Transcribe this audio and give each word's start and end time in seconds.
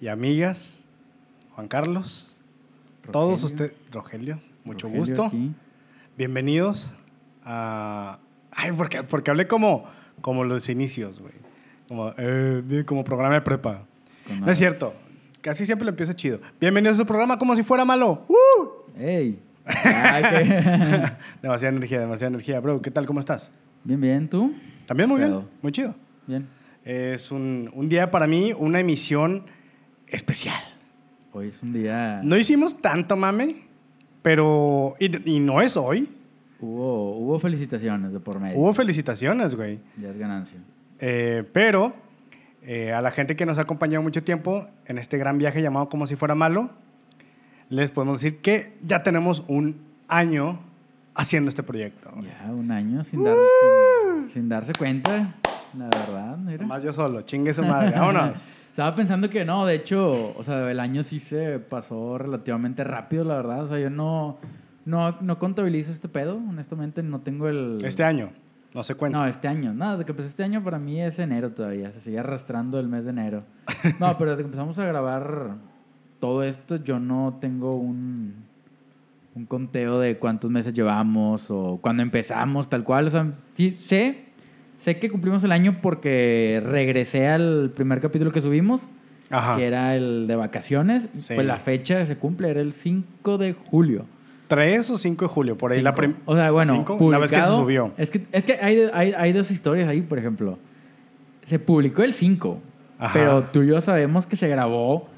y 0.00 0.08
amigas, 0.08 0.84
Juan 1.54 1.68
Carlos, 1.68 2.38
todos 3.10 3.42
ustedes, 3.42 3.74
Rogelio, 3.90 4.40
mucho 4.64 4.86
Rogelio 4.86 5.04
gusto. 5.04 5.24
aquí. 5.26 5.52
Bienvenidos 6.16 6.94
a... 7.44 8.18
Ay, 8.50 8.72
porque, 8.72 9.02
porque 9.02 9.30
hablé 9.30 9.48
como, 9.48 9.86
como 10.20 10.44
los 10.44 10.68
inicios, 10.68 11.20
güey. 11.20 11.32
Como, 11.88 12.12
eh, 12.16 12.84
como 12.86 13.02
programa 13.02 13.34
de 13.34 13.40
prepa. 13.40 13.84
Con 14.26 14.40
No 14.40 14.50
es 14.50 14.58
cierto. 14.58 14.94
Casi 15.40 15.66
siempre 15.66 15.84
lo 15.84 15.90
empiezo 15.90 16.12
chido. 16.12 16.40
Bienvenidos 16.60 16.96
a 16.96 17.00
su 17.00 17.06
programa 17.06 17.38
como 17.38 17.56
si 17.56 17.62
fuera 17.62 17.84
malo. 17.84 18.24
¡Uh! 18.28 18.98
¡Ey! 19.00 19.40
Demasiada 21.42 21.74
energía, 21.76 22.00
demasiada 22.00 22.28
energía. 22.28 22.60
Bro, 22.60 22.82
¿qué 22.82 22.90
tal? 22.90 23.06
¿Cómo 23.06 23.20
estás? 23.20 23.50
bien, 23.84 24.00
bien, 24.00 24.28
¿tú? 24.28 24.54
También 24.86 25.08
muy 25.08 25.18
bien. 25.18 25.42
Muy 25.62 25.72
chido. 25.72 25.94
Bien. 26.26 26.46
Es 26.84 27.30
un, 27.30 27.70
un 27.74 27.88
día 27.88 28.10
para 28.10 28.26
mí, 28.26 28.52
una 28.56 28.80
emisión 28.80 29.44
especial. 30.10 30.60
Hoy 31.32 31.48
es 31.48 31.62
un 31.62 31.72
día... 31.72 32.20
No 32.24 32.36
hicimos 32.36 32.80
tanto 32.80 33.16
mame, 33.16 33.56
pero... 34.22 34.94
Y, 34.98 35.36
y 35.36 35.40
no 35.40 35.60
es 35.60 35.76
hoy. 35.76 36.08
Hubo, 36.60 37.16
hubo 37.18 37.38
felicitaciones 37.38 38.12
de 38.12 38.20
por 38.20 38.40
medio. 38.40 38.58
Hubo 38.58 38.74
felicitaciones, 38.74 39.54
güey. 39.54 39.78
Ya 40.00 40.08
es 40.10 40.18
ganancia. 40.18 40.58
Eh, 40.98 41.44
pero 41.52 41.94
eh, 42.62 42.92
a 42.92 43.00
la 43.00 43.10
gente 43.10 43.36
que 43.36 43.46
nos 43.46 43.58
ha 43.58 43.62
acompañado 43.62 44.02
mucho 44.02 44.24
tiempo 44.24 44.66
en 44.86 44.98
este 44.98 45.18
gran 45.18 45.38
viaje 45.38 45.62
llamado 45.62 45.88
Como 45.88 46.06
si 46.06 46.16
fuera 46.16 46.34
malo, 46.34 46.70
les 47.68 47.90
podemos 47.90 48.20
decir 48.20 48.38
que 48.40 48.76
ya 48.82 49.02
tenemos 49.02 49.44
un 49.46 49.76
año 50.08 50.58
haciendo 51.14 51.48
este 51.50 51.62
proyecto. 51.62 52.10
Ya 52.22 52.50
un 52.50 52.70
año 52.72 53.04
sin, 53.04 53.22
dar- 53.22 53.36
sin, 54.24 54.30
sin 54.34 54.48
darse 54.48 54.72
cuenta, 54.76 55.36
la 55.76 55.84
verdad. 55.84 56.36
Mira. 56.38 56.66
Más 56.66 56.82
yo 56.82 56.92
solo, 56.92 57.22
chingue 57.22 57.52
su 57.54 57.62
madre, 57.62 57.92
vámonos. 57.92 58.44
Estaba 58.78 58.94
pensando 58.94 59.28
que 59.28 59.44
no, 59.44 59.66
de 59.66 59.74
hecho, 59.74 60.32
o 60.36 60.44
sea, 60.44 60.70
el 60.70 60.78
año 60.78 61.02
sí 61.02 61.18
se 61.18 61.58
pasó 61.58 62.16
relativamente 62.16 62.84
rápido, 62.84 63.24
la 63.24 63.34
verdad. 63.34 63.64
O 63.64 63.68
sea, 63.68 63.80
yo 63.80 63.90
no, 63.90 64.38
no, 64.84 65.16
no 65.20 65.40
contabilizo 65.40 65.90
este 65.90 66.08
pedo, 66.08 66.36
honestamente, 66.36 67.02
no 67.02 67.18
tengo 67.18 67.48
el... 67.48 67.80
Este 67.82 68.04
año, 68.04 68.30
no 68.72 68.84
se 68.84 68.94
cuenta. 68.94 69.18
No, 69.18 69.26
este 69.26 69.48
año. 69.48 69.74
No, 69.74 69.90
desde 69.90 70.04
que 70.04 70.12
empezó 70.12 70.28
este 70.28 70.44
año 70.44 70.62
para 70.62 70.78
mí 70.78 71.02
es 71.02 71.18
enero 71.18 71.50
todavía. 71.50 71.90
Se 71.90 72.02
sigue 72.02 72.20
arrastrando 72.20 72.78
el 72.78 72.86
mes 72.86 73.02
de 73.02 73.10
enero. 73.10 73.42
No, 73.98 74.16
pero 74.16 74.30
desde 74.30 74.44
que 74.44 74.46
empezamos 74.46 74.78
a 74.78 74.84
grabar 74.84 75.56
todo 76.20 76.44
esto, 76.44 76.76
yo 76.76 77.00
no 77.00 77.36
tengo 77.40 77.74
un, 77.74 78.44
un 79.34 79.46
conteo 79.46 79.98
de 79.98 80.18
cuántos 80.18 80.52
meses 80.52 80.72
llevamos 80.72 81.50
o 81.50 81.80
cuándo 81.82 82.04
empezamos, 82.04 82.68
tal 82.68 82.84
cual. 82.84 83.08
O 83.08 83.10
sea, 83.10 83.32
sí 83.54 83.76
sé, 83.80 84.27
sé 84.78 84.98
que 84.98 85.10
cumplimos 85.10 85.42
el 85.44 85.52
año 85.52 85.76
porque 85.82 86.62
regresé 86.64 87.28
al 87.28 87.70
primer 87.74 88.00
capítulo 88.00 88.30
que 88.30 88.40
subimos, 88.40 88.82
Ajá. 89.30 89.56
que 89.56 89.66
era 89.66 89.94
el 89.96 90.26
de 90.26 90.36
vacaciones. 90.36 91.08
Sí. 91.16 91.34
Pues 91.34 91.46
la 91.46 91.56
fecha 91.56 92.06
se 92.06 92.16
cumple, 92.16 92.48
era 92.50 92.60
el 92.60 92.72
5 92.72 93.38
de 93.38 93.52
julio. 93.52 94.04
3 94.48 94.88
o 94.90 94.96
5 94.98 95.24
de 95.26 95.28
julio, 95.28 95.58
por 95.58 95.72
ahí 95.72 95.82
la 95.82 95.90
Cinco. 95.90 95.96
prim- 96.00 96.14
O 96.24 96.34
sea, 96.34 96.50
bueno, 96.50 96.72
cinco, 96.74 97.10
la 97.10 97.18
vez 97.18 97.30
que 97.30 97.36
se 97.36 97.42
publicado- 97.42 97.60
subió. 97.60 97.92
Es 97.98 98.08
que, 98.10 98.22
es 98.32 98.44
que 98.44 98.54
hay, 98.62 98.88
hay, 98.94 99.12
hay 99.14 99.32
dos 99.34 99.50
historias 99.50 99.88
ahí, 99.88 100.00
por 100.00 100.18
ejemplo. 100.18 100.58
Se 101.44 101.58
publicó 101.58 102.02
el 102.02 102.14
5, 102.14 102.58
Ajá. 102.98 103.12
pero 103.12 103.42
tú 103.44 103.62
y 103.62 103.66
yo 103.68 103.80
sabemos 103.82 104.26
que 104.26 104.36
se 104.36 104.48
grabó 104.48 105.08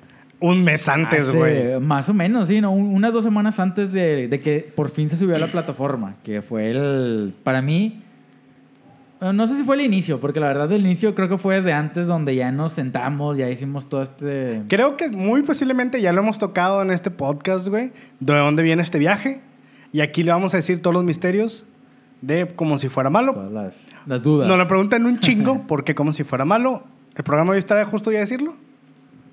Un 0.40 0.64
mes 0.64 0.88
antes, 0.88 1.30
güey. 1.30 1.78
Más 1.80 2.08
o 2.08 2.14
menos, 2.14 2.48
sí, 2.48 2.60
¿no? 2.60 2.72
Un- 2.72 2.94
unas 2.94 3.12
dos 3.12 3.22
semanas 3.24 3.60
antes 3.60 3.92
de, 3.92 4.26
de 4.26 4.40
que 4.40 4.72
por 4.74 4.88
fin 4.90 5.08
se 5.10 5.16
subió 5.16 5.36
a 5.36 5.38
la 5.38 5.46
plataforma, 5.48 6.16
que 6.24 6.40
fue 6.42 6.70
el, 6.70 7.32
para 7.44 7.60
mí, 7.62 8.02
bueno, 9.20 9.34
no 9.34 9.46
sé 9.46 9.56
si 9.56 9.64
fue 9.64 9.76
el 9.76 9.82
inicio, 9.82 10.18
porque 10.18 10.40
la 10.40 10.46
verdad 10.46 10.72
el 10.72 10.80
inicio 10.80 11.14
creo 11.14 11.28
que 11.28 11.36
fue 11.36 11.56
desde 11.56 11.74
antes 11.74 12.06
donde 12.06 12.34
ya 12.34 12.50
nos 12.52 12.72
sentamos, 12.72 13.36
ya 13.36 13.50
hicimos 13.50 13.86
todo 13.88 14.02
este... 14.02 14.62
Creo 14.68 14.96
que 14.96 15.10
muy 15.10 15.42
posiblemente 15.42 16.00
ya 16.00 16.12
lo 16.12 16.22
hemos 16.22 16.38
tocado 16.38 16.80
en 16.80 16.90
este 16.90 17.10
podcast, 17.10 17.68
güey. 17.68 17.92
De 18.18 18.34
dónde 18.34 18.62
viene 18.62 18.80
este 18.80 18.98
viaje. 18.98 19.42
Y 19.92 20.00
aquí 20.00 20.22
le 20.22 20.32
vamos 20.32 20.54
a 20.54 20.56
decir 20.56 20.80
todos 20.80 20.94
los 20.94 21.04
misterios 21.04 21.66
de 22.22 22.48
como 22.48 22.78
si 22.78 22.88
fuera 22.88 23.10
malo. 23.10 23.34
Todas 23.34 23.52
las, 23.52 23.74
las 24.06 24.22
dudas. 24.22 24.48
Nos 24.48 24.56
lo 24.56 24.66
preguntan 24.66 25.04
un 25.04 25.18
chingo, 25.18 25.62
¿por 25.66 25.84
qué 25.84 25.94
como 25.94 26.14
si 26.14 26.24
fuera 26.24 26.46
malo? 26.46 26.84
¿El 27.14 27.22
programa 27.22 27.52
hoy 27.52 27.58
está 27.58 27.84
justo 27.84 28.10
ya 28.10 28.20
decirlo? 28.20 28.54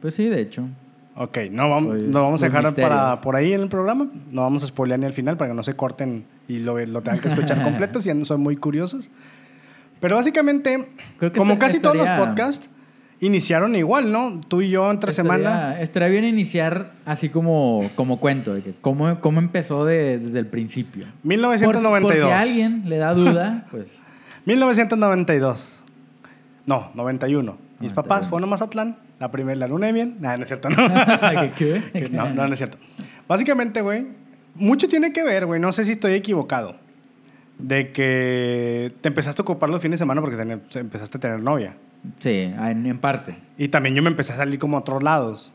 Pues 0.02 0.16
sí, 0.16 0.26
de 0.26 0.42
hecho. 0.42 0.68
Ok, 1.16 1.38
no 1.50 1.70
vamos, 1.70 1.94
Oye, 1.94 2.08
no 2.08 2.24
vamos 2.24 2.44
a 2.44 2.46
dejar 2.46 2.64
misterios. 2.64 2.90
para, 2.94 3.22
por 3.22 3.36
ahí 3.36 3.54
en 3.54 3.62
el 3.62 3.70
programa. 3.70 4.08
No 4.32 4.42
vamos 4.42 4.64
a 4.64 4.68
spoilear 4.68 5.00
ni 5.00 5.06
al 5.06 5.14
final 5.14 5.38
para 5.38 5.52
que 5.52 5.56
no 5.56 5.64
se 5.64 5.76
corten 5.76 6.26
y 6.48 6.60
lo, 6.60 6.78
lo 6.86 7.02
tengan 7.02 7.22
que 7.22 7.30
escuchar 7.30 7.64
completo 7.64 8.00
si 8.00 8.14
no 8.14 8.26
son 8.26 8.42
muy 8.42 8.56
curiosos. 8.56 9.10
Pero 10.00 10.16
básicamente, 10.16 10.90
como 11.36 11.54
esta- 11.54 11.66
casi 11.66 11.80
todos 11.80 11.96
los 11.96 12.06
estaría- 12.06 12.26
podcasts, 12.26 12.70
iniciaron 13.20 13.76
igual, 13.76 14.12
¿no? 14.12 14.42
Tú 14.48 14.62
y 14.62 14.70
yo 14.70 14.92
entre 14.92 15.10
Estaría- 15.10 15.34
semana. 15.34 15.82
Estaría 15.82 16.08
bien 16.08 16.24
iniciar 16.26 16.92
así 17.06 17.30
como, 17.30 17.90
como 17.96 18.20
cuento, 18.20 18.54
de 18.54 18.62
que 18.62 18.74
cómo, 18.80 19.20
cómo 19.22 19.40
empezó 19.40 19.86
de- 19.86 20.20
desde 20.20 20.38
el 20.40 20.46
principio. 20.48 21.06
Por, 21.06 21.26
1992. 21.26 22.22
por 22.22 22.30
si 22.30 22.34
a 22.34 22.40
alguien 22.42 22.84
le 22.86 22.98
da 22.98 23.14
duda, 23.14 23.66
pues 23.72 23.88
1992. 24.46 25.84
No, 26.66 26.92
91. 26.96 27.58
Mis 27.80 27.92
91. 27.92 27.96
papás 27.96 28.28
fueron 28.28 28.48
a 28.48 28.52
Mazatlán, 28.52 28.98
la 29.20 29.32
primera, 29.32 29.58
la 29.60 29.68
luna 29.68 29.88
de 29.88 29.94
miel. 29.94 30.16
Nah, 30.20 30.36
no 30.38 30.44
es 30.44 30.50
cierto, 30.50 30.70
no. 30.70 30.78
¿Qué, 31.58 31.82
qué? 31.94 32.10
No, 32.12 32.30
no, 32.34 32.48
no 32.48 32.54
es 32.54 32.60
cierto. 32.60 32.78
Básicamente, 33.28 33.82
güey, 33.82 34.08
mucho 34.56 34.88
tiene 34.88 35.12
que 35.14 35.24
ver, 35.24 35.46
güey, 35.46 35.60
no 35.62 35.72
sé 35.72 35.86
si 35.86 35.92
estoy 35.92 36.14
equivocado, 36.14 36.76
de 37.60 37.92
que 37.92 38.94
te 39.02 39.10
empezaste 39.10 39.42
a 39.42 39.44
ocupar 39.44 39.70
los 39.70 39.82
fines 39.82 40.00
de 40.00 40.04
semana 40.04 40.22
porque 40.22 40.38
ten- 40.38 40.62
empezaste 40.76 41.18
a 41.18 41.20
tener 41.20 41.40
novia. 41.40 41.76
Sí, 42.20 42.30
en, 42.30 42.86
en 42.86 43.00
parte. 43.00 43.36
Y 43.58 43.70
también 43.70 43.96
yo 43.96 44.04
me 44.04 44.10
empecé 44.10 44.34
a 44.34 44.38
salir 44.38 44.60
como 44.60 44.78
a 44.78 44.82
otros 44.82 45.02
lados. 45.04 45.52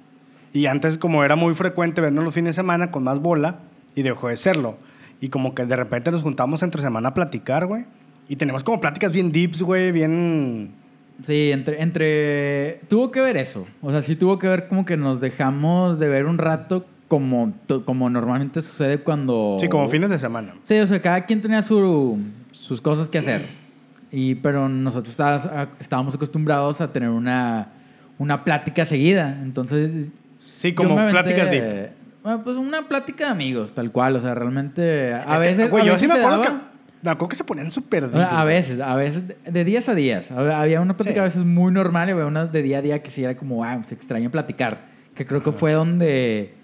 Y 0.53 0.67
antes, 0.67 0.99
como 0.99 1.25
era 1.25 1.37
muy 1.37 1.55
frecuente 1.55 2.01
vernos 2.01 2.25
los 2.25 2.35
fines 2.35 2.51
de 2.51 2.63
semana 2.63 2.91
con 2.91 3.05
más 3.05 3.21
bola, 3.21 3.61
y 3.95 4.03
dejó 4.03 4.29
de 4.29 4.37
serlo. 4.37 4.77
Y 5.21 5.29
como 5.29 5.55
que 5.55 5.65
de 5.65 5.77
repente 5.77 6.11
nos 6.11 6.23
juntamos 6.23 6.63
entre 6.63 6.83
semana 6.83 7.11
a 7.11 7.15
platicar, 7.15 7.67
güey. 7.67 7.85
Y 8.29 8.37
tenemos 8.37 8.65
como 8.65 8.81
pláticas 8.81 9.13
bien 9.13 9.31
deeps, 9.33 9.63
güey, 9.63 9.93
bien... 9.93 10.73
Sí, 11.25 11.53
entre, 11.53 11.83
entre... 11.83 12.81
Tuvo 12.89 13.11
que 13.13 13.21
ver 13.21 13.37
eso. 13.37 13.67
O 13.81 13.91
sea, 13.93 14.03
sí 14.03 14.17
tuvo 14.17 14.39
que 14.39 14.49
ver 14.49 14.67
como 14.69 14.85
que 14.85 14.97
nos 14.97 15.21
dejamos 15.21 15.99
de 15.99 16.09
ver 16.09 16.27
un 16.27 16.39
rato 16.39 16.85
como, 17.13 17.53
como 17.85 18.09
normalmente 18.09 18.63
sucede 18.63 18.97
cuando... 19.01 19.59
Sí, 19.61 19.69
como 19.69 19.87
fines 19.91 20.09
de 20.09 20.19
semana. 20.19 20.55
Sí, 20.65 20.79
o 20.79 20.87
sea, 20.87 21.03
cada 21.03 21.27
quien 21.27 21.43
tenía 21.43 21.61
su, 21.61 22.19
sus 22.53 22.81
cosas 22.81 23.11
que 23.11 23.19
hacer. 23.19 23.43
Y, 24.11 24.37
pero 24.37 24.67
nosotros 24.71 25.15
estábamos, 25.79 26.15
acostumbrados 26.15 26.81
a 26.81 26.91
tener 26.91 27.11
una, 27.11 27.69
una 28.17 28.45
plática 28.45 28.87
seguida. 28.87 29.39
Entonces. 29.43 30.09
Sí, 30.39 30.73
como 30.73 30.99
aventé- 30.99 31.11
pláticas 31.11 31.51
deep. 31.51 31.91
Bueno, 32.23 32.43
pues 32.45 32.57
una 32.57 32.89
plática 32.89 33.27
de 33.27 33.31
amigos, 33.33 33.73
tal 33.75 33.93
cual. 33.93 34.17
O 34.17 34.21
sea, 34.23 34.35
realmente. 34.35 35.13
A 35.13 35.19
Es 35.19 35.27
que, 35.27 35.39
veces. 35.41 35.71
Güey, 35.71 35.83
a 35.83 35.87
yo 35.89 35.93
veces 35.93 36.09
sí 36.11 36.15
me 36.15 36.19
acuerdo 36.25 36.43
daba- 36.43 36.59
que... 36.61 36.73
Me 37.03 37.11
acuerdo 37.11 37.29
que 37.29 37.37
se 37.37 37.45
ponían 37.45 37.71
súper 37.71 38.05
a 38.15 38.45
veces, 38.45 38.81
a 38.81 38.95
veces, 38.95 39.23
de 39.45 39.65
días 39.65 39.87
a 39.91 39.95
días. 39.95 40.31
Había 40.31 40.81
una 40.81 40.95
plática 40.97 41.17
Sí. 41.17 41.21
a 41.21 41.25
veces 41.25 41.45
muy 41.45 41.73
normal 41.73 42.09
y 42.09 42.13
había 42.13 42.25
unas 42.27 42.51
de 42.53 42.63
día 42.63 42.79
a 42.79 42.81
día 42.83 43.03
que 43.03 43.11
sí 43.11 43.23
era 43.23 43.37
como, 43.37 43.57
wow, 43.57 43.85
se 43.85 43.95
extraña 43.95 44.31
platicar. 44.31 44.87
Que 45.15 45.27
creo 45.27 45.43
que 45.43 45.53
fue 45.53 45.73
donde 45.73 46.55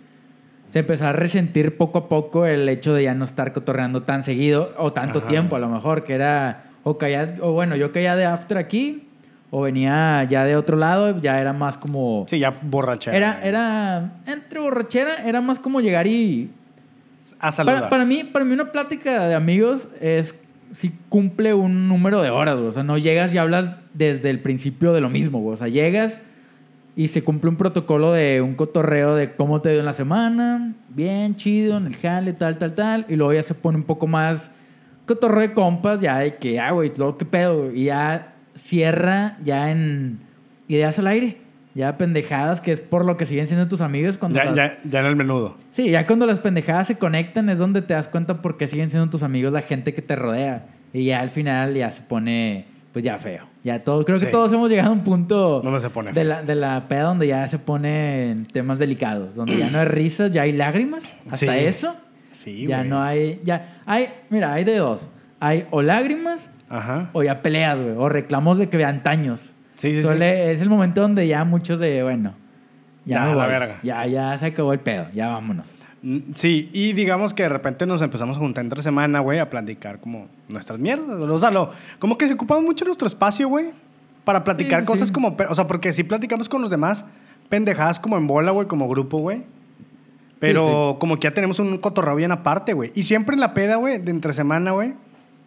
se 0.71 0.81
empezó 0.81 1.06
a 1.06 1.12
resentir 1.12 1.77
poco 1.77 1.99
a 1.99 2.09
poco 2.09 2.47
el 2.47 2.69
hecho 2.69 2.95
de 2.95 3.05
ya 3.05 3.15
no 3.15 3.25
estar 3.25 3.53
cotorreando 3.53 4.03
tan 4.03 4.25
seguido 4.25 4.75
o 4.77 4.92
tanto 4.92 5.21
Ajá. 5.21 5.28
tiempo 5.28 5.57
a 5.57 5.59
lo 5.59 5.69
mejor, 5.69 6.04
que 6.04 6.15
era, 6.15 6.65
o, 6.83 6.98
caía, 6.98 7.37
o 7.41 7.53
bueno, 7.53 7.77
yo 7.77 7.92
caía 7.92 8.16
de 8.16 8.25
after 8.27 8.59
aquí 8.59 9.09
o 9.51 9.63
venía 9.63 10.25
ya 10.25 10.45
de 10.45 10.57
otro 10.57 10.77
lado, 10.77 11.19
ya 11.21 11.41
era 11.41 11.53
más 11.53 11.78
como... 11.78 12.27
Sí, 12.28 12.39
ya 12.39 12.59
borrachera. 12.63 13.16
Era, 13.16 13.41
era, 13.42 14.13
entre 14.27 14.60
borrachera, 14.60 15.27
era 15.27 15.41
más 15.41 15.59
como 15.59 15.81
llegar 15.81 16.07
y 16.07 16.51
A 17.41 17.51
saludar. 17.51 17.78
para, 17.78 17.89
para 17.89 18.04
mí, 18.04 18.25
para 18.25 18.45
mí 18.45 18.53
una 18.53 18.71
plática 18.71 19.27
de 19.27 19.34
amigos 19.34 19.89
es 20.01 20.34
si 20.75 20.92
cumple 21.09 21.54
un 21.54 21.89
número 21.89 22.21
de 22.21 22.28
horas, 22.28 22.57
güey. 22.57 22.69
O 22.69 22.72
sea, 22.72 22.83
no 22.83 22.98
llegas 22.98 23.33
y 23.33 23.39
hablas 23.39 23.71
desde 23.95 24.28
el 24.28 24.41
principio 24.41 24.92
de 24.92 25.01
lo 25.01 25.09
mismo, 25.09 25.41
güey. 25.41 25.54
O 25.54 25.57
sea, 25.57 25.69
llegas 25.69 26.19
y 26.98 27.06
se 27.06 27.22
cumple 27.22 27.48
un 27.48 27.54
protocolo 27.56 28.10
de 28.12 28.42
un 28.42 28.54
cotorreo 28.56 29.15
de 29.15 29.33
cómo 29.36 29.60
te 29.62 29.71
dio 29.71 29.78
en 29.78 29.86
la 29.86 29.92
semana, 29.92 30.74
bien, 30.89 31.36
chido, 31.36 31.77
en 31.77 31.86
el 31.86 31.95
jale, 31.97 32.33
tal, 32.33 32.59
tal, 32.59 32.74
tal. 32.74 33.06
Y 33.09 33.15
luego 33.15 33.33
ya 33.33 33.45
se 33.45 33.54
pone 33.54 33.78
un 33.78 33.84
poco 33.84 34.09
más 34.09 34.50
cotorreo 35.06 35.42
de 35.42 35.53
compas, 35.54 36.00
ya 36.00 36.18
de 36.18 36.34
que, 36.39 36.59
ah, 36.59 36.72
güey, 36.72 36.91
luego 36.97 37.16
qué 37.16 37.24
pedo. 37.24 37.72
Y 37.72 37.84
ya 37.84 38.34
cierra 38.56 39.36
ya 39.45 39.71
en 39.71 40.18
ideas 40.66 40.98
al 40.98 41.06
aire. 41.06 41.39
Ya 41.74 41.97
pendejadas, 41.97 42.60
que 42.60 42.72
es 42.72 42.80
por 42.80 43.04
lo 43.04 43.16
que 43.16 43.24
siguen 43.27 43.47
siendo 43.47 43.68
tus 43.68 43.80
amigos 43.80 44.18
cuando 44.18 44.36
ya, 44.41 44.47
las- 44.47 44.56
ya, 44.56 44.78
ya 44.91 44.98
en 45.01 45.06
el 45.06 45.15
menudo. 45.15 45.56
Sí, 45.71 45.91
ya 45.91 46.04
cuando 46.09 46.27
las 46.27 46.41
pendejadas 46.41 46.89
se 46.89 46.97
conectan 46.98 47.48
es 47.51 47.59
donde 47.59 47.83
te 47.83 47.94
das 47.94 48.09
cuenta 48.09 48.42
por 48.42 48.56
qué 48.56 48.66
siguen 48.66 48.91
siendo 48.91 49.09
tus 49.09 49.22
amigos 49.22 49.53
la 49.53 49.62
gente 49.62 49.94
que 49.94 50.03
te 50.03 50.16
rodea. 50.16 50.66
Y 50.92 51.04
ya 51.04 51.21
al 51.21 51.30
final 51.30 51.74
ya 51.77 51.92
se 51.92 52.03
pone, 52.03 52.65
pues 52.98 53.04
ya 53.04 53.16
feo. 53.18 53.45
Ya 53.62 53.84
todo, 53.84 54.04
creo 54.04 54.18
Sí. 54.18 54.27
que 54.27 54.33
todos 54.33 54.53
hemos 54.53 54.68
llegado 54.68 54.89
a 54.91 54.92
un 54.92 55.04
punto 55.04 55.60
¿Dónde 55.62 55.80
se 55.80 55.89
pone 55.89 56.09
de 56.09 56.15
feo? 56.15 56.24
la, 56.24 56.42
de 56.42 56.54
la 56.56 56.89
peda 56.89 57.03
donde 57.04 57.28
ya 57.28 57.47
se 57.47 57.59
pone 57.60 58.30
en 58.33 58.45
temas 58.45 58.80
delicados, 58.80 59.36
donde 59.36 59.56
ya 59.56 59.71
no 59.71 59.78
hay 59.78 59.84
risas, 59.86 60.33
ya 60.33 60.42
hay 60.42 60.50
lágrimas. 60.53 61.04
Hasta 61.30 61.36
Sí. 61.53 61.65
eso. 61.65 61.95
Sí, 62.33 62.66
ya 62.66 62.83
no 62.83 63.00
hay, 63.00 63.41
ya 63.45 63.78
hay, 63.86 64.09
mira, 64.30 64.53
hay 64.53 64.65
de 64.65 64.77
dos. 64.78 65.09
Hay 65.39 65.66
o 65.71 65.80
lágrimas 65.83 66.50
Ajá. 66.68 67.10
o 67.12 67.22
ya 67.22 67.41
peleas, 67.41 67.78
güey, 67.78 67.95
o 67.97 68.09
reclamos 68.09 68.59
de 68.59 68.68
que 68.68 68.77
vean 68.77 69.04
taños. 69.04 69.51
Sí, 69.77 69.94
sí, 69.94 70.03
sí. 70.03 70.09
Es 70.21 70.60
el 70.60 70.68
momento 70.68 71.01
donde 71.01 71.27
ya 71.28 71.44
muchos 71.44 71.78
de, 71.78 72.03
bueno, 72.03 72.34
Ya, 73.04 73.27
la 73.33 73.47
verga. 73.47 73.78
Ya, 73.84 74.04
ya 74.06 74.36
se 74.39 74.47
acabó 74.47 74.72
el 74.72 74.80
pedo. 74.80 75.06
Ya 75.15 75.28
vámonos. 75.28 75.68
Mm, 76.03 76.18
Sí, 76.34 76.68
y 76.72 76.92
digamos 76.92 77.34
que 77.34 77.42
de 77.45 77.48
repente 77.48 77.86
nos 77.86 78.03
empezamos 78.03 78.36
a 78.36 78.41
juntar 78.41 78.65
entre 78.65 78.83
semana, 78.83 79.21
güey, 79.21 79.39
a 79.39 79.50
platicar 79.50 79.98
como 80.00 80.28
nuestras 80.48 80.78
mierdas. 80.78 81.09
O 81.18 81.39
sea, 81.39 81.50
lo- 81.50 81.71
como 81.98 82.16
que 82.18 82.27
se 82.28 82.34
ocupamos 82.34 82.65
mucho 82.65 82.84
nuestro 82.84 83.06
espacio, 83.06 83.48
güey, 83.48 83.71
para 84.24 84.45
platicar 84.45 84.80
Sí, 84.83 84.86
cosas 84.86 85.09
sí. 85.09 85.15
como... 85.15 85.36
O 85.48 85.54
sea, 85.54 85.66
porque 85.66 85.92
sí 85.92 86.04
platicamos 86.04 86.48
con 86.48 86.60
los 86.62 86.71
demás 86.71 87.04
pendejadas 87.48 87.98
como 87.98 88.16
en 88.16 88.27
bola, 88.27 88.50
güey, 88.53 88.68
como 88.68 88.89
grupo, 88.89 89.18
güey. 89.18 89.42
Pero 90.39 90.98
como 91.00 91.16
que 91.18 91.24
ya 91.24 91.34
tenemos 91.34 91.59
un 91.59 91.78
cotorreo 91.78 92.15
bien 92.15 92.30
aparte, 92.30 92.72
güey. 92.72 92.92
Y 92.94 93.03
siempre 93.03 93.34
en 93.34 93.41
la 93.41 93.54
peda, 93.54 93.77
güey, 93.77 93.98
de 93.98 94.10
entre 94.12 94.33
semana, 94.33 94.71
güey, 94.71 94.92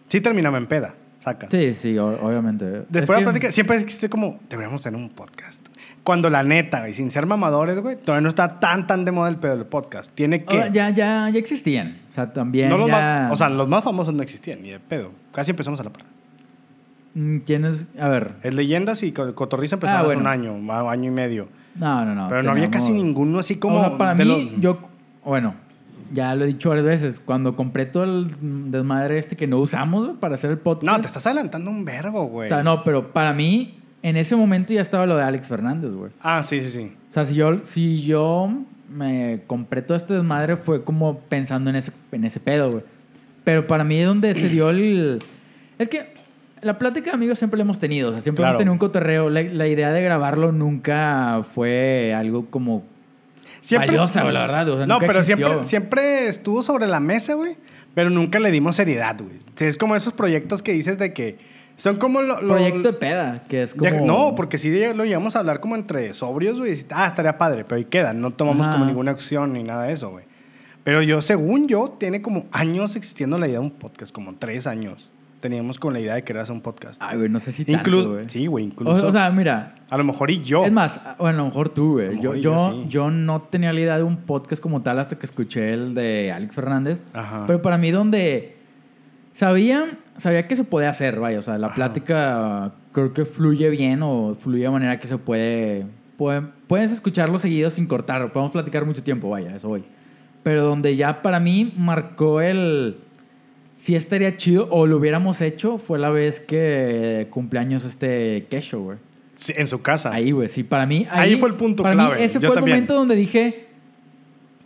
sí 0.10 0.20
terminaba 0.20 0.58
en 0.58 0.68
peda, 0.68 0.96
saca. 1.20 1.48
Sí, 1.50 1.74
sí, 1.74 1.98
obviamente. 1.98 2.66
Después 2.90 3.08
de 3.08 3.14
la 3.14 3.18
que- 3.20 3.24
plática, 3.24 3.52
siempre 3.54 3.78
existe 3.78 4.10
como, 4.10 4.40
deberíamos 4.50 4.82
tener 4.84 5.00
un 5.00 5.10
podcast. 5.10 5.66
Cuando 6.04 6.30
la 6.32 6.42
neta, 6.42 6.80
güey, 6.80 6.94
sin 6.94 7.12
ser 7.12 7.28
mamadores, 7.28 7.80
güey, 7.80 7.96
todavía 7.96 8.22
no 8.24 8.30
está 8.30 8.48
tan, 8.48 8.88
tan 8.88 9.06
de 9.06 9.12
moda 9.12 9.30
el 9.30 9.36
pedo 9.38 9.56
del 9.56 9.68
podcast. 9.68 10.12
Tiene 10.16 10.44
que... 10.46 10.56
ya, 10.72 10.90
ya, 10.90 11.30
ya 11.30 11.40
existían. 11.40 11.98
O 12.10 12.14
sea, 12.14 12.34
también 12.34 12.70
No 12.70 12.78
los 12.80 12.88
ya... 12.88 12.94
más- 13.28 13.34
o 13.34 13.36
sea, 13.36 13.50
los 13.50 13.68
más 13.68 13.84
famosos 13.84 14.12
no 14.14 14.24
existían, 14.24 14.64
ni 14.64 14.72
de 14.72 14.80
pedo. 14.80 15.12
Casi 15.32 15.52
empezamos 15.52 15.80
a 15.80 15.84
la 15.84 15.92
par. 15.92 16.04
Mm, 17.14 17.38
¿Quién 17.40 17.66
es? 17.66 17.86
A 18.00 18.08
ver. 18.08 18.32
Es 18.42 18.56
Leyendas 18.56 19.04
y 19.04 19.12
Co- 19.12 19.36
Cotorriza 19.36 19.76
empezaron 19.76 19.98
Ah, 20.00 20.02
hace 20.08 20.16
bueno. 20.16 20.22
un 20.22 20.28
año, 20.28 20.90
año 20.90 21.08
y 21.10 21.14
medio. 21.14 21.48
No, 21.76 22.04
no, 22.06 22.16
no. 22.16 22.30
Pero 22.30 22.44
no 22.44 22.52
había 22.52 22.72
casi 22.72 22.94
ninguno 22.94 23.40
así 23.40 23.58
como... 23.58 23.80
O 23.82 23.88
sea, 23.90 23.98
para 23.98 24.16
mí, 24.16 24.26
los- 24.26 24.60
yo... 24.60 24.80
Bueno, 25.24 25.54
ya 26.12 26.34
lo 26.34 26.46
he 26.46 26.48
dicho 26.48 26.70
varias 26.70 26.88
veces. 26.88 27.20
Cuando 27.24 27.56
compré 27.56 27.86
todo 27.86 28.06
el 28.06 28.72
desmadre 28.72 29.20
este 29.20 29.36
que 29.36 29.46
no 29.46 29.58
usamos 29.58 30.18
para 30.20 30.34
hacer 30.36 30.50
el 30.52 30.58
podcast... 30.58 30.84
No, 30.86 31.00
te 31.00 31.08
estás 31.08 31.28
adelantando 31.28 31.70
un 31.70 31.86
vergo, 31.86 32.24
güey. 32.26 32.48
O 32.48 32.50
sea, 32.50 32.64
no, 32.64 32.84
pero 32.84 33.12
para 33.14 33.34
mí, 33.34 33.78
en 34.04 34.18
ese 34.18 34.36
momento 34.36 34.74
ya 34.74 34.82
estaba 34.82 35.06
lo 35.06 35.16
de 35.16 35.24
Alex 35.24 35.48
Fernández, 35.48 35.92
güey. 35.92 36.12
Ah, 36.22 36.44
sí, 36.44 36.62
sí, 36.62 36.70
sí. 36.70 36.92
O 37.10 37.14
sea, 37.14 37.26
si 37.26 37.36
yo, 37.36 37.60
si 37.64 38.02
yo 38.04 38.50
me 38.90 39.42
compré 39.48 39.82
todo 39.82 39.98
este 39.98 40.14
desmadre 40.14 40.58
fue 40.58 40.84
como 40.84 41.20
pensando 41.20 41.70
en 41.70 41.76
ese, 41.78 41.92
en 42.12 42.24
ese 42.26 42.40
pedo, 42.40 42.72
güey. 42.72 42.84
Pero 43.44 43.68
para 43.68 43.84
mí 43.84 43.98
es 43.98 44.08
donde 44.08 44.34
se 44.34 44.50
dio 44.50 44.70
el... 44.70 45.24
Es 45.80 45.88
que 45.90 46.14
la 46.62 46.78
plática 46.78 47.12
de 47.12 47.16
amigos 47.16 47.38
siempre 47.40 47.58
la 47.58 47.64
hemos 47.64 47.80
tenido. 47.80 48.10
O 48.10 48.14
sea, 48.14 48.22
siempre 48.22 48.42
Claro. 48.44 48.52
hemos 48.54 48.60
tenido 48.60 48.74
un 48.74 48.80
cotorreo. 48.80 49.30
La, 49.30 49.42
la 49.44 49.68
idea 49.68 49.92
de 49.92 50.02
grabarlo 50.04 50.52
nunca 50.52 51.44
fue 51.56 52.14
algo 52.16 52.46
como... 52.50 52.84
Valiosa, 53.72 54.22
güey, 54.24 54.34
la 54.34 54.42
verdad, 54.42 54.70
o 54.70 54.76
sea, 54.78 54.88
no, 54.88 54.96
nunca 54.96 55.08
pero 55.08 55.20
existió. 55.20 55.48
siempre, 55.48 55.68
siempre 55.68 56.28
estuvo 56.28 56.64
sobre 56.64 56.88
la 56.88 57.00
mesa, 57.00 57.36
güey. 57.36 57.56
Pero 57.94 58.10
nunca 58.10 58.40
le 58.40 58.50
dimos 58.52 58.76
seriedad, 58.76 59.18
güey. 59.20 59.38
Sí, 59.56 59.66
es 59.66 59.78
como 59.78 59.96
esos 59.96 60.14
proyectos 60.14 60.62
que 60.64 60.72
dices 60.74 60.98
de 60.98 61.14
que... 61.14 61.38
Son 61.82 61.96
como 61.96 62.22
lo- 62.22 62.40
lo- 62.42 62.54
Proyecto 62.54 62.92
de 62.92 62.94
peda, 62.94 63.44
que 63.48 63.64
es 63.64 63.74
como... 63.74 63.90
Ya- 63.90 64.02
No, 64.02 64.36
porque 64.36 64.58
sí 64.60 64.70
lo 64.94 65.04
llegamos 65.04 65.36
a 65.36 65.40
hablar 65.40 65.60
como 65.60 65.76
entre 65.76 66.14
sobrios, 66.14 66.60
güey. 66.60 66.76
Ah, 66.92 67.08
estaría 67.08 67.38
padre, 67.40 67.64
pero 67.64 67.78
ahí 67.78 67.86
queda. 67.86 68.14
No 68.14 68.30
tomamos 68.32 68.68
Ajá. 68.68 68.76
como 68.76 68.86
ninguna 68.86 69.12
acción 69.12 69.54
ni 69.54 69.64
nada 69.64 69.84
de 69.86 69.94
eso, 69.94 70.12
güey. 70.12 70.26
Pero 70.84 71.02
yo, 71.02 71.22
según 71.22 71.68
yo, 71.68 71.96
tiene 72.00 72.22
como 72.22 72.46
años 72.52 72.96
existiendo 72.96 73.38
la 73.40 73.48
idea 73.48 73.60
de 73.60 73.66
un 73.66 73.72
podcast, 73.72 74.14
como 74.14 74.36
tres 74.36 74.68
años. 74.68 75.10
Teníamos 75.40 75.80
con 75.80 75.94
la 75.94 76.00
idea 76.00 76.14
de 76.14 76.22
querer 76.22 76.44
hacer 76.44 76.54
un 76.54 76.62
podcast. 76.62 77.02
Ay, 77.04 77.18
güey, 77.18 77.30
no 77.30 77.40
sé 77.40 77.52
si 77.52 77.66
tanto, 77.66 77.80
Incluso, 77.80 78.12
güey. 78.14 78.30
sí, 78.30 78.46
güey, 78.46 78.64
O, 78.64 78.68
incluso. 78.68 79.08
o 79.08 79.12
sea, 79.12 79.32
mira, 79.32 79.74
a 79.90 79.98
lo 79.98 80.04
mejor 80.04 80.30
y 80.30 80.40
yo. 80.42 80.64
Es 80.64 80.72
más, 80.72 81.00
bueno, 81.18 81.40
a 81.40 81.42
lo 81.42 81.46
mejor 81.48 81.70
tú, 81.70 81.94
güey. 81.94 82.16
Yo, 82.22 82.36
yo, 82.36 82.42
yo 82.42 82.72
sí. 82.74 82.86
yo 82.90 83.10
no 83.10 83.42
tenía 83.42 83.74
la 83.74 83.80
idea 83.80 83.98
de 83.98 84.04
un 84.04 84.18
podcast 84.18 84.62
como 84.62 84.84
tal 84.84 85.00
hasta 85.00 85.18
que 85.18 85.26
escuché 85.26 85.74
el 85.74 85.96
de 85.96 86.32
Alex 86.32 86.54
Fernández. 86.54 87.00
Ajá. 87.14 87.46
Pero 87.48 87.60
para 87.60 87.80
mí 87.80 87.90
donde 87.90 88.61
sabía, 89.34 89.86
sabía 90.18 90.48
que 90.48 90.56
se 90.56 90.64
puede 90.64 90.88
hacer, 90.88 91.20
vaya. 91.20 91.40
O 91.40 91.42
sea, 91.42 91.58
la 91.58 91.68
Ajá. 91.68 91.76
plática 91.76 92.74
creo 92.92 93.14
que 93.14 93.26
fluye 93.26 93.70
bien 93.70 94.02
o 94.04 94.36
fluye 94.40 94.64
de 94.64 94.70
manera 94.70 95.00
que 95.00 95.08
se 95.08 95.18
puede... 95.18 95.86
puede- 96.18 96.44
puedes 96.68 96.92
escucharlo 96.92 97.40
seguido 97.40 97.70
sin 97.72 97.86
cortar. 97.88 98.32
Podemos 98.32 98.52
platicar 98.52 98.86
mucho 98.86 99.04
tiempo, 99.04 99.30
vaya, 99.30 99.56
eso 99.56 99.68
voy. 99.68 99.84
Pero 100.44 100.64
donde 100.64 100.96
ya 100.96 101.22
para 101.22 101.40
mí 101.40 101.74
marcó 101.78 102.42
el... 102.42 102.98
Si 103.78 103.96
estaría 103.96 104.38
chido 104.38 104.68
o 104.70 104.86
lo 104.86 104.98
hubiéramos 104.98 105.42
hecho 105.42 105.80
fue 105.80 105.98
la 105.98 106.12
vez 106.12 106.40
que 106.40 107.28
cumpleaños 107.32 107.84
este 107.84 108.46
Kesho, 108.50 108.80
güey. 108.82 108.98
Sí, 109.34 109.54
en 109.56 109.66
su 109.66 109.82
casa. 109.82 110.14
Ahí, 110.14 110.30
güey, 110.32 110.50
sí, 110.50 110.64
para 110.64 110.86
mí. 110.86 111.08
Ahí 111.10 111.36
fue 111.38 111.50
el 111.50 111.56
punto 111.56 111.82
para 111.82 111.96
clave, 111.96 112.18
Mí 112.18 112.24
ese 112.24 112.40
yo 112.40 112.50
fue 112.50 112.56
también. 112.58 112.76
el 112.76 112.82
momento 112.84 112.94
donde 112.94 113.16
dije. 113.16 113.66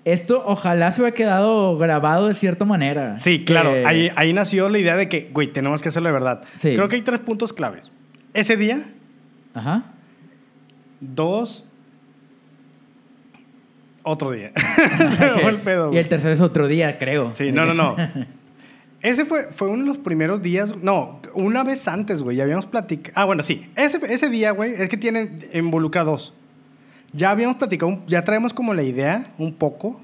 Esto 0.05 0.43
ojalá 0.45 0.91
se 0.91 1.01
hubiera 1.01 1.15
quedado 1.15 1.77
grabado 1.79 2.27
de 2.27 2.35
cierta 2.35 2.63
manera. 2.63 3.17
Sí, 3.17 3.43
claro. 3.43 3.73
Ahí, 3.85 4.11
ahí 4.15 4.33
nació 4.33 4.69
la 4.69 4.77
idea 4.77 4.95
de 4.95 5.09
que, 5.09 5.31
güey, 5.33 5.47
tenemos 5.47 5.81
que 5.81 5.89
hacerlo 5.89 6.09
de 6.09 6.13
verdad. 6.13 6.43
Sí. 6.59 6.75
Creo 6.75 6.87
que 6.87 6.95
hay 6.97 7.01
tres 7.01 7.19
puntos 7.21 7.53
claves. 7.53 7.91
Ese 8.35 8.55
día, 8.55 8.83
Ajá. 9.55 9.85
dos, 10.99 11.65
otro 14.03 14.29
día. 14.29 14.51
Se 15.11 15.25
me 15.25 15.39
fue 15.39 15.49
el 15.49 15.61
pedo. 15.61 15.91
y 15.91 15.97
el 15.97 16.07
tercero 16.07 16.35
es 16.35 16.41
otro 16.41 16.67
día, 16.67 16.99
creo. 16.99 17.33
Sí, 17.33 17.51
no, 17.51 17.65
no, 17.65 17.73
no. 17.73 17.95
Ese 19.01 19.25
fue, 19.25 19.51
fue 19.51 19.67
uno 19.69 19.83
de 19.83 19.87
los 19.87 19.97
primeros 19.97 20.41
días. 20.41 20.75
No, 20.77 21.19
una 21.33 21.63
vez 21.63 21.87
antes, 21.87 22.21
güey. 22.21 22.37
Ya 22.37 22.43
habíamos 22.43 22.67
platicado. 22.67 23.13
Ah, 23.15 23.25
bueno, 23.25 23.41
sí. 23.43 23.69
Ese, 23.75 23.99
ese 24.07 24.29
día, 24.29 24.51
güey, 24.51 24.73
es 24.73 24.87
que 24.87 24.97
tienen 24.97 25.35
involucra 25.53 26.03
dos. 26.03 26.33
Ya 27.15 27.31
habíamos 27.31 27.57
platicado, 27.57 27.99
ya 28.07 28.23
traemos 28.23 28.53
como 28.53 28.73
la 28.73 28.83
idea, 28.83 29.33
un 29.37 29.53
poco, 29.53 30.01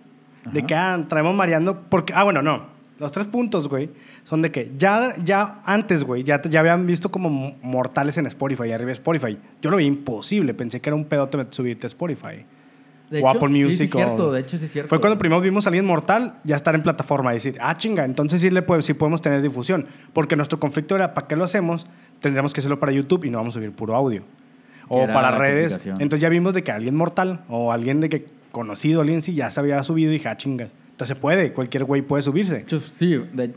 de 0.51 0.59
Ajá. 0.59 0.67
que 0.67 0.75
ah, 0.75 1.05
traemos 1.09 1.35
mareando. 1.35 1.81
Porque, 1.89 2.13
ah, 2.15 2.23
bueno, 2.23 2.41
no. 2.41 2.67
Los 2.99 3.11
tres 3.11 3.25
puntos, 3.25 3.67
güey, 3.67 3.89
son 4.23 4.43
de 4.43 4.51
que 4.51 4.71
ya, 4.77 5.15
ya 5.23 5.59
antes, 5.65 6.03
güey, 6.03 6.23
ya, 6.23 6.39
ya 6.43 6.59
habían 6.59 6.85
visto 6.85 7.09
como 7.09 7.29
mo- 7.31 7.55
mortales 7.63 8.17
en 8.19 8.27
Spotify, 8.27 8.71
arriba 8.71 8.87
de 8.89 8.93
Spotify. 8.93 9.37
Yo 9.61 9.71
lo 9.71 9.77
vi 9.77 9.85
imposible. 9.85 10.53
Pensé 10.53 10.79
que 10.79 10.89
era 10.89 10.95
un 10.95 11.05
pedote 11.05 11.47
subirte 11.49 11.85
a 11.85 11.89
Spotify. 11.89 12.45
De 13.09 13.17
o 13.17 13.19
hecho, 13.19 13.29
Apple 13.29 13.47
sí, 13.57 13.63
Music. 13.65 13.77
Sí, 13.91 13.97
o- 13.97 14.05
cierto, 14.05 14.31
de 14.31 14.39
hecho, 14.41 14.57
sí 14.59 14.67
cierto. 14.67 14.87
Fue 14.89 14.99
cuando 15.01 15.17
primero 15.17 15.41
vimos 15.41 15.65
a 15.65 15.69
alguien 15.69 15.85
mortal 15.85 16.35
ya 16.43 16.55
estar 16.55 16.75
en 16.75 16.83
plataforma 16.83 17.31
y 17.33 17.37
decir, 17.37 17.57
ah, 17.59 17.75
chinga, 17.75 18.05
entonces 18.05 18.39
sí, 18.39 18.51
le 18.51 18.61
puede- 18.61 18.83
sí 18.83 18.93
podemos 18.93 19.19
tener 19.21 19.41
difusión. 19.41 19.87
Porque 20.13 20.35
nuestro 20.35 20.59
conflicto 20.59 20.95
era, 20.95 21.13
¿para 21.15 21.27
qué 21.27 21.35
lo 21.35 21.43
hacemos? 21.43 21.87
Tendríamos 22.19 22.53
que 22.53 22.59
hacerlo 22.61 22.79
para 22.79 22.91
YouTube 22.91 23.25
y 23.25 23.31
no 23.31 23.39
vamos 23.39 23.55
a 23.55 23.59
subir 23.59 23.71
puro 23.73 23.95
audio. 23.95 24.23
O 24.93 25.07
para 25.07 25.31
redes. 25.31 25.79
Entonces 25.85 26.19
ya 26.19 26.29
vimos 26.29 26.53
de 26.53 26.63
que 26.63 26.71
alguien 26.71 26.95
mortal 26.95 27.41
o 27.49 27.71
alguien 27.71 27.99
de 28.01 28.09
que 28.09 28.25
conocido, 28.51 29.01
alguien 29.01 29.21
sí 29.21 29.33
ya 29.33 29.49
se 29.49 29.59
había 29.59 29.81
subido 29.83 30.11
y 30.11 30.15
dije, 30.15 30.27
ah, 30.27 30.37
chinga. 30.37 30.67
Entonces 30.91 31.17
puede, 31.17 31.53
cualquier 31.53 31.83
güey 31.85 32.01
puede 32.01 32.21
subirse. 32.23 32.65
Sí. 32.95 33.23
de- 33.33 33.53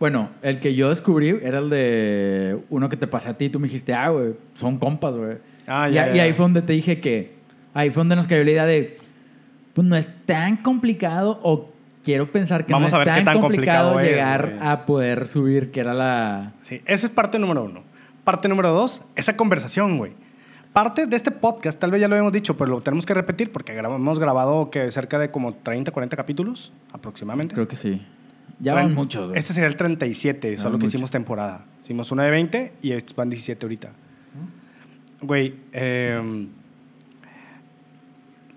bueno, 0.00 0.28
el 0.42 0.58
que 0.58 0.74
yo 0.74 0.90
descubrí 0.90 1.28
era 1.42 1.60
el 1.60 1.70
de 1.70 2.58
uno 2.68 2.88
que 2.88 2.96
te 2.96 3.06
pasé 3.06 3.28
a 3.28 3.38
ti. 3.38 3.48
Tú 3.48 3.60
me 3.60 3.68
dijiste, 3.68 3.94
ah, 3.94 4.08
güey, 4.10 4.34
son 4.54 4.78
compas, 4.78 5.14
güey. 5.14 5.36
Ah, 5.66 5.88
y, 5.88 5.94
ya, 5.94 6.12
y 6.12 6.16
ya. 6.16 6.22
ahí 6.24 6.32
fue 6.32 6.44
donde 6.44 6.62
te 6.62 6.72
dije 6.72 7.00
que. 7.00 7.32
Ahí 7.72 7.90
fue 7.90 8.00
donde 8.02 8.16
nos 8.16 8.26
cayó 8.26 8.42
la 8.44 8.50
idea 8.50 8.66
de. 8.66 8.98
Pues 9.72 9.86
no 9.86 9.96
es 9.96 10.08
tan 10.26 10.56
complicado, 10.58 11.40
o 11.42 11.70
quiero 12.04 12.30
pensar 12.30 12.66
que 12.66 12.72
Vamos 12.72 12.92
no 12.92 12.98
a 12.98 13.00
es 13.02 13.06
ver 13.06 13.14
qué 13.14 13.20
tan 13.20 13.34
tan 13.34 13.40
complicado, 13.40 13.92
complicado 13.92 14.00
es, 14.00 14.10
llegar 14.10 14.56
güey. 14.56 14.68
a 14.68 14.84
poder 14.86 15.26
subir, 15.28 15.70
que 15.70 15.80
era 15.80 15.94
la. 15.94 16.52
Sí, 16.60 16.80
esa 16.86 17.06
es 17.06 17.12
parte 17.12 17.38
número 17.38 17.64
uno. 17.64 17.82
Parte 18.24 18.48
número 18.48 18.72
dos, 18.72 19.00
esa 19.16 19.36
conversación, 19.36 19.96
güey. 19.96 20.12
Parte 20.74 21.06
de 21.06 21.14
este 21.16 21.30
podcast, 21.30 21.78
tal 21.78 21.90
vez 21.92 22.00
ya 22.00 22.08
lo 22.08 22.16
habíamos 22.16 22.32
dicho, 22.32 22.56
pero 22.56 22.68
lo 22.70 22.80
tenemos 22.82 23.06
que 23.06 23.14
repetir 23.14 23.50
porque 23.52 23.72
hemos 23.78 24.18
grabado 24.18 24.70
que 24.70 24.90
cerca 24.90 25.18
de 25.20 25.30
como 25.30 25.54
30, 25.54 25.92
40 25.92 26.16
capítulos 26.16 26.72
aproximadamente. 26.92 27.54
Creo 27.54 27.68
que 27.68 27.76
sí. 27.76 28.04
Ya 28.58 28.74
van 28.74 28.92
muchos, 28.92 29.28
güey. 29.28 29.38
Este 29.38 29.52
sería 29.54 29.68
el 29.68 29.76
37, 29.76 30.56
solo 30.56 30.72
van 30.72 30.80
que 30.80 30.86
hicimos 30.86 31.10
temporada. 31.12 31.64
Hicimos 31.80 32.10
una 32.12 32.24
de 32.24 32.30
20 32.32 32.72
y 32.82 32.92
van 33.14 33.30
17 33.30 33.64
ahorita. 33.64 33.90
Güey, 35.22 35.54
eh, 35.72 36.48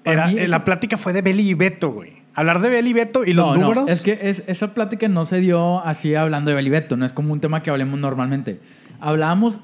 Para 0.04 0.14
era, 0.24 0.28
mí 0.28 0.34
eh, 0.40 0.44
esa- 0.44 0.52
la 0.52 0.66
plática 0.66 0.98
fue 0.98 1.14
de 1.14 1.22
Beli 1.22 1.50
y 1.50 1.54
Beto, 1.54 1.92
güey. 1.92 2.18
Hablar 2.34 2.62
de 2.62 2.70
Beli 2.70 2.90
y 2.90 2.94
Beto 2.94 3.26
y 3.26 3.34
los 3.34 3.46
no, 3.58 3.62
números. 3.62 3.86
No, 3.86 3.92
es 3.92 4.02
que 4.02 4.18
es- 4.24 4.44
esa 4.48 4.74
plática 4.74 5.08
no 5.08 5.26
se 5.26 5.40
dio 5.40 5.86
así 5.86 6.16
hablando 6.16 6.50
de 6.50 6.56
Belibeto, 6.56 6.98
no 6.98 7.06
es 7.06 7.14
como 7.14 7.32
un 7.32 7.40
tema 7.40 7.62
que 7.64 7.70
hablemos 7.70 8.00
normalmente. 8.00 8.60
Hablábamos, 9.00 9.60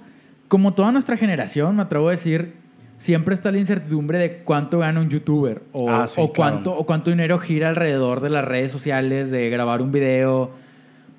como 0.47 0.73
toda 0.73 0.91
nuestra 0.91 1.17
generación, 1.17 1.75
me 1.75 1.83
atrevo 1.83 2.07
a 2.09 2.11
decir, 2.11 2.53
siempre 2.97 3.33
está 3.35 3.51
la 3.51 3.57
incertidumbre 3.57 4.17
de 4.19 4.37
cuánto 4.43 4.79
gana 4.79 4.99
un 4.99 5.09
youtuber 5.09 5.61
o, 5.71 5.89
Ah, 5.89 6.07
sí, 6.07 6.21
o 6.21 6.31
claro. 6.31 6.51
cuánto, 6.53 6.77
o 6.77 6.85
cuánto 6.85 7.09
dinero 7.11 7.39
gira 7.39 7.69
alrededor 7.69 8.21
de 8.21 8.29
las 8.29 8.45
redes 8.45 8.71
sociales, 8.71 9.31
de 9.31 9.49
grabar 9.49 9.81
un 9.81 9.91
video. 9.91 10.51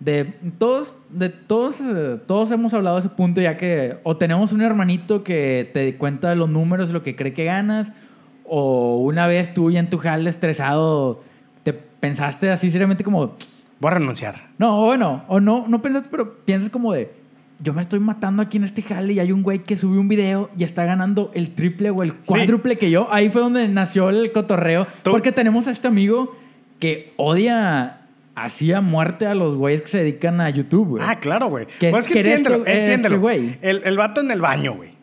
De 0.00 0.25
todos, 0.59 0.95
de 1.11 1.31
todos, 1.31 1.81
eh, 1.81 2.19
todos 2.26 2.50
hemos 2.50 2.75
hablado 2.75 2.97
de 2.97 3.00
ese 3.00 3.09
punto 3.09 3.40
ya 3.40 3.57
que 3.57 3.97
o 4.02 4.16
tenemos 4.16 4.52
un 4.52 4.61
hermanito 4.61 5.23
que 5.25 5.71
te 5.73 5.97
cuenta 5.97 6.28
de 6.31 6.37
los 6.37 6.50
números, 6.50 6.90
lo 6.90 7.02
que 7.02 7.16
cree 7.16 7.33
que 7.33 7.45
ganas, 7.45 7.90
o 8.45 8.99
una 8.99 9.26
vez 9.26 9.54
tú 9.54 9.71
ya 9.71 9.81
en 9.81 9.88
tu 9.88 9.97
jale 9.99 10.28
estresado 10.28 11.23
te 11.62 11.73
pensaste 11.73 12.50
así 12.50 12.71
seriamente 12.71 13.02
como, 13.04 13.35
Voy 13.81 13.90
a 13.90 13.95
renunciar. 13.95 14.35
no, 14.59 14.83
o 14.83 14.87
bueno, 14.87 15.25
o 15.28 15.40
no, 15.40 15.64
no 15.69 15.81
pensaste, 15.81 16.09
pero 16.11 16.35
piensas 16.45 16.69
como 16.71 16.93
de, 16.93 17.11
yo 17.61 17.73
me 17.73 17.80
estoy 17.80 18.00
matando 18.00 18.42
aquí 18.42 18.56
en 18.58 18.64
este 18.64 18.82
jale 18.82 19.12
y 19.14 19.20
hay 19.20 19.32
un 19.32 19.42
güey 19.42 19.61
que 19.61 19.76
subió 19.76 20.00
un 20.00 20.08
video 20.08 20.50
y 20.58 20.64
está 20.64 20.84
ganando 20.84 21.30
el 21.34 21.50
triple 21.54 21.90
o 21.90 22.02
el 22.02 22.14
cuádruple 22.14 22.76
que 22.76 22.90
yo. 22.90 23.08
Ahí 23.12 23.30
fue 23.30 23.40
donde 23.42 23.68
nació 23.68 24.11
el 24.11 24.32
cotorreo. 24.32 24.87
Tú- 25.02 25.12
Porque 25.12 25.32
tenemos 25.32 25.66
a 25.66 25.70
este 25.70 25.88
amigo 25.88 26.37
que 26.80 27.12
odia 27.16 28.00
así 28.34 28.73
a 28.73 28.80
muerte 28.80 29.26
a 29.26 29.34
los 29.34 29.54
güeyes 29.56 29.82
que 29.82 29.88
se 29.88 29.99
dedican 29.99 30.40
a 30.40 30.50
YouTube, 30.50 30.88
güey. 30.88 31.04
Ah, 31.06 31.20
claro, 31.20 31.46
güey. 31.46 31.66
Que- 31.78 31.90
Pues 31.90 32.06
es 32.06 32.12
que 32.12 32.18
entiéndelo, 32.20 32.56
tú- 32.58 32.62
eres 32.66 32.78
entiéndelo. 32.80 33.14
tú, 33.16 33.20
güey. 33.23 33.58
el, 33.62 33.82
el 33.84 33.96
vato 33.96 34.20
en 34.20 34.30
el 34.32 34.40
baño, 34.40 34.75
güey. 34.75 34.93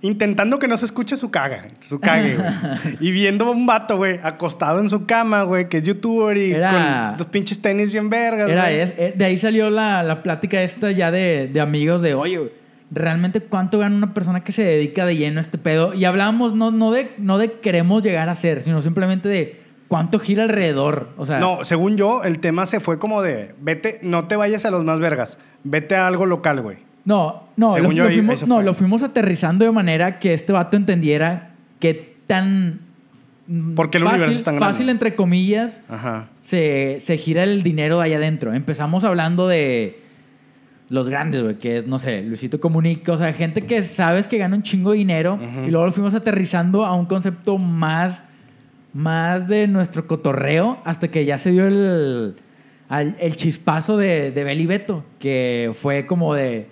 Intentando 0.00 0.58
que 0.58 0.68
no 0.68 0.76
se 0.76 0.84
escuche 0.86 1.16
su 1.16 1.30
caga, 1.30 1.66
su 1.80 1.98
cague, 2.00 2.36
güey. 2.36 2.48
y 3.00 3.10
viendo 3.10 3.50
un 3.50 3.66
vato, 3.66 3.96
güey, 3.96 4.20
acostado 4.22 4.80
en 4.80 4.88
su 4.88 5.06
cama, 5.06 5.42
güey, 5.42 5.68
que 5.68 5.78
es 5.78 5.82
youtuber 5.82 6.36
y 6.36 6.52
Era- 6.52 7.08
con 7.10 7.16
dos 7.18 7.26
pinches 7.28 7.60
tenis 7.60 7.92
bien 7.92 8.08
vergas, 8.10 8.50
Era 8.50 8.64
güey. 8.64 8.80
es- 8.80 8.94
eh, 8.96 9.14
de 9.16 9.24
ahí 9.24 9.36
salió 9.38 9.70
la, 9.70 10.02
la 10.02 10.22
plática 10.22 10.62
esta 10.62 10.90
ya 10.92 11.10
de, 11.10 11.48
de 11.52 11.60
amigos 11.60 12.00
de, 12.02 12.14
oye, 12.14 12.38
güey, 12.38 12.52
realmente 12.90 13.40
cuánto 13.40 13.78
gana 13.78 13.96
una 13.96 14.14
persona 14.14 14.42
que 14.44 14.52
se 14.52 14.62
dedica 14.64 15.04
de 15.04 15.16
lleno 15.16 15.40
a 15.40 15.42
este 15.42 15.58
pedo. 15.58 15.92
Y 15.94 16.04
hablábamos 16.04 16.54
no, 16.54 16.70
no, 16.70 16.90
de, 16.92 17.10
no 17.18 17.38
de 17.38 17.52
queremos 17.52 18.02
llegar 18.02 18.28
a 18.28 18.34
ser, 18.34 18.62
sino 18.62 18.80
simplemente 18.82 19.28
de 19.28 19.60
cuánto 19.88 20.18
gira 20.18 20.44
alrededor. 20.44 21.10
O 21.16 21.26
sea, 21.26 21.38
No, 21.40 21.64
según 21.64 21.96
yo, 21.96 22.22
el 22.24 22.38
tema 22.38 22.66
se 22.66 22.80
fue 22.80 22.98
como 22.98 23.20
de, 23.20 23.54
vete, 23.60 23.98
no 24.02 24.26
te 24.28 24.36
vayas 24.36 24.64
a 24.64 24.70
los 24.70 24.84
más 24.84 25.00
vergas, 25.00 25.38
vete 25.64 25.96
a 25.96 26.06
algo 26.06 26.24
local, 26.24 26.60
güey. 26.62 26.87
No, 27.08 27.44
no, 27.56 27.78
lo, 27.78 27.90
yo, 27.92 28.04
fuimos, 28.04 28.46
no, 28.46 28.60
lo 28.62 28.74
fuimos 28.74 29.02
aterrizando 29.02 29.64
de 29.64 29.72
manera 29.72 30.18
que 30.18 30.34
este 30.34 30.52
vato 30.52 30.76
entendiera 30.76 31.50
qué 31.80 32.14
tan... 32.26 32.80
¿Por 33.74 33.88
qué 33.88 33.96
el 33.96 34.04
fácil, 34.04 34.16
universo 34.18 34.38
es 34.38 34.44
tan 34.44 34.56
grande? 34.56 34.72
Fácil, 34.74 34.88
entre 34.90 35.14
comillas, 35.14 35.80
Ajá. 35.88 36.28
se, 36.42 37.00
se 37.04 37.16
gira 37.16 37.44
el 37.44 37.62
dinero 37.62 37.96
de 37.98 38.04
allá 38.04 38.18
adentro. 38.18 38.52
Empezamos 38.52 39.04
hablando 39.04 39.48
de 39.48 40.00
los 40.90 41.08
grandes, 41.08 41.42
güey, 41.42 41.56
que 41.56 41.78
es, 41.78 41.86
no 41.86 41.98
sé, 41.98 42.22
Luisito 42.22 42.60
Comunica, 42.60 43.12
o 43.12 43.16
sea, 43.16 43.32
gente 43.32 43.62
que 43.62 43.82
sabes 43.82 44.26
que 44.26 44.36
gana 44.36 44.54
un 44.56 44.62
chingo 44.62 44.92
de 44.92 44.98
dinero 44.98 45.38
y 45.66 45.70
luego 45.70 45.86
lo 45.86 45.92
fuimos 45.92 46.12
aterrizando 46.14 46.84
a 46.84 46.94
un 46.94 47.06
concepto 47.06 47.56
más, 47.56 48.22
más 48.92 49.48
de 49.48 49.66
nuestro 49.66 50.06
cotorreo 50.06 50.78
hasta 50.84 51.08
que 51.08 51.24
ya 51.24 51.38
se 51.38 51.50
dio 51.52 51.66
el, 51.66 52.36
al- 52.90 53.16
el 53.18 53.36
chispazo 53.36 53.96
de, 53.96 54.30
de 54.30 54.44
Beli 54.44 54.66
Beto, 54.66 55.04
que 55.18 55.72
fue 55.80 56.04
como 56.06 56.34
de, 56.34 56.68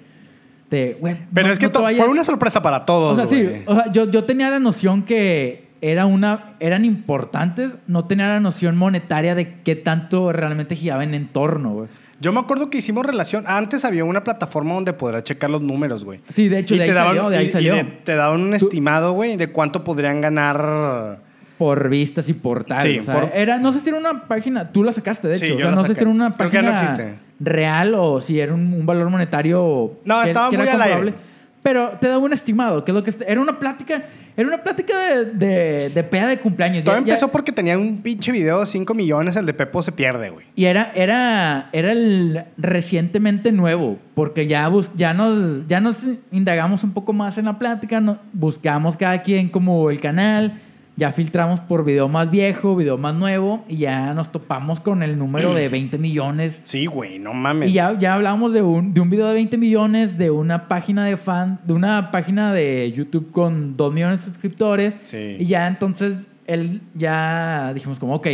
de 0.70 0.96
güey, 1.00 1.16
Pero 1.32 1.46
no- 1.46 1.52
es 1.52 1.58
que 1.58 1.66
no 1.66 1.72
te 1.72 1.78
to- 1.78 1.82
vayas- 1.82 2.00
fue 2.04 2.08
una 2.12 2.24
sorpresa 2.24 2.60
para 2.62 2.84
todos, 2.84 3.12
o 3.12 3.16
sea, 3.16 3.26
sí, 3.26 3.62
o 3.66 3.74
sea, 3.74 3.92
yo, 3.92 4.10
yo 4.10 4.24
tenía 4.24 4.50
la 4.50 4.58
noción 4.58 5.02
que 5.02 5.66
era 5.80 6.06
una, 6.06 6.54
eran 6.58 6.84
importantes, 6.84 7.72
no 7.86 8.06
tenía 8.06 8.28
la 8.28 8.40
noción 8.40 8.76
monetaria 8.76 9.34
de 9.34 9.60
qué 9.62 9.76
tanto 9.76 10.32
realmente 10.32 10.74
giraba 10.74 11.04
en 11.04 11.14
entorno, 11.14 11.72
güey. 11.74 11.88
Yo 12.18 12.32
me 12.32 12.40
acuerdo 12.40 12.70
que 12.70 12.78
hicimos 12.78 13.04
relación. 13.04 13.44
Antes 13.46 13.84
había 13.84 14.02
una 14.04 14.24
plataforma 14.24 14.72
donde 14.72 14.94
podrás 14.94 15.22
checar 15.24 15.50
los 15.50 15.60
números, 15.60 16.02
güey. 16.02 16.20
Sí, 16.30 16.48
de 16.48 16.60
hecho, 16.60 16.74
Y 16.74 16.78
de 16.78 16.84
ahí 16.84 16.90
daban- 16.90 17.14
salió, 17.14 17.28
de 17.30 17.36
ahí 17.36 17.44
y- 17.44 17.48
y 17.48 17.52
salió. 17.52 17.74
de- 17.74 17.84
te 17.84 18.14
daban 18.16 18.40
un 18.40 18.50
Tú- 18.50 18.66
estimado, 18.66 19.12
güey, 19.12 19.36
de 19.36 19.48
cuánto 19.48 19.84
podrían 19.84 20.22
ganar. 20.22 21.20
Por 21.58 21.88
vistas 21.88 22.28
y 22.28 22.34
por 22.34 22.64
tal. 22.64 22.82
Sí, 22.82 22.98
o 22.98 23.04
sea, 23.04 23.14
por- 23.14 23.30
era, 23.34 23.58
no 23.58 23.72
sé 23.72 23.80
si 23.80 23.88
era 23.88 23.98
una 23.98 24.24
página, 24.28 24.70
tú 24.72 24.82
la 24.84 24.92
sacaste, 24.92 25.28
de 25.28 25.38
Sí, 25.38 25.46
hecho. 25.46 25.54
o 25.56 25.58
sea, 25.58 25.70
no 25.70 25.86
sé 25.86 25.94
si 25.94 26.00
era 26.00 26.10
una 26.10 26.36
página 26.36 26.62
no 26.62 26.70
existe. 26.72 27.14
real 27.40 27.94
o 27.96 28.20
si 28.20 28.38
era 28.40 28.52
un, 28.54 28.72
un 28.72 28.84
valor 28.86 29.08
monetario. 29.10 29.94
No, 30.04 30.20
que- 30.22 30.28
estaba 30.28 30.50
que 30.50 30.58
muy 30.58 30.68
al 30.68 30.82
aire. 30.82 31.14
Pero 31.62 31.88
te 32.00 32.06
daba 32.06 32.18
un 32.18 32.32
estimado, 32.32 32.84
que 32.84 32.92
es 32.92 32.94
lo 32.94 33.02
que 33.02 33.12
era 33.26 33.40
una 33.40 33.58
plática, 33.58 34.00
era 34.36 34.46
una 34.46 34.62
plática 34.62 34.96
de, 35.00 35.24
de, 35.24 35.90
de 35.90 36.02
peda 36.04 36.28
de 36.28 36.38
cumpleaños. 36.38 36.84
Todo 36.84 36.94
Ya- 36.94 37.00
ya- 37.00 37.12
empezó 37.14 37.26
porque 37.32 37.50
tenía 37.50 37.76
un 37.76 38.02
pinche 38.02 38.30
video 38.30 38.60
de 38.60 38.66
5 38.66 38.94
millones, 38.94 39.34
el 39.34 39.46
de 39.46 39.52
Pepo 39.52 39.82
se 39.82 39.90
pierde, 39.90 40.30
güey. 40.30 40.46
Y 40.54 40.66
era, 40.66 40.92
era, 40.94 41.68
era 41.72 41.90
el 41.90 42.44
recientemente 42.56 43.50
nuevo, 43.50 43.98
porque 44.14 44.46
ya, 44.46 44.68
bus- 44.68 44.90
ya, 44.94 45.12
nos, 45.12 45.66
ya 45.66 45.80
nos 45.80 45.96
indagamos 46.30 46.84
un 46.84 46.92
poco 46.92 47.12
más 47.12 47.36
en 47.36 47.46
la 47.46 47.58
plática, 47.58 48.00
no- 48.00 48.18
buscamos 48.32 48.96
cada 48.96 49.22
quien 49.22 49.48
como 49.48 49.90
el 49.90 50.00
canal, 50.00 50.60
ya 50.96 51.12
filtramos 51.12 51.60
por 51.60 51.84
video 51.84 52.08
más 52.08 52.30
viejo, 52.30 52.74
video 52.74 52.96
más 52.96 53.14
nuevo, 53.14 53.64
y 53.68 53.76
ya 53.76 54.14
nos 54.14 54.32
topamos 54.32 54.80
con 54.80 55.02
el 55.02 55.18
número 55.18 55.54
de 55.54 55.68
20 55.70 55.98
millones. 55.98 56.58
Sí, 56.62 56.86
güey, 56.86 57.18
no 57.18 57.34
mames. 57.34 57.68
Y 57.70 57.74
ya, 57.74 57.98
ya 57.98 58.14
hablamos 58.14 58.52
de 58.54 58.62
un, 58.62 58.94
de 58.94 59.00
un 59.02 59.10
video 59.10 59.26
de 59.28 59.34
20 59.34 59.58
millones, 59.58 60.16
de 60.18 60.30
una 60.30 60.68
página 60.68 61.04
de 61.04 61.16
fan, 61.16 61.60
de 61.64 61.72
una 61.74 62.10
página 62.10 62.52
de 62.52 62.92
YouTube 62.96 63.30
con 63.30 63.74
2 63.76 63.92
millones 63.92 64.24
de 64.24 64.32
suscriptores. 64.32 64.96
Sí. 65.02 65.36
Y 65.38 65.44
ya 65.46 65.66
entonces 65.68 66.16
él 66.46 66.80
ya 66.94 67.72
dijimos 67.74 67.98
como, 67.98 68.14
ok, 68.14 68.28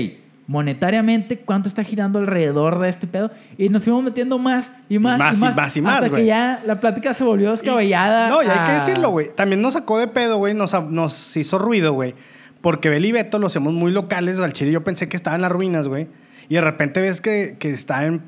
monetariamente, 0.47 1.39
¿cuánto 1.39 1.69
está 1.69 1.83
girando 1.83 2.19
alrededor 2.19 2.79
de 2.81 2.89
este 2.89 3.07
pedo? 3.07 3.31
Y 3.59 3.69
nos 3.71 3.83
fuimos 3.83 4.03
metiendo 4.05 4.39
más 4.39 4.71
y 4.89 4.99
más 4.99 5.19
más 5.19 5.35
y 5.35 5.39
y 5.39 5.41
más. 5.41 5.57
más 5.57 5.77
y 5.77 5.81
más, 5.81 5.95
Hasta 5.97 6.09
güey. 6.09 6.23
que 6.23 6.27
ya 6.27 6.63
la 6.67 6.79
plática 6.79 7.15
se 7.15 7.25
volvió 7.25 7.49
Y- 7.49 7.53
descabellada. 7.53 8.29
No, 8.29 8.43
y 8.43 8.47
hay 8.47 8.67
que 8.67 8.73
decirlo, 8.73 9.11
güey. 9.11 9.35
También 9.35 9.63
nos 9.63 9.75
sacó 9.75 9.99
de 9.99 10.09
pedo, 10.09 10.37
güey. 10.39 10.53
Nos, 10.55 10.73
nos 10.91 11.37
hizo 11.37 11.59
ruido, 11.59 11.93
güey. 11.95 12.15
Porque 12.63 12.89
Beli 12.89 13.09
y 13.09 13.13
Beto 13.13 13.39
lo 13.39 13.49
hacemos 13.49 13.73
muy 13.75 13.93
locales. 13.93 14.39
Al 14.41 14.53
chile 14.55 14.73
yo 14.73 14.83
pensé 14.85 15.09
que 15.09 15.17
estaba 15.17 15.37
en 15.37 15.43
las 15.43 15.53
ruinas, 15.53 15.89
güey. 15.89 16.09
Y 16.49 16.55
de 16.55 16.61
repente 16.61 17.01
ves 17.01 17.21
que, 17.21 17.57
que 17.59 17.71
está 17.71 18.05
en... 18.07 18.23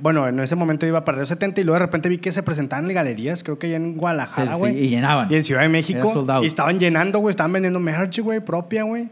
Bueno, 0.00 0.26
en 0.28 0.38
ese 0.40 0.56
momento 0.56 0.84
iba 0.86 1.04
para 1.04 1.20
el 1.20 1.26
70 1.26 1.60
y 1.60 1.64
luego 1.64 1.74
de 1.78 1.86
repente 1.86 2.08
vi 2.08 2.18
que 2.18 2.32
se 2.32 2.42
presentaban 2.42 2.88
en 2.88 2.94
galerías, 2.94 3.42
creo 3.44 3.58
que 3.58 3.68
allá 3.68 3.76
en 3.76 3.92
Sí, 3.92 3.98
Guadalajara, 3.98 4.52
sí, 4.54 4.58
güey. 4.58 4.84
y 4.84 4.88
llenaban. 4.88 5.30
Y 5.32 5.36
en 5.36 5.44
Ciudad 5.44 5.62
de 5.62 5.68
México. 5.68 6.26
Y 6.42 6.46
estaban 6.46 6.78
llenando, 6.78 7.18
güey. 7.20 7.30
Estaban 7.30 7.52
vendiendo 7.52 7.78
merch, 7.80 8.18
güey, 8.20 8.40
propia, 8.40 8.82
güey. 8.84 9.08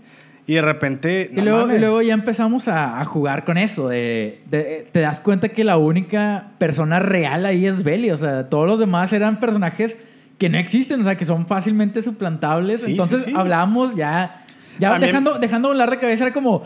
Y 0.47 0.55
de 0.55 0.63
repente... 0.63 1.31
Y 1.33 1.37
no 1.37 1.43
luego, 1.45 1.61
mames. 1.61 1.77
y 1.77 1.81
luego 1.81 2.03
ya 2.03 2.15
empezamos 2.15 2.67
a, 2.69 3.01
a 3.01 3.05
jugar 3.05 3.45
con 3.45 3.57
eso. 3.57 3.89
De, 3.89 4.43
de- 4.51 4.89
te 4.93 5.01
das 5.01 5.21
cuenta 5.21 5.49
que 5.51 5.63
la 5.65 5.77
única 5.77 6.49
persona 6.59 6.99
real 6.99 7.47
ahí 7.47 7.67
es 7.67 7.83
Belly. 7.85 8.11
O 8.11 8.19
sea, 8.19 8.49
todos 8.49 8.67
los 8.67 8.79
demás 8.81 9.13
eran 9.13 9.39
personajes 9.39 9.97
que 10.39 10.49
no 10.49 10.59
existen, 10.59 11.01
o 11.03 11.05
sea, 11.05 11.17
que 11.17 11.25
son 11.25 11.47
fácilmente 11.47 12.03
suplantables. 12.03 12.83
Sí, 12.83 12.93
Entonces 12.93 13.23
sí, 13.25 13.31
sí. 13.31 13.37
hablábamos 13.37 13.95
ya, 13.95 14.40
ya 14.81 14.91
También- 14.91 15.13
dejando, 15.13 15.39
dejando 15.39 15.69
volar 15.69 15.89
la 15.91 15.99
cabeza, 16.01 16.25
era 16.25 16.33
como, 16.33 16.65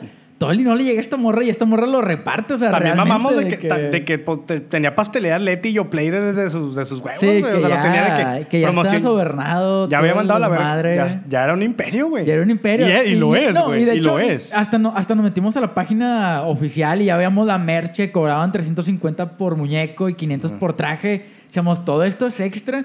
el 0.51 0.59
dinero 0.59 0.77
le 0.77 0.85
llega 0.85 0.99
a 0.99 1.01
esta 1.01 1.17
morra 1.17 1.43
y 1.43 1.49
esta 1.49 1.65
morra 1.65 1.87
lo 1.87 2.03
reparte. 2.03 2.53
O 2.53 2.59
sea, 2.59 2.71
También 2.71 2.97
mamamos 2.99 3.35
de 3.35 3.45
de 3.45 3.49
que, 3.57 3.67
ta- 3.67 3.79
de 3.79 4.05
que, 4.05 4.19
po- 4.19 4.41
te- 4.41 4.61
tenía 4.61 4.95
pastelería 4.95 5.39
Leti 5.39 5.71
y 5.71 5.73
yo 5.73 5.89
play 5.89 6.11
desde 6.11 6.51
sus, 6.51 6.77
de 6.77 6.85
sus 6.85 7.01
huevos, 7.01 7.19
Sí, 7.19 7.27
güey. 7.27 7.41
que 7.43 7.49
O 7.49 7.61
sea, 7.61 7.69
ya, 7.71 7.75
los 7.77 7.81
tenía 7.81 8.03
de 8.03 8.41
que, 8.43 8.49
que 8.49 8.61
ya 8.61 8.67
promoción- 8.69 9.01
sobernado. 9.01 9.89
Ya 9.89 9.99
había 9.99 10.15
mandado 10.15 10.41
la 10.41 10.51
madre. 10.51 10.97
Ya, 10.97 11.23
ya 11.31 11.45
era 11.45 11.55
un 11.55 11.63
imperio, 11.63 12.09
güey. 12.11 12.27
Ya 12.27 12.35
era 12.35 12.43
un 12.43 12.51
imperio. 12.51 12.87
Y, 12.87 13.13
y 13.13 13.15
lo 13.17 13.35
es, 13.35 13.55
no, 13.55 13.67
güey. 13.69 13.89
Y, 13.89 14.01
lo 14.03 14.19
es. 14.19 14.53
Hasta, 14.53 14.77
no, 14.77 14.93
hasta 14.95 15.15
nos 15.15 15.25
metimos 15.25 15.57
a 15.57 15.61
la 15.63 15.73
página 15.73 16.43
oficial 16.43 17.01
y 17.01 17.07
ya 17.07 17.17
veíamos 17.17 17.47
la 17.47 17.57
merch 17.57 17.95
que 17.97 18.13
cobraban 18.13 18.53
350 18.53 19.39
por 19.39 19.57
muñeco 19.57 20.11
y 20.11 20.15
500 20.15 20.53
por 20.53 20.75
traje. 20.75 21.25
Decíamos, 21.47 21.87
todo 21.87 22.05
esto 22.05 22.27
es 22.27 22.39
extra. 22.41 22.85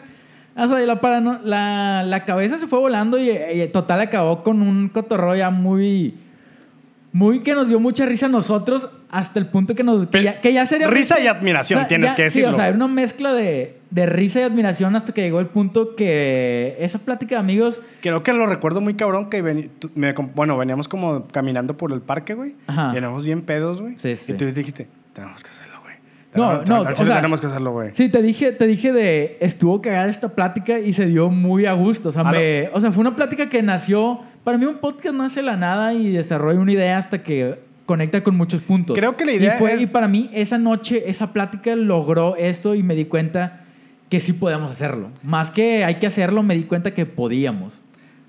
O 0.55 0.67
sea, 0.67 0.79
la, 0.79 0.99
parano- 1.01 1.39
la, 1.43 2.03
la 2.03 2.25
cabeza 2.25 2.57
se 2.57 2.67
fue 2.67 2.79
volando 2.79 3.17
y, 3.17 3.29
y 3.31 3.67
total 3.69 4.01
acabó 4.01 4.43
con 4.43 4.61
un 4.61 4.89
cotorreo 4.89 5.35
ya 5.35 5.49
muy... 5.49 6.15
Muy 7.11 7.39
que 7.39 7.55
nos 7.55 7.67
dio 7.67 7.79
mucha 7.79 8.05
risa 8.05 8.27
a 8.27 8.29
nosotros 8.29 8.87
hasta 9.09 9.39
el 9.39 9.47
punto 9.47 9.73
que 9.73 9.83
nos... 9.83 10.05
Que 10.09 10.21
ya, 10.21 10.41
que 10.41 10.53
ya 10.53 10.65
sería... 10.67 10.87
risa 10.87 11.19
y 11.19 11.25
admiración, 11.25 11.87
tienes 11.87 12.13
que 12.13 12.29
Sí, 12.29 12.39
decirlo. 12.41 12.51
o 12.51 12.55
sea, 12.55 12.67
era 12.67 12.75
una 12.75 12.87
mezcla 12.87 13.33
de, 13.33 13.79
de 13.89 14.05
risa 14.05 14.41
y 14.41 14.43
admiración 14.43 14.95
hasta 14.95 15.11
que 15.11 15.21
llegó 15.23 15.39
el 15.39 15.47
punto 15.47 15.95
que 15.95 16.75
esa 16.79 16.99
plática 16.99 17.33
de 17.35 17.41
amigos... 17.41 17.81
Creo 18.01 18.21
que 18.21 18.31
lo 18.31 18.45
recuerdo 18.45 18.79
muy 18.79 18.93
cabrón 18.93 19.31
que 19.31 19.41
tú- 19.79 19.89
me 19.95 20.13
bueno, 20.13 20.55
veníamos 20.55 20.87
como 20.87 21.27
caminando 21.29 21.75
por 21.75 21.91
el 21.93 22.01
parque, 22.01 22.35
güey. 22.35 22.55
Ajá. 22.67 22.91
Veníamos 22.93 23.25
bien 23.25 23.41
pedos, 23.41 23.81
güey. 23.81 23.97
Sí, 23.97 24.15
sí. 24.15 24.33
Y 24.33 24.35
tú 24.35 24.45
dijiste, 24.45 24.87
tenemos 25.13 25.43
que 25.43 25.49
güey. 25.49 25.68
No, 26.33 26.61
no, 26.63 26.81
o 26.81 26.91
sea, 26.95 27.15
tenemos 27.15 27.41
que 27.41 27.47
hacerlo, 27.47 27.71
güey. 27.71 27.89
Sí, 27.93 28.07
te 28.09 28.21
dije, 28.21 28.51
te 28.51 28.67
dije 28.67 28.93
de 28.93 29.37
estuvo 29.41 29.81
cagada 29.81 30.07
esta 30.09 30.29
plática 30.29 30.79
y 30.79 30.93
se 30.93 31.07
dio 31.07 31.29
muy 31.29 31.65
a 31.65 31.73
gusto. 31.73 32.09
O 32.09 32.11
sea, 32.11 32.21
Ah, 32.25 32.31
me- 32.31 32.69
o 32.73 32.79
sea, 32.79 32.91
fue 32.91 33.01
una 33.01 33.15
plática 33.15 33.49
que 33.49 33.63
nació. 33.63 34.19
Para 34.43 34.57
mí, 34.57 34.65
un 34.65 34.77
podcast 34.77 35.15
nace 35.15 35.41
la 35.41 35.57
nada 35.57 35.93
y 35.93 36.11
desarrolla 36.11 36.59
una 36.59 36.71
idea 36.71 36.97
hasta 36.99 37.23
que 37.23 37.59
conecta 37.87 38.21
con 38.23 38.37
muchos 38.37 38.61
puntos. 38.61 38.95
Creo 38.95 39.17
que 39.17 39.25
la 39.25 39.33
idea 39.33 39.55
y 39.55 39.57
fue- 39.57 39.73
es- 39.73 39.81
Y 39.81 39.87
para 39.87 40.07
mí, 40.07 40.29
esa 40.33 40.59
noche, 40.59 41.09
esa 41.09 41.33
plática 41.33 41.75
logró 41.75 42.35
esto 42.35 42.75
y 42.75 42.83
me 42.83 42.93
di 42.95 43.05
cuenta 43.05 43.61
que 44.09 44.19
sí 44.19 44.33
podíamos 44.33 44.71
hacerlo. 44.71 45.09
Más 45.23 45.49
que 45.49 45.83
hay 45.83 45.95
que 45.95 46.05
hacerlo, 46.07 46.43
me 46.43 46.55
di 46.55 46.63
cuenta 46.63 46.93
que 46.93 47.05
podíamos. 47.07 47.73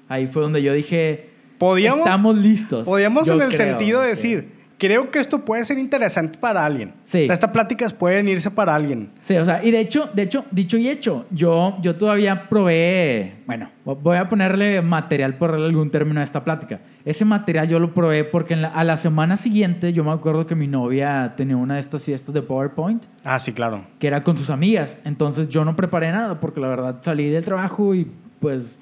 Ahí 0.09 0.27
fue 0.27 0.43
donde 0.43 0.63
yo 0.63 0.73
dije, 0.73 1.29
Podíamos, 1.59 2.01
estamos 2.07 2.37
listos. 2.39 2.85
podíamos 2.87 3.29
en 3.29 3.35
el 3.43 3.49
creo 3.49 3.51
sentido 3.59 4.01
de 4.01 4.09
decir, 4.09 4.53
creo 4.81 5.11
que 5.13 5.21
esto 5.21 5.45
puede 5.45 5.65
ser 5.65 5.79
interesante 5.79 6.39
para 6.39 6.65
alguien. 6.67 6.95
Sí. 7.05 7.23
O 7.23 7.27
sea, 7.27 7.35
estas 7.35 7.51
pláticas 7.51 7.93
pueden 7.95 8.27
irse 8.29 8.51
para 8.51 8.75
alguien. 8.75 9.11
Sí, 9.23 9.37
o 9.37 9.45
sea, 9.45 9.63
y 9.63 9.71
de 9.71 9.79
hecho, 9.79 10.09
de 10.15 10.23
hecho, 10.23 10.45
dicho 10.51 10.77
y 10.79 10.89
hecho, 10.89 11.27
yo, 11.31 11.77
yo 11.83 11.95
todavía 11.95 12.49
probé, 12.49 13.35
bueno, 13.47 13.69
voy 13.85 14.17
a 14.17 14.29
ponerle 14.29 14.81
material 14.83 15.35
por 15.35 15.55
algún 15.55 15.91
término 15.91 16.21
a 16.21 16.25
esta 16.25 16.43
plática. 16.43 16.81
Ese 17.05 17.25
material 17.25 17.69
yo 17.69 17.79
lo 17.79 17.95
probé 17.95 18.25
porque 18.25 18.57
la- 18.57 18.69
a 18.69 18.83
la 18.83 18.97
semana 18.97 19.37
siguiente 19.37 19.93
yo 19.93 20.03
me 20.03 20.11
acuerdo 20.13 20.47
que 20.47 20.55
mi 20.55 20.67
novia 20.67 21.35
tenía 21.37 21.57
una 21.57 21.75
de 21.75 21.81
estas 21.81 22.03
fiestas 22.03 22.35
de 22.35 22.43
PowerPoint 22.43 23.05
Ah, 23.23 23.39
sí, 23.39 23.53
claro. 23.53 23.85
que 23.99 24.07
era 24.07 24.25
con 24.25 24.37
sus 24.39 24.51
amigas. 24.51 24.97
Entonces 25.05 25.49
yo 25.49 25.65
no 25.65 25.77
preparé 25.77 26.11
nada 26.11 26.41
porque 26.41 26.61
la 26.61 26.69
verdad 26.69 26.97
salí 27.03 27.29
del 27.29 27.45
trabajo 27.45 27.95
y 27.95 28.11
pues 28.41 28.79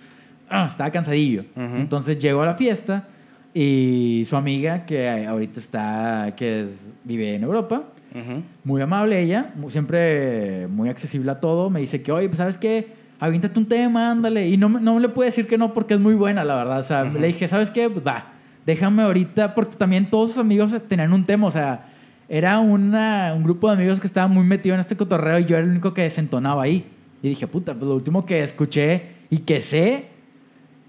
ah, 0.49 0.69
estaba 0.71 0.91
cansadillo. 0.91 1.43
Ujú. 1.57 1.77
Entonces 1.77 2.19
llego 2.19 2.43
a 2.43 2.47
la 2.47 2.55
fiesta 2.55 3.09
y 3.55 4.25
su 4.29 4.37
amiga 4.37 4.85
que 4.87 5.27
ahorita 5.27 5.59
está, 5.61 6.35
que 6.37 6.63
es- 6.63 6.93
vive 7.05 7.35
en 7.35 7.43
Europa, 7.43 7.85
Ujú. 8.15 8.43
muy 8.65 8.83
amable 8.83 9.21
ella, 9.21 9.53
mu- 9.57 9.71
siempre 9.71 10.67
muy 10.69 10.89
accesible 10.89 11.31
a 11.31 11.41
todo. 11.41 11.71
Me 11.71 11.81
dice 11.81 12.03
que, 12.03 12.13
oye, 12.13 12.29
pues 12.29 12.39
sabes 12.39 12.59
qué, 12.59 12.89
avíntate 13.19 13.59
un 13.59 13.67
tema, 13.67 14.11
ándale. 14.11 14.49
Y 14.49 14.57
no, 14.57 14.69
no 14.69 14.99
le 15.01 15.09
puedo 15.09 15.27
decir 15.27 15.47
que 15.47 15.57
no 15.59 15.73
porque 15.75 15.95
es 15.95 16.01
muy 16.01 16.15
buena, 16.15 16.45
la 16.45 16.57
verdad. 16.57 16.81
O 16.81 16.85
sea, 16.85 17.05
le 17.05 17.27
dije, 17.29 17.49
¿sabes 17.49 17.71
qué? 17.71 17.89
Pues 17.89 18.07
va, 18.07 18.33
déjame 18.67 19.03
ahorita, 19.03 19.55
porque 19.55 19.77
también 19.77 20.11
todos 20.11 20.31
sus 20.33 20.39
amigos 20.39 20.73
tenían 20.89 21.13
un 21.13 21.25
tema, 21.25 21.47
o 21.47 21.51
sea, 21.51 21.87
era 22.29 22.59
una, 22.61 23.33
un 23.35 23.43
grupo 23.43 23.69
de 23.69 23.75
amigos 23.77 24.01
que 24.01 24.07
estaba 24.07 24.29
muy 24.29 24.45
metido 24.45 24.75
en 24.75 24.81
este 24.83 24.97
cotorreo 24.97 25.39
y 25.39 25.47
yo 25.47 25.57
era 25.57 25.65
el 25.65 25.71
único 25.71 25.95
que 25.95 26.03
desentonaba 26.03 26.63
ahí. 26.65 26.85
Y 27.23 27.31
dije, 27.31 27.47
puta, 27.47 27.73
pues 27.75 27.89
lo 27.89 27.95
último 27.97 28.27
que 28.27 28.43
escuché 28.43 29.03
y 29.31 29.39
que 29.39 29.61
sé 29.63 30.05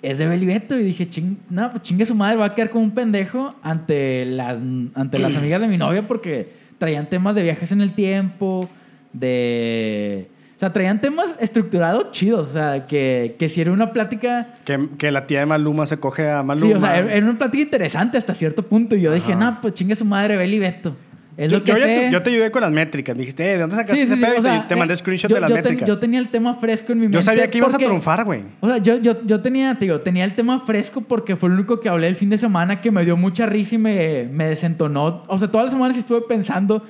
es 0.02 0.18
de 0.18 0.28
Belibeto. 0.28 0.78
Y 0.78 0.84
dije, 0.84 1.10
ching, 1.10 1.38
no, 1.50 1.70
pues 1.70 1.84
chingue 1.84 2.06
su 2.06 2.16
madre, 2.16 2.38
va 2.38 2.46
a 2.46 2.56
quedar 2.56 2.70
como 2.70 2.84
un 2.84 2.92
pendejo 2.92 3.56
ante 3.62 4.26
las, 4.26 4.60
ante 4.94 5.20
las 5.20 5.36
amigas 5.38 5.62
de 5.62 5.68
mi 5.68 5.78
novia 5.78 6.08
porque 6.08 6.52
traían 6.78 7.08
temas 7.08 7.36
de 7.36 7.44
viajes 7.44 7.72
en 7.72 7.82
el 7.82 7.94
tiempo, 7.94 8.70
de... 9.14 10.30
O 10.56 10.60
sea, 10.60 10.74
traían 10.74 11.00
temas 11.00 11.36
estructurados 11.40 12.12
chidos. 12.12 12.50
O 12.50 12.52
sea, 12.52 12.86
que, 12.86 13.38
que 13.40 13.48
si 13.48 13.62
era 13.62 13.72
una 13.72 13.94
plática... 13.94 14.50
Que, 14.66 14.90
que 14.98 15.10
la 15.10 15.26
tía 15.26 15.40
de 15.40 15.46
Maluma 15.46 15.86
se 15.86 15.98
coge 16.02 16.30
a 16.30 16.44
Maluma. 16.44 16.68
Sí, 16.68 16.74
o 16.74 16.82
sea, 16.82 16.98
era 16.98 17.26
una 17.26 17.38
plática 17.38 17.64
interesante 17.64 18.18
hasta 18.18 18.34
cierto 18.34 18.64
punto. 18.64 18.98
Y 18.98 19.02
yo 19.02 19.14
dije, 19.14 19.38
no, 19.38 19.60
pues 19.62 19.74
chingue 19.74 19.96
su 19.96 20.04
madre, 20.04 20.36
Beli 20.36 20.60
Beto. 20.60 20.98
Es 21.42 21.50
yo, 21.50 21.60
lo 21.60 21.64
que 21.64 21.72
yo 21.72 21.78
ya 21.78 21.86
sé. 21.86 21.96
te, 21.96 22.12
yo 22.12 22.22
te 22.22 22.30
ayudé 22.32 22.52
con 22.52 22.62
las 22.62 22.72
métricas. 22.72 23.16
Me 23.16 23.22
dijiste, 23.22 23.46
eh, 23.46 23.54
¿de 23.54 23.58
dónde 23.60 23.76
sacaste 23.78 23.94
Sí, 23.94 24.08
sí, 24.08 24.14
ese 24.14 24.16
sí, 24.18 24.22
pedo? 24.22 24.34
o 24.34 24.40
Y 24.40 24.42
te- 24.42 24.50
sea, 24.50 24.68
te 24.68 24.76
mandé 24.76 24.94
eh, 24.94 24.98
screenshot 24.98 25.30
yo- 25.32 25.36
de 25.36 25.42
las 25.42 25.50
yo 25.50 25.56
ten- 25.56 25.64
métricas. 25.64 25.88
yo 25.88 25.98
tenía 25.98 26.20
el 26.20 26.28
tema 26.28 26.56
fresco 26.56 26.92
en 26.92 26.98
mi 26.98 27.04
mente. 27.04 27.16
Yo 27.18 27.22
sabía 27.22 27.50
que 27.50 27.58
ibas 27.60 27.70
porque- 27.72 27.86
a 27.86 27.88
triunfar, 27.88 28.26
güey. 28.26 28.42
O 28.60 28.68
sea, 28.68 28.78
yo, 28.80 28.98
yo, 29.00 29.24
yo 29.26 29.40
tenía, 29.42 29.74
te 29.76 29.86
digo, 29.86 30.02
tenía 30.02 30.26
el 30.26 30.36
tema 30.36 30.60
fresco 30.66 31.00
porque 31.02 31.38
fue 31.38 31.48
el 31.50 31.56
único 31.56 31.80
que 31.80 31.88
hablé 31.88 32.08
el 32.08 32.16
fin 32.18 32.28
de 32.30 32.38
semana 32.38 32.82
que 32.82 32.92
me 32.92 33.06
dio 33.06 33.16
mucha 33.16 33.46
risa 33.46 33.76
y 33.76 33.78
me, 33.78 34.28
me 34.32 34.46
desentonó. 34.48 35.24
O 35.28 35.40
sea, 35.40 35.48
todas 35.50 35.68
las 35.68 35.74
semanas 35.74 35.96
estuve 35.98 36.22
pensando 36.28 36.84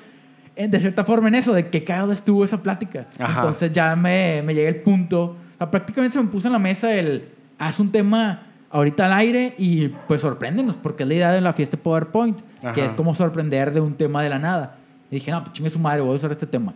en- 0.56 0.72
de 0.72 0.80
cierta 0.80 1.04
forma 1.04 1.28
en 1.28 1.36
eso, 1.36 1.54
de 1.54 1.68
qué 1.68 1.84
cagado 1.84 2.12
estuvo 2.12 2.44
esa 2.44 2.64
plática. 2.64 3.06
Ajá. 3.20 3.42
Entonces 3.42 3.72
ya 3.72 3.96
me, 3.96 4.42
me 4.44 4.56
llega 4.56 4.68
el 4.70 4.78
punto. 4.78 5.22
O 5.24 5.58
sea, 5.60 5.70
prácticamente 5.70 6.14
se 6.18 6.24
me 6.24 6.30
puso 6.30 6.48
en 6.48 6.54
la 6.54 6.60
mesa 6.60 6.92
el, 6.94 7.30
haz 7.60 7.80
un 7.80 7.92
tema 7.92 8.48
ahorita 8.70 9.06
al 9.06 9.14
aire 9.14 9.56
y 9.58 9.90
pues 10.08 10.22
sorpréndenos, 10.22 10.76
porque 10.76 11.04
es 11.04 11.10
la 11.10 11.16
idea 11.16 11.32
de 11.32 11.42
la 11.42 11.54
fiesta 11.54 11.78
PowerPoint, 11.78 12.40
que 12.62 12.68
Ajá. 12.68 12.86
es 12.86 12.94
como 12.94 13.16
sorprender 13.16 13.74
de 13.74 13.82
un 13.82 13.96
tema 13.96 14.22
de 14.24 14.30
la 14.30 14.40
nada. 14.40 14.78
Y 15.12 15.16
dije, 15.16 15.32
no, 15.32 15.42
pues 15.44 15.54
chingue 15.54 15.70
su 15.70 15.80
madre, 15.80 16.02
voy 16.02 16.14
a 16.14 16.16
usar 16.16 16.32
este 16.32 16.48
tema 16.48 16.74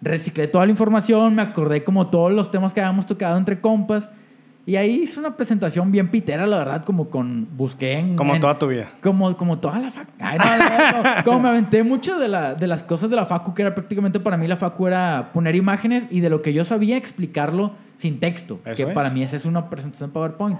reciclé 0.00 0.46
toda 0.48 0.64
la 0.64 0.70
información, 0.70 1.34
me 1.34 1.42
acordé 1.42 1.82
como 1.84 2.08
todos 2.08 2.32
los 2.32 2.50
temas 2.50 2.72
que 2.72 2.80
habíamos 2.80 3.06
tocado 3.06 3.36
entre 3.36 3.60
compas. 3.60 4.08
Y 4.66 4.76
ahí 4.76 5.00
hice 5.04 5.18
una 5.18 5.34
presentación 5.34 5.90
bien 5.90 6.08
pitera, 6.08 6.46
la 6.46 6.58
verdad, 6.58 6.84
como 6.84 7.08
con... 7.08 7.48
Busqué 7.56 8.00
en... 8.00 8.16
Como 8.16 8.34
en- 8.34 8.40
toda 8.42 8.58
tu 8.58 8.66
vida. 8.66 8.90
Como, 9.02 9.34
como 9.34 9.58
toda 9.58 9.78
la 9.78 9.90
facu. 9.90 10.10
Ay, 10.18 10.38
no, 10.38 10.44
no, 10.44 11.02
no, 11.16 11.24
Como 11.24 11.40
me 11.40 11.48
aventé 11.48 11.82
mucho 11.82 12.18
de, 12.18 12.28
la, 12.28 12.54
de 12.54 12.66
las 12.66 12.82
cosas 12.82 13.08
de 13.08 13.16
la 13.16 13.24
facu, 13.24 13.54
que 13.54 13.62
era 13.62 13.74
prácticamente 13.74 14.20
para 14.20 14.36
mí 14.36 14.46
la 14.46 14.58
facu 14.58 14.86
era 14.86 15.30
poner 15.32 15.56
imágenes 15.56 16.06
y 16.10 16.20
de 16.20 16.28
lo 16.28 16.42
que 16.42 16.52
yo 16.52 16.66
sabía 16.66 16.98
explicarlo 16.98 17.72
sin 17.96 18.20
texto. 18.20 18.60
Eso 18.66 18.76
que 18.76 18.82
es. 18.90 18.94
para 18.94 19.08
mí 19.08 19.22
esa 19.22 19.36
es 19.36 19.46
una 19.46 19.70
presentación 19.70 20.10
PowerPoint. 20.10 20.58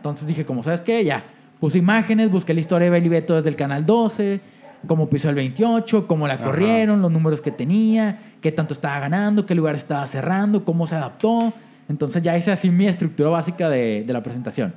Entonces 0.00 0.26
dije, 0.26 0.44
como 0.46 0.62
sabes 0.62 0.80
qué, 0.80 1.04
ya. 1.04 1.22
Puse 1.60 1.76
imágenes, 1.76 2.30
busqué 2.30 2.54
la 2.54 2.60
historia 2.60 2.86
de 2.86 2.90
Beli 2.90 3.10
Beto 3.10 3.34
desde 3.36 3.50
el 3.50 3.56
canal 3.56 3.84
12, 3.84 4.40
cómo 4.86 5.10
pisó 5.10 5.28
el 5.28 5.34
28, 5.34 6.06
cómo 6.06 6.26
la 6.26 6.34
Ajá. 6.34 6.44
corrieron, 6.44 7.02
los 7.02 7.10
números 7.12 7.42
que 7.42 7.50
tenía, 7.50 8.18
qué 8.40 8.50
tanto 8.50 8.72
estaba 8.72 8.98
ganando, 8.98 9.44
qué 9.44 9.54
lugar 9.54 9.74
estaba 9.74 10.06
cerrando, 10.06 10.64
cómo 10.64 10.86
se 10.86 10.96
adaptó. 10.96 11.52
Entonces 11.90 12.22
ya 12.22 12.34
hice 12.38 12.50
así 12.50 12.70
mi 12.70 12.86
estructura 12.86 13.28
básica 13.28 13.68
de, 13.68 14.04
de 14.06 14.12
la 14.12 14.22
presentación. 14.22 14.72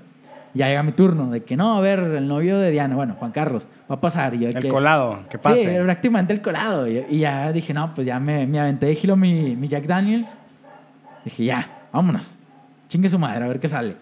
Ya 0.56 0.68
llega 0.68 0.84
mi 0.84 0.92
turno 0.92 1.32
de 1.32 1.42
que 1.44 1.56
no, 1.56 1.78
a 1.78 1.82
ver, 1.82 2.00
el 2.00 2.28
novio 2.28 2.60
de 2.60 2.70
Diana, 2.70 2.96
bueno, 2.96 3.16
Juan 3.18 3.32
Carlos, 3.32 3.66
va 3.90 3.96
a 3.96 4.02
pasar. 4.02 4.34
Y 4.36 4.40
yo 4.40 4.50
El 4.50 4.60
que- 4.60 4.68
colado, 4.68 5.20
que 5.30 5.38
Sí, 5.38 5.42
pase. 5.42 5.82
prácticamente 5.84 6.34
el 6.34 6.42
colado. 6.42 6.88
Y, 6.88 7.04
y 7.10 7.20
ya 7.20 7.52
dije, 7.54 7.74
no, 7.74 7.94
pues 7.96 8.06
ya 8.06 8.20
me, 8.20 8.46
me 8.46 8.60
aventé 8.60 8.88
de 8.88 8.96
giro 8.96 9.16
mi, 9.16 9.56
mi 9.56 9.68
Jack 9.70 9.86
Daniels. 9.86 10.36
Dije, 11.24 11.46
ya, 11.46 11.88
vámonos. 11.94 12.30
Chingue 12.90 13.10
su 13.10 13.18
madre, 13.18 13.46
a 13.46 13.48
ver 13.48 13.60
qué 13.60 13.70
sale. 13.70 13.96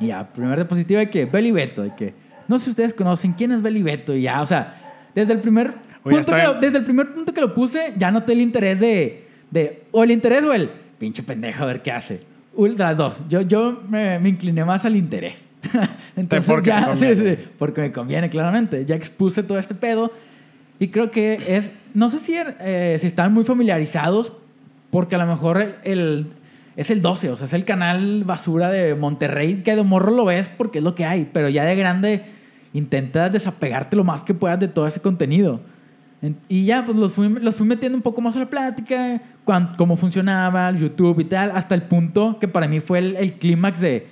Y 0.00 0.08
ya, 0.08 0.26
primer 0.32 0.56
diapositiva 0.56 1.00
de 1.00 1.10
que 1.10 1.24
Beli 1.26 1.50
Beto, 1.52 1.82
de 1.82 1.94
que 1.94 2.14
no 2.48 2.58
sé 2.58 2.64
si 2.66 2.70
ustedes 2.70 2.94
conocen 2.94 3.32
quién 3.32 3.52
es 3.52 3.62
Beli 3.62 3.82
Beto. 3.82 4.14
Y 4.14 4.22
ya, 4.22 4.42
o 4.42 4.46
sea, 4.46 5.08
desde 5.14 5.32
el 5.32 5.40
primer, 5.40 5.72
Oye, 6.02 6.16
punto, 6.16 6.32
que 6.34 6.42
lo, 6.42 6.54
desde 6.54 6.78
el 6.78 6.84
primer 6.84 7.14
punto 7.14 7.32
que 7.32 7.40
lo 7.40 7.54
puse, 7.54 7.92
ya 7.96 8.10
noté 8.10 8.32
el 8.32 8.40
interés 8.40 8.78
de, 8.80 9.26
de 9.50 9.84
o 9.92 10.02
el 10.04 10.10
interés 10.10 10.42
o 10.42 10.52
el 10.52 10.68
pinche 10.98 11.22
pendejo, 11.22 11.62
a 11.62 11.66
ver 11.66 11.82
qué 11.82 11.92
hace. 11.92 12.20
Las 12.56 12.96
dos. 12.96 13.20
Yo, 13.28 13.40
yo 13.42 13.82
me, 13.88 14.18
me 14.20 14.28
incliné 14.28 14.64
más 14.64 14.84
al 14.84 14.94
interés. 14.96 15.44
Entonces 16.16 16.46
porque 16.48 16.70
ya, 16.70 16.94
sí, 16.94 17.06
conviene. 17.06 17.36
sí, 17.36 17.42
porque 17.58 17.80
me 17.80 17.92
conviene, 17.92 18.30
claramente. 18.30 18.84
Ya 18.84 18.94
expuse 18.94 19.42
todo 19.42 19.58
este 19.58 19.74
pedo. 19.74 20.12
Y 20.78 20.88
creo 20.88 21.10
que 21.10 21.56
es, 21.56 21.70
no 21.94 22.10
sé 22.10 22.18
si, 22.18 22.34
eh, 22.36 22.96
si 23.00 23.06
están 23.06 23.32
muy 23.32 23.44
familiarizados, 23.44 24.32
porque 24.90 25.14
a 25.16 25.18
lo 25.18 25.26
mejor 25.26 25.60
el, 25.60 25.74
el- 25.84 26.26
es 26.76 26.90
el 26.90 27.00
12, 27.02 27.30
o 27.30 27.36
sea, 27.36 27.46
es 27.46 27.52
el 27.52 27.64
canal 27.64 28.24
basura 28.24 28.68
de 28.70 28.94
Monterrey, 28.94 29.62
que 29.62 29.76
de 29.76 29.82
morro 29.82 30.10
lo 30.12 30.24
ves 30.24 30.48
porque 30.48 30.78
es 30.78 30.84
lo 30.84 30.94
que 30.94 31.04
hay, 31.04 31.28
pero 31.32 31.48
ya 31.48 31.64
de 31.64 31.76
grande 31.76 32.24
intentas 32.72 33.32
desapegarte 33.32 33.94
lo 33.96 34.04
más 34.04 34.24
que 34.24 34.34
puedas 34.34 34.58
de 34.58 34.68
todo 34.68 34.86
ese 34.86 35.00
contenido. 35.00 35.60
En- 36.22 36.36
Y 36.48 36.64
ya, 36.64 36.84
pues 36.84 36.96
los 36.96 37.12
fui, 37.12 37.28
los 37.28 37.54
fui 37.54 37.66
metiendo 37.66 37.96
un 37.96 38.02
poco 38.02 38.20
más 38.20 38.34
a 38.34 38.40
la 38.40 38.46
plática, 38.50 39.20
cuán- 39.44 39.74
cómo 39.76 39.96
funcionaba 39.96 40.68
el 40.70 40.78
YouTube 40.78 41.20
y 41.20 41.24
tal, 41.24 41.52
hasta 41.54 41.74
el 41.74 41.82
punto 41.82 42.38
que 42.40 42.48
para 42.48 42.66
mí 42.66 42.80
fue 42.80 42.98
el, 42.98 43.34
clímax 43.34 43.80
de 43.80 44.06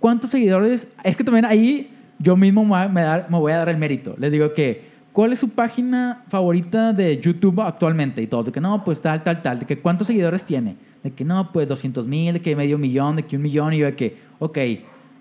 cuántos 0.00 0.30
seguidores. 0.30 0.88
Es 1.04 1.16
que 1.16 1.22
también 1.24 1.44
ahí 1.44 1.90
yo 2.18 2.36
mismo 2.36 2.64
me, 2.64 2.88
me 2.88 3.38
voy 3.38 3.52
a 3.52 3.58
dar 3.58 3.68
el 3.68 3.76
mérito. 3.76 4.16
Les 4.18 4.32
digo 4.32 4.52
que, 4.54 4.88
¿cuál 5.12 5.32
es 5.32 5.38
su 5.38 5.50
página 5.50 6.24
favorita 6.28 6.92
de 6.92 7.20
YouTube 7.20 7.60
actualmente? 7.60 8.22
Y 8.22 8.26
todos, 8.26 8.46
de 8.46 8.52
que 8.52 8.60
no, 8.60 8.82
pues 8.82 9.00
tal, 9.00 9.22
tal, 9.22 9.42
tal, 9.42 9.60
de 9.60 9.66
que 9.66 9.78
cuántos 9.78 10.06
seguidores 10.08 10.44
tiene. 10.44 10.76
De 11.02 11.10
que 11.12 11.24
no, 11.24 11.52
pues 11.52 11.68
200 11.68 12.06
mil, 12.06 12.34
de 12.34 12.40
que 12.42 12.54
medio 12.56 12.76
millón, 12.78 13.16
de 13.16 13.22
que 13.24 13.36
un 13.36 13.42
millón. 13.42 13.72
Y 13.72 13.78
yo 13.78 13.86
de 13.86 13.94
que, 13.94 14.16
ok, 14.38 14.58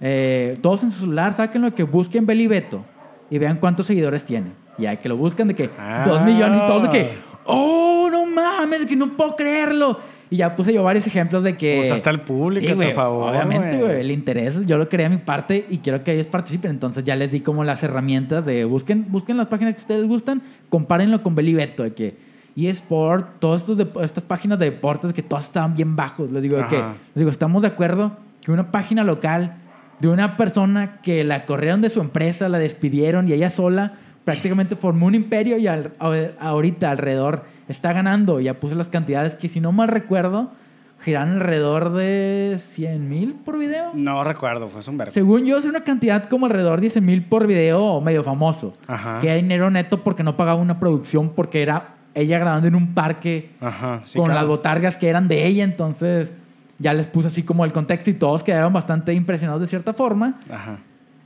eh, 0.01 0.57
todos 0.61 0.83
en 0.83 0.91
su 0.91 1.01
celular, 1.01 1.33
sáquenlo, 1.33 1.73
que 1.73 1.83
busquen 1.83 2.25
Beli 2.25 2.47
Beto 2.47 2.83
y 3.29 3.37
vean 3.37 3.57
cuántos 3.57 3.87
seguidores 3.87 4.23
tiene. 4.25 4.51
Y 4.77 4.85
hay 4.85 4.97
que 4.97 5.09
lo 5.09 5.17
buscan 5.17 5.47
de 5.47 5.55
que 5.55 5.69
Ah. 5.77 6.03
dos 6.07 6.23
millones 6.23 6.61
y 6.63 6.67
todos 6.67 6.83
de 6.83 6.89
que, 6.89 7.09
oh, 7.45 8.07
no 8.11 8.25
mames, 8.25 8.81
de 8.81 8.87
que 8.87 8.95
no 8.95 9.15
puedo 9.17 9.35
creerlo. 9.35 9.99
Y 10.29 10.37
ya 10.37 10.55
puse 10.57 10.73
yo 10.73 10.83
varios 10.83 11.07
ejemplos 11.07 11.41
de 11.43 11.55
que... 11.55 11.79
Usaste 11.79 12.09
al 12.09 12.21
público, 12.21 12.65
Sí, 12.67 12.73
a 12.73 12.89
tu 12.89 12.93
favor, 12.95 13.29
Obviamente, 13.29 13.77
güey. 13.77 14.01
el 14.01 14.11
interés, 14.11 14.59
yo 14.65 14.77
lo 14.77 14.89
quería 14.89 15.05
a 15.05 15.09
mi 15.09 15.17
parte 15.17 15.65
y 15.69 15.77
quiero 15.77 16.03
que 16.03 16.11
ellos 16.13 16.27
participen. 16.27 16.69
Entonces 16.71 17.05
ya 17.05 17.15
les 17.15 17.31
di 17.31 17.39
como 17.39 17.63
las 17.63 17.81
herramientas 17.81 18.45
de 18.45 18.65
busquen, 18.65 19.05
busquen 19.09 19.37
las 19.37 19.47
páginas 19.47 19.75
que 19.75 19.79
ustedes 19.81 20.05
gustan, 20.05 20.41
compárenlo 20.69 21.23
con 21.23 21.33
Beli 21.33 21.53
Beto, 21.53 21.83
de 21.83 21.93
que 21.93 22.17
eSport, 22.65 23.37
todas 23.39 23.65
estas 24.01 24.23
páginas 24.23 24.57
de 24.57 24.65
deportes 24.71 25.13
que 25.13 25.21
todas 25.21 25.45
estaban 25.45 25.75
bien 25.75 25.95
bajos. 25.95 26.31
Les 26.31 26.41
digo, 26.41 26.57
que, 26.67 26.77
les 26.77 26.85
digo, 27.15 27.29
estamos 27.29 27.61
de 27.61 27.67
acuerdo 27.67 28.17
que 28.41 28.51
una 28.51 28.71
página 28.71 29.03
local 29.03 29.57
de 29.99 30.07
una 30.07 30.37
persona 30.37 30.99
que 31.03 31.23
la 31.23 31.45
corrieron 31.45 31.81
de 31.81 31.89
su 31.89 32.01
empresa, 32.01 32.49
la 32.49 32.57
despidieron 32.57 33.27
y 33.29 33.33
ella 33.33 33.49
sola 33.51 33.93
prácticamente 34.23 34.75
formó 34.75 35.05
un 35.05 35.15
imperio 35.15 35.57
y 35.57 35.67
al- 35.67 35.91
ahorita 36.39 36.89
alrededor 36.91 37.43
está 37.67 37.93
ganando. 37.93 38.39
Ya 38.39 38.55
puse 38.59 38.73
las 38.75 38.89
cantidades 38.89 39.35
que 39.35 39.49
si 39.49 39.59
no 39.59 39.71
mal 39.71 39.87
recuerdo, 39.87 40.51
giran 40.99 41.33
alrededor 41.33 41.93
de 41.93 42.57
100 42.59 43.07
mil 43.07 43.33
por 43.35 43.57
video. 43.59 43.91
No 43.93 44.23
recuerdo, 44.23 44.67
fue 44.67 44.81
un 44.91 44.97
verbo. 44.97 45.11
Según 45.13 45.45
yo, 45.45 45.57
es 45.57 45.65
una 45.65 45.83
cantidad 45.83 46.25
como 46.25 46.45
alrededor 46.47 46.77
de 46.77 46.81
10 46.89 47.01
mil 47.01 47.23
por 47.25 47.45
video 47.47 48.01
medio 48.01 48.23
famoso. 48.23 48.75
Ajá. 48.87 49.19
Que 49.19 49.27
era 49.27 49.35
dinero 49.35 49.69
neto 49.69 49.99
porque 50.03 50.23
no 50.23 50.35
pagaba 50.37 50.59
una 50.61 50.79
producción 50.79 51.29
porque 51.29 51.61
era 51.61 51.95
ella 52.17 52.39
grabando 52.39 52.67
en 52.67 52.75
un 52.75 52.93
parque 52.93 53.51
Ajá, 53.61 54.01
sí, 54.05 54.17
con 54.17 54.25
claro. 54.25 54.41
las 54.41 54.47
botargas 54.49 54.97
que 54.97 55.09
eran 55.09 55.27
de 55.27 55.45
ella. 55.45 55.63
Entonces 55.63 56.33
ya 56.79 56.93
les 56.93 57.07
puse 57.07 57.27
así 57.27 57.43
como 57.43 57.65
el 57.65 57.71
contexto 57.71 58.09
y 58.09 58.13
todos 58.13 58.43
quedaron 58.43 58.73
bastante 58.73 59.13
impresionados 59.13 59.61
de 59.61 59.67
cierta 59.67 59.93
forma. 59.93 60.39
Ajá. 60.49 60.79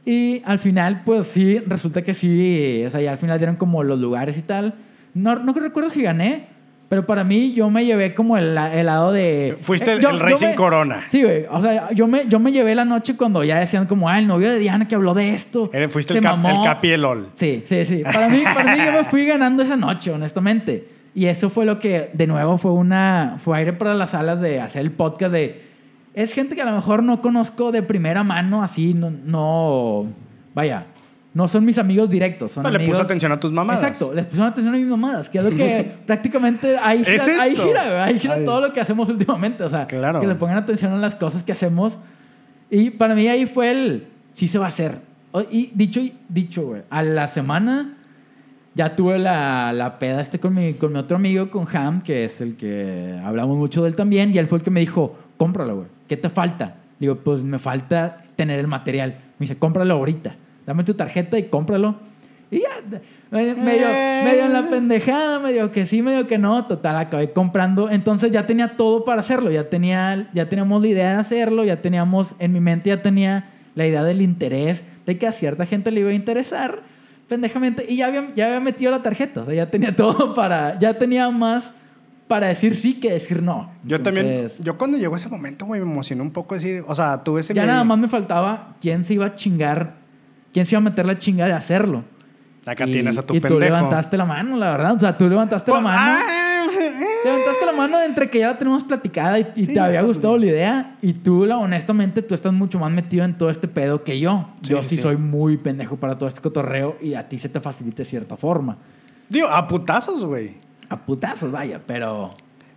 Y 0.06 0.42
al 0.46 0.60
final, 0.60 1.04
pues 1.06 1.28
sí, 1.28 1.60
resulta 1.60 2.02
que 2.02 2.14
sí, 2.14 2.84
o 2.86 2.90
sea, 2.90 3.02
ya 3.02 3.12
al 3.12 3.18
final 3.18 3.38
dieron 3.38 3.56
como 3.56 3.84
los 3.84 4.00
lugares 4.00 4.38
y 4.38 4.42
tal. 4.42 4.76
No, 5.14 5.36
no 5.36 5.54
recuerdo 5.54 5.90
si 5.90 6.02
gané, 6.02 6.48
pero 6.92 7.06
para 7.06 7.24
mí 7.24 7.54
yo 7.54 7.70
me 7.70 7.86
llevé 7.86 8.14
como 8.14 8.36
el, 8.36 8.58
el 8.58 8.86
lado 8.86 9.14
de... 9.14 9.58
Fuiste 9.62 9.92
Eh, 9.92 9.94
el, 9.94 10.02
yo- 10.02 10.10
el 10.10 10.20
rey 10.20 10.36
sin 10.36 10.50
me- 10.50 10.56
corona. 10.56 11.06
Sí, 11.08 11.24
güey. 11.24 11.46
O 11.50 11.62
sea, 11.62 11.90
yo 11.94 12.06
me, 12.06 12.28
yo 12.28 12.38
me 12.38 12.52
llevé 12.52 12.76
la 12.76 12.84
noche 12.84 13.16
cuando 13.16 13.46
ya 13.46 13.58
decían 13.60 13.86
como, 13.86 14.10
ah, 14.10 14.20
el 14.20 14.28
novio 14.28 14.50
de 14.50 14.60
Diana 14.60 14.90
que 14.90 14.96
habló 14.96 15.14
de 15.14 15.34
esto. 15.34 15.72
Fuiste 15.90 16.12
se 16.12 16.20
el, 16.20 16.24
cap- 16.26 16.36
mamó". 16.38 16.50
el 16.50 16.62
capi 16.70 16.90
del 16.90 17.02
LOL. 17.04 17.30
Sí, 17.36 17.64
sí, 17.66 17.86
sí. 17.86 18.04
Para 18.04 18.28
mí, 18.28 18.44
para 18.44 18.76
mí 18.76 18.84
yo 18.86 18.92
me 18.92 19.04
fui 19.06 19.26
ganando 19.26 19.64
esa 19.64 19.78
noche, 19.78 20.12
honestamente. 20.12 20.86
Y 21.16 21.28
eso 21.28 21.50
fue 21.50 21.66
lo 21.66 21.80
que, 21.80 22.10
de 22.12 22.28
nuevo, 22.28 22.58
fue 22.58 22.74
una... 22.74 23.38
Fue 23.40 23.58
aire 23.58 23.72
para 23.72 23.94
las 23.94 24.14
alas 24.14 24.42
de 24.42 24.60
hacer 24.60 24.82
el 24.82 24.92
podcast 24.92 25.32
de... 25.32 25.62
Es 26.14 26.34
gente 26.34 26.58
que 26.58 26.62
a 26.62 26.66
lo 26.66 26.74
mejor 26.76 27.04
no 27.04 27.22
conozco 27.22 27.72
de 27.72 27.84
primera 27.84 28.26
mano, 28.26 28.64
así, 28.64 28.94
no... 28.94 29.10
no 29.10 30.08
vaya, 30.54 30.88
no 31.34 31.48
son 31.48 31.64
mis 31.66 31.78
amigos 31.78 32.10
directos. 32.10 32.52
Son 32.52 32.64
le 32.64 32.70
amigos- 32.70 32.94
puso 32.96 33.04
atención 33.04 33.32
a 33.32 33.40
tus 33.40 33.52
mamadas. 33.52 33.82
Exacto, 33.84 34.14
les 34.14 34.26
pusieron 34.26 34.50
atención 34.52 34.76
a 34.76 34.78
mis 34.78 34.88
mamadas, 34.88 35.30
que 35.30 35.38
es 35.38 35.44
lo 35.44 35.50
que 35.52 35.92
prácticamente 36.06 36.78
ahí 36.78 37.00
gira, 37.06 37.16
¿Es 37.16 37.28
ahí 37.40 37.56
gira, 37.56 38.04
ahí 38.04 38.20
gira 38.20 38.44
todo 38.44 38.68
lo 38.68 38.74
que 38.74 38.82
hacemos 38.82 39.10
últimamente, 39.10 39.64
o 39.64 39.70
sea, 39.70 39.88
Claro. 39.88 40.20
que 40.20 40.28
le 40.28 40.36
pongan 40.36 40.58
atención 40.58 40.92
a 40.94 40.98
las 40.98 41.16
cosas 41.16 41.44
que 41.44 41.52
hacemos. 41.54 41.98
Y 42.70 42.90
para 42.92 43.16
mí 43.16 43.28
ahí 43.28 43.46
fue 43.46 43.72
el, 43.72 44.08
sí 44.34 44.48
se 44.48 44.58
va 44.60 44.66
a 44.66 44.70
hacer. 44.70 45.00
Y 45.50 45.72
dicho, 45.74 46.02
dicho, 46.28 46.64
güey, 46.64 46.82
a 46.90 47.04
la 47.04 47.28
semana 47.30 47.98
ya 48.74 48.96
tuve 48.96 49.18
la, 49.20 49.72
la 49.74 50.00
peda 50.00 50.22
este 50.22 50.40
con 50.40 50.54
mi, 50.54 50.74
con 50.74 50.92
mi 50.94 51.00
otro 51.00 51.18
amigo, 51.18 51.50
con 51.50 51.66
Ham, 51.76 52.02
que 52.02 52.26
es 52.26 52.40
el 52.42 52.56
que 52.56 53.20
hablamos 53.24 53.58
mucho 53.58 53.82
de 53.84 53.90
él 53.90 53.96
también, 53.96 54.34
y 54.34 54.38
él 54.38 54.48
fue 54.48 54.58
el 54.60 54.64
que 54.64 54.72
me 54.72 54.80
dijo, 54.82 55.18
cómpralo, 55.38 55.76
güey, 55.76 55.88
¿qué 56.08 56.18
te 56.18 56.30
falta? 56.30 56.76
Digo, 57.00 57.16
pues 57.16 57.42
me 57.44 57.60
falta 57.60 58.22
tener 58.36 58.60
el 58.60 58.68
material. 58.68 59.16
Me 59.40 59.46
dice, 59.46 59.58
cómpralo 59.58 59.94
ahorita, 59.96 60.36
dame 60.66 60.84
tu 60.84 60.94
tarjeta 60.94 61.38
y 61.38 61.44
cómpralo. 61.44 61.96
Y 62.50 62.60
ya, 62.60 63.00
me- 63.32 63.54
medio, 63.56 63.88
Eh. 63.90 64.22
medio 64.26 64.46
en 64.46 64.54
la 64.54 64.64
pendejada, 64.70 65.40
medio 65.40 65.72
que 65.72 65.86
sí, 65.86 66.02
medio 66.02 66.28
que 66.28 66.38
no, 66.38 66.66
total, 66.66 66.98
acabé 66.98 67.32
comprando. 67.32 67.90
Entonces 67.90 68.32
ya 68.32 68.46
tenía 68.46 68.76
todo 68.76 69.06
para 69.06 69.22
hacerlo, 69.22 69.50
ya, 69.52 69.70
tenía, 69.70 70.30
ya 70.34 70.50
teníamos 70.50 70.82
la 70.82 70.88
idea 70.90 71.10
de 71.14 71.16
hacerlo, 71.20 71.64
ya 71.64 71.82
teníamos, 71.82 72.36
en 72.40 72.52
mi 72.52 72.60
mente 72.60 72.90
ya 72.90 73.02
tenía 73.02 73.50
la 73.76 73.88
idea 73.88 74.04
del 74.04 74.22
interés, 74.22 74.84
de 75.06 75.18
que 75.18 75.28
a 75.28 75.32
cierta 75.32 75.66
gente 75.66 75.92
le 75.92 76.02
iba 76.02 76.10
a 76.10 76.14
interesar, 76.14 76.82
pendejamente, 77.30 77.86
y 77.88 77.96
ya 77.96 78.08
había, 78.08 78.26
ya 78.36 78.48
había 78.48 78.60
metido 78.60 78.92
la 78.92 79.02
tarjeta, 79.02 79.44
o 79.44 79.46
sea, 79.46 79.54
ya 79.54 79.72
tenía 79.72 79.96
todo 79.96 80.34
para, 80.34 80.78
ya 80.78 80.94
tenía 80.98 81.30
más 81.30 81.72
para 82.28 82.48
decir 82.48 82.76
sí 82.76 83.00
que 83.00 83.12
decir 83.12 83.42
no. 83.42 83.72
Yo 83.86 84.02
también, 84.02 84.50
yo 84.60 84.78
cuando 84.78 84.98
llegó 84.98 85.16
ese 85.16 85.30
momento, 85.30 85.66
güey, 85.66 85.80
me 85.82 85.90
emocionó 85.90 86.24
un 86.24 86.32
poco 86.32 86.56
decir, 86.56 86.84
o 86.86 86.94
sea, 86.96 87.24
tuve 87.24 87.40
ese 87.42 87.54
Ya 87.54 87.62
miedo. 87.64 87.72
nada 87.74 87.84
más 87.86 87.98
me 87.98 88.08
faltaba 88.10 88.76
quién 88.82 89.04
se 89.06 89.14
iba 89.14 89.26
a 89.26 89.36
chingar, 89.36 90.01
quién 90.54 90.66
se 90.66 90.76
iba 90.76 90.80
a 90.80 90.84
meter 90.84 91.06
la 91.06 91.18
chinga 91.18 91.46
de 91.46 91.54
hacerlo. 91.54 92.04
Acá 92.66 92.86
y, 92.88 92.92
tienes 92.92 93.18
a 93.18 93.24
tu 93.24 93.34
y 93.34 93.40
pendejo. 93.40 93.56
tú 93.56 93.60
levantaste 93.60 94.18
la 94.18 94.26
mano, 94.26 94.56
la 94.58 94.72
verdad. 94.72 94.96
O 94.96 95.00
sea, 95.00 95.18
tú 95.18 95.28
levantaste 95.28 95.72
Pues, 95.72 95.82
la 95.84 95.90
mano. 95.90 96.20
ah, 96.22 96.68
Levantaste 97.26 97.66
la 97.66 97.72
mano 97.74 98.02
entre 98.04 98.30
que 98.30 98.40
ya 98.40 98.50
la 98.52 98.58
tenemos 98.58 98.84
platicada 98.84 99.40
y, 99.40 99.48
y 99.56 99.66
Sí, 99.66 99.74
te 99.74 99.80
había 99.80 100.02
gustado 100.04 100.36
bien. 100.38 100.46
la 100.46 100.52
idea. 100.58 100.96
Y 101.02 101.14
tú, 101.14 101.46
la, 101.46 101.58
honestamente, 101.58 102.22
tú 102.22 102.36
estás 102.36 102.54
mucho 102.54 102.78
más 102.80 102.92
metido 102.92 103.26
en 103.26 103.36
todo 103.38 103.50
este 103.50 103.68
pedo 103.68 104.04
que 104.04 104.20
yo. 104.20 104.50
Sí, 104.62 104.72
yo 104.74 104.82
sí, 104.82 104.90
sí, 104.90 104.96
sí. 104.98 105.02
soy 105.02 105.18
muy 105.18 105.58
pendejo 105.58 105.98
para 105.98 106.18
todo 106.18 106.30
este 106.30 106.42
cotorreo 106.42 106.98
y 107.02 107.16
a 107.16 107.28
ti 107.28 107.40
se 107.40 107.50
te 107.50 107.60
facilita 107.60 107.98
de 108.04 108.06
cierta 108.06 108.38
forma. 108.38 108.78
Digo, 109.30 109.48
a 109.48 109.68
putazos, 109.68 110.24
güey. 110.24 110.56
A 110.90 110.98
putazos, 110.98 111.52
vaya, 111.52 111.82
pero... 111.86 112.34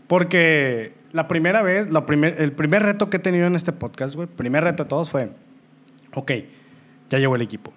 Porque 0.06 0.94
la 1.12 1.28
primera 1.28 1.62
vez, 1.62 1.90
la 1.90 2.06
primer, 2.06 2.40
el 2.40 2.52
primer 2.52 2.82
reto 2.82 3.08
que 3.10 3.16
he 3.16 3.20
tenido 3.20 3.46
en 3.46 3.54
este 3.54 3.72
podcast, 3.72 4.14
güey, 4.14 4.28
primer 4.28 4.62
reto 4.64 4.84
de 4.84 4.88
todos 4.88 5.10
fue, 5.10 5.30
ok, 6.14 6.30
ya 7.14 7.20
llegó 7.20 7.36
el 7.36 7.42
equipo. 7.42 7.72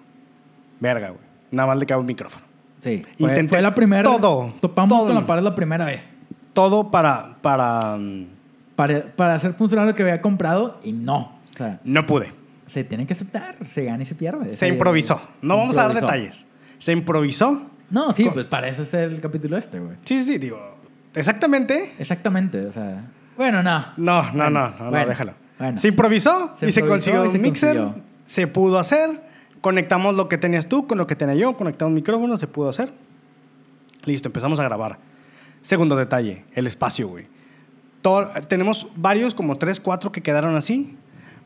Verga, 0.80 1.08
güey. 1.10 1.20
Nada 1.50 1.68
más 1.68 1.78
le 1.78 1.86
cabe 1.86 2.00
un 2.00 2.06
micrófono. 2.06 2.44
Sí, 2.82 3.02
fue, 3.18 3.28
Intenté 3.30 3.48
fue 3.56 3.62
la 3.62 3.74
primera... 3.74 4.02
todo, 4.04 4.54
Topamos 4.60 4.98
todo. 4.98 5.06
con 5.08 5.14
la 5.16 5.26
pared 5.26 5.42
la 5.42 5.54
primera 5.54 5.84
vez. 5.84 6.12
Todo 6.52 6.90
para, 6.90 7.36
para... 7.42 7.96
mm, 7.96 8.26
Para, 8.76 9.02
para 9.16 9.34
hacer 9.34 9.54
funcionar 9.54 9.86
lo 9.86 9.94
que 9.94 10.02
había 10.02 10.20
comprado 10.20 10.78
y 10.84 10.92
no. 10.92 11.32
O 11.54 11.56
sea, 11.56 11.80
No 11.84 12.06
pude. 12.06 12.32
se 12.66 12.84
tiene 12.84 13.06
que 13.06 13.14
aceptar. 13.14 13.56
Se 13.72 13.84
gana 13.84 14.02
y 14.02 14.06
se 14.06 14.14
pierde. 14.14 14.50
Se 14.50 14.68
improvisó. 14.68 15.20
No 15.42 15.54
se 15.54 15.60
vamos 15.60 15.76
a 15.78 15.82
dar 15.88 15.94
detalles. 15.94 16.46
Se 16.78 16.92
improvisó. 16.92 17.62
No, 17.90 18.12
sí, 18.12 18.24
Con- 18.24 18.34
pues 18.34 18.46
para 18.46 18.68
eso 18.68 18.82
es 18.82 18.92
el 18.94 19.20
capítulo 19.20 19.56
este, 19.56 19.80
güey. 19.80 19.96
Sí, 20.04 20.22
sí, 20.22 20.38
digo. 20.38 20.76
Exactamente. 21.14 21.94
Exactamente, 21.98 22.66
o 22.66 22.72
sea... 22.72 23.04
Bueno, 23.36 23.62
no. 23.62 23.78
No, 23.96 24.22
no, 24.22 24.32
Bueno, 24.32 24.50
no, 24.50 24.90
no, 24.90 25.06
déjalo. 25.06 25.32
bueno. 25.58 25.78
Se 25.78 25.88
improvisó 25.88 26.54
Se 26.58 26.68
y 26.68 26.72
se 26.72 26.84
consiguió 26.84 27.24
y 27.24 27.28
un 27.28 27.40
mixer. 27.42 27.76
consiguió. 27.76 28.04
Se 28.26 28.46
pudo 28.46 28.78
hacer. 28.78 29.27
Conectamos 29.60 30.14
lo 30.14 30.28
que 30.28 30.38
tenías 30.38 30.68
tú 30.68 30.86
con 30.86 30.98
lo 30.98 31.06
que 31.06 31.16
tenía 31.16 31.34
yo. 31.34 31.56
Conectamos 31.56 31.92
micrófonos, 31.92 32.38
se 32.40 32.46
pudo 32.46 32.68
hacer. 32.68 32.92
Listo, 34.04 34.28
empezamos 34.28 34.60
a 34.60 34.64
grabar. 34.64 34.98
Segundo 35.62 35.96
detalle, 35.96 36.44
el 36.54 36.66
espacio, 36.66 37.08
güey. 37.08 37.26
Todo- 38.02 38.28
tenemos 38.46 38.88
varios, 38.96 39.34
como 39.34 39.56
tres, 39.58 39.80
cuatro 39.80 40.12
que 40.12 40.22
quedaron 40.22 40.56
así. 40.56 40.96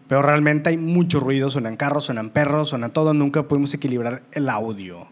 Pero 0.09 0.21
realmente 0.21 0.69
hay 0.69 0.77
mucho 0.77 1.21
ruido. 1.21 1.49
Suenan 1.49 1.77
carros, 1.77 2.05
suenan 2.05 2.29
perros, 2.31 2.69
suena 2.69 2.91
todo. 2.91 3.15
Nunca 3.15 3.45
pudimos 3.45 3.73
equilibrar 3.73 4.23
el 4.33 4.49
audio. 4.51 5.07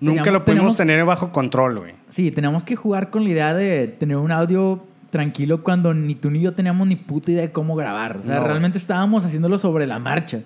Nunca 0.00 0.22
Teníamos- 0.22 0.26
lo 0.32 0.44
pudimos 0.44 0.46
teníamos- 0.46 0.76
tener 0.76 1.04
bajo 1.04 1.32
control, 1.32 1.78
güey. 1.80 1.94
Sí, 2.08 2.30
tenemos 2.30 2.64
que 2.64 2.76
jugar 2.76 3.10
con 3.10 3.24
la 3.24 3.30
idea 3.30 3.52
de 3.52 3.88
tener 3.88 4.16
un 4.16 4.32
audio 4.32 4.82
tranquilo 5.10 5.62
cuando 5.62 5.92
ni 5.92 6.14
tú 6.14 6.30
ni 6.30 6.40
yo 6.40 6.54
teníamos 6.54 6.86
ni 6.86 6.96
puta 6.96 7.32
idea 7.32 7.42
de 7.42 7.52
cómo 7.52 7.74
grabar. 7.76 8.18
O 8.18 8.22
sea, 8.22 8.36
No. 8.36 8.44
realmente 8.46 8.78
estábamos 8.78 9.24
haciéndolo 9.26 9.58
sobre 9.58 9.86
la 9.86 9.98
marcha. 9.98 10.40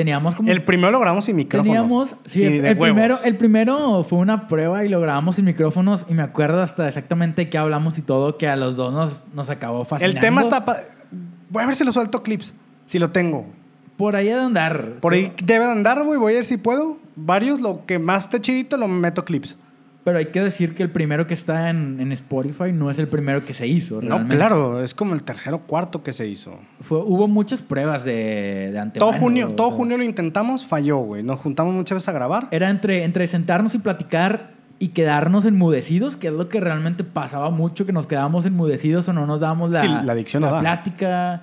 Teníamos 0.00 0.34
como... 0.34 0.48
El 0.50 0.62
primero 0.64 0.90
lo 0.92 0.98
grabamos 1.00 1.26
sin 1.26 1.36
micrófonos. 1.36 1.66
Teníamos... 1.74 2.14
Sí, 2.26 2.44
el, 2.46 2.62
de 2.62 2.68
el 2.70 2.78
huevos. 2.78 2.94
primero, 2.94 3.18
el 3.22 3.36
primero 3.36 4.02
fue 4.04 4.18
una 4.18 4.46
prueba 4.48 4.82
y 4.84 4.88
lo 4.88 4.98
grabamos 5.00 5.36
sin 5.36 5.44
micrófonos 5.44 6.06
y 6.08 6.14
me 6.14 6.22
acuerdo 6.22 6.62
hasta 6.62 6.88
exactamente 6.88 7.50
qué 7.50 7.58
hablamos 7.58 7.98
y 7.98 8.02
todo 8.02 8.38
que 8.38 8.48
a 8.48 8.56
los 8.56 8.76
dos 8.76 8.94
nos, 8.94 9.20
nos 9.34 9.50
acabó 9.50 9.84
fascinando. 9.84 10.16
El 10.16 10.20
tema 10.20 10.40
está... 10.40 10.64
pa- 10.64 10.80
Voy 11.50 11.64
a 11.64 11.66
ver 11.66 11.74
si 11.76 11.84
lo 11.84 11.92
suelto 11.92 12.22
clips. 12.22 12.54
Si 12.86 12.98
lo 12.98 13.10
tengo. 13.10 13.46
Por 13.96 14.16
ahí 14.16 14.26
de 14.28 14.34
andar. 14.40 14.94
Por 15.00 15.12
ahí 15.12 15.32
debe 15.42 15.66
de 15.66 15.72
andar, 15.72 16.02
güey. 16.04 16.18
Voy 16.18 16.32
a 16.32 16.36
ver 16.36 16.44
si 16.44 16.56
puedo. 16.56 16.96
Varios, 17.16 17.60
lo 17.60 17.84
que 17.84 17.98
más 17.98 18.22
esté 18.24 18.40
chidito, 18.40 18.76
lo 18.78 18.88
meto 18.88 19.24
clips. 19.24 19.58
Pero 20.10 20.18
hay 20.18 20.26
que 20.26 20.42
decir 20.42 20.74
que 20.74 20.82
el 20.82 20.90
primero 20.90 21.26
que 21.28 21.34
está 21.34 21.70
en, 21.70 22.00
en 22.00 22.10
Spotify 22.10 22.72
no 22.72 22.90
es 22.90 22.98
el 22.98 23.06
primero 23.06 23.44
que 23.44 23.54
se 23.54 23.66
hizo. 23.68 23.94
No, 24.02 24.08
realmente. 24.10 24.34
claro. 24.36 24.82
Es 24.82 24.92
como 24.92 25.14
el 25.14 25.22
tercero 25.22 25.56
o 25.56 25.60
cuarto 25.60 26.02
que 26.02 26.12
se 26.12 26.26
hizo. 26.26 26.58
Fue- 26.80 26.98
hubo 26.98 27.28
muchas 27.28 27.62
pruebas 27.62 28.04
de, 28.04 28.70
de 28.72 28.78
antemano. 28.78 29.12
Todo 29.12 29.20
junio, 29.20 29.48
todo 29.48 29.70
junio 29.70 29.96
lo 29.96 30.02
intentamos, 30.02 30.66
falló, 30.66 30.98
güey. 30.98 31.22
Nos 31.22 31.38
juntamos 31.38 31.72
muchas 31.74 31.96
veces 31.96 32.08
a 32.08 32.12
grabar. 32.12 32.48
Era 32.50 32.70
entre, 32.70 33.04
entre 33.04 33.28
sentarnos 33.28 33.74
y 33.74 33.78
platicar 33.78 34.50
y 34.80 34.88
quedarnos 34.88 35.44
enmudecidos, 35.44 36.16
que 36.16 36.28
es 36.28 36.32
lo 36.32 36.48
que 36.48 36.58
realmente 36.58 37.04
pasaba 37.04 37.50
mucho, 37.50 37.86
que 37.86 37.92
nos 37.92 38.06
quedábamos 38.06 38.46
enmudecidos 38.46 39.06
o 39.08 39.12
no 39.12 39.26
nos 39.26 39.38
dábamos 39.38 39.70
la, 39.70 39.80
Sí, 39.80 39.88
la 40.04 40.12
adicción 40.12 40.42
no 40.42 40.50
la 40.50 40.60
plática. 40.60 41.42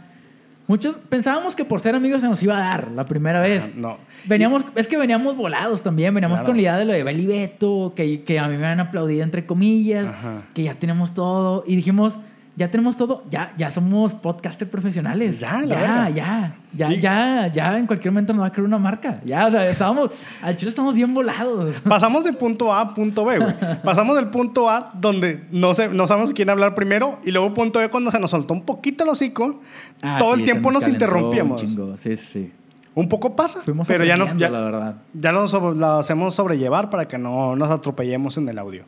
Muchos 0.67 0.97
pensábamos 1.09 1.55
que 1.55 1.63
por 1.63 1.79
ser 1.79 1.95
amigos 1.95 2.21
se 2.21 2.27
nos 2.27 2.43
iba 2.43 2.57
a 2.57 2.59
dar 2.59 2.91
la 2.91 3.05
primera 3.05 3.39
vez. 3.41 3.73
No. 3.75 3.97
Veníamos, 4.25 4.65
es 4.75 4.87
que 4.87 4.97
veníamos 4.97 5.37
volados 5.37 5.81
también, 5.81 6.13
veníamos 6.13 6.39
Claro. 6.39 6.47
con 6.47 6.55
la 6.57 6.61
idea 6.61 6.77
de 6.77 6.85
lo 6.85 6.91
de 6.93 7.03
Beli 7.03 7.25
Beto, 7.25 7.93
que, 7.95 8.23
que 8.23 8.37
a 8.37 8.47
mí 8.49 8.57
me 8.57 8.65
han 8.67 8.79
aplaudido 8.81 9.23
entre 9.23 9.45
comillas, 9.45 10.07
Ajá. 10.09 10.41
que 10.53 10.63
ya 10.63 10.75
tenemos 10.75 11.13
todo. 11.13 11.63
Y 11.65 11.75
dijimos, 11.77 12.19
ya 12.57 12.69
tenemos 12.71 12.97
todo, 12.97 13.23
ya, 13.29 13.53
ya 13.55 13.69
somos 13.71 14.13
podcasters 14.15 14.69
profesionales. 14.69 15.39
Ya, 15.39 15.61
la 15.61 16.09
ya, 16.09 16.09
ya, 16.09 16.55
ya, 16.73 16.91
Y- 16.93 16.99
ya, 16.99 17.47
ya, 17.53 17.77
en 17.77 17.85
cualquier 17.85 18.11
momento 18.11 18.33
nos 18.33 18.41
va 18.41 18.47
a 18.47 18.51
crear 18.51 18.65
una 18.65 18.79
marca. 18.79 19.21
Ya, 19.23 19.45
o 19.45 19.51
sea, 19.51 19.69
estábamos, 19.69 20.09
al 20.41 20.55
chile 20.55 20.69
estamos 20.69 20.95
bien 20.95 21.13
volados. 21.13 21.79
Pasamos 21.81 22.23
de 22.23 22.33
punto 22.33 22.73
A 22.73 22.81
a 22.81 22.93
punto 22.93 23.23
B, 23.25 23.37
güey. 23.39 23.53
Pasamos 23.83 24.15
del 24.15 24.27
punto 24.29 24.69
A 24.69 24.91
donde 24.99 25.45
no, 25.51 25.73
sé, 25.75 25.87
no 25.89 26.07
sabemos 26.07 26.33
quién 26.33 26.49
hablar 26.49 26.73
primero 26.73 27.19
y 27.23 27.31
luego 27.31 27.53
punto 27.53 27.79
B 27.79 27.89
cuando 27.89 28.09
se 28.11 28.19
nos 28.19 28.31
soltó 28.31 28.53
un 28.55 28.63
poquito 28.63 29.03
el 29.03 29.11
hocico. 29.11 29.61
Ah, 30.01 30.17
todo 30.19 30.33
sí, 30.33 30.39
el 30.41 30.45
tiempo 30.45 30.71
nos 30.71 30.87
interrumpíamos. 30.87 31.61
Un 31.61 31.67
chingo, 31.69 31.97
sí, 31.97 32.17
sí, 32.17 32.25
sí. 32.33 32.53
Un 32.95 33.07
poco 33.07 33.35
pasa, 33.35 33.61
Fuimos 33.63 33.87
pero 33.87 34.03
ya 34.03 34.17
no, 34.17 34.35
ya, 34.35 34.49
la 34.49 34.61
verdad. 34.61 34.95
ya 35.13 35.31
lo, 35.31 35.47
sobre- 35.47 35.77
lo 35.77 35.99
hacemos 35.99 36.33
sobrellevar 36.33 36.89
para 36.89 37.07
que 37.07 37.19
no 37.19 37.55
nos 37.55 37.69
atropellemos 37.69 38.35
en 38.39 38.49
el 38.49 38.57
audio. 38.57 38.85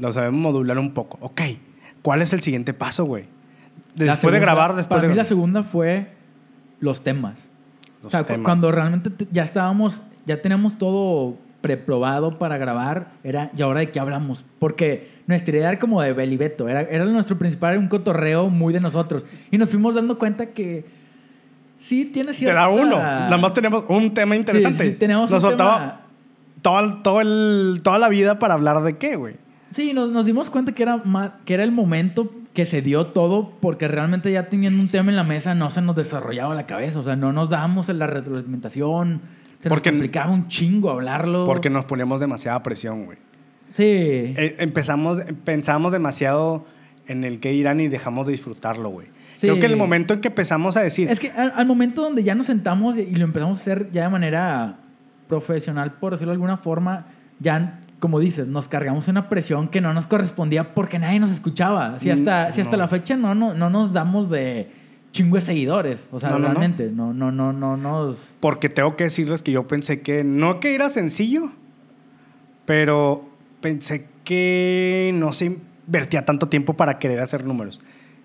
Lo 0.00 0.10
sabemos 0.12 0.38
modular 0.38 0.78
un 0.78 0.92
poco. 0.92 1.16
Ok, 1.22 1.40
¿cuál 2.06 2.22
es 2.22 2.32
el 2.32 2.40
siguiente 2.40 2.72
paso, 2.72 3.04
güey? 3.04 3.24
Después 3.96 4.32
de 4.32 4.38
grabar, 4.38 4.76
después 4.76 4.86
Para 4.98 5.02
de 5.02 5.08
mí 5.08 5.14
la 5.16 5.24
segunda 5.24 5.64
fue 5.64 6.06
los 6.78 7.02
temas. 7.02 7.34
Los 8.00 8.06
o 8.14 8.16
sea, 8.16 8.22
temas. 8.22 8.44
cuando 8.44 8.70
realmente 8.70 9.10
te- 9.10 9.26
ya 9.32 9.42
estábamos, 9.42 10.00
ya 10.24 10.40
teníamos 10.40 10.78
todo 10.78 11.36
preprobado 11.62 12.38
para 12.38 12.58
grabar, 12.58 13.08
era, 13.24 13.50
¿y 13.56 13.62
ahora 13.62 13.80
de 13.80 13.90
qué 13.90 13.98
hablamos? 13.98 14.44
Porque 14.60 15.10
nuestra 15.26 15.56
idea 15.56 15.70
era 15.70 15.78
como 15.80 16.00
de 16.00 16.12
Belibeto, 16.12 16.68
era, 16.68 16.82
era 16.82 17.04
nuestro 17.06 17.36
principal, 17.38 17.72
era 17.72 17.80
un 17.80 17.88
cotorreo 17.88 18.50
muy 18.50 18.72
de 18.72 18.78
nosotros. 18.78 19.24
Y 19.50 19.58
nos 19.58 19.68
fuimos 19.68 19.96
dando 19.96 20.16
cuenta 20.16 20.46
que 20.46 20.84
sí 21.76 22.04
tiene 22.04 22.28
Te 22.30 22.38
cierta... 22.38 22.60
da 22.60 22.68
uno. 22.68 22.98
Nada 22.98 23.36
más 23.36 23.52
tenemos 23.52 23.82
un 23.88 24.14
tema 24.14 24.36
interesante. 24.36 24.84
Sí, 24.84 24.90
sí, 24.92 24.96
tenemos 24.96 25.28
Nos 25.28 25.42
un 25.42 25.56
tema- 25.56 26.02
todo 26.62 26.78
el- 26.80 27.02
todo 27.02 27.20
el- 27.20 27.80
toda 27.82 27.98
la 27.98 28.08
vida 28.08 28.38
para 28.38 28.54
hablar 28.54 28.82
de 28.84 28.96
qué, 28.96 29.16
güey. 29.16 29.34
Sí, 29.76 29.92
nos, 29.92 30.10
nos 30.10 30.24
dimos 30.24 30.48
cuenta 30.48 30.72
que 30.72 30.82
era, 30.82 31.02
que 31.44 31.52
era 31.54 31.62
el 31.62 31.70
momento 31.70 32.32
que 32.54 32.64
se 32.64 32.80
dio 32.80 33.08
todo 33.08 33.52
porque 33.60 33.86
realmente 33.88 34.32
ya 34.32 34.48
teniendo 34.48 34.80
un 34.82 34.88
tema 34.88 35.10
en 35.10 35.16
la 35.16 35.24
mesa 35.24 35.54
no 35.54 35.70
se 35.70 35.82
nos 35.82 35.94
desarrollaba 35.94 36.54
la 36.54 36.64
cabeza. 36.64 36.98
O 36.98 37.02
sea, 37.04 37.14
no 37.14 37.30
nos 37.32 37.50
dábamos 37.50 37.90
en 37.90 37.98
la 37.98 38.06
retroalimentación. 38.06 39.20
Se 39.60 39.68
Porque- 39.68 39.90
nos 39.90 39.96
complicaba 39.98 40.32
un 40.32 40.48
chingo 40.48 40.88
hablarlo. 40.90 41.44
Porque 41.44 41.68
nos 41.68 41.84
poníamos 41.84 42.20
demasiada 42.20 42.62
presión, 42.62 43.04
güey. 43.04 43.18
Sí. 43.70 43.84
Eh, 43.84 44.56
empezamos, 44.60 45.20
pensamos 45.44 45.92
demasiado 45.92 46.64
en 47.06 47.24
el 47.24 47.38
que 47.40 47.52
irán 47.52 47.78
y 47.80 47.88
dejamos 47.88 48.24
de 48.26 48.32
disfrutarlo, 48.32 48.88
güey. 48.88 49.08
Sí. 49.36 49.48
Creo 49.48 49.58
que 49.58 49.66
el 49.66 49.76
momento 49.76 50.14
en 50.14 50.22
que 50.22 50.28
empezamos 50.28 50.78
a 50.78 50.80
decir, 50.82 51.10
Es 51.10 51.20
que 51.20 51.30
al, 51.30 51.52
al 51.54 51.66
momento 51.66 52.00
donde 52.00 52.22
ya 52.24 52.34
nos 52.34 52.46
sentamos 52.46 52.96
y 52.96 53.14
lo 53.14 53.24
empezamos 53.24 53.58
a 53.58 53.60
hacer 53.60 53.90
ya 53.92 54.04
de 54.04 54.08
manera 54.08 54.78
profesional, 55.28 55.92
por 56.00 56.12
decirlo 56.12 56.30
de 56.30 56.36
alguna 56.36 56.56
forma, 56.56 57.06
ya, 57.38 57.80
como 58.00 58.20
dices, 58.20 58.46
nos 58.46 58.68
cargamos 58.68 59.08
una 59.08 59.28
presión 59.28 59.68
que 59.68 59.80
no 59.80 59.92
nos 59.94 60.06
correspondía 60.06 60.74
porque 60.74 60.98
nadie 60.98 61.18
nos 61.20 61.30
escuchaba. 61.30 61.98
Si 61.98 62.10
hasta, 62.10 62.48
Mm, 62.48 62.52
si 62.52 62.60
hasta 62.60 62.76
la 62.76 62.88
fecha 62.88 63.16
no, 63.16 63.34
no, 63.34 63.54
no 63.54 63.70
nos 63.70 63.92
damos 63.92 64.28
de 64.30 64.70
chingo 65.12 65.36
de 65.36 65.42
seguidores. 65.42 66.06
O 66.12 66.20
sea, 66.20 66.28
No, 66.30 66.34
no, 66.38 66.40
no. 66.40 66.48
realmente, 66.48 66.90
no, 66.92 67.14
no, 67.14 67.32
no, 67.32 67.52
no 67.52 67.76
nos... 67.76 68.36
porque 68.40 68.68
tengo 68.68 68.96
que 68.96 69.04
decirles 69.04 69.42
que 69.42 69.52
yo 69.52 69.66
pensé 69.66 70.02
que 70.02 70.24
no 70.24 70.60
que 70.60 70.74
era 70.74 70.90
sencillo, 70.90 71.52
pero 72.66 73.26
pensé 73.60 74.06
que 74.24 75.10
no 75.14 75.32
se 75.32 75.58
invertía 75.86 76.24
tanto 76.24 76.48
tiempo 76.48 76.74
para 76.74 76.98
querer 76.98 77.20
hacer 77.20 77.44
números. 77.44 77.80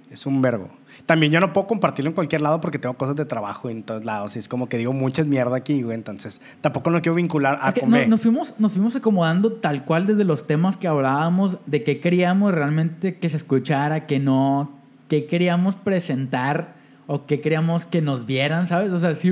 Es 0.09 0.25
un 0.25 0.41
vergo. 0.41 0.69
También 1.11 1.33
yo 1.33 1.41
no 1.41 1.51
puedo 1.51 1.67
compartirlo 1.67 2.07
en 2.07 2.15
cualquier 2.15 2.39
lado 2.41 2.61
porque 2.61 2.79
tengo 2.79 2.95
cosas 2.95 3.17
de 3.17 3.25
trabajo 3.25 3.69
en 3.69 3.83
todos 3.83 4.05
lados. 4.05 4.37
Y 4.37 4.39
es 4.39 4.47
como 4.47 4.69
que 4.69 4.77
digo 4.77 4.93
muchas 4.93 5.27
mierda 5.27 5.57
aquí, 5.57 5.81
güey. 5.81 5.95
Entonces 5.95 6.39
tampoco 6.61 6.89
lo 6.89 7.01
quiero 7.01 7.15
vincular 7.15 7.57
a 7.59 7.67
Es 7.67 7.73
que 7.73 7.81
no- 7.81 7.87
comer. 7.87 8.07
nos, 8.07 8.21
fuimos, 8.21 8.53
nos 8.59 8.71
fuimos 8.71 8.95
acomodando 8.95 9.51
tal 9.51 9.83
cual 9.83 10.07
desde 10.07 10.23
los 10.23 10.47
temas 10.47 10.77
que 10.77 10.87
hablábamos, 10.87 11.57
de 11.65 11.83
qué 11.83 11.99
queríamos 11.99 12.53
realmente 12.53 13.17
que 13.17 13.29
se 13.29 13.35
escuchara, 13.35 14.05
que 14.07 14.19
no, 14.19 14.71
qué 15.09 15.25
queríamos 15.25 15.75
presentar 15.75 16.75
o 17.07 17.25
qué 17.25 17.41
queríamos 17.41 17.85
que 17.85 18.01
nos 18.01 18.25
vieran, 18.25 18.67
¿sabes? 18.67 18.93
O 18.93 18.99
sea, 19.01 19.13
sí, 19.15 19.31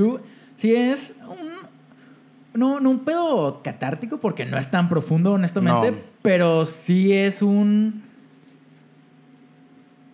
sí 0.58 0.76
es 0.76 1.14
un, 1.30 2.60
no, 2.60 2.82
no 2.82 2.90
un 2.90 3.00
pedo 3.06 3.62
catártico 3.64 4.18
porque 4.18 4.44
no 4.46 4.58
es 4.58 4.70
tan 4.70 4.90
profundo, 4.90 5.32
honestamente, 5.32 5.92
No. 5.92 5.98
pero 6.22 6.66
sí 6.66 7.14
es 7.14 7.42
un... 7.42 8.09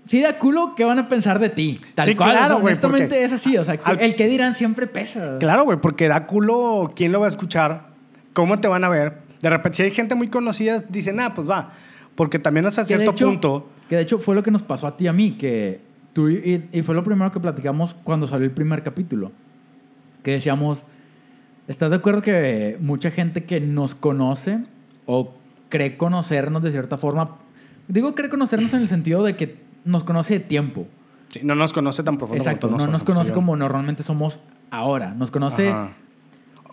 sí 0.08 0.22
da 0.22 0.38
culo, 0.38 0.74
¿qué 0.76 0.84
van 0.86 1.00
a 1.00 1.08
pensar 1.10 1.40
de 1.40 1.50
ti? 1.50 1.80
Tal 1.96 2.06
Sí, 2.08 2.16
cual. 2.16 2.32
claro, 2.32 2.56
güey, 2.56 2.74
Honestamente 2.74 3.08
porque- 3.16 3.26
es 3.26 3.32
así. 3.32 3.58
O 3.58 3.66
sea, 3.66 3.78
al- 3.84 4.02
el 4.02 4.16
que 4.16 4.28
dirán 4.28 4.56
siempre 4.56 4.88
pesa. 4.88 5.38
Claro, 5.40 5.64
güey, 5.64 5.80
porque 5.80 6.08
da 6.08 6.26
culo 6.28 6.92
quién 6.96 7.12
lo 7.12 7.20
va 7.20 7.26
a 7.28 7.30
escuchar, 7.30 7.88
cómo 8.34 8.60
te 8.60 8.68
van 8.68 8.84
a 8.84 8.90
ver. 8.90 9.20
De 9.42 9.50
repente, 9.50 9.78
si 9.78 9.84
hay 9.84 9.92
gente 9.92 10.16
muy 10.16 10.28
conocida, 10.28 10.80
dicen, 10.90 11.20
ah, 11.20 11.34
pues 11.34 11.50
va. 11.50 11.72
Porque 12.16 12.40
también 12.40 12.66
hasta 12.66 12.84
Que 12.84 12.88
cierto 12.88 13.12
hecho- 13.12 13.26
punto. 13.28 13.70
Que 13.90 13.98
de 13.98 14.02
hecho 14.02 14.18
fue 14.20 14.34
lo 14.36 14.42
que 14.42 14.50
nos 14.52 14.64
pasó 14.64 14.88
a 14.88 14.98
ti 14.98 15.04
y 15.04 15.08
a 15.08 15.14
mí, 15.14 15.32
que 15.34 15.82
tú 16.14 16.30
y, 16.30 16.68
y 16.72 16.82
fue 16.82 16.96
lo 16.96 17.04
primero 17.04 17.32
que 17.32 17.40
platicamos 17.40 17.94
cuando 18.04 18.26
salió 18.28 18.46
el 18.46 18.52
primer 18.52 18.82
capítulo. 18.84 19.32
Que 20.24 20.32
decíamos, 20.32 20.84
¿estás 21.68 21.90
de 21.92 21.98
acuerdo 21.98 22.22
que 22.22 22.78
mucha 22.80 23.12
gente 23.12 23.44
que 23.44 23.60
nos 23.60 23.94
conoce 23.94 24.60
o 25.06 25.34
cree 25.70 25.98
conocernos 25.98 26.64
de 26.64 26.72
cierta 26.72 26.98
forma, 26.98 27.36
digo 27.88 28.16
cree 28.16 28.30
conocernos 28.30 28.74
en 28.74 28.82
el 28.82 28.88
sentido 28.88 29.24
de 29.24 29.36
que 29.36 29.65
nos 29.86 30.04
conoce 30.04 30.40
de 30.40 30.40
tiempo? 30.42 30.88
sí, 31.30 31.40
no 31.44 31.56
nos 31.56 31.74
conoce 31.74 32.04
tan 32.04 32.18
profundo 32.18 32.44
Exacto, 32.44 32.68
como 32.68 32.84
no 32.84 32.92
nos 32.92 33.04
conoce 33.04 33.32
como 33.32 33.56
normalmente 33.56 34.04
somos 34.04 34.40
ahora, 34.72 35.14
nos 35.14 35.32
conoce... 35.32 35.70
Ajá. 35.70 35.94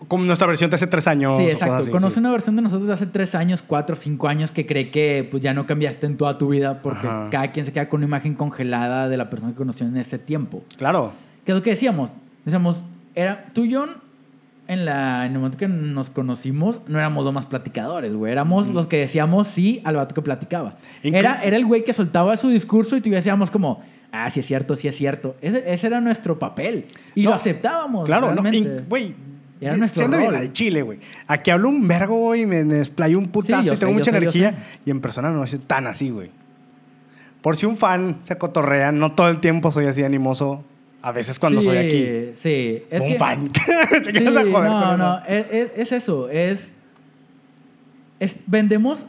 Como 0.07 0.25
nuestra 0.25 0.47
versión 0.47 0.69
de 0.69 0.75
hace 0.75 0.87
tres 0.87 1.07
años. 1.07 1.37
Sí, 1.37 1.43
exacto. 1.43 1.75
así, 1.75 1.91
Conoce 1.91 2.15
sí. 2.15 2.19
una 2.19 2.31
versión 2.31 2.55
de 2.57 2.61
nosotros 2.61 2.87
de 2.87 2.93
hace 2.93 3.05
tres 3.05 3.35
años, 3.35 3.63
cuatro, 3.65 3.95
cinco 3.95 4.27
años 4.27 4.51
que 4.51 4.65
cree 4.65 4.91
que 4.91 5.25
pues, 5.29 5.41
ya 5.41 5.53
no 5.53 5.65
cambiaste 5.65 6.07
en 6.07 6.17
toda 6.17 6.37
tu 6.37 6.49
vida 6.49 6.81
porque 6.81 7.07
Ajá. 7.07 7.29
cada 7.31 7.51
quien 7.51 7.65
se 7.65 7.71
queda 7.71 7.87
con 7.87 7.99
una 7.99 8.07
imagen 8.07 8.33
congelada 8.33 9.07
de 9.07 9.15
la 9.15 9.29
persona 9.29 9.53
que 9.53 9.57
conoció 9.57 9.87
en 9.87 9.95
ese 9.95 10.19
tiempo. 10.19 10.63
Claro. 10.77 11.13
¿Qué 11.45 11.53
es 11.53 11.55
lo 11.55 11.61
que 11.63 11.69
decíamos? 11.69 12.09
Decíamos, 12.43 12.83
era, 13.15 13.45
tú 13.53 13.63
y 13.63 13.69
yo, 13.69 13.85
en, 14.67 14.85
la, 14.85 15.25
en 15.25 15.33
el 15.33 15.37
momento 15.39 15.57
que 15.57 15.67
nos 15.67 16.09
conocimos, 16.09 16.81
no 16.87 16.97
éramos 16.99 17.25
los 17.25 17.33
más 17.33 17.45
platicadores, 17.45 18.13
güey. 18.13 18.31
Éramos 18.31 18.67
los 18.69 18.87
que 18.87 18.97
decíamos 18.97 19.47
sí 19.47 19.81
al 19.83 19.95
vato 19.97 20.15
que 20.15 20.21
platicaba. 20.21 20.71
Inclu- 21.03 21.15
Era, 21.17 21.43
era 21.43 21.57
el 21.57 21.65
güey 21.65 21.83
que 21.83 21.93
soltaba 21.93 22.37
su 22.37 22.49
discurso 22.49 22.95
y 22.95 23.01
tú 23.01 23.09
y 23.09 23.11
decíamos 23.11 23.51
como, 23.51 23.83
ah, 24.11 24.29
sí 24.29 24.39
es 24.39 24.45
cierto, 24.45 24.75
sí 24.75 24.87
es 24.87 24.95
cierto. 24.95 25.35
Ese, 25.41 25.63
ese 25.73 25.87
era 25.87 25.99
nuestro 26.01 26.39
papel. 26.39 26.85
Y 27.15 27.23
No, 27.23 27.31
lo 27.31 27.35
aceptábamos. 27.35 28.05
Claro, 28.05 28.33
no. 28.33 28.41
Güey. 28.87 29.15
Era 29.61 29.77
nuestro 29.77 29.99
siendo 30.01 30.17
bien 30.17 30.35
al 30.35 30.51
chile, 30.51 30.81
güey. 30.81 30.99
Aquí 31.25 31.49
hablo 31.49 31.69
un 31.69 31.87
vergo, 31.87 32.17
güey, 32.17 32.45
me 32.45 32.65
me 32.65 32.73
desplayo 32.75 33.17
un 33.17 33.29
putazo 33.29 33.63
Sí, 33.63 33.69
y 33.75 33.77
tengo 33.77 33.91
sé, 33.91 33.93
mucha 33.93 34.11
yo 34.11 34.31
sé, 34.31 34.39
yo 34.39 34.43
energía. 34.43 34.51
sé. 34.51 34.79
Y 34.85 34.91
en 34.91 34.99
persona 34.99 35.29
no 35.29 35.47
soy 35.47 35.59
tan 35.59 35.87
así, 35.87 36.09
güey. 36.09 36.31
Por 37.41 37.55
si 37.55 37.65
un 37.65 37.77
fan 37.77 38.19
se 38.23 38.37
cotorrea, 38.37 38.91
no 38.91 39.13
todo 39.13 39.29
el 39.29 39.39
tiempo 39.39 39.71
soy 39.71 39.85
así 39.85 40.03
animoso. 40.03 40.63
A 41.03 41.11
veces 41.11 41.37
cuando 41.37 41.59
Sí, 41.61 41.67
soy 41.67 41.77
aquí. 41.77 42.31
Sí, 42.35 42.83
es 42.89 42.99
un 43.01 43.07
que- 43.09 43.17
fan. 43.19 43.49
Te 44.03 44.11
Sí, 44.11 44.25
a 44.25 44.31
joder 44.31 44.45
no, 44.47 44.53
con 44.53 44.93
eso. 44.95 44.97
no, 44.97 45.19
es, 45.27 45.45
es- 45.51 45.71
es 45.75 45.91
eso, 45.91 46.29
es, 46.29 46.71
es- 48.19 48.39
Vendemos, 48.47 49.05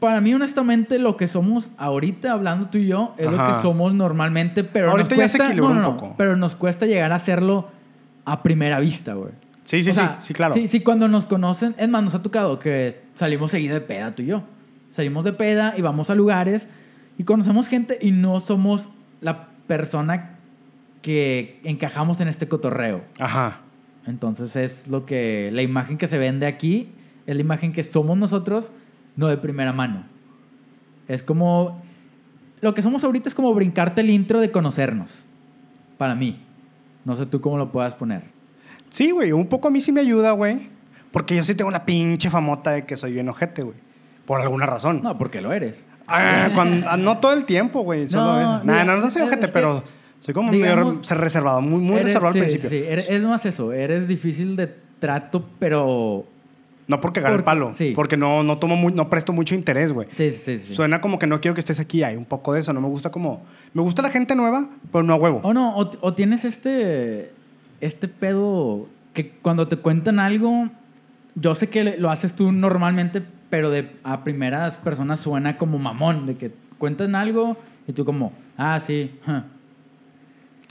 para 0.00 0.20
mí 0.20 0.34
honestamente, 0.34 0.98
lo 0.98 1.16
que 1.16 1.28
somos 1.28 1.70
ahorita, 1.78 2.32
hablando 2.32 2.66
tú 2.70 2.78
y 2.78 2.88
yo, 2.88 3.14
es 3.18 3.30
lo 3.30 3.40
Ajá. 3.40 3.54
que 3.56 3.62
somos 3.62 3.94
normalmente, 3.94 4.64
pero 4.64 4.90
Ahorita 4.90 5.10
nos 5.14 5.18
ya 5.18 5.28
se 5.28 5.38
cuesta... 5.38 5.54
no, 5.54 5.74
no, 5.74 5.90
un 5.90 5.96
poco. 5.96 6.14
pero 6.18 6.36
nos 6.36 6.54
cuesta 6.56 6.86
llegar 6.86 7.12
a 7.12 7.14
hacerlo 7.14 7.68
a 8.24 8.42
primera 8.42 8.80
vista, 8.80 9.14
güey. 9.14 9.30
Sí, 9.64 9.80
sí, 9.84 9.90
O 9.90 9.92
sí, 9.92 9.98
sea, 10.00 10.16
sí, 10.20 10.34
claro. 10.34 10.54
Sí, 10.54 10.66
sí, 10.66 10.80
cuando 10.80 11.06
nos 11.06 11.24
conocen, 11.24 11.76
es 11.78 11.88
más, 11.88 12.02
nos 12.02 12.14
ha 12.16 12.22
tocado 12.22 12.58
que 12.58 13.00
salimos 13.14 13.52
seguido 13.52 13.74
de 13.74 13.80
peda 13.80 14.12
tú 14.12 14.22
y 14.22 14.26
yo. 14.26 14.42
Salimos 14.90 15.24
de 15.24 15.32
peda 15.32 15.74
y 15.78 15.82
vamos 15.82 16.10
a 16.10 16.16
lugares 16.16 16.66
y 17.16 17.22
conocemos 17.22 17.68
gente 17.68 17.96
y 18.02 18.10
no 18.10 18.40
somos 18.40 18.88
la 19.20 19.46
persona 19.68 20.40
que 21.02 21.60
encajamos 21.64 22.20
en 22.20 22.28
este 22.28 22.48
cotorreo. 22.48 23.02
Ajá. 23.18 23.60
Entonces 24.06 24.56
es 24.56 24.88
lo 24.88 25.04
que 25.06 25.50
la 25.52 25.62
imagen 25.62 25.98
que 25.98 26.08
se 26.08 26.18
vende 26.18 26.46
aquí 26.46 26.88
es 27.26 27.34
la 27.36 27.40
imagen 27.40 27.72
que 27.72 27.82
somos 27.82 28.16
nosotros, 28.16 28.70
no 29.16 29.28
de 29.28 29.36
primera 29.36 29.72
mano. 29.72 30.04
Es 31.08 31.22
como 31.22 31.82
lo 32.60 32.74
que 32.74 32.82
somos 32.82 33.04
ahorita 33.04 33.28
es 33.28 33.34
como 33.34 33.52
brincarte 33.54 34.00
el 34.00 34.10
intro 34.10 34.40
de 34.40 34.50
conocernos. 34.50 35.22
Para 35.98 36.14
mí. 36.14 36.40
No 37.04 37.16
sé 37.16 37.26
tú 37.26 37.40
cómo 37.40 37.58
lo 37.58 37.70
puedas 37.72 37.94
poner. 37.94 38.22
Sí, 38.90 39.10
güey, 39.10 39.32
un 39.32 39.46
poco 39.46 39.68
a 39.68 39.70
mí 39.70 39.80
sí 39.80 39.90
me 39.92 40.00
ayuda, 40.00 40.32
güey. 40.32 40.68
Porque 41.10 41.36
yo 41.36 41.44
sí 41.44 41.54
tengo 41.54 41.70
la 41.70 41.84
pinche 41.84 42.30
famota 42.30 42.70
de 42.72 42.84
que 42.86 42.96
soy 42.96 43.12
bien 43.12 43.28
ojete, 43.28 43.62
güey. 43.62 43.76
Por 44.24 44.40
alguna 44.40 44.66
razón. 44.66 45.00
No, 45.02 45.18
porque 45.18 45.40
lo 45.40 45.52
eres. 45.52 45.84
Ah, 46.06 46.48
cuando- 46.54 46.86
ah, 46.88 46.96
no 46.96 47.18
todo 47.18 47.32
el 47.32 47.44
tiempo, 47.44 47.82
güey. 47.82 48.08
Solo 48.08 48.40
No, 48.40 48.64
Nah, 48.64 48.84
no, 48.84 48.96
no 48.96 49.10
soy 49.10 49.22
ojete, 49.22 49.46
que, 49.46 49.52
pero 49.52 49.82
soy 50.22 50.34
como 50.34 50.52
digamos, 50.52 50.84
medio 50.86 50.98
re- 51.00 51.04
ser 51.04 51.18
reservado, 51.18 51.60
muy, 51.60 51.80
muy 51.80 51.94
Eres- 51.96 52.04
reservado 52.04 52.32
sí, 52.32 52.38
al 52.38 52.44
principio. 52.46 52.70
sí, 52.70 52.76
eres- 52.86 53.08
es 53.10 53.22
más 53.24 53.44
eso. 53.44 53.72
Eres 53.72 54.06
difícil 54.06 54.54
de 54.56 54.72
trato, 55.00 55.44
pero... 55.58 56.24
No 56.88 57.00
porque 57.00 57.20
agarre 57.20 57.34
el 57.36 57.38
Porque- 57.40 57.44
palo, 57.44 57.74
sí. 57.74 57.92
porque 57.94 58.16
no, 58.16 58.42
no 58.42 58.56
tomo 58.56 58.76
muy- 58.76 58.92
no 58.92 59.08
presto 59.10 59.32
mucho 59.32 59.54
interés, 59.54 59.92
güey. 59.92 60.08
Sí, 60.16 60.30
sí, 60.30 60.58
sí. 60.64 60.74
Suena 60.74 61.00
como 61.00 61.18
que 61.18 61.26
no 61.26 61.40
quiero 61.40 61.54
que 61.54 61.60
estés 61.60 61.80
aquí, 61.80 62.02
hay 62.02 62.16
un 62.16 62.24
poco 62.24 62.52
de 62.52 62.60
eso, 62.60 62.72
no 62.72 62.80
me 62.80 62.88
gusta 62.88 63.10
como... 63.10 63.42
Me 63.74 63.82
gusta 63.82 64.00
la 64.02 64.10
gente 64.10 64.34
nueva, 64.36 64.68
pero 64.90 65.02
no 65.04 65.12
a 65.14 65.16
huevo. 65.16 65.40
O 65.42 65.52
no, 65.54 65.76
o, 65.76 65.90
o 66.00 66.14
tienes 66.14 66.44
este, 66.44 67.32
este 67.80 68.08
pedo 68.08 68.86
que 69.14 69.30
cuando 69.30 69.68
te 69.68 69.76
cuentan 69.76 70.18
algo, 70.20 70.68
yo 71.34 71.54
sé 71.54 71.68
que 71.68 71.96
lo 71.98 72.10
haces 72.10 72.34
tú 72.34 72.52
normalmente, 72.52 73.22
pero 73.50 73.70
de 73.70 73.90
a 74.04 74.22
primeras 74.24 74.76
personas 74.76 75.20
suena 75.20 75.56
como 75.58 75.78
mamón, 75.78 76.26
de 76.26 76.36
que 76.36 76.50
cuentan 76.78 77.14
algo 77.14 77.56
y 77.86 77.92
tú 77.92 78.04
como, 78.04 78.32
ah, 78.58 78.78
sí. 78.80 79.12
huh". 79.26 79.42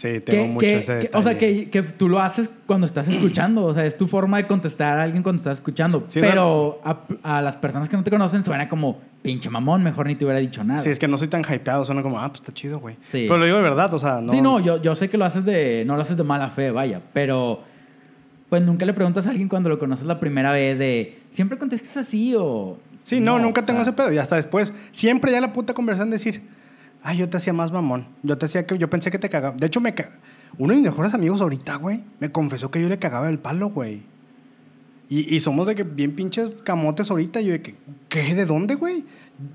Sí, 0.01 0.19
tengo 0.19 0.43
Que- 0.45 0.49
mucho 0.49 0.65
que- 0.67 0.77
ese 0.79 0.99
que- 0.99 1.09
o 1.13 1.21
sea, 1.21 1.33
detalle. 1.35 1.69
que, 1.69 1.69
que 1.69 1.81
tú 1.91 2.09
lo 2.09 2.19
haces 2.19 2.49
cuando 2.65 2.87
estás 2.87 3.07
escuchando, 3.07 3.63
o 3.63 3.71
sea, 3.73 3.85
es 3.85 3.95
tu 3.95 4.07
forma 4.07 4.37
de 4.37 4.47
contestar 4.47 4.97
a 4.97 5.03
alguien 5.03 5.21
cuando 5.21 5.41
estás 5.41 5.55
escuchando, 5.59 6.03
Sí, 6.07 6.19
pero 6.21 6.81
a, 6.83 7.01
a 7.21 7.41
las 7.43 7.55
personas 7.57 7.87
que 7.87 7.95
no 7.97 8.03
te 8.03 8.09
conocen 8.09 8.43
suena 8.43 8.67
como, 8.67 8.99
pinche 9.21 9.51
mamón, 9.51 9.83
mejor 9.83 10.07
ni 10.07 10.15
te 10.15 10.25
hubiera 10.25 10.39
dicho 10.39 10.63
nada. 10.63 10.79
Sí, 10.79 10.89
es 10.89 10.97
que 10.97 11.07
no 11.07 11.17
soy 11.17 11.27
tan 11.27 11.43
hypeado, 11.43 11.83
suena 11.85 12.01
como, 12.01 12.19
ah, 12.19 12.27
pues 12.29 12.41
está 12.41 12.51
chido, 12.51 12.79
güey. 12.79 12.95
Sí. 13.11 13.25
Pero 13.27 13.37
lo 13.37 13.45
digo 13.45 13.57
de 13.57 13.63
verdad, 13.63 13.93
o 13.93 13.99
sea, 13.99 14.21
no... 14.21 14.31
Sí, 14.33 14.41
no, 14.41 14.59
yo, 14.59 14.81
yo 14.81 14.95
sé 14.95 15.07
que 15.07 15.19
lo 15.19 15.25
haces 15.25 15.45
de. 15.45 15.83
No 15.85 15.95
lo 15.95 16.01
haces 16.01 16.17
de 16.17 16.23
mala 16.23 16.49
fe, 16.49 16.71
vaya. 16.71 16.99
Pero. 17.13 17.61
Pues 18.49 18.63
nunca 18.63 18.85
le 18.85 18.93
preguntas 18.93 19.27
a 19.27 19.29
alguien 19.29 19.47
cuando 19.47 19.69
lo 19.69 19.77
conoces 19.79 20.05
la 20.05 20.19
primera 20.19 20.51
vez 20.51 20.79
de. 20.79 21.19
¿Siempre 21.29 21.57
contestas 21.59 21.95
así 21.97 22.33
o.? 22.35 22.77
Sí, 23.03 23.19
no, 23.21 23.37
nunca 23.39 23.63
tengo 23.65 23.79
o 23.81 23.83
sea, 23.83 23.91
ese 23.93 24.01
pedo. 24.01 24.11
Y 24.11 24.17
hasta 24.17 24.35
después, 24.35 24.73
siempre 24.91 25.31
ya 25.31 25.39
la 25.39 25.53
puta 25.53 25.73
conversación 25.73 26.09
decir, 26.09 26.41
ay, 27.03 27.17
yo 27.17 27.29
te 27.29 27.37
hacía 27.37 27.53
más 27.53 27.71
mamón. 27.71 28.07
Yo 28.23 28.37
te 28.37 28.45
hacía 28.45 28.65
que, 28.65 28.77
yo 28.77 28.89
pensé 28.89 29.11
que 29.11 29.19
te 29.19 29.29
cagaba. 29.29 29.55
De 29.55 29.67
hecho, 29.67 29.79
me 29.81 29.93
ca- 29.93 30.09
uno 30.57 30.73
de 30.73 30.79
mis 30.81 30.89
mejores 30.89 31.13
amigos 31.13 31.41
ahorita, 31.41 31.75
güey, 31.77 32.03
me 32.19 32.31
confesó 32.31 32.69
que 32.71 32.81
yo 32.81 32.89
le 32.89 32.99
cagaba 32.99 33.29
el 33.29 33.39
palo, 33.39 33.69
güey. 33.69 34.03
Y, 35.09 35.35
y 35.35 35.39
somos 35.41 35.67
de 35.67 35.75
que 35.75 35.83
bien 35.83 36.15
pinches 36.15 36.49
camotes 36.63 37.11
ahorita. 37.11 37.41
Yo 37.41 37.51
de 37.51 37.61
que, 37.61 37.75
¿qué? 38.07 38.33
¿De 38.33 38.45
dónde, 38.45 38.75
güey? 38.75 39.03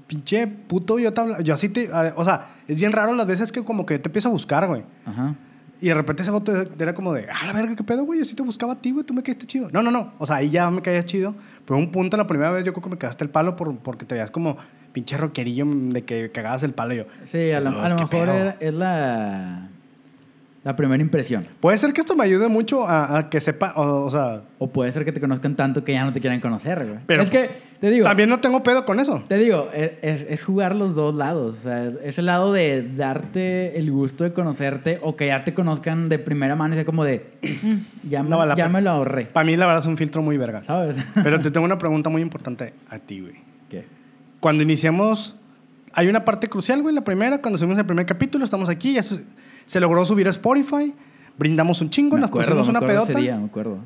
Pinche 0.06 0.46
puto, 0.46 0.98
yo 0.98 1.12
te 1.12 1.20
habla- 1.20 1.40
Yo 1.40 1.54
así 1.54 1.68
te. 1.68 1.90
O 2.16 2.24
sea, 2.24 2.54
es 2.68 2.78
bien 2.78 2.92
raro 2.92 3.14
las 3.14 3.26
veces 3.26 3.52
que 3.52 3.64
como 3.64 3.86
que 3.86 3.98
te 3.98 4.08
empiezo 4.08 4.28
a 4.28 4.32
buscar, 4.32 4.66
güey. 4.66 4.82
Ajá. 5.06 5.34
Y 5.80 5.88
de 5.88 5.94
repente 5.94 6.22
ese 6.22 6.30
voto 6.30 6.52
era 6.78 6.94
como 6.94 7.12
de, 7.12 7.26
ah, 7.30 7.46
la 7.46 7.52
verga, 7.52 7.76
¿qué 7.76 7.84
pedo, 7.84 8.04
güey? 8.04 8.18
Yo 8.20 8.24
sí 8.24 8.34
te 8.34 8.42
buscaba 8.42 8.72
a 8.72 8.76
ti, 8.76 8.92
güey, 8.92 9.04
tú 9.04 9.12
me 9.12 9.22
caíste 9.22 9.46
chido. 9.46 9.68
No, 9.72 9.82
no, 9.82 9.90
no. 9.90 10.12
O 10.18 10.26
sea, 10.26 10.36
ahí 10.36 10.48
ya 10.48 10.70
me 10.70 10.80
caías 10.82 11.04
chido. 11.04 11.34
Pero 11.66 11.78
un 11.78 11.90
punto, 11.92 12.16
la 12.16 12.26
primera 12.26 12.50
vez, 12.50 12.64
yo 12.64 12.72
creo 12.72 12.82
que 12.84 12.90
me 12.90 12.98
cagaste 12.98 13.24
el 13.24 13.30
palo 13.30 13.56
por, 13.56 13.76
porque 13.78 14.04
te 14.06 14.14
veías 14.14 14.30
como 14.30 14.56
pinche 14.92 15.16
rockerillo 15.18 15.66
de 15.68 16.02
que 16.04 16.30
cagabas 16.30 16.62
el 16.62 16.72
palo. 16.72 16.94
Yo, 16.94 17.04
Sí, 17.26 17.50
a 17.50 17.60
lo, 17.60 17.70
"Oh, 17.76 17.80
a 17.82 17.88
lo 17.90 17.96
qué 17.96 18.02
mejor 18.04 18.26
pedo". 18.34 18.48
es, 18.48 18.54
es 18.60 18.74
la. 18.74 19.68
La 20.64 20.74
primera 20.74 21.00
impresión. 21.00 21.44
Puede 21.60 21.78
ser 21.78 21.92
que 21.92 22.00
esto 22.00 22.16
me 22.16 22.24
ayude 22.24 22.48
mucho 22.48 22.88
a, 22.88 23.18
a 23.18 23.30
que 23.30 23.38
sepa, 23.38 23.72
o, 23.76 24.04
o 24.06 24.10
sea, 24.10 24.42
O 24.58 24.68
puede 24.68 24.90
ser 24.90 25.04
que 25.04 25.12
te 25.12 25.20
conozcan 25.20 25.54
tanto 25.54 25.84
que 25.84 25.92
ya 25.92 26.04
no 26.04 26.12
te 26.12 26.18
quieran 26.20 26.40
conocer, 26.40 26.84
güey. 26.84 26.98
Pero 27.06 27.22
es 27.22 27.30
que, 27.30 27.50
te 27.80 27.90
digo. 27.90 28.04
también 28.04 28.28
no 28.28 28.40
tengo 28.40 28.62
pedo 28.62 28.84
con 28.84 29.00
eso. 29.00 29.22
Te 29.28 29.36
digo, 29.36 29.68
es, 29.74 29.92
es- 30.02 30.26
es 30.28 30.42
jugar 30.42 30.74
los 30.74 30.94
dos 30.94 31.14
lados. 31.14 31.56
O 31.58 31.62
sea, 31.62 31.92
es 32.04 32.18
el 32.18 32.26
lado 32.26 32.52
de 32.52 32.88
darte 32.96 33.78
el 33.78 33.90
gusto 33.90 34.24
de 34.24 34.32
conocerte 34.32 34.98
o 35.02 35.16
que 35.16 35.26
ya 35.28 35.44
te 35.44 35.54
conozcan 35.54 36.08
de 36.08 36.18
primera 36.18 36.56
mano 36.56 36.74
y 36.74 36.76
sea 36.78 36.84
como 36.84 37.04
de. 37.04 37.26
"Mm, 37.42 38.08
ya 38.08 38.22
me, 38.22 38.30
No 38.30 38.44
la 38.46 38.54
ya 38.54 38.68
me 38.68 38.80
lo 38.82 38.90
ahorré. 38.90 39.26
Para 39.26 39.44
mí, 39.46 39.56
la 39.56 39.66
verdad, 39.66 39.82
es 39.82 39.86
un 39.86 39.96
filtro 39.96 40.22
muy 40.22 40.36
verga. 40.36 40.64
¿Sabes? 40.64 40.96
Pero 41.22 41.40
te 41.40 41.50
tengo 41.50 41.64
una 41.64 41.78
pregunta 41.78 42.10
muy 42.10 42.22
importante 42.22 42.72
a 42.88 42.98
ti, 42.98 43.20
güey. 43.20 43.34
¿Qué? 43.68 43.84
Cuando 44.40 44.62
iniciamos, 44.62 45.36
hay 45.92 46.08
una 46.08 46.24
parte 46.24 46.48
crucial, 46.48 46.82
güey. 46.82 46.94
La 46.94 47.02
primera, 47.04 47.38
cuando 47.40 47.58
subimos 47.58 47.78
el 47.78 47.86
primer 47.86 48.06
capítulo, 48.06 48.44
estamos 48.44 48.68
aquí, 48.68 48.94
ya 48.94 49.02
se, 49.02 49.24
se 49.64 49.80
logró 49.80 50.04
subir 50.04 50.26
a 50.28 50.30
Spotify, 50.30 50.94
brindamos 51.38 51.80
un 51.80 51.90
chingo, 51.90 52.16
Me 52.16 52.20
nos 52.20 52.28
acuerdo, 52.30 52.50
pusimos 52.56 52.66
me 52.68 52.78
una 52.78 52.80
pedota. 52.86 53.12
ese 53.12 53.20
día, 53.20 53.36
me 53.36 53.46
acuerdo. 53.46 53.78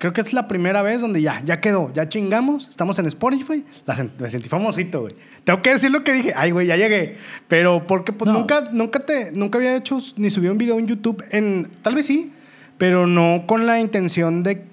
Creo 0.00 0.12
que 0.14 0.22
es 0.22 0.32
la 0.32 0.48
primera 0.48 0.80
vez 0.80 1.02
donde 1.02 1.20
ya, 1.20 1.42
ya 1.44 1.60
quedó, 1.60 1.92
ya 1.92 2.08
chingamos, 2.08 2.68
estamos 2.70 2.98
en 2.98 3.04
Spotify. 3.04 3.64
La 3.86 4.02
me 4.18 4.28
sentí 4.30 4.48
famosito, 4.48 5.02
güey. 5.02 5.12
Tengo 5.44 5.60
que 5.60 5.70
decir 5.72 5.90
lo 5.90 6.02
que 6.02 6.12
dije. 6.14 6.32
Ay, 6.34 6.52
güey, 6.52 6.66
ya 6.66 6.76
llegué. 6.76 7.18
Pero 7.48 7.86
porque 7.86 8.12
pues, 8.14 8.30
No. 8.30 8.38
nunca, 8.38 8.70
nunca, 8.72 9.00
te, 9.00 9.30
nunca 9.32 9.58
había 9.58 9.76
hecho 9.76 9.98
ni 10.16 10.30
subido 10.30 10.52
un 10.52 10.58
video 10.58 10.78
en 10.78 10.86
YouTube 10.86 11.22
en... 11.30 11.68
Tal 11.82 11.94
vez 11.94 12.06
sí, 12.06 12.32
pero 12.78 13.06
no 13.06 13.44
con 13.46 13.66
la 13.66 13.78
intención 13.78 14.42
de... 14.42 14.64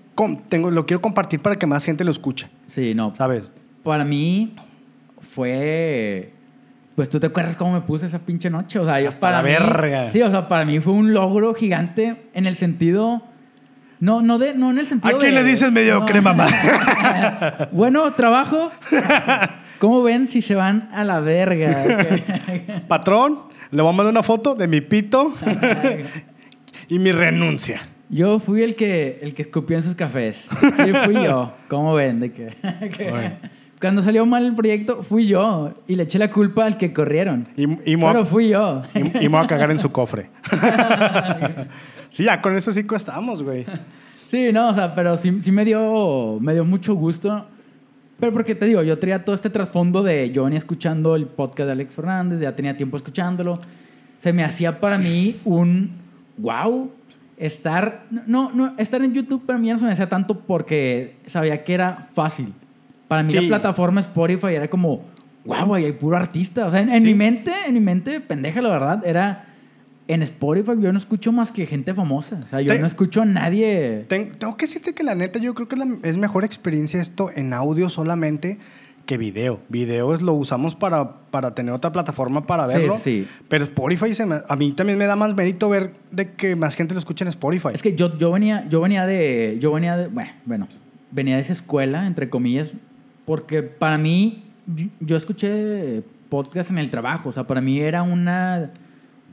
tengo, 0.47 0.71
lo 0.71 0.85
quiero 0.85 1.01
compartir 1.01 1.41
para 1.41 1.57
que 1.57 1.67
más 1.67 1.83
gente 1.83 2.05
lo 2.05 2.11
escuche, 2.11 2.47
Sí, 2.67 2.95
no. 2.95 3.13
¿sabes? 3.13 3.43
Para 3.83 4.05
mí 4.05 4.55
fue. 5.33 6.31
Pues 6.95 7.09
tú 7.09 7.19
te 7.19 7.27
acuerdas 7.27 7.55
cómo 7.57 7.73
me 7.73 7.81
puse 7.81 8.07
esa 8.07 8.19
pinche 8.19 8.49
noche. 8.49 8.79
O 8.79 8.85
sea, 8.85 8.99
yo 9.01 9.09
Hasta 9.09 9.19
para 9.19 9.37
la 9.37 9.43
mí- 9.43 9.49
verga. 9.49 10.11
Sí, 10.11 10.21
o 10.21 10.31
sea, 10.31 10.47
para 10.47 10.65
mí 10.65 10.79
fue 10.79 10.93
un 10.93 11.13
logro 11.13 11.53
gigante 11.53 12.15
en 12.33 12.47
el 12.47 12.55
sentido. 12.57 13.21
No, 13.99 14.21
no, 14.21 14.37
de, 14.37 14.53
no 14.53 14.69
en 14.71 14.77
el 14.79 14.85
sentido 14.87 15.15
¿A 15.15 15.19
quién 15.19 15.33
de- 15.35 15.41
le 15.41 15.47
dices 15.49 15.71
mediocre, 15.71 16.15
no. 16.17 16.21
mamá? 16.23 16.47
bueno, 17.71 18.11
trabajo. 18.13 18.71
¿Cómo 19.79 20.03
ven 20.03 20.27
si 20.27 20.41
se 20.41 20.55
van 20.55 20.89
a 20.93 21.03
la 21.03 21.19
verga? 21.19 21.83
Patrón, 22.87 23.39
le 23.71 23.81
voy 23.81 23.89
a 23.91 23.95
mandar 23.95 24.11
una 24.11 24.23
foto 24.23 24.55
de 24.55 24.67
mi 24.67 24.81
pito 24.81 25.33
y 26.89 26.99
mi 26.99 27.11
renuncia. 27.11 27.81
Yo 28.09 28.39
fui 28.39 28.61
el 28.63 28.75
que, 28.75 29.19
el 29.21 29.33
que 29.33 29.41
escupió 29.41 29.75
en 29.77 29.83
sus 29.83 29.95
cafés. 29.95 30.45
Sí, 30.77 30.91
fui 31.05 31.15
yo. 31.15 31.51
¿Cómo 31.67 31.93
ven? 31.93 32.19
De 32.21 32.31
que, 32.31 32.55
que-. 32.95 33.31
Cuando 33.81 34.01
salió 34.03 34.25
mal 34.25 34.45
el 34.45 34.55
proyecto, 34.55 35.03
fui 35.03 35.27
yo. 35.27 35.73
Y 35.87 35.95
le 35.95 36.03
eché 36.03 36.17
la 36.17 36.31
culpa 36.31 36.65
al 36.65 36.77
que 36.77 36.93
corrieron. 36.93 37.47
Y, 37.57 37.63
y 37.91 37.97
Pero 37.97 38.25
fui 38.25 38.49
yo. 38.49 38.81
y- 38.95 38.99
y 38.99 39.21
me 39.23 39.27
voy 39.29 39.43
a 39.43 39.47
cagar 39.47 39.69
en 39.71 39.77
su 39.79 39.91
cofre. 39.91 40.29
Sí, 42.09 42.23
ya 42.25 42.41
con 42.41 42.55
eso 42.55 42.71
sí 42.71 42.85
estamos, 42.95 43.43
güey. 43.43 43.65
Sí, 44.27 44.51
no, 44.51 44.71
o 44.71 44.73
sea, 44.73 44.93
pero 44.93 45.17
sí, 45.17 45.41
sí 45.41 45.53
me, 45.53 45.63
dio, 45.63 46.37
me 46.41 46.53
dio 46.53 46.65
mucho 46.65 46.93
gusto. 46.95 47.45
Pero 48.19 48.33
porque 48.33 48.55
te 48.55 48.65
digo, 48.65 48.83
yo 48.83 48.99
traía 48.99 49.23
todo 49.23 49.33
este 49.33 49.49
trasfondo 49.49 50.03
de 50.03 50.31
yo 50.31 50.43
venía 50.43 50.59
escuchando 50.59 51.15
el 51.15 51.27
podcast 51.27 51.67
de 51.67 51.71
Alex 51.71 51.95
Fernández, 51.95 52.41
ya 52.41 52.53
tenía 52.53 52.75
tiempo 52.75 52.97
escuchándolo. 52.97 53.61
Se 54.19 54.33
me 54.33 54.43
hacía 54.43 54.81
para 54.81 54.97
mí 54.97 55.37
un 55.45 55.91
wow 56.37 56.91
estar. 57.37 58.03
No, 58.09 58.51
no, 58.53 58.73
estar 58.77 59.01
en 59.01 59.13
YouTube 59.13 59.45
para 59.45 59.59
mí 59.59 59.69
no 59.69 59.77
se 59.77 59.85
me 59.85 59.91
hacía 59.93 60.09
tanto 60.09 60.39
porque 60.41 61.15
sabía 61.27 61.63
que 61.63 61.73
era 61.73 62.09
fácil. 62.13 62.53
Para 63.07 63.23
mí 63.23 63.29
Sí. 63.29 63.39
la 63.39 63.47
plataforma 63.47 64.01
Spotify 64.01 64.55
era 64.55 64.67
como, 64.67 65.03
wow, 65.45 65.75
ahí 65.75 65.85
hay 65.85 65.93
puro 65.93 66.17
artista. 66.17 66.65
O 66.65 66.71
sea, 66.71 66.81
en, 66.81 66.89
en 66.89 67.01
Sí. 67.01 67.07
mi 67.07 67.13
mente, 67.13 67.53
en 67.65 67.73
mi 67.75 67.79
mente, 67.79 68.19
pendeja 68.19 68.61
la 68.61 68.69
verdad, 68.71 69.03
era. 69.05 69.45
En 70.07 70.21
Spotify 70.23 70.71
yo 70.79 70.91
no 70.93 70.97
escucho 70.97 71.31
más 71.31 71.51
que 71.51 71.65
gente 71.65 71.93
famosa. 71.93 72.39
O 72.45 72.49
sea, 72.49 72.61
yo 72.61 72.77
no 72.79 72.87
escucho 72.87 73.21
a 73.21 73.25
nadie. 73.25 74.05
Ten- 74.07 74.31
tengo 74.37 74.55
que 74.55 74.65
decirte 74.65 74.93
que 74.93 75.03
la 75.03 75.15
neta, 75.15 75.37
yo 75.39 75.53
creo 75.53 75.67
que 75.67 75.75
es, 75.75 75.79
la- 75.85 75.97
es 76.03 76.17
mejor 76.17 76.45
experiencia 76.45 77.01
esto 77.01 77.29
en 77.35 77.53
audio 77.53 77.89
solamente 77.89 78.57
que 79.05 79.17
video. 79.17 79.59
Video 79.69 80.13
es 80.13 80.21
lo 80.21 80.33
usamos 80.33 80.75
para, 80.75 81.21
para 81.31 81.55
tener 81.55 81.73
otra 81.73 81.91
plataforma 81.93 82.45
para 82.45 82.67
Sí, 82.67 82.77
verlo. 82.77 82.97
sí. 83.01 83.27
Pero 83.49 83.63
Spotify, 83.65 84.13
se 84.15 84.25
me- 84.25 84.41
a 84.47 84.55
mí 84.55 84.71
también 84.73 84.97
me 84.97 85.05
da 85.05 85.15
más 85.15 85.33
mérito 85.35 85.67
ver 85.69 85.93
de 86.11 86.31
que 86.33 86.55
más 86.55 86.75
gente 86.75 86.93
lo 86.93 86.99
escucha 86.99 87.23
en 87.25 87.29
Spotify. 87.29 87.69
Es 87.73 87.81
que 87.81 87.95
yo, 87.95 88.17
yo 88.17 88.31
venía, 88.31 88.65
yo 88.69 88.79
venía 88.81 89.05
de, 89.05 89.57
yo 89.61 89.71
venía 89.73 89.95
de, 89.97 90.07
bueno, 90.07 90.31
bueno, 90.45 90.67
venía 91.11 91.35
de 91.35 91.41
esa 91.41 91.53
escuela, 91.53 92.05
entre 92.07 92.29
comillas, 92.29 92.69
porque 93.25 93.61
para 93.63 93.97
mí, 93.97 94.43
yo, 94.67 94.87
yo 94.99 95.15
escuché 95.17 96.01
podcast 96.29 96.69
en 96.71 96.77
el 96.77 96.89
trabajo, 96.89 97.29
o 97.29 97.33
sea, 97.33 97.45
para 97.47 97.61
mí 97.61 97.79
era 97.79 98.03
una, 98.03 98.71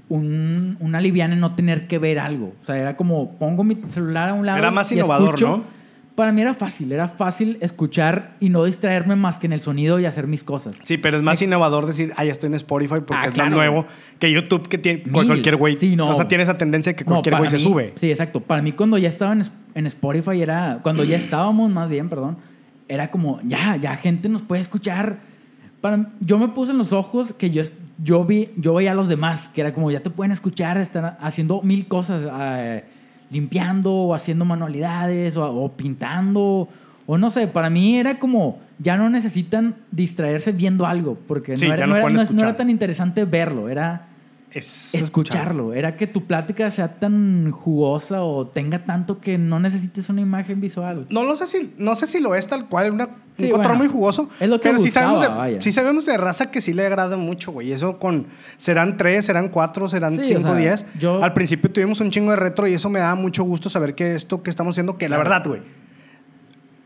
un, 0.08 0.76
una 0.80 1.00
liviana 1.00 1.34
en 1.34 1.40
no 1.40 1.54
tener 1.54 1.86
que 1.86 1.98
ver 1.98 2.18
algo, 2.18 2.52
o 2.62 2.66
sea, 2.66 2.76
era 2.76 2.96
como, 2.96 3.36
pongo 3.38 3.64
mi 3.64 3.76
celular 3.88 4.28
a 4.30 4.34
un 4.34 4.46
lado. 4.46 4.58
Era 4.58 4.70
más 4.70 4.90
y 4.92 4.96
innovador, 4.96 5.34
escucho. 5.34 5.56
¿no? 5.58 5.84
Para 6.14 6.30
mí 6.30 6.42
era 6.42 6.54
fácil, 6.54 6.92
era 6.92 7.08
fácil 7.08 7.58
escuchar 7.60 8.34
y 8.38 8.48
no 8.48 8.62
distraerme 8.62 9.16
más 9.16 9.36
que 9.38 9.46
en 9.46 9.52
el 9.52 9.60
sonido 9.60 9.98
y 9.98 10.04
hacer 10.04 10.28
mis 10.28 10.44
cosas. 10.44 10.78
Sí, 10.84 10.96
pero 10.96 11.16
es 11.16 11.24
más 11.24 11.42
innovador 11.42 11.86
decir, 11.86 12.12
ah, 12.16 12.24
ya 12.24 12.30
estoy 12.30 12.46
en 12.48 12.54
Spotify 12.54 13.00
porque 13.04 13.14
Ah, 13.16 13.26
es 13.26 13.32
claro, 13.32 13.50
más 13.50 13.56
nuevo 13.58 13.82
güey. 13.82 13.86
que 14.20 14.30
YouTube 14.30 14.68
que 14.68 14.78
tiene 14.78 15.02
Mil. 15.06 15.26
cualquier 15.26 15.56
güey. 15.56 15.76
Sí, 15.76 15.96
no. 15.96 16.04
O 16.08 16.14
sea, 16.14 16.28
tiene 16.28 16.44
esa 16.44 16.56
tendencia 16.56 16.94
que 16.94 17.04
cualquier 17.04 17.36
güey 17.36 17.50
se 17.50 17.58
sube. 17.58 17.94
Sí, 17.96 18.10
exacto. 18.10 18.40
Para 18.40 18.62
mí 18.62 18.70
cuando 18.70 18.96
ya 18.96 19.08
estaba 19.08 19.32
en, 19.32 19.42
en 19.74 19.86
Spotify 19.86 20.40
era... 20.40 20.78
Cuando 20.84 21.02
ya 21.02 21.16
estábamos, 21.16 21.68
más 21.72 21.88
bien, 21.88 22.08
perdón. 22.08 22.36
Era 22.86 23.10
como, 23.10 23.40
ya, 23.42 23.74
ya 23.74 23.96
gente 23.96 24.28
nos 24.28 24.42
puede 24.42 24.62
escuchar. 24.62 25.18
Para, 25.84 26.06
yo 26.20 26.38
me 26.38 26.48
puse 26.48 26.72
en 26.72 26.78
los 26.78 26.94
ojos 26.94 27.34
que 27.34 27.50
yo, 27.50 27.62
yo, 28.02 28.24
vi, 28.24 28.48
yo 28.56 28.72
veía 28.72 28.92
a 28.92 28.94
los 28.94 29.06
demás, 29.06 29.48
que 29.48 29.60
era 29.60 29.74
como, 29.74 29.90
ya 29.90 30.00
te 30.00 30.08
pueden 30.08 30.32
escuchar, 30.32 30.78
están 30.78 31.18
haciendo 31.20 31.60
mil 31.60 31.86
cosas, 31.88 32.22
eh, 32.40 32.84
limpiando 33.30 33.92
o 33.92 34.14
haciendo 34.14 34.46
manualidades 34.46 35.36
o, 35.36 35.44
o 35.44 35.72
pintando. 35.72 36.70
O 37.04 37.18
no 37.18 37.30
sé, 37.30 37.48
para 37.48 37.68
mí 37.68 37.98
era 37.98 38.18
como, 38.18 38.60
ya 38.78 38.96
no 38.96 39.10
necesitan 39.10 39.74
distraerse 39.90 40.52
viendo 40.52 40.86
algo, 40.86 41.18
porque 41.28 41.54
Sí, 41.58 41.68
no, 41.68 41.74
era, 41.74 41.86
no 41.86 41.96
era- 41.96 42.08
no 42.32 42.40
era 42.42 42.56
tan 42.56 42.70
interesante 42.70 43.26
verlo, 43.26 43.68
era 43.68 44.06
Es 44.54 44.94
escucharlo. 44.94 45.74
Era 45.74 45.96
que 45.96 46.06
tu 46.06 46.26
plática 46.26 46.70
sea 46.70 46.94
tan 47.00 47.50
jugosa 47.50 48.22
o 48.22 48.46
tenga 48.46 48.84
tanto 48.84 49.20
que 49.20 49.36
no 49.36 49.58
necesites 49.58 50.08
una 50.08 50.20
imagen 50.20 50.60
visual. 50.60 51.06
No 51.10 51.24
lo 51.24 51.34
sé 51.36 51.48
si, 51.48 51.74
no 51.76 51.96
sé 51.96 52.06
si 52.06 52.20
lo 52.20 52.36
es 52.36 52.46
tal 52.46 52.68
cual, 52.68 52.92
una, 52.92 53.08
Sí, 53.36 53.46
un 53.46 53.50
control 53.50 53.76
bueno, 53.78 53.84
muy 53.84 53.88
jugoso. 53.92 54.30
es 54.38 54.48
lo 54.48 54.60
que 54.60 54.68
pero 54.68 54.78
sí 54.78 54.84
buscaba, 54.84 55.24
sabemos, 55.24 55.52
de, 55.54 55.60
sí 55.60 55.72
sabemos 55.72 56.06
de 56.06 56.16
raza 56.16 56.52
que 56.52 56.60
sí 56.60 56.72
le 56.72 56.86
agrada 56.86 57.16
mucho, 57.16 57.50
güey. 57.50 57.72
Eso 57.72 57.98
con. 57.98 58.28
Serán 58.56 58.96
tres, 58.96 59.24
serán 59.26 59.48
cuatro, 59.48 59.88
serán 59.88 60.14
Sí, 60.16 60.20
o 60.34 60.36
cinco, 60.38 60.50
sea, 60.50 60.56
diez. 60.56 60.86
yo- 61.00 61.20
Al 61.24 61.32
principio 61.34 61.68
tuvimos 61.72 62.00
un 62.00 62.10
chingo 62.10 62.30
de 62.30 62.36
retro 62.36 62.68
y 62.68 62.74
eso 62.74 62.88
me 62.90 63.00
da 63.00 63.16
mucho 63.16 63.42
gusto 63.42 63.68
saber 63.68 63.96
que 63.96 64.14
esto 64.14 64.44
que 64.44 64.50
estamos 64.50 64.74
haciendo, 64.74 64.96
que 64.98 65.08
la 65.08 65.16
verdad, 65.18 65.42
güey. 65.44 65.62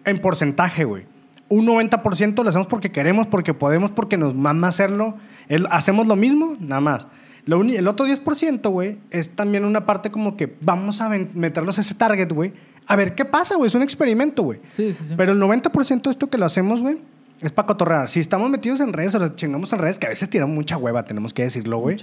En 0.06 0.18
porcentaje, 0.20 0.84
güey. 0.84 1.04
Un 1.50 1.66
90% 1.66 2.42
lo 2.42 2.48
hacemos 2.48 2.66
porque 2.66 2.90
queremos, 2.90 3.26
porque 3.26 3.52
podemos, 3.54 3.90
porque 3.90 4.16
nos 4.16 4.34
mama 4.34 4.68
hacerlo. 4.68 5.16
Hacemos 5.70 6.06
lo 6.06 6.16
mismo, 6.16 6.56
nada 6.60 6.80
más. 6.80 7.08
Lo 7.46 7.62
el 7.62 7.88
otro 7.88 8.06
10%, 8.06 8.68
güey, 8.70 8.98
es 9.10 9.30
también 9.30 9.64
una 9.64 9.86
parte 9.86 10.10
como 10.10 10.36
que 10.36 10.54
vamos 10.60 11.00
a 11.00 11.08
meterlos 11.08 11.78
a 11.78 11.80
ese 11.80 11.94
target, 11.94 12.30
güey. 12.32 12.52
A 12.86 12.96
ver 12.96 13.14
qué 13.14 13.24
pasa, 13.24 13.56
güey. 13.56 13.68
Es 13.68 13.74
un 13.74 13.82
experimento, 13.82 14.42
güey. 14.42 14.60
Sí, 14.70 14.92
sí, 14.92 15.04
sí. 15.08 15.14
Pero 15.16 15.32
el 15.32 15.40
90% 15.40 16.02
de 16.02 16.10
esto 16.10 16.28
que 16.28 16.38
lo 16.38 16.46
hacemos, 16.46 16.82
güey, 16.82 16.98
es 17.40 17.52
para 17.52 17.66
cotorrear. 17.66 18.08
Si 18.08 18.20
estamos 18.20 18.50
metidos 18.50 18.80
en 18.80 18.92
redes 18.92 19.14
o 19.14 19.18
lo 19.18 19.28
chingamos 19.36 19.72
en 19.72 19.78
redes, 19.78 19.98
que 19.98 20.06
a 20.06 20.10
veces 20.10 20.28
tiramos 20.28 20.54
mucha 20.54 20.76
hueva, 20.76 21.04
tenemos 21.04 21.32
que 21.34 21.42
decirlo, 21.42 21.78
güey. 21.78 21.96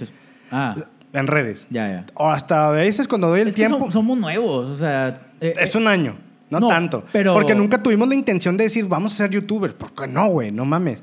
Ah, 0.50 0.76
En 1.12 1.26
redes. 1.26 1.66
ya, 1.70 1.88
ya. 1.88 2.06
O 2.14 2.28
hasta 2.30 2.68
a 2.68 2.70
veces 2.70 3.08
cuando 3.08 3.28
doy 3.28 3.40
el 3.40 3.48
Es 3.48 3.54
que 3.54 3.62
tiempo. 3.66 3.86
som- 3.86 3.92
somos 3.92 4.18
nuevos, 4.18 4.66
o 4.66 4.76
sea... 4.76 5.20
eh, 5.40 5.54
Es 5.58 5.74
un 5.74 5.86
año, 5.88 6.16
no, 6.50 6.60
no, 6.60 6.68
tanto. 6.68 7.04
pero- 7.12 7.34
Porque 7.34 7.54
nunca 7.54 7.82
tuvimos 7.82 8.06
la 8.08 8.14
intención 8.14 8.56
de 8.56 8.64
decir, 8.64 8.86
vamos 8.86 9.12
a 9.14 9.16
ser 9.16 9.30
youtubers. 9.30 9.74
Porque 9.74 10.06
no, 10.06 10.28
güey, 10.28 10.50
no 10.52 10.64
mames. 10.64 11.02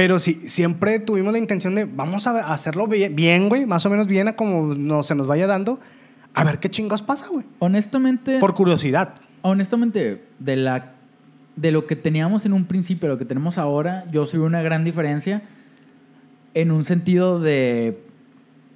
Pero 0.00 0.18
sí, 0.18 0.40
siempre 0.46 0.98
tuvimos 0.98 1.30
la 1.30 1.38
intención 1.38 1.74
de, 1.74 1.84
vamos 1.84 2.26
a 2.26 2.54
hacerlo 2.54 2.86
bien, 2.86 3.50
güey, 3.50 3.66
más 3.66 3.84
o 3.84 3.90
menos 3.90 4.06
bien 4.06 4.28
a 4.28 4.32
como 4.34 4.74
no, 4.74 5.02
se 5.02 5.14
nos 5.14 5.26
vaya 5.26 5.46
dando. 5.46 5.78
A 6.32 6.42
ver 6.42 6.58
qué 6.58 6.70
chingados 6.70 7.02
pasa, 7.02 7.28
güey. 7.28 7.44
honestamente, 7.58 8.38
Por 8.38 8.54
curiosidad. 8.54 9.10
honestamente, 9.42 10.24
de, 10.38 10.56
la, 10.56 10.92
de 11.56 11.70
lo 11.70 11.86
que 11.86 11.96
teníamos 11.96 12.46
en 12.46 12.54
un 12.54 12.64
principio 12.64 13.10
a 13.10 13.12
lo 13.12 13.18
que 13.18 13.26
tenemos 13.26 13.58
ahora, 13.58 14.06
yo 14.10 14.26
sí 14.26 14.38
veo 14.38 14.46
una 14.46 14.62
gran 14.62 14.84
diferencia 14.84 15.42
en 16.54 16.70
un 16.70 16.86
sentido 16.86 17.38
de 17.38 18.00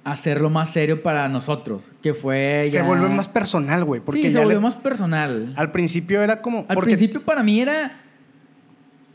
hacerlo 0.03 0.51
más 0.51 0.69
serio 0.73 1.01
para 1.01 1.27
nosotros, 1.27 1.81
que 2.03 2.13
fue 2.13 2.65
Se 2.67 2.73
ya- 2.73 2.83
vuelve 2.83 3.09
más 3.09 3.29
personal, 3.29 3.83
güey. 3.83 3.99
Porque 3.99 4.21
sí, 4.27 4.31
se 4.31 4.37
volvió 4.37 4.57
le- 4.57 4.61
más 4.61 4.75
personal. 4.75 5.53
al 5.57 5.71
principio 5.71 6.21
era 6.21 6.39
como. 6.43 6.65
Al 6.69 6.75
porque 6.75 6.91
principio 6.95 7.23
para 7.25 7.41
mí 7.41 7.59
era 7.61 8.01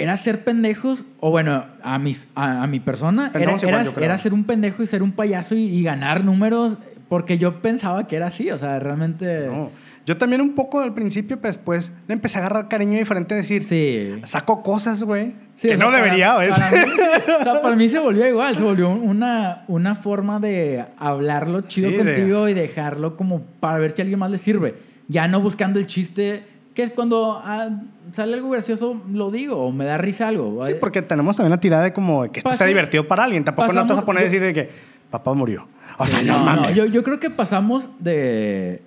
era 0.02 0.16
ser 0.16 0.42
pendejos 0.44 1.04
o 1.20 1.30
bueno 1.30 1.64
a 1.82 1.98
mis 1.98 2.26
a, 2.34 2.62
a 2.62 2.66
mi 2.66 2.80
persona 2.80 3.30
era, 3.34 3.52
igual, 3.56 3.92
era, 4.00 4.18
ser 4.18 4.32
un 4.34 4.44
pendejo 4.44 4.82
y 4.82 4.86
ser 4.86 5.02
un 5.02 5.12
payaso 5.12 5.54
y, 5.54 5.64
y 5.64 5.82
ganar 5.82 6.24
números 6.24 6.74
porque 7.08 7.38
yo 7.38 7.60
pensaba 7.62 8.06
que 8.06 8.16
era 8.16 8.28
así 8.28 8.50
o 8.50 8.58
sea 8.58 8.78
realmente 8.80 9.46
No. 9.46 9.70
Yo 10.06 10.16
también 10.16 10.40
un 10.40 10.54
poco 10.54 10.80
al 10.80 10.94
principio, 10.94 11.36
pero 11.36 11.50
después 11.52 11.92
le 12.08 12.14
empecé 12.14 12.38
a 12.38 12.40
agarrar 12.40 12.68
cariño 12.68 12.98
diferente, 12.98 13.34
decir, 13.34 13.62
sí 13.64 14.18
saco 14.24 14.62
cosas, 14.62 15.04
güey, 15.04 15.34
Sí, 15.56 15.68
que 15.68 15.74
o 15.74 15.76
sea, 15.76 15.86
no 15.86 15.92
debería, 15.92 16.34
¿ves? 16.36 16.58
para 16.58 16.70
mí- 16.70 16.92
o 17.40 17.44
sea, 17.44 17.62
para 17.62 17.76
mí 17.76 17.88
se 17.90 17.98
volvió 17.98 18.26
igual, 18.26 18.56
se 18.56 18.62
volvió 18.62 18.88
una, 18.90 19.64
una 19.68 19.94
forma 19.94 20.40
de 20.40 20.84
hablarlo 20.98 21.60
chido 21.60 21.90
Sí, 21.90 21.96
de- 21.98 22.02
contigo 22.14 22.48
y 22.48 22.54
dejarlo 22.54 23.14
como 23.16 23.42
para 23.60 23.78
ver 23.78 23.92
si 23.92 24.00
a 24.00 24.02
alguien 24.04 24.18
más 24.18 24.30
le 24.30 24.38
sirve. 24.38 24.74
Ya 25.06 25.28
no 25.28 25.40
buscando 25.40 25.78
el 25.78 25.86
chiste, 25.86 26.42
que 26.74 26.84
es 26.84 26.90
cuando 26.92 27.40
ah, 27.44 27.68
sale 28.12 28.34
algo 28.34 28.50
gracioso, 28.50 29.00
lo 29.12 29.30
digo, 29.30 29.56
o 29.56 29.72
me 29.72 29.84
da 29.84 29.98
risa 29.98 30.28
algo. 30.28 30.62
Sí, 30.64 30.72
porque 30.80 31.02
tenemos 31.02 31.36
también 31.36 31.50
la 31.50 31.60
tirada 31.60 31.82
de 31.84 31.92
como 31.92 32.30
que 32.30 32.40
esto 32.40 32.54
sea 32.54 32.66
divertido 32.66 33.06
para 33.08 33.24
alguien. 33.24 33.44
Tampoco 33.44 33.72
no 33.72 33.72
te 33.72 33.76
vas 33.76 33.84
a 33.84 33.86
pasamos- 33.88 34.04
poner 34.04 34.22
a 34.22 34.24
decir 34.24 34.40
de 34.42 34.52
que 34.54 34.70
papá 35.10 35.34
murió. 35.34 35.66
O 35.98 36.06
sea, 36.06 36.22
no, 36.22 36.38
mames. 36.38 36.74
yo, 36.76 36.86
yo 36.86 37.02
creo 37.02 37.20
que 37.20 37.28
pasamos 37.28 37.88
de, 37.98 38.80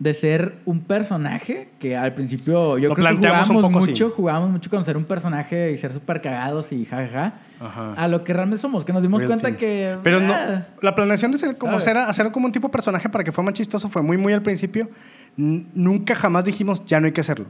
de 0.00 0.14
ser 0.14 0.54
un 0.64 0.80
personaje 0.80 1.68
que 1.78 1.96
al 1.96 2.12
principio 2.14 2.76
yo 2.78 2.88
Lo 2.88 2.94
creo 2.96 3.06
que 3.20 3.28
un 3.52 3.60
poco 3.62 3.70
mucho, 3.70 4.06
así. 4.06 4.14
jugábamos 4.16 4.50
mucho 4.50 4.68
con 4.70 4.84
ser 4.84 4.96
un 4.96 5.04
personaje 5.04 5.70
y 5.72 5.76
ser 5.76 5.92
súper 5.92 6.20
cagados 6.20 6.72
y 6.72 6.84
jajaja. 6.86 7.34
Ajá. 7.60 7.92
A 7.94 8.08
lo 8.08 8.24
que 8.24 8.32
realmente 8.32 8.60
somos, 8.60 8.84
que 8.84 8.92
nos 8.92 9.00
dimos 9.02 9.20
Real 9.20 9.28
cuenta 9.28 9.46
team. 9.48 9.56
que. 9.58 9.96
Pero 10.02 10.20
no, 10.20 10.32
ah, 10.34 10.66
la 10.82 10.94
planeación 10.94 11.30
de 11.30 11.38
ser 11.38 11.56
como 11.56 11.78
ser, 11.78 11.96
hacer 11.98 12.32
como 12.32 12.46
un 12.46 12.52
tipo 12.52 12.66
de 12.66 12.72
personaje 12.72 13.08
para 13.08 13.22
que 13.22 13.30
fuera 13.30 13.46
más 13.46 13.54
chistoso 13.54 13.88
fue 13.88 14.02
muy, 14.02 14.16
muy 14.16 14.32
al 14.32 14.42
principio. 14.42 14.88
Nunca 15.36 16.14
jamás 16.14 16.44
dijimos, 16.44 16.84
ya 16.84 17.00
no 17.00 17.06
hay 17.06 17.12
que 17.12 17.20
hacerlo. 17.20 17.46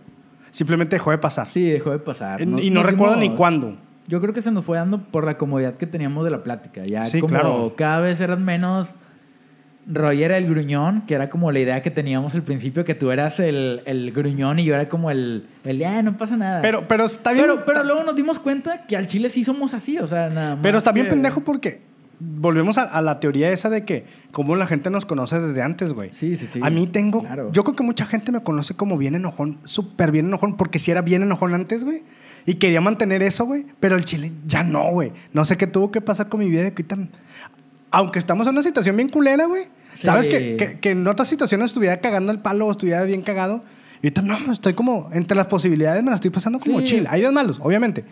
Simplemente 0.50 0.96
dejó 0.96 1.10
de 1.10 1.18
pasar. 1.18 1.48
Sí, 1.50 1.64
dejó 1.68 1.90
de 1.90 1.98
pasar. 1.98 2.40
y 2.40 2.70
no 2.70 2.82
recuerdo 2.82 3.16
ni 3.16 3.30
cuándo. 3.34 3.76
Yo 4.06 4.20
creo 4.20 4.34
que 4.34 4.42
se 4.42 4.50
nos 4.50 4.64
fue 4.64 4.76
dando 4.76 5.02
por 5.02 5.24
la 5.24 5.38
comodidad 5.38 5.74
que 5.74 5.86
teníamos 5.86 6.24
de 6.24 6.30
la 6.30 6.42
plática. 6.42 6.82
Ya 6.84 7.04
Sí, 7.04 7.20
como 7.20 7.30
claro. 7.32 7.74
cada 7.76 8.00
vez 8.00 8.20
eras 8.20 8.38
menos 8.38 8.94
Roger 9.86 10.30
el 10.32 10.46
gruñón, 10.48 11.02
que 11.06 11.14
era 11.14 11.28
como 11.28 11.52
la 11.52 11.58
idea 11.60 11.82
que 11.82 11.90
teníamos 11.90 12.34
al 12.34 12.42
principio, 12.42 12.84
que 12.86 12.94
tú 12.94 13.10
eras 13.10 13.38
el, 13.40 13.82
el 13.84 14.12
gruñón 14.12 14.58
y 14.58 14.64
yo 14.64 14.74
era 14.74 14.88
como 14.88 15.10
el, 15.10 15.46
el 15.64 15.78
ya, 15.78 16.02
no 16.02 16.16
pasa 16.16 16.36
nada. 16.38 16.62
Pero, 16.62 16.88
pero 16.88 17.04
está 17.04 17.32
bien. 17.34 17.46
pero, 17.66 17.84
luego 17.84 18.02
nos 18.02 18.16
dimos 18.16 18.38
cuenta 18.38 18.86
que 18.86 18.96
al 18.96 19.06
chile 19.06 19.28
sí 19.28 19.44
somos 19.44 19.74
así, 19.74 19.98
o 19.98 20.06
sea, 20.06 20.30
nada 20.30 20.54
más. 20.54 20.62
pero 20.62 20.78
está 20.78 20.90
bien 20.92 21.04
que- 21.06 21.10
pendejo 21.10 21.40
porque 21.42 21.82
volvemos 22.24 22.78
a, 22.78 22.82
a 22.82 23.02
la 23.02 23.20
teoría 23.20 23.50
esa 23.50 23.70
de 23.70 23.84
que 23.84 24.04
cómo 24.32 24.56
la 24.56 24.66
gente 24.66 24.90
nos 24.90 25.04
conoce 25.06 25.38
desde 25.40 25.62
antes, 25.62 25.92
güey. 25.92 26.10
Sí, 26.12 26.36
sí, 26.36 26.46
sí. 26.52 26.60
A 26.62 26.70
mí 26.70 26.86
tengo. 26.86 27.20
Claro. 27.20 27.50
Yo 27.52 27.64
creo 27.64 27.76
que 27.76 27.82
mucha 27.82 28.06
gente 28.06 28.32
me 28.32 28.42
conoce 28.42 28.74
como 28.74 28.96
bien 28.98 29.14
enojón, 29.14 29.58
súper 29.64 30.10
bien 30.12 30.26
enojón, 30.26 30.56
porque 30.56 30.78
si 30.78 30.90
era 30.90 31.02
bien 31.02 31.22
enojón 31.22 31.54
antes, 31.54 31.84
güey. 31.84 32.02
Y 32.46 32.54
quería 32.54 32.80
mantener 32.80 33.22
eso, 33.22 33.46
güey. 33.46 33.66
Pero 33.80 33.96
el 33.96 34.04
chile 34.04 34.32
ya 34.46 34.64
no, 34.64 34.90
güey. 34.90 35.12
No 35.32 35.44
sé 35.44 35.56
qué 35.56 35.66
tuvo 35.66 35.90
que 35.90 36.00
pasar 36.00 36.28
con 36.28 36.40
mi 36.40 36.50
vida. 36.50 36.70
Que 36.72 36.82
ahorita- 36.82 37.08
aunque 37.90 38.18
estamos 38.18 38.46
en 38.46 38.52
una 38.54 38.62
situación 38.62 38.96
bien 38.96 39.08
culera, 39.08 39.46
güey. 39.46 39.64
Sabes 39.94 40.24
Sí. 40.24 40.30
que, 40.30 40.56
que, 40.56 40.78
que 40.80 40.90
en 40.90 41.06
otras 41.06 41.28
situaciones 41.28 41.66
estuviera 41.70 41.98
cagando 41.98 42.32
el 42.32 42.40
palo 42.40 42.66
o 42.66 42.70
estuviera 42.70 43.02
bien 43.04 43.22
cagado. 43.22 43.62
Y 44.02 44.08
ahorita 44.08 44.22
no, 44.22 44.52
estoy 44.52 44.74
como, 44.74 45.08
entre 45.12 45.36
las 45.36 45.46
posibilidades 45.46 46.02
me 46.02 46.10
la 46.10 46.16
estoy 46.16 46.30
pasando 46.30 46.58
como 46.58 46.80
Sí. 46.80 46.84
chill. 46.86 47.06
Hay 47.08 47.20
días 47.20 47.32
malos, 47.32 47.58
obviamente. 47.62 48.04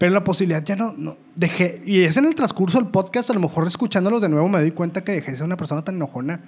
Pero 0.00 0.14
la 0.14 0.24
posibilidad 0.24 0.64
ya 0.64 0.76
no, 0.76 0.94
no, 0.96 1.16
dejé. 1.36 1.82
Y 1.84 2.04
es 2.04 2.16
en 2.16 2.24
el 2.24 2.34
transcurso 2.34 2.78
del 2.78 2.88
podcast, 2.88 3.28
a 3.28 3.34
lo 3.34 3.40
mejor 3.40 3.66
escuchándolos 3.66 4.22
de 4.22 4.30
nuevo 4.30 4.48
me 4.48 4.58
doy 4.58 4.70
cuenta 4.70 5.04
que 5.04 5.12
dejé 5.12 5.32
de 5.32 5.36
ser 5.36 5.44
una 5.46 5.58
persona 5.58 5.84
tan 5.84 5.96
enojona. 5.96 6.40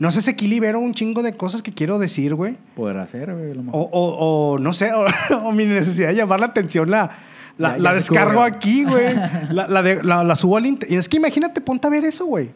No 0.00 0.10
sé 0.10 0.20
si 0.20 0.30
aquí 0.30 0.48
libero 0.48 0.80
un 0.80 0.92
chingo 0.92 1.22
de 1.22 1.34
cosas 1.36 1.62
que 1.62 1.72
quiero 1.72 2.00
decir, 2.00 2.34
güey. 2.34 2.56
Podrá 2.74 3.06
ser, 3.06 3.32
güey. 3.32 3.52
a 3.52 3.54
lo 3.54 3.62
mejor. 3.62 3.80
O, 3.80 3.88
o, 3.92 4.52
o 4.54 4.58
no 4.58 4.72
sé, 4.72 4.90
o, 4.92 5.06
o 5.44 5.52
mi 5.52 5.64
necesidad 5.64 6.08
de 6.08 6.16
llamar 6.16 6.40
la 6.40 6.46
atención 6.46 6.90
la, 6.90 7.08
la, 7.56 7.76
Ya- 7.76 7.84
ya 7.84 7.94
descargo 7.94 8.42
aquí, 8.42 8.82
güey. 8.84 9.14
La, 9.50 9.68
la, 9.68 9.82
de- 9.82 10.02
la- 10.02 10.24
la 10.24 10.34
subo 10.34 10.56
al 10.56 10.66
inter- 10.66 10.90
Y 10.90 10.96
es 10.96 11.08
que 11.08 11.18
imagínate, 11.18 11.60
ponte 11.60 11.86
a 11.86 11.90
ver 11.90 12.04
eso, 12.04 12.26
güey. 12.26 12.50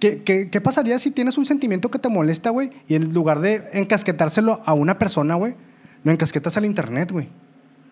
¿Qué, 0.00 0.22
qué, 0.22 0.48
qué 0.48 0.60
pasaría 0.62 0.98
si 0.98 1.10
tienes 1.10 1.36
un 1.36 1.44
sentimiento 1.44 1.90
que 1.90 1.98
te 1.98 2.08
molesta, 2.08 2.48
güey? 2.48 2.70
Y 2.88 2.94
en 2.94 3.12
lugar 3.12 3.40
de 3.40 3.68
encasquetárselo 3.74 4.62
a 4.64 4.72
una 4.72 4.98
persona, 4.98 5.34
güey, 5.34 5.54
lo 6.04 6.12
encasquetas 6.12 6.56
al 6.56 6.64
internet, 6.64 7.12
güey. 7.12 7.28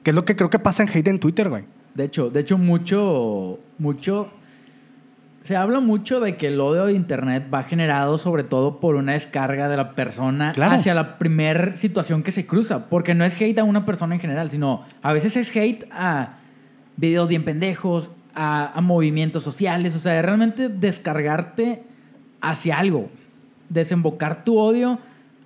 Que 0.03 0.11
es 0.11 0.15
lo 0.15 0.25
que 0.25 0.37
creo 0.37 0.51
que 0.51 0.59
pasa 0.59 0.83
en 0.83 0.89
hate 0.89 1.09
en 1.09 1.19
Twitter, 1.21 1.49
güey. 1.49 1.65
De 1.95 2.05
hecho, 2.05 2.31
de 2.31 2.41
hecho, 2.41 2.57
mucho, 2.59 3.59
mucho. 3.79 4.31
Se 5.43 5.57
habla 5.57 5.81
mucho 5.81 6.21
de 6.21 6.37
que 6.37 6.49
el 6.49 6.61
odio 6.61 6.85
de 6.87 6.93
internet 6.93 7.47
va 7.53 7.63
generado 7.63 8.19
sobre 8.19 8.45
todo 8.45 8.81
por 8.81 8.97
una 8.97 9.13
descarga 9.13 9.69
de 9.69 9.77
la 9.79 9.93
persona 9.93 10.53
Claro. 10.53 10.75
hacia 10.75 10.93
la 10.95 11.17
primer 11.19 11.79
situación 11.79 12.23
que 12.23 12.33
se 12.33 12.47
cruza. 12.47 12.87
Porque 12.89 13.15
no 13.15 13.25
es 13.25 13.41
hate 13.41 13.59
a 13.59 13.65
una 13.65 13.87
persona 13.87 14.15
en 14.15 14.21
general, 14.21 14.51
sino 14.51 14.85
a 15.03 15.13
veces 15.13 15.37
es 15.37 15.55
hate 15.57 15.87
a 15.91 16.35
videos 16.97 17.29
bien 17.29 17.45
pendejos, 17.45 18.11
a, 18.35 18.73
a 18.77 18.81
movimientos 18.83 19.43
sociales. 19.43 19.95
O 19.97 19.99
sea, 20.01 20.21
realmente 20.21 20.69
descargarte 20.69 21.83
hacia 22.43 22.79
algo. 22.79 23.09
Desembocar 23.71 24.45
tu 24.45 24.59
odio 24.59 24.99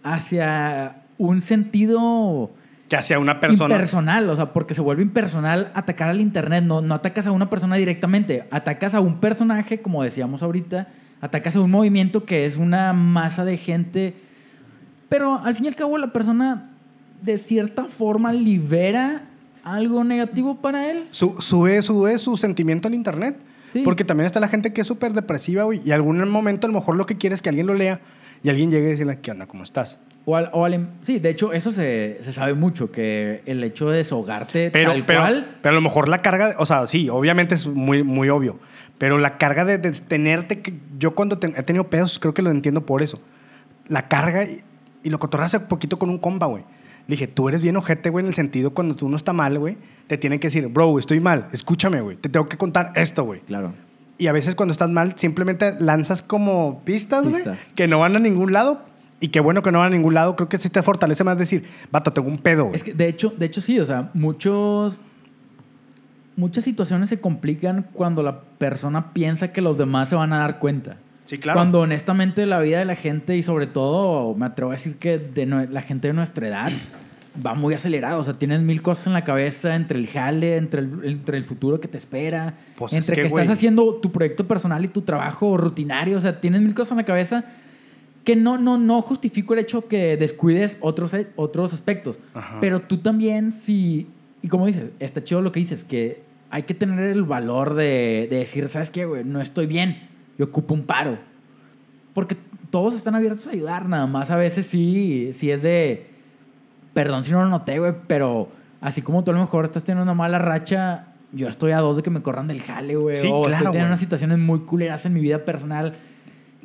hacia 0.03 0.97
un 1.17 1.43
sentido 1.43 2.51
Que 2.93 2.97
hacia 2.99 3.19
una 3.19 3.41
persona. 3.41 3.75
impersonal, 3.75 4.29
o 4.29 4.37
sea, 4.37 4.53
porque 4.53 4.75
se 4.75 4.83
vuelve 4.83 5.03
impersonal 5.03 5.71
atacar 5.75 6.11
al 6.11 6.21
internet, 6.21 6.63
no, 6.63 6.83
no 6.83 6.95
atacas 6.95 7.27
a 7.27 7.33
una 7.33 7.49
persona 7.49 7.77
directamente, 7.77 8.45
atacas 8.51 8.95
a 8.95 9.01
un 9.01 9.17
personaje, 9.19 9.81
como 9.81 10.03
decíamos 10.03 10.43
ahorita, 10.43 10.89
atacas 11.23 11.57
a 11.57 11.61
un 11.61 11.71
movimiento 11.71 12.25
que 12.27 12.45
es 12.45 12.59
una 12.59 12.93
masa 12.93 13.45
de 13.47 13.57
gente, 13.57 14.15
pero 15.09 15.41
al 15.43 15.55
fin 15.55 15.65
y 15.65 15.69
al 15.69 15.75
cabo 15.77 15.97
la 15.97 16.13
persona 16.13 16.69
de 17.23 17.39
cierta 17.39 17.85
forma 17.87 18.31
libera 18.33 19.23
algo 19.65 20.05
negativo 20.05 20.57
para 20.57 20.91
él. 20.91 21.07
Su- 21.13 21.37
sube, 21.41 21.81
sube 21.83 22.19
su 22.19 22.37
sentimiento 22.37 22.89
al 22.89 22.95
internet. 22.95 23.39
Sí. 23.73 23.81
Porque 23.85 24.05
también 24.05 24.27
está 24.27 24.39
la 24.39 24.49
gente 24.49 24.73
que 24.75 24.83
es 24.83 24.87
súper 24.87 25.15
depresiva, 25.15 25.63
güey. 25.65 25.81
Y 25.83 25.93
algún 25.93 26.29
momento 26.29 26.67
a 26.67 26.71
lo 26.71 26.79
mejor 26.79 26.97
lo 26.97 27.07
que 27.07 27.17
quiere 27.17 27.35
es 27.35 27.41
que 27.41 27.49
alguien 27.49 27.67
lo 27.67 27.73
lea 27.75 28.01
y 28.43 28.51
alguien 28.51 28.71
llegue 28.71 28.85
y 28.87 28.91
decirle, 28.91 29.19
¿qué 29.23 29.31
onda? 29.31 29.47
¿Cómo 29.47 29.63
estás? 29.63 29.99
O 30.25 30.37
al- 30.37 30.51
o 30.53 30.65
al- 30.65 30.89
sí, 31.03 31.19
de 31.19 31.31
hecho, 31.31 31.53
eso 31.53 31.73
se, 31.73 32.21
se 32.23 32.33
sabe 32.33 32.55
mucho, 32.55 32.93
que 32.93 33.43
el 33.45 33.63
hecho 33.65 33.91
de 33.91 33.97
desahogarte 33.99 34.71
Pero, 34.71 34.93
tal 34.93 35.05
pero, 35.05 35.21
cual... 35.21 35.57
pero 35.61 35.73
a 35.73 35.75
lo 35.75 35.81
mejor 35.81 36.09
la 36.09 36.23
carga, 36.23 36.55
o 36.59 36.67
sea, 36.67 36.87
sí, 36.87 37.09
obviamente 37.09 37.55
es 37.57 37.67
muy, 37.67 38.05
muy 38.05 38.29
obvio. 38.29 38.61
Pero 38.99 39.19
la 39.19 39.37
carga 39.37 39.65
de, 39.65 39.79
de 39.79 39.91
tenerte, 39.91 40.61
que 40.61 40.75
yo 40.99 41.17
cuando 41.17 41.39
te- 41.39 41.49
he 41.49 41.63
tenido 41.65 41.91
pedos, 41.91 42.21
creo 42.21 42.35
que 42.35 42.43
lo 42.43 42.51
entiendo 42.51 42.87
por 42.87 43.03
eso. 43.03 43.21
La 43.89 44.07
carga, 44.07 44.45
y, 44.45 44.63
y 45.03 45.11
lo 45.11 45.19
cotorré 45.19 45.45
hace 45.45 45.59
poquito 45.59 45.99
con 45.99 46.09
un 46.09 46.19
compa, 46.19 46.47
güey. 46.47 46.63
Le 47.09 47.17
dije, 47.17 47.27
tú 47.27 47.49
eres 47.49 47.63
bien 47.63 47.77
ojete, 47.77 48.11
güey, 48.11 48.25
en 48.25 48.29
el 48.29 48.35
sentido 48.35 48.71
cuando 48.75 48.95
tú 48.95 49.09
no 49.09 49.17
está 49.17 49.33
mal, 49.33 49.59
güey, 49.59 49.77
te 50.07 50.19
tienen 50.19 50.39
que 50.39 50.47
decir, 50.47 50.69
bro, 50.69 51.01
estoy 51.01 51.19
mal, 51.19 51.49
escúchame, 51.53 52.01
güey, 52.01 52.17
te 52.17 52.29
tengo 52.29 52.47
que 52.47 52.57
contar 52.57 52.93
esto, 52.95 53.25
güey. 53.25 53.41
Claro. 53.41 53.75
Y 54.19 54.29
a 54.29 54.33
veces 54.33 54.55
cuando 54.55 54.71
estás 54.71 54.89
mal, 54.89 55.15
simplemente 55.17 55.75
lanzas 55.81 56.23
como 56.23 56.81
pistas, 56.85 57.29
güey, 57.29 57.43
que 57.75 57.89
no 57.89 57.99
van 57.99 58.15
a 58.15 58.21
ningún 58.21 58.53
lado. 58.53 58.83
Y 59.23 59.29
qué 59.29 59.39
bueno 59.39 59.63
que 59.63 59.71
no 59.71 59.79
van 59.79 59.93
a 59.93 59.97
ningún 59.97 60.15
lado. 60.15 60.35
Creo 60.35 60.49
que 60.49 60.59
sí 60.59 60.69
te 60.69 60.83
fortalece 60.83 61.23
más 61.23 61.39
decir, 61.39 61.65
vato, 61.93 62.13
tengo 62.13 62.29
un 62.29 62.39
pedo, 62.39 62.65
güey. 62.65 62.75
Es 62.75 62.83
que 62.83 62.93
de 62.93 63.07
hecho, 63.07 63.33
de 63.37 63.47
hecho 63.47 63.61
sí, 63.61 63.79
o 63.79 63.87
sea, 63.87 64.11
muchos 64.15 64.99
muchas 66.35 66.65
situaciones 66.65 67.09
se 67.09 67.21
complican 67.21 67.87
cuando 67.93 68.25
la 68.25 68.41
persona 68.41 69.13
piensa 69.13 69.53
que 69.53 69.61
los 69.61 69.79
demás 69.79 70.09
se 70.09 70.17
van 70.17 70.33
a 70.33 70.39
dar 70.39 70.59
cuenta. 70.59 70.97
Sí, 71.27 71.39
claro. 71.39 71.57
Cuando 71.57 71.81
honestamente 71.81 72.47
la 72.47 72.59
vida 72.59 72.81
de 72.81 72.85
la 72.85 72.97
gente 72.97 73.37
y 73.37 73.45
sobre 73.45 73.69
todo 73.69 74.35
me 74.35 74.47
atrevo 74.47 74.73
a 74.73 74.75
decir 74.75 74.97
que 74.97 75.19
de 75.19 75.47
la 75.47 75.83
gente 75.83 76.09
de 76.09 76.15
nuestra 76.15 76.49
edad 76.49 76.73
va 77.47 77.55
muy 77.55 77.75
acelerado, 77.75 78.21
o 78.21 78.25
sea, 78.25 78.35
tienes 78.35 78.61
mil 78.61 78.83
cosas 78.83 79.07
en 79.07 79.13
la 79.13 79.23
cabeza 79.23 79.77
entre 79.77 80.01
el 80.01 80.09
jale, 80.09 80.57
entre 80.57 80.81
el, 80.81 81.01
entre 81.05 81.39
el 81.39 81.45
futuro 81.45 81.81
que 81.81 81.87
te 81.87 81.97
espera, 81.97 82.55
Pues 82.77 82.93
es 82.93 82.99
entre 82.99 83.15
que, 83.15 83.21
que, 83.23 83.27
estás 83.29 83.51
haciendo 83.51 83.95
tu 83.95 84.11
proyecto 84.11 84.49
personal 84.49 84.85
y 84.85 84.89
tu 84.89 85.03
trabajo 85.03 85.57
rutinario, 85.57 86.19
o 86.19 86.21
sea, 86.21 86.41
tienes 86.41 86.61
mil 86.61 86.75
cosas 86.75 86.93
en 86.93 86.99
la 86.99 87.05
cabeza 87.05 87.45
que 88.25 88.37
no, 88.37 88.59
no, 88.59 88.79
no 88.79 89.03
justifico 89.03 89.55
el 89.55 89.61
hecho 89.61 89.89
que 89.89 90.17
descuides 90.17 90.79
otros, 90.81 91.13
otros 91.37 91.73
aspectos. 91.73 92.19
Ajá. 92.35 92.59
Pero 92.61 92.81
tú 92.81 92.99
también, 92.99 93.53
si. 93.53 94.07
Y 94.43 94.49
como 94.49 94.67
dices, 94.67 94.91
está 94.99 95.23
chido 95.25 95.43
lo 95.43 95.53
que 95.53 95.61
dices, 95.61 95.85
que 95.85 96.23
hay 96.51 96.65
que 96.65 96.75
tener 96.75 97.01
el 97.01 97.25
valor 97.25 97.75
de, 97.75 98.29
de 98.31 98.39
decir, 98.39 98.69
¿sabes 98.69 98.91
qué, 98.91 99.05
güey? 99.07 99.25
No 99.25 99.41
estoy 99.41 99.67
bien. 99.67 100.09
Yo 100.39 100.47
ocupo 100.47 100.75
un 100.75 100.85
paro. 100.85 101.19
Porque 102.15 102.37
todos 102.71 102.95
están 102.95 103.15
abiertos 103.15 103.47
a 103.47 103.51
ayudar, 103.51 103.89
nada 103.89 104.07
más. 104.07 104.31
A 104.31 104.37
veces 104.37 104.67
sí, 104.67 105.31
sí 105.35 105.51
es 105.51 105.63
de. 105.63 106.07
Perdón 106.95 107.25
si 107.25 107.31
no 107.31 107.43
lo 107.43 107.49
noté, 107.49 107.79
güey, 107.79 107.95
pero 108.07 108.51
así 108.81 109.03
como 109.03 109.25
tú 109.25 109.31
a 109.31 109.35
lo 109.35 109.41
mejor 109.41 109.65
estás 109.65 109.83
teniendo 109.83 110.03
una 110.03 110.15
mala 110.15 110.39
racha, 110.39 111.07
yo 111.33 111.49
estoy 111.49 111.73
a 111.73 111.79
dos 111.79 111.97
de 111.97 112.03
que 112.03 112.11
me 112.11 112.21
corran 112.21 112.49
del 112.49 112.61
jale, 112.61 112.97
güey. 112.97 113.17
Sí, 113.17 113.29
o 113.29 113.43
claro, 113.43 113.47
estoy 113.47 113.57
teniendo 113.57 113.79
güey. 113.79 113.87
unas 113.87 114.01
situaciones 114.01 114.39
muy 114.39 114.61
culeras 114.61 115.07
en 115.07 115.15
mi 115.15 115.21
vida 115.21 115.45
personal 115.45 115.95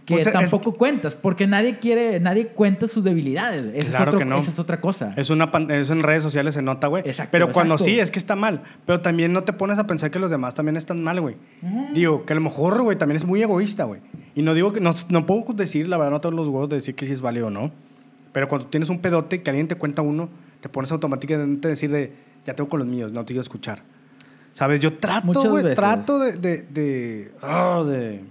que 0.08 0.14
Pues 0.16 0.26
es- 0.28 0.32
tampoco 0.34 0.74
cuentas, 0.78 1.16
porque 1.16 1.46
nadie 1.48 1.80
quiere, 1.80 2.20
nadie 2.22 2.48
cuenta 2.48 2.88
sus 2.88 3.04
debilidades. 3.04 3.66
Esa, 3.76 3.90
Claro 3.90 4.04
es, 4.04 4.08
otro- 4.08 4.20
que 4.20 4.26
no. 4.26 4.38
esa 4.40 4.52
es 4.52 4.58
otra 4.58 4.80
cosa. 4.80 5.14
Es 5.18 5.30
una 5.30 5.52
eso 5.70 5.92
en 5.94 6.02
redes 6.02 6.24
sociales 6.24 6.54
se 6.56 6.62
nota, 6.62 6.88
güey. 6.88 7.04
Exacto, 7.06 7.30
Pero 7.34 7.52
cuando 7.52 7.76
exacto. 7.76 7.92
sí, 7.94 8.00
es 8.00 8.10
que 8.10 8.18
está 8.18 8.38
mal. 8.38 8.64
Pero 8.86 9.02
también 9.02 9.34
no 9.34 9.44
te 9.44 9.52
pones 9.52 9.78
a 9.80 9.86
pensar 9.86 10.10
que 10.10 10.18
los 10.18 10.30
demás 10.32 10.54
también 10.54 10.78
están 10.78 11.04
mal, 11.04 11.20
güey. 11.20 11.36
Digo, 11.94 12.26
que 12.26 12.32
a 12.32 12.36
lo 12.38 12.42
mejor, 12.42 12.82
güey, 12.82 12.98
también 12.98 13.18
es 13.18 13.26
muy 13.26 13.42
egoísta, 13.44 13.84
güey. 13.84 14.00
Y 14.34 14.44
no 14.44 14.54
digo 14.54 14.72
que, 14.72 14.80
no, 14.80 14.92
no 15.10 15.26
puedo 15.26 15.54
decir, 15.54 15.90
la 15.90 15.98
verdad, 15.98 16.12
no 16.12 16.22
tengo 16.22 16.38
los 16.38 16.48
huevos 16.48 16.70
de 16.70 16.78
decir 16.78 16.96
que 16.96 17.06
sí 17.06 17.12
es 17.12 17.22
válido 17.22 17.48
o 17.48 17.50
no. 17.50 17.72
Pero 18.32 18.48
cuando 18.48 18.68
tienes 18.68 18.90
un 18.90 19.00
pedote 19.00 19.42
que 19.44 19.50
alguien 19.50 19.68
te 19.68 19.76
cuenta 19.76 20.02
uno, 20.04 20.30
te 20.62 20.70
pones 20.70 20.90
automáticamente 20.92 21.68
a 21.68 21.72
decir 21.72 21.92
de, 21.92 22.14
ya 22.46 22.54
tengo 22.56 22.70
con 22.70 22.80
los 22.80 22.88
míos, 22.88 23.12
no 23.12 23.22
te 23.26 23.34
quiero 23.34 23.42
escuchar. 23.42 23.82
¿Sabes? 24.54 24.80
Yo 24.80 24.96
trato, 24.96 25.50
güey, 25.50 25.76
trato 25.76 26.18
de, 26.20 26.32
de, 26.38 26.58
de, 26.70 27.32
ah, 27.42 27.84
de- 27.86 28.24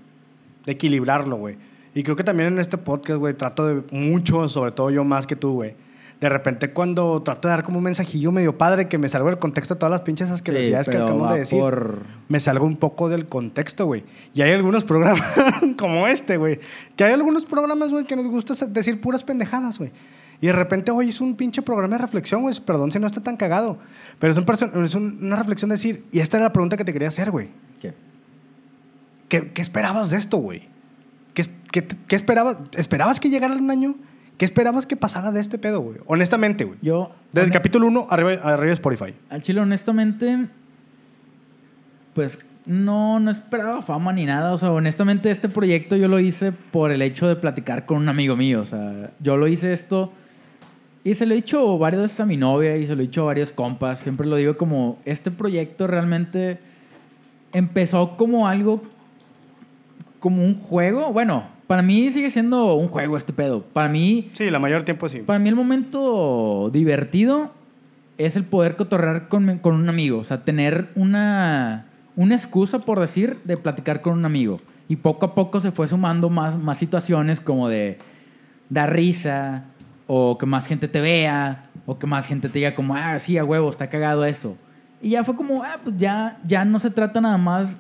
de 0.67 0.73
equilibrarlo, 0.73 1.37
güey. 1.37 1.57
Y 1.95 2.03
creo 2.03 2.17
que 2.17 2.25
también 2.25 2.49
en 2.53 2.59
este 2.59 2.77
podcast, 2.77 3.19
güey, 3.19 3.33
trato 3.35 3.67
de 3.67 3.83
mucho, 3.91 4.49
sobre 4.51 4.73
todo 4.73 4.91
yo 4.91 5.03
más 5.05 5.27
que 5.27 5.37
tú, 5.37 5.53
güey. 5.55 5.75
De 6.21 6.31
repente 6.31 6.73
cuando 6.73 7.23
trato 7.23 7.47
de 7.49 7.51
dar 7.53 7.63
como 7.63 7.77
un 7.77 7.85
mensajillo 7.85 8.33
medio 8.33 8.57
padre 8.57 8.89
que 8.89 8.97
me 8.97 9.07
salgo 9.09 9.29
del 9.29 9.39
contexto 9.39 9.75
de 9.75 9.81
todas 9.81 9.91
las 9.91 10.01
pinches 10.01 10.31
asquerosidades 10.31 10.87
Sí, 10.87 10.91
que 10.93 10.97
acabamos 10.97 11.31
de 11.35 11.39
decir, 11.41 11.61
por- 11.61 12.01
me 12.29 12.41
salgo 12.41 12.65
un 12.65 12.77
poco 12.77 13.11
del 13.11 13.27
contexto, 13.27 13.85
güey. 13.85 14.03
Y 14.33 14.41
hay 14.41 14.53
algunos 14.53 14.85
programas 14.85 15.27
como 15.79 16.07
este, 16.07 16.39
güey. 16.39 16.59
Que 16.97 17.05
hay 17.05 17.13
algunos 17.13 17.45
programas, 17.45 17.91
güey, 17.91 18.05
que 18.07 18.17
nos 18.17 18.27
gusta 18.29 18.55
decir 18.67 18.99
puras 19.01 19.25
pendejadas, 19.25 19.79
güey. 19.79 19.93
Y 20.41 20.47
de 20.47 20.53
repente, 20.55 20.91
hoy 20.91 21.11
es 21.11 21.21
un 21.21 21.35
pinche 21.37 21.61
programa 21.63 21.97
de 21.97 22.03
reflexión, 22.03 22.43
güey. 22.43 22.55
Perdón 22.65 22.93
si 22.93 22.99
no 22.99 23.07
está 23.07 23.23
tan 23.23 23.37
cagado. 23.37 23.79
Pero 24.19 24.33
es, 24.33 24.39
un 24.39 24.85
es 24.85 24.95
un- 24.95 25.19
una 25.23 25.37
reflexión 25.37 25.69
de 25.69 25.75
decir, 25.77 26.05
y 26.13 26.21
esta 26.21 26.39
era 26.39 26.45
la 26.47 26.53
pregunta 26.53 26.79
que 26.79 26.85
te 26.85 26.95
quería 26.95 27.09
hacer, 27.09 27.31
güey. 27.31 27.49
¿Qué? 27.81 27.93
¿Qué, 29.29 29.53
qué 29.53 29.63
esperabas 29.63 30.11
de 30.11 30.17
esto, 30.17 30.39
güey? 30.39 30.69
¿Qué, 31.35 31.45
qué 31.73 31.87
qué 32.07 32.17
esperabas? 32.17 32.59
¿Esperabas 32.77 33.21
que 33.21 33.31
llegara 33.31 33.55
un 33.55 33.71
año? 33.71 33.97
¿Qué 34.39 34.45
esperabas 34.45 34.87
que 34.87 34.97
pasara 34.97 35.33
de 35.33 35.41
este 35.41 35.59
pedo, 35.59 35.81
güey? 35.81 35.99
Honestamente, 36.07 36.65
güey. 36.65 36.79
Yo, 36.83 37.13
Desde 37.33 37.47
el 37.47 37.53
capítulo 37.53 37.87
1 37.87 38.09
arriba, 38.11 38.33
arriba 38.33 38.67
de 38.67 38.73
Spotify. 38.73 39.15
al 39.31 39.43
chile, 39.43 39.61
honestamente, 39.61 40.47
pues 42.15 42.39
no, 42.67 43.19
no 43.21 43.31
esperaba 43.31 43.81
fama 43.81 44.13
ni 44.13 44.27
nada. 44.27 44.53
O 44.53 44.59
sea, 44.59 44.73
honestamente, 44.73 45.31
este 45.31 45.49
proyecto 45.49 45.97
yo 45.97 46.09
lo 46.09 46.21
hice 46.21 46.53
por 46.53 46.91
el 46.91 47.01
hecho 47.01 47.27
de 47.27 47.37
platicar 47.37 47.87
con 47.87 47.99
un 47.99 48.09
amigo 48.09 48.37
mío. 48.37 48.61
O 48.61 48.67
sea, 48.67 49.11
yo 49.21 49.37
lo 49.37 49.49
hice 49.49 49.73
esto 49.73 50.13
y 51.05 51.15
se 51.15 51.25
lo 51.25 51.33
he 51.33 51.37
dicho 51.37 51.79
varias 51.79 52.03
veces 52.03 52.21
a 52.21 52.27
mi 52.27 52.37
novia 52.37 52.77
y 52.77 52.87
se 52.87 52.95
lo 52.97 53.03
he 53.03 53.07
dicho 53.07 53.23
a 53.23 53.27
varios 53.27 53.53
compas. 53.53 54.01
Siempre 54.01 54.27
lo 54.27 54.37
digo 54.37 54.57
como, 54.57 54.99
este 55.05 55.31
proyecto 55.31 55.87
realmente 55.87 56.59
empezó 57.53 58.17
como 58.17 58.49
algo, 58.49 58.83
como 60.27 60.43
un 60.43 60.59
juego. 60.59 61.13
Bueno, 61.13 61.45
para 61.69 61.83
mí 61.83 62.11
sigue 62.11 62.31
siendo 62.31 62.75
un 62.75 62.89
juego 62.89 63.17
este 63.17 63.33
pedo. 63.33 63.63
Para 63.63 63.89
mí 63.89 64.29
Sí, 64.33 64.51
la 64.51 64.59
mayor 64.59 64.83
tiempo 64.83 65.09
sí. 65.09 65.21
para 65.21 65.39
mí 65.39 65.49
el 65.49 65.55
momento 65.55 66.69
divertido 66.73 67.53
es 68.19 68.35
el 68.35 68.43
poder 68.43 68.75
cotorrear 68.75 69.29
con, 69.29 69.59
con 69.59 69.77
un 69.77 69.89
amigo. 69.89 70.19
O 70.19 70.25
sea, 70.25 70.43
tener 70.45 70.89
una, 70.97 71.87
una 72.17 72.35
excusa, 72.35 72.81
por 72.81 72.99
decir, 72.99 73.39
de 73.45 73.57
platicar 73.57 74.01
con 74.01 74.15
un 74.15 74.25
amigo. 74.25 74.57
Y 74.89 74.97
poco 74.97 75.27
a 75.27 75.35
poco 75.37 75.61
se 75.61 75.71
fue 75.71 75.87
sumando 75.87 76.29
más, 76.29 76.59
más 76.59 76.77
situaciones 76.77 77.39
como 77.39 77.69
de 77.69 77.99
dar 78.69 78.93
risa, 78.93 79.67
o 80.09 80.39
que 80.39 80.47
más 80.47 80.67
gente 80.67 80.89
te 80.89 81.01
vea, 81.01 81.71
o 81.87 82.01
que 82.01 82.09
más 82.09 82.27
gente 82.27 82.49
te 82.49 82.59
diga 82.59 82.75
como, 82.75 82.97
ah, 82.97 83.17
sí, 83.21 83.39
a 83.39 83.45
huevo, 83.45 83.71
está 83.71 83.89
cagado 83.89 84.25
eso. 84.25 84.57
Y 85.01 85.11
ya 85.11 85.23
fue 85.23 85.37
como, 85.37 85.63
ah, 85.63 85.79
pues 85.85 85.97
ya, 85.97 86.41
ya 86.45 86.65
no 86.65 86.81
se 86.81 86.91
trata 86.91 87.21
nada 87.21 87.39
más 87.39 87.77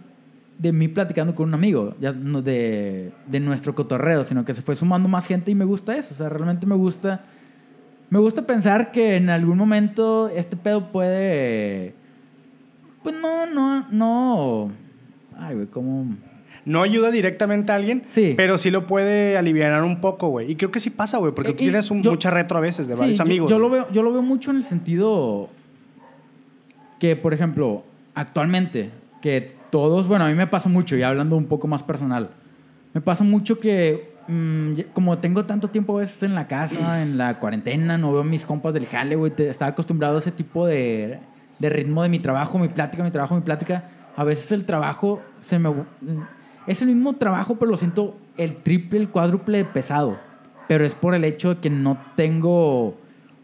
de 0.58 0.72
mí 0.72 0.88
platicando 0.88 1.34
con 1.34 1.48
un 1.48 1.54
amigo, 1.54 1.94
ya 2.00 2.12
no 2.12 2.40
de, 2.42 3.12
de 3.26 3.40
nuestro 3.40 3.74
cotorreo, 3.74 4.24
sino 4.24 4.44
que 4.44 4.54
se 4.54 4.62
fue 4.62 4.74
sumando 4.76 5.08
más 5.08 5.26
gente 5.26 5.50
y 5.50 5.54
me 5.54 5.64
gusta 5.66 5.96
eso. 5.96 6.14
O 6.14 6.16
sea, 6.16 6.28
realmente 6.28 6.66
me 6.66 6.74
gusta. 6.76 7.22
Me 8.08 8.18
gusta 8.18 8.42
pensar 8.46 8.92
que 8.92 9.16
en 9.16 9.28
algún 9.30 9.58
momento 9.58 10.28
este 10.28 10.56
pedo 10.56 10.92
puede. 10.92 11.94
Pues 13.02 13.14
no, 13.20 13.46
no, 13.46 13.86
no. 13.90 14.70
Ay, 15.38 15.54
güey, 15.56 15.66
¿cómo.? 15.66 16.16
No 16.64 16.82
ayuda 16.82 17.10
directamente 17.12 17.70
a 17.70 17.76
alguien, 17.76 18.02
Sí. 18.10 18.34
pero 18.36 18.58
sí 18.58 18.70
lo 18.72 18.86
puede 18.88 19.36
aliviar 19.36 19.82
un 19.84 20.00
poco, 20.00 20.28
güey. 20.28 20.50
Y 20.50 20.56
creo 20.56 20.70
que 20.72 20.80
sí 20.80 20.90
pasa, 20.90 21.18
güey, 21.18 21.32
porque 21.32 21.50
Eh, 21.50 21.54
tú 21.54 21.58
tienes 21.58 21.90
un- 21.92 22.02
yo- 22.02 22.10
mucha 22.10 22.30
retro 22.30 22.58
a 22.58 22.60
veces 22.60 22.88
de 22.88 22.94
Sí, 22.94 23.00
varios 23.00 23.18
yo- 23.18 23.22
amigos. 23.22 23.50
Yo, 23.50 23.58
lo 23.60 23.68
güey. 23.68 23.82
veo, 23.82 23.92
yo 23.92 24.02
lo 24.02 24.12
veo 24.12 24.22
mucho 24.22 24.50
en 24.50 24.56
el 24.56 24.64
sentido 24.64 25.48
que, 26.98 27.14
por 27.14 27.34
ejemplo, 27.34 27.84
actualmente, 28.14 28.90
que 29.26 29.56
todos, 29.70 30.06
bueno, 30.06 30.24
a 30.24 30.28
mí 30.28 30.34
me 30.34 30.46
pasa 30.46 30.68
mucho, 30.68 30.94
ya 30.94 31.08
hablando 31.08 31.36
un 31.36 31.46
poco 31.46 31.66
más 31.66 31.82
personal, 31.82 32.30
me 32.94 33.00
pasa 33.00 33.24
mucho 33.24 33.58
que 33.58 34.14
mm, 34.28 34.92
como 34.92 35.18
tengo 35.18 35.44
tanto 35.44 35.66
tiempo 35.66 35.96
a 35.96 36.02
veces 36.02 36.22
en 36.22 36.36
la 36.36 36.46
casa, 36.46 37.02
en 37.02 37.18
la 37.18 37.40
cuarentena, 37.40 37.98
no 37.98 38.12
veo 38.12 38.20
a 38.20 38.24
mis 38.24 38.44
compas 38.44 38.72
del 38.72 38.86
jale, 38.86 39.16
güey, 39.16 39.32
estaba 39.36 39.72
acostumbrado 39.72 40.14
a 40.14 40.18
ese 40.20 40.30
tipo 40.30 40.64
de, 40.64 41.18
de 41.58 41.70
ritmo 41.70 42.04
de 42.04 42.08
mi 42.08 42.20
trabajo, 42.20 42.56
mi 42.56 42.68
plática, 42.68 43.02
mi 43.02 43.10
trabajo, 43.10 43.34
mi 43.34 43.40
plática. 43.40 43.90
A 44.14 44.22
veces 44.22 44.52
el 44.52 44.64
trabajo 44.64 45.20
se 45.40 45.58
me... 45.58 45.74
Es 46.68 46.80
el 46.82 46.88
mismo 46.88 47.14
trabajo, 47.14 47.56
pero 47.56 47.72
lo 47.72 47.76
siento 47.76 48.16
el 48.36 48.58
triple, 48.58 49.00
el 49.00 49.08
cuádruple 49.08 49.58
de 49.58 49.64
pesado. 49.64 50.20
Pero 50.68 50.84
es 50.84 50.94
por 50.94 51.16
el 51.16 51.24
hecho 51.24 51.56
de 51.56 51.60
que 51.60 51.70
no 51.70 51.98
tengo 52.14 52.96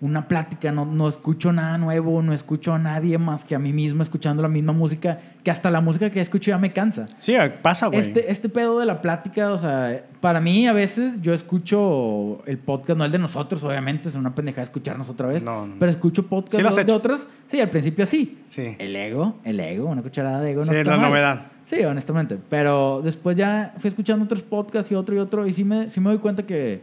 una 0.03 0.27
plática, 0.27 0.73
no, 0.73 0.85
no 0.85 1.09
escucho 1.09 1.53
nada 1.53 1.79
nuevo, 1.79 2.21
no 2.23 2.33
escucho 2.33 2.75
a 2.75 2.79
nadie 2.79 3.17
más 3.19 3.45
que 3.45 3.55
a 3.55 3.61
mí 3.61 3.73
mismo 3.73 4.03
escuchando 4.03 4.43
la 4.43 4.49
misma 4.49 4.73
música, 4.73 5.19
que 5.45 5.51
hasta 5.53 5.71
la 5.71 5.81
música 5.81 6.11
que 6.11 6.21
escucho 6.21 6.51
ya 6.51 6.59
me 6.59 6.73
cansa. 6.73 7.07
Sí, 7.19 7.35
pasa, 7.63 7.87
güey. 7.87 8.01
Este, 8.01 8.31
este 8.31 8.49
pedo 8.49 8.81
de 8.81 8.87
la 8.87 9.01
plática, 9.01 9.53
o 9.53 9.59
sea, 9.59 10.05
para 10.21 10.41
mí 10.41 10.67
a 10.67 10.73
veces 10.73 11.23
yo 11.23 11.33
escucho 11.33 12.43
el 12.47 12.59
podcast, 12.59 12.99
no 12.99 13.05
el 13.05 13.13
de 13.13 13.19
nosotros, 13.19 13.63
obviamente, 13.63 14.09
es 14.09 14.17
una 14.17 14.35
pendejada 14.35 14.65
escucharnos 14.65 15.09
otra 15.09 15.29
vez, 15.29 15.45
No, 15.45 15.67
no. 15.69 15.77
pero 15.79 15.91
escucho 15.93 16.27
podcast 16.27 16.57
Sí 16.77 16.85
de, 16.85 16.93
otras, 16.93 17.27
sí, 17.47 17.61
al 17.61 17.71
principio 17.71 18.05
sí. 18.05 18.43
Sí. 18.49 18.75
El 18.81 18.97
ego, 18.97 19.37
el 19.45 19.61
ego, 19.61 19.87
una 19.87 20.03
cucharada 20.03 20.41
de 20.41 20.51
ego. 20.51 20.63
Sí, 20.63 20.71
no 20.73 20.77
está 20.79 20.91
la 20.91 20.97
mal. 20.97 21.11
novedad. 21.11 21.47
Sí, 21.65 21.83
honestamente. 21.85 22.39
Pero 22.51 23.01
después 23.03 23.37
ya 23.37 23.73
fui 23.79 23.87
escuchando 23.89 24.25
otros 24.25 24.43
podcasts 24.43 24.91
y 24.91 24.95
otro 24.97 25.15
y 25.15 25.19
otro. 25.19 25.47
Y 25.47 25.53
sí 25.53 25.63
me, 25.65 25.89
sí 25.91 26.01
me 26.01 26.11
doy 26.11 26.19
cuenta 26.19 26.43
que 26.43 26.83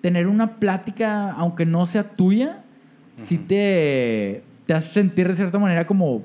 tener 0.00 0.26
una 0.26 0.56
plática, 0.56 1.32
aunque 1.32 1.66
no 1.66 1.86
sea 1.86 2.04
tuya, 2.04 2.64
sí 3.18 3.38
te, 3.38 4.42
te 4.66 4.74
hace 4.74 4.92
sentir 4.92 5.28
de 5.28 5.34
cierta 5.34 5.58
manera 5.58 5.86
como 5.86 6.22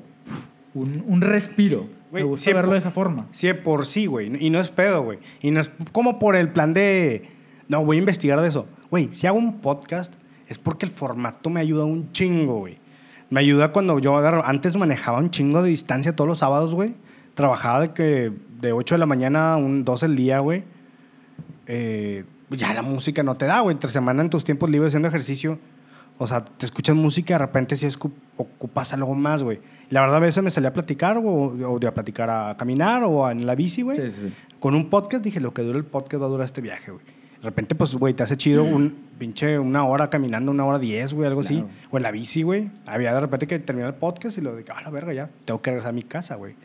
un, 0.73 1.03
un 1.05 1.21
respiro. 1.21 1.87
Güey, 2.11 2.23
me 2.23 2.29
gusta 2.29 2.53
verlo 2.53 2.73
de 2.73 2.79
esa 2.79 2.91
forma. 2.91 3.27
Sí, 3.31 3.47
de 3.47 3.55
por 3.55 3.85
sí, 3.85 4.05
güey. 4.05 4.31
Y 4.39 4.49
no 4.49 4.59
es 4.59 4.69
pedo, 4.69 5.03
güey. 5.03 5.19
Y 5.41 5.51
no 5.51 5.59
es 5.59 5.71
como 5.91 6.19
por 6.19 6.35
el 6.35 6.49
plan 6.49 6.73
de. 6.73 7.23
No, 7.67 7.83
voy 7.83 7.97
a 7.97 7.99
investigar 7.99 8.39
de 8.41 8.47
eso. 8.47 8.67
Güey, 8.89 9.09
si 9.11 9.27
hago 9.27 9.37
un 9.37 9.59
podcast, 9.59 10.13
es 10.47 10.57
porque 10.57 10.85
el 10.85 10.91
formato 10.91 11.49
me 11.49 11.59
ayuda 11.59 11.85
un 11.85 12.11
chingo, 12.11 12.59
güey. 12.59 12.77
Me 13.29 13.39
ayuda 13.39 13.71
cuando 13.71 13.99
yo 13.99 14.15
agarro. 14.15 14.45
Antes 14.45 14.77
manejaba 14.77 15.17
un 15.17 15.31
chingo 15.31 15.63
de 15.63 15.69
distancia 15.69 16.15
todos 16.15 16.27
los 16.27 16.37
sábados, 16.37 16.75
güey. 16.75 16.95
Trabajaba 17.33 17.81
de 17.81 17.93
que 17.93 18.31
de 18.61 18.71
8 18.71 18.95
de 18.95 18.99
la 18.99 19.05
mañana 19.05 19.53
a 19.53 19.57
un 19.57 19.83
12 19.83 20.07
del 20.07 20.15
día, 20.15 20.39
güey. 20.39 20.63
Eh, 21.67 22.23
ya 22.49 22.73
la 22.73 22.81
música 22.81 23.23
no 23.23 23.35
te 23.35 23.45
da, 23.45 23.61
güey. 23.61 23.73
Entre 23.73 23.89
semana 23.89 24.21
en 24.21 24.29
tus 24.29 24.43
tiempos 24.43 24.69
libres 24.69 24.91
haciendo 24.91 25.07
ejercicio. 25.07 25.59
O 26.17 26.27
sea, 26.27 26.45
te 26.45 26.65
escuchas 26.65 26.95
música 26.95 27.33
y 27.33 27.35
de 27.35 27.39
repente 27.39 27.75
si 27.75 27.87
ocupas 28.37 28.93
algo 28.93 29.13
más, 29.15 29.43
güey. 29.43 29.59
La 29.89 30.01
verdad 30.01 30.17
a 30.17 30.19
veces 30.19 30.41
me 30.43 30.49
salía 30.51 30.69
a 30.69 30.73
platicar 30.73 31.17
o, 31.17 31.21
o 31.23 31.79
de 31.79 31.87
a 31.87 31.93
platicar 31.93 32.29
a 32.29 32.55
caminar 32.57 33.03
o 33.03 33.29
en 33.29 33.45
la 33.45 33.53
bici, 33.55 33.81
güey. 33.81 33.97
Sí, 33.97 34.11
sí, 34.11 34.21
sí. 34.29 34.33
Con 34.59 34.75
un 34.75 34.89
podcast 34.89 35.23
dije, 35.23 35.39
lo 35.41 35.53
que 35.53 35.61
dura 35.61 35.77
el 35.77 35.83
podcast 35.85 36.21
va 36.21 36.27
a 36.27 36.29
durar 36.29 36.45
este 36.45 36.61
viaje, 36.61 36.91
güey. 36.91 37.03
De 37.41 37.49
repente, 37.49 37.75
pues, 37.75 37.93
güey, 37.95 38.13
te 38.13 38.23
hace 38.23 38.37
chido 38.37 38.63
un 38.63 38.95
pinche 39.19 39.59
una 39.59 39.85
hora 39.85 40.09
caminando, 40.09 40.51
una 40.51 40.65
hora 40.65 40.79
diez, 40.79 41.13
güey, 41.13 41.27
algo 41.27 41.41
Claro. 41.41 41.67
así. 41.67 41.77
O 41.91 41.97
en 41.97 42.03
la 42.03 42.11
bici, 42.11 42.43
güey. 42.43 42.71
Había 42.85 43.13
de 43.13 43.19
repente 43.19 43.45
que 43.45 43.59
terminar 43.59 43.89
el 43.93 43.99
podcast 43.99 44.37
y 44.37 44.41
lo 44.41 44.55
de, 44.55 44.63
ah, 44.73 44.81
la 44.83 44.89
verga, 44.89 45.11
ya, 45.13 45.29
tengo 45.43 45.61
que 45.61 45.71
regresar 45.71 45.89
a 45.89 45.93
mi 45.93 46.03
casa, 46.03 46.35
güey. 46.35 46.55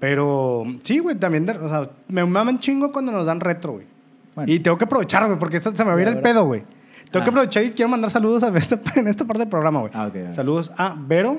Pero 0.00 0.64
sí, 0.82 0.98
güey, 0.98 1.16
también, 1.16 1.48
o 1.48 1.68
sea, 1.68 1.88
me 2.08 2.24
maman 2.26 2.58
chingo 2.58 2.90
cuando 2.92 3.12
nos 3.12 3.24
dan 3.24 3.40
retro, 3.40 3.74
güey. 3.74 3.86
Bueno. 4.34 4.52
Y 4.52 4.60
tengo 4.60 4.76
que 4.78 4.84
aprovechar, 4.84 5.26
güey, 5.26 5.38
porque 5.38 5.56
esto 5.58 5.74
se 5.74 5.84
me 5.84 5.90
va 5.92 5.96
a 5.96 6.02
ir 6.02 6.08
el 6.08 6.20
pedo, 6.20 6.44
güey. 6.44 6.62
Tengo 7.10 7.22
Ah. 7.22 7.24
que 7.24 7.30
aprovechar 7.30 7.62
y 7.64 7.70
quiero 7.70 7.88
mandar 7.88 8.10
saludos 8.10 8.42
a 8.42 8.48
esta, 8.56 8.80
en 8.96 9.06
esta 9.08 9.24
parte 9.24 9.40
del 9.40 9.48
programa, 9.48 9.80
güey. 9.80 9.92
Ah, 9.94 10.06
ok, 10.08 10.16
ok. 10.28 10.32
Saludos 10.32 10.72
a 10.76 10.96
Vero, 10.98 11.38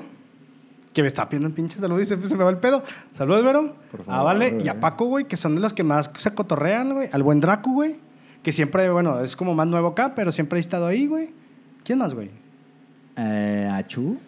que 0.94 1.02
me 1.02 1.08
está 1.08 1.28
pidiendo 1.28 1.48
un 1.48 1.54
pinche 1.54 1.78
saludo 1.78 2.00
y 2.00 2.04
se, 2.06 2.20
se 2.26 2.36
me 2.36 2.44
va 2.44 2.50
el 2.50 2.58
pedo. 2.58 2.82
Saludos, 3.14 3.44
Vero. 3.44 3.74
Por 3.90 4.00
a 4.00 4.04
favor, 4.04 4.24
Vale 4.24 4.58
y 4.64 4.68
a 4.68 4.80
Paco, 4.80 5.04
güey, 5.06 5.26
que 5.26 5.36
son 5.36 5.54
de 5.54 5.60
los 5.60 5.72
que 5.74 5.84
más 5.84 6.10
se 6.16 6.32
cotorrean, 6.32 6.94
güey. 6.94 7.08
Al 7.12 7.22
buen 7.22 7.40
Draco, 7.40 7.70
güey, 7.72 7.96
que 8.42 8.52
siempre, 8.52 8.88
bueno, 8.90 9.20
es 9.20 9.36
como 9.36 9.54
más 9.54 9.66
nuevo 9.66 9.88
acá, 9.88 10.14
pero 10.14 10.32
siempre 10.32 10.58
ha 10.58 10.60
estado 10.60 10.86
ahí, 10.86 11.06
güey. 11.06 11.34
¿Quién 11.84 11.98
más, 11.98 12.14
güey? 12.14 12.30
Eh, 13.16 13.68
¿A 13.70 13.86
Chu? 13.86 14.18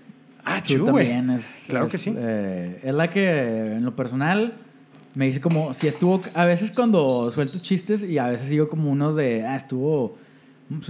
Ah, 0.44 0.60
Chu 0.62 0.86
güey. 0.90 1.08
Claro 1.68 1.86
es, 1.86 1.92
que 1.92 1.98
sí. 1.98 2.14
eh, 2.16 2.80
es 2.82 2.94
la 2.94 3.08
que, 3.10 3.74
en 3.76 3.84
lo 3.84 3.94
personal, 3.96 4.54
me 5.14 5.26
dice 5.26 5.40
como 5.40 5.74
si 5.74 5.88
estuvo. 5.88 6.20
A 6.34 6.44
veces 6.44 6.70
cuando 6.70 7.30
suelto 7.30 7.59
chistes 7.59 8.02
y 8.02 8.18
a 8.18 8.28
veces 8.28 8.48
digo 8.48 8.68
como 8.68 8.90
unos 8.90 9.16
de. 9.16 9.44
Ah, 9.44 9.56
estuvo. 9.56 10.16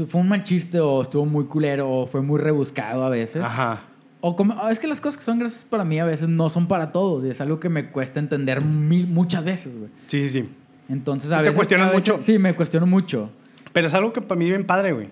Fue 0.09 0.21
un 0.21 0.29
mal 0.29 0.43
chiste 0.43 0.81
o 0.81 1.03
estuvo 1.03 1.25
muy 1.25 1.45
culero 1.45 1.89
o 1.89 2.07
fue 2.07 2.21
muy 2.21 2.41
rebuscado 2.41 3.05
a 3.05 3.09
veces. 3.09 3.43
Ajá. 3.43 3.83
O 4.21 4.35
como, 4.35 4.55
ah, 4.61 4.73
es 4.73 4.81
que 4.81 4.89
las 4.89 5.01
cosas 5.01 5.19
que 5.19 5.25
son 5.25 5.39
gracias 5.39 5.65
para 5.65 5.85
mí 5.85 6.01
a 6.01 6.05
veces 6.05 6.29
no 6.29 6.51
son 6.51 6.67
para 6.67 6.91
todos 6.91 7.25
y 7.25 7.31
es 7.31 7.41
algo 7.41 7.61
que 7.61 7.69
me 7.69 7.91
cuesta 7.91 8.19
entender 8.19 8.61
mil, 8.61 9.07
muchas 9.07 9.45
veces, 9.45 9.73
güey. 9.79 9.91
Sí, 10.09 10.29
sí, 10.29 10.43
sí. 10.43 10.49
Entonces 10.89 11.29
¿Tú 11.31 11.35
a 11.35 11.39
te 11.39 11.43
veces. 11.45 11.55
cuestionas 11.57 11.89
a 11.89 11.91
veces- 11.93 12.13
mucho? 12.15 12.25
Sí, 12.25 12.39
me 12.39 12.55
cuestiono 12.57 12.87
mucho. 12.87 13.31
Pero 13.73 13.87
es 13.87 13.95
algo 13.95 14.13
que 14.13 14.21
para 14.21 14.37
mí 14.37 14.47
es 14.47 14.51
bien 14.51 14.65
padre, 14.67 14.93
güey. 14.93 15.11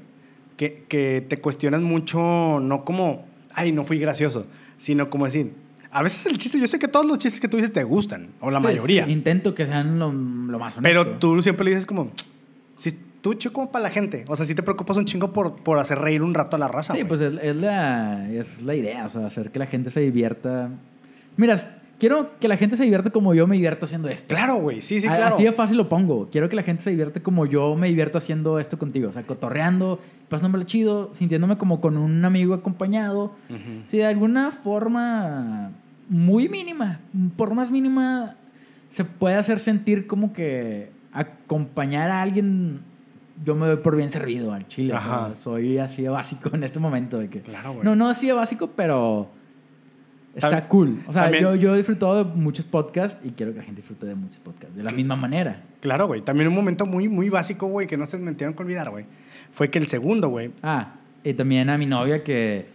Que, 0.57 0.85
que 0.89 1.25
te 1.29 1.41
cuestionas 1.41 1.83
mucho, 1.83 2.59
no 2.61 2.85
como, 2.85 3.25
ay, 3.55 3.71
no 3.71 3.85
fui 3.85 3.99
gracioso, 4.01 4.47
sino 4.79 5.11
como 5.11 5.27
decir, 5.27 5.53
a 5.99 6.03
veces 6.03 6.27
el 6.27 6.37
chiste, 6.39 6.59
yo 6.61 6.67
sé 6.67 6.79
que 6.79 6.89
todos 6.89 7.07
los 7.07 7.19
chistes 7.19 7.41
que 7.41 7.49
tú 7.49 7.57
dices 7.57 7.73
te 7.73 7.83
gustan, 7.85 8.29
o 8.41 8.51
la 8.51 8.61
Sí, 8.61 8.67
mayoría. 8.67 9.05
sí, 9.07 9.13
intento 9.13 9.55
que 9.55 9.67
sean 9.67 9.99
lo, 9.99 10.13
lo 10.13 10.59
más 10.59 10.77
honesto. 10.77 10.83
Pero 10.83 11.19
tú 11.19 11.43
siempre 11.43 11.65
le 11.65 11.71
dices 11.71 11.87
como, 11.87 12.11
si 12.75 12.93
tú 13.23 13.35
chico 13.35 13.55
como 13.55 13.71
para 13.73 13.85
la 13.85 13.91
gente. 13.91 14.25
O 14.29 14.37
sea, 14.37 14.47
si 14.47 14.55
te 14.55 14.63
preocupas 14.63 14.97
un 14.97 15.05
chingo 15.07 15.33
por, 15.33 15.57
por 15.57 15.79
hacer 15.79 15.99
reír 15.99 16.23
un 16.23 16.35
rato 16.35 16.57
a 16.57 16.59
la 16.59 16.69
raza. 16.69 16.95
Sí, 16.95 17.05
pues 17.05 17.21
es, 17.21 17.35
es 17.43 17.57
la, 17.57 18.31
es 18.31 18.63
la 18.63 18.75
idea, 18.75 19.07
o 19.07 19.09
sea, 19.09 19.27
hacer 19.27 19.51
que 19.51 19.59
la 19.59 19.67
gente 19.67 19.91
se 19.91 20.01
divierta. 20.01 20.71
Mira, 21.37 21.57
quiero 21.99 22.39
que 22.39 22.47
la 22.47 22.57
gente 22.57 22.77
se 22.77 22.83
divierta 22.85 23.11
como 23.11 23.35
yo 23.35 23.47
me 23.47 23.57
divierto 23.57 23.87
haciendo 23.87 24.09
esto. 24.09 24.33
Claro, 24.35 24.57
güey. 24.57 24.81
Sí, 24.83 25.01
sí, 25.01 25.09
claro. 25.09 25.35
Así 25.35 25.43
de 25.45 25.53
fácil 25.53 25.77
lo 25.79 25.89
pongo. 25.89 26.29
Quiero 26.31 26.49
que 26.49 26.57
la 26.57 26.63
gente 26.63 26.85
se 26.85 26.91
divierte 26.91 27.21
como 27.23 27.47
yo 27.47 27.75
me 27.75 27.89
divierto 27.89 28.19
haciendo 28.19 28.59
esto 28.61 28.79
contigo. 28.79 29.09
O 29.09 29.13
sea, 29.13 29.25
cotorreando, 29.27 29.99
pasándomelo 30.29 30.65
chido, 30.65 31.11
sintiéndome 31.15 31.57
como 31.59 31.81
con 31.81 31.97
un 31.97 32.25
amigo 32.25 32.55
acompañado. 32.55 33.33
Si 33.91 33.97
de 33.97 34.07
alguna 34.07 34.53
forma 34.53 35.73
muy 36.09 36.49
mínima, 36.49 37.01
por 37.37 37.55
más 37.55 37.71
mínima, 37.71 38.37
se 38.91 39.05
puede 39.05 39.37
hacer 39.37 39.59
sentir 39.59 40.07
como 40.07 40.33
que 40.33 40.91
acompañar 41.13 42.11
a 42.11 42.23
alguien, 42.23 42.81
yo 43.45 43.55
me 43.55 43.67
doy 43.67 43.77
por 43.77 43.97
bien 43.97 44.11
servido 44.11 44.53
al 44.53 44.67
chile. 44.69 44.95
Ajá. 44.95 45.35
soy 45.37 45.79
así 45.79 46.03
de 46.03 46.09
básico 46.09 46.51
en 46.55 46.63
este 46.63 46.79
momento. 46.79 47.19
De 47.19 47.29
que, 47.29 47.41
Claro, 47.41 47.73
güey. 47.73 47.85
no, 47.85 47.97
no 47.97 48.09
así 48.09 48.27
de 48.27 48.33
básico, 48.33 48.71
pero 48.77 49.29
está 50.35 50.51
También- 50.51 50.69
cool. 50.69 51.03
O 51.07 51.13
sea, 51.13 51.23
también- 51.25 51.43
yo, 51.43 51.55
yo 51.55 51.75
he 51.75 51.77
disfrutado 51.79 52.25
de 52.25 52.35
muchos 52.35 52.65
podcasts 52.65 53.19
y 53.25 53.31
quiero 53.31 53.53
que 53.53 53.59
la 53.59 53.65
gente 53.65 53.81
disfrute 53.81 54.07
de 54.07 54.15
muchos 54.15 54.39
podcasts 54.41 54.77
de 54.77 54.83
la 54.83 54.93
misma 54.93 55.17
manera. 55.17 55.63
Claro, 55.81 56.07
güey. 56.07 56.23
También 56.23 56.49
un 56.49 56.55
momento 56.55 56.87
muy, 56.87 57.09
muy 57.09 57.29
básico, 57.29 57.67
güey, 57.67 57.87
que 57.87 57.97
no 57.97 58.07
se 58.07 58.19
me 58.19 58.33
tuvieron 58.33 58.55
que 58.55 58.63
olvidar, 58.63 58.91
güey. 58.91 59.05
Fue 59.53 59.71
que 59.71 59.79
el 59.79 59.87
segundo, 59.89 60.29
güey. 60.29 60.51
Ah, 60.63 60.95
y 61.25 61.35
también 61.35 61.69
a 61.71 61.79
mi 61.79 61.87
novia 61.87 62.23
que 62.23 62.67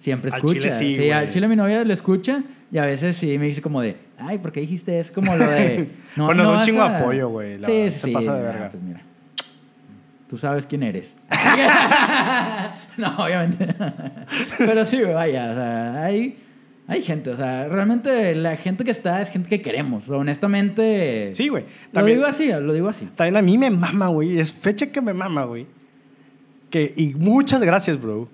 siempre 0.00 0.30
Al 0.30 0.38
escucha. 0.38 0.54
chile 0.60 0.70
sí, 0.70 0.96
güey. 0.96 1.10
al 1.10 1.28
chile 1.30 1.48
mi 1.48 1.56
novia 1.56 1.84
le 1.84 1.92
escucha 1.92 2.42
y 2.72 2.78
a 2.78 2.84
veces 2.86 3.16
sí 3.16 3.36
me 3.38 3.46
dice 3.46 3.60
como 3.62 3.80
de, 3.80 3.96
ay, 4.18 4.38
¿por 4.38 4.52
qué 4.52 4.60
dijiste 4.60 4.98
eso? 5.00 5.12
Como 5.12 5.34
lo 5.36 5.46
de... 5.46 5.90
No, 6.16 6.26
Bueno, 6.26 6.44
no 6.44 6.52
es 6.52 6.58
un 6.58 6.64
chingo 6.64 6.82
a-". 6.82 6.98
apoyo, 6.98 7.28
güey, 7.28 7.58
la 7.58 7.66
Sí, 7.66 7.90
sí, 7.90 7.98
se 7.98 8.08
pasa 8.12 8.34
de 8.34 8.40
Ah, 8.40 8.50
verga. 8.52 8.70
pues 8.70 8.82
mira. 8.82 9.02
Tú 10.28 10.38
sabes 10.38 10.64
quién 10.66 10.82
eres. 10.84 11.12
no, 12.96 13.08
obviamente. 13.18 13.66
Pero 14.58 14.86
sí, 14.86 15.02
vaya, 15.02 15.50
o 15.50 15.54
sea, 15.54 16.04
hay, 16.04 16.38
hay 16.86 17.02
gente, 17.02 17.30
o 17.30 17.36
sea, 17.36 17.66
realmente 17.68 18.34
la 18.36 18.56
gente 18.56 18.84
que 18.84 18.90
está 18.92 19.20
es 19.20 19.28
gente 19.30 19.48
que 19.48 19.60
queremos. 19.60 20.08
Honestamente... 20.08 21.30
Sí, 21.34 21.48
güey. 21.48 21.64
Lo 21.64 21.92
También- 21.92 22.18
digo 22.18 22.28
así, 22.28 22.46
lo 22.48 22.72
digo 22.72 22.88
así. 22.88 23.06
También 23.16 23.36
a 23.36 23.42
mí 23.42 23.58
me 23.58 23.70
mama, 23.70 24.08
güey. 24.08 24.38
Es 24.38 24.52
fecha 24.52 24.86
que 24.86 25.00
me 25.00 25.12
mama, 25.14 25.44
güey. 25.44 25.66
Que, 26.70 26.94
y 26.96 27.08
muchas 27.14 27.60
gracias, 27.62 28.00
bro. 28.00 28.28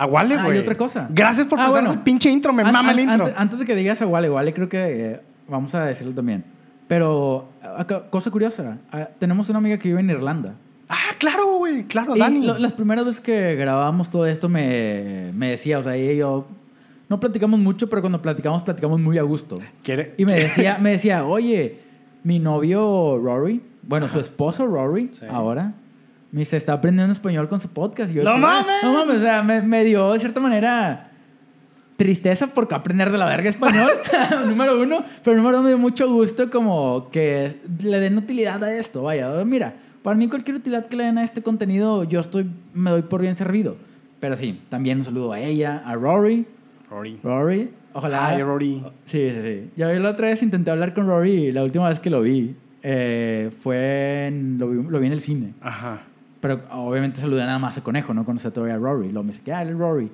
A 0.00 0.06
Wale, 0.06 0.34
Ah, 0.34 0.44
güey. 0.44 0.56
y 0.56 0.60
otra 0.60 0.74
cosa. 0.76 1.06
Gracias 1.10 1.46
por 1.46 1.60
Ah, 1.60 1.68
bueno. 1.68 1.92
el 1.92 1.98
pinche 2.00 2.30
intro. 2.30 2.52
Me 2.52 2.62
An- 2.62 2.72
mama 2.72 2.92
el 2.92 3.00
intro. 3.00 3.26
ante- 3.26 3.34
antes 3.38 3.58
de 3.58 3.64
que 3.66 3.74
digas 3.76 4.00
a 4.00 4.06
Wale, 4.06 4.30
Wale 4.30 4.52
creo 4.54 4.68
que 4.68 4.78
eh, 5.12 5.20
vamos 5.48 5.74
a 5.74 5.84
decirlo 5.84 6.14
también. 6.14 6.42
Pero, 6.88 7.48
acá, 7.76 8.04
cosa 8.10 8.30
curiosa, 8.30 8.78
ah, 8.92 9.08
tenemos 9.18 9.48
una 9.50 9.58
amiga 9.58 9.78
que 9.78 9.88
vive 9.88 10.00
en 10.00 10.10
Irlanda. 10.10 10.54
Ah, 10.88 10.96
claro, 11.18 11.58
güey. 11.58 11.84
Claro, 11.84 12.16
Y 12.16 12.18
Dani. 12.18 12.46
lo- 12.46 12.58
las 12.58 12.72
primeras 12.72 13.04
veces 13.04 13.20
que 13.20 13.54
grabábamos 13.54 14.10
todo 14.10 14.26
esto 14.26 14.48
me, 14.48 15.30
me 15.34 15.50
decía, 15.50 15.78
o 15.78 15.82
sea, 15.82 15.94
ella 15.94 16.12
y 16.12 16.16
yo 16.16 16.46
no 17.08 17.20
platicamos 17.20 17.60
mucho, 17.60 17.88
pero 17.88 18.00
cuando 18.02 18.20
platicamos, 18.22 18.62
platicamos 18.62 18.98
muy 19.00 19.18
a 19.18 19.22
gusto. 19.22 19.58
¿Quiere? 19.84 20.14
Y 20.18 20.24
me 20.24 20.32
decía, 20.66 20.78
me 20.80 20.90
decía, 20.92 21.24
oye, 21.24 21.78
mi 22.24 22.38
novio 22.38 23.18
Rory, 23.22 23.62
bueno, 23.82 24.08
su 24.08 24.18
esposo 24.18 24.66
Rory, 24.66 25.10
Sí. 25.12 25.26
ahora, 25.30 25.74
me 26.32 26.40
dice, 26.40 26.56
está 26.56 26.74
aprendiendo 26.74 27.12
español 27.12 27.48
con 27.48 27.60
su 27.60 27.68
podcast. 27.68 28.10
Y 28.10 28.14
yo, 28.14 28.22
¡No 28.22 28.30
"Ah, 28.30 28.36
mames! 28.38 28.76
No 28.82 28.92
mames, 28.92 29.16
o 29.16 29.20
sea, 29.20 29.42
me, 29.42 29.62
me 29.62 29.84
dio 29.84 30.12
de 30.12 30.18
cierta 30.20 30.40
manera 30.40 31.06
tristeza 31.96 32.46
porque 32.46 32.74
aprender 32.74 33.10
de 33.12 33.18
la 33.18 33.26
verga 33.26 33.50
español, 33.50 33.90
número 34.48 34.80
uno, 34.80 35.04
pero 35.22 35.36
número 35.36 35.56
dos 35.58 35.64
me 35.64 35.70
dio 35.70 35.78
mucho 35.78 36.10
gusto 36.10 36.48
como 36.48 37.10
que 37.10 37.56
le 37.82 38.00
den 38.00 38.16
utilidad 38.16 38.64
a 38.64 38.74
esto, 38.74 39.02
vaya, 39.02 39.30
mira, 39.44 39.74
para 40.02 40.16
mí 40.16 40.26
cualquier 40.28 40.56
utilidad 40.56 40.86
que 40.86 40.96
le 40.96 41.04
den 41.04 41.18
a 41.18 41.24
este 41.24 41.42
contenido, 41.42 42.04
yo 42.04 42.20
estoy, 42.20 42.48
me 42.72 42.90
doy 42.90 43.02
por 43.02 43.20
bien 43.20 43.36
servido. 43.36 43.76
Pero 44.18 44.34
sí, 44.36 44.60
también 44.70 44.98
un 45.00 45.04
saludo 45.04 45.32
a 45.34 45.40
ella, 45.40 45.82
a 45.84 45.94
Rory, 45.94 46.46
Rory. 46.90 47.18
Rory, 47.22 47.70
ojalá... 47.92 48.28
Ay, 48.28 48.42
Rory. 48.42 48.82
Sí, 49.04 49.30
sí, 49.30 49.42
sí. 49.42 49.70
Yo 49.76 49.86
la 49.92 50.10
otra 50.10 50.28
vez 50.28 50.42
intenté 50.42 50.70
hablar 50.70 50.94
con 50.94 51.06
Rory, 51.06 51.52
la 51.52 51.62
última 51.62 51.88
vez 51.90 52.00
que 52.00 52.08
lo 52.08 52.22
vi, 52.22 52.54
eh, 52.82 53.50
fue 53.60 54.26
en, 54.28 54.56
lo, 54.58 54.68
vi, 54.70 54.82
lo 54.88 55.00
vi 55.00 55.06
en 55.06 55.12
el 55.12 55.20
cine. 55.20 55.52
Ajá. 55.60 56.00
Pero 56.40 56.60
obviamente 56.72 57.20
saludé 57.20 57.44
nada 57.44 57.58
más 57.58 57.76
a 57.76 57.82
Conejo, 57.82 58.14
no 58.14 58.24
conocía 58.24 58.50
todavía 58.50 58.76
a 58.76 58.78
Rory. 58.78 59.08
Luego 59.10 59.24
me 59.24 59.32
dice, 59.32 59.42
¿qué 59.44 59.52
es 59.52 59.70
Rory? 59.74 60.10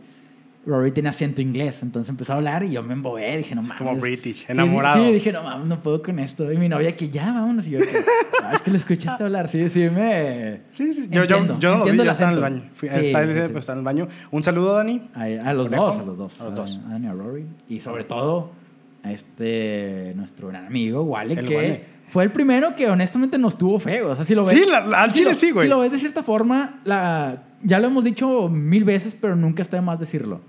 Rory 0.66 0.90
tiene 0.90 1.08
acento 1.10 1.40
inglés, 1.40 1.78
entonces 1.82 2.10
empezó 2.10 2.32
a 2.32 2.36
hablar 2.36 2.64
y 2.64 2.72
yo 2.72 2.82
me 2.82 2.94
embobé, 2.94 3.36
dije, 3.36 3.54
no 3.54 3.60
Es 3.62 3.68
mames. 3.68 3.78
como 3.78 3.96
British, 4.00 4.38
Sí, 4.38 4.46
enamorado. 4.48 5.06
Sí, 5.06 5.12
dije, 5.12 5.30
no 5.30 5.44
mames, 5.44 5.68
no 5.68 5.80
puedo 5.80 6.02
con 6.02 6.18
esto. 6.18 6.52
Y 6.52 6.56
mi 6.56 6.68
novia, 6.68 6.96
que 6.96 7.08
ya, 7.08 7.26
vámonos. 7.26 7.68
Y 7.68 7.70
yo, 7.70 7.78
que, 7.78 7.86
"Ah, 8.42 8.50
es 8.54 8.62
que 8.62 8.72
lo 8.72 8.76
escuchaste 8.76 9.22
hablar, 9.22 9.46
sí, 9.46 9.70
sí, 9.70 9.88
me... 9.88 10.62
Sí, 10.70 10.92
sí. 10.92 11.06
Yo, 11.08 11.22
yo, 11.22 11.36
Entiendo, 11.36 11.60
yo 11.60 11.70
no 11.70 11.78
lo 11.78 11.84
vi, 11.84 12.00
el 12.00 12.08
estaba 12.08 12.30
en 12.32 12.36
el 12.36 12.42
baño. 12.42 12.62
Fui, 12.72 12.88
Sí, 12.88 12.96
está, 12.98 13.24
sí, 13.24 13.32
sí. 13.32 13.38
pues, 13.52 13.56
está 13.58 13.72
en 13.74 13.78
el 13.78 13.84
baño. 13.84 14.08
Un 14.32 14.42
saludo, 14.42 14.74
Dani. 14.74 15.08
A, 15.14 15.22
a 15.48 15.54
los 15.54 15.66
¿Conejo? 15.68 15.86
dos, 15.86 15.96
a 15.98 16.02
los 16.04 16.18
dos. 16.18 16.40
A 16.40 16.44
los 16.46 16.54
dos. 16.54 16.80
A 16.84 16.88
Dani, 16.90 17.06
a 17.06 17.12
Rory. 17.12 17.46
Y 17.68 17.78
sobre 17.78 18.02
todo 18.02 18.50
a 19.04 19.12
este, 19.12 20.14
nuestro 20.16 20.48
gran 20.48 20.66
amigo, 20.66 21.02
Wale, 21.04 21.34
El 21.34 21.46
que 21.46 21.54
Wale. 21.54 21.84
Fue 22.10 22.24
el 22.24 22.32
primero 22.32 22.74
que 22.76 22.88
honestamente 22.88 23.38
nos 23.38 23.58
tuvo 23.58 23.78
feo. 23.80 24.10
O 24.10 24.16
sea, 24.16 24.24
si 24.24 24.34
lo 24.34 24.44
ves... 24.44 24.54
Sí, 24.58 24.64
la- 24.70 24.80
la- 24.86 25.02
al 25.02 25.10
si 25.10 25.18
chile 25.18 25.30
lo- 25.30 25.36
sí, 25.36 25.50
güey. 25.50 25.66
Si 25.66 25.70
lo 25.70 25.80
ves 25.80 25.92
de 25.92 25.98
cierta 25.98 26.22
forma, 26.22 26.80
la, 26.84 27.42
ya 27.62 27.78
lo 27.78 27.88
hemos 27.88 28.04
dicho 28.04 28.48
mil 28.48 28.84
veces, 28.84 29.14
pero 29.20 29.36
nunca 29.36 29.62
está 29.62 29.76
de 29.76 29.82
más 29.82 29.98
decirlo. 29.98 30.40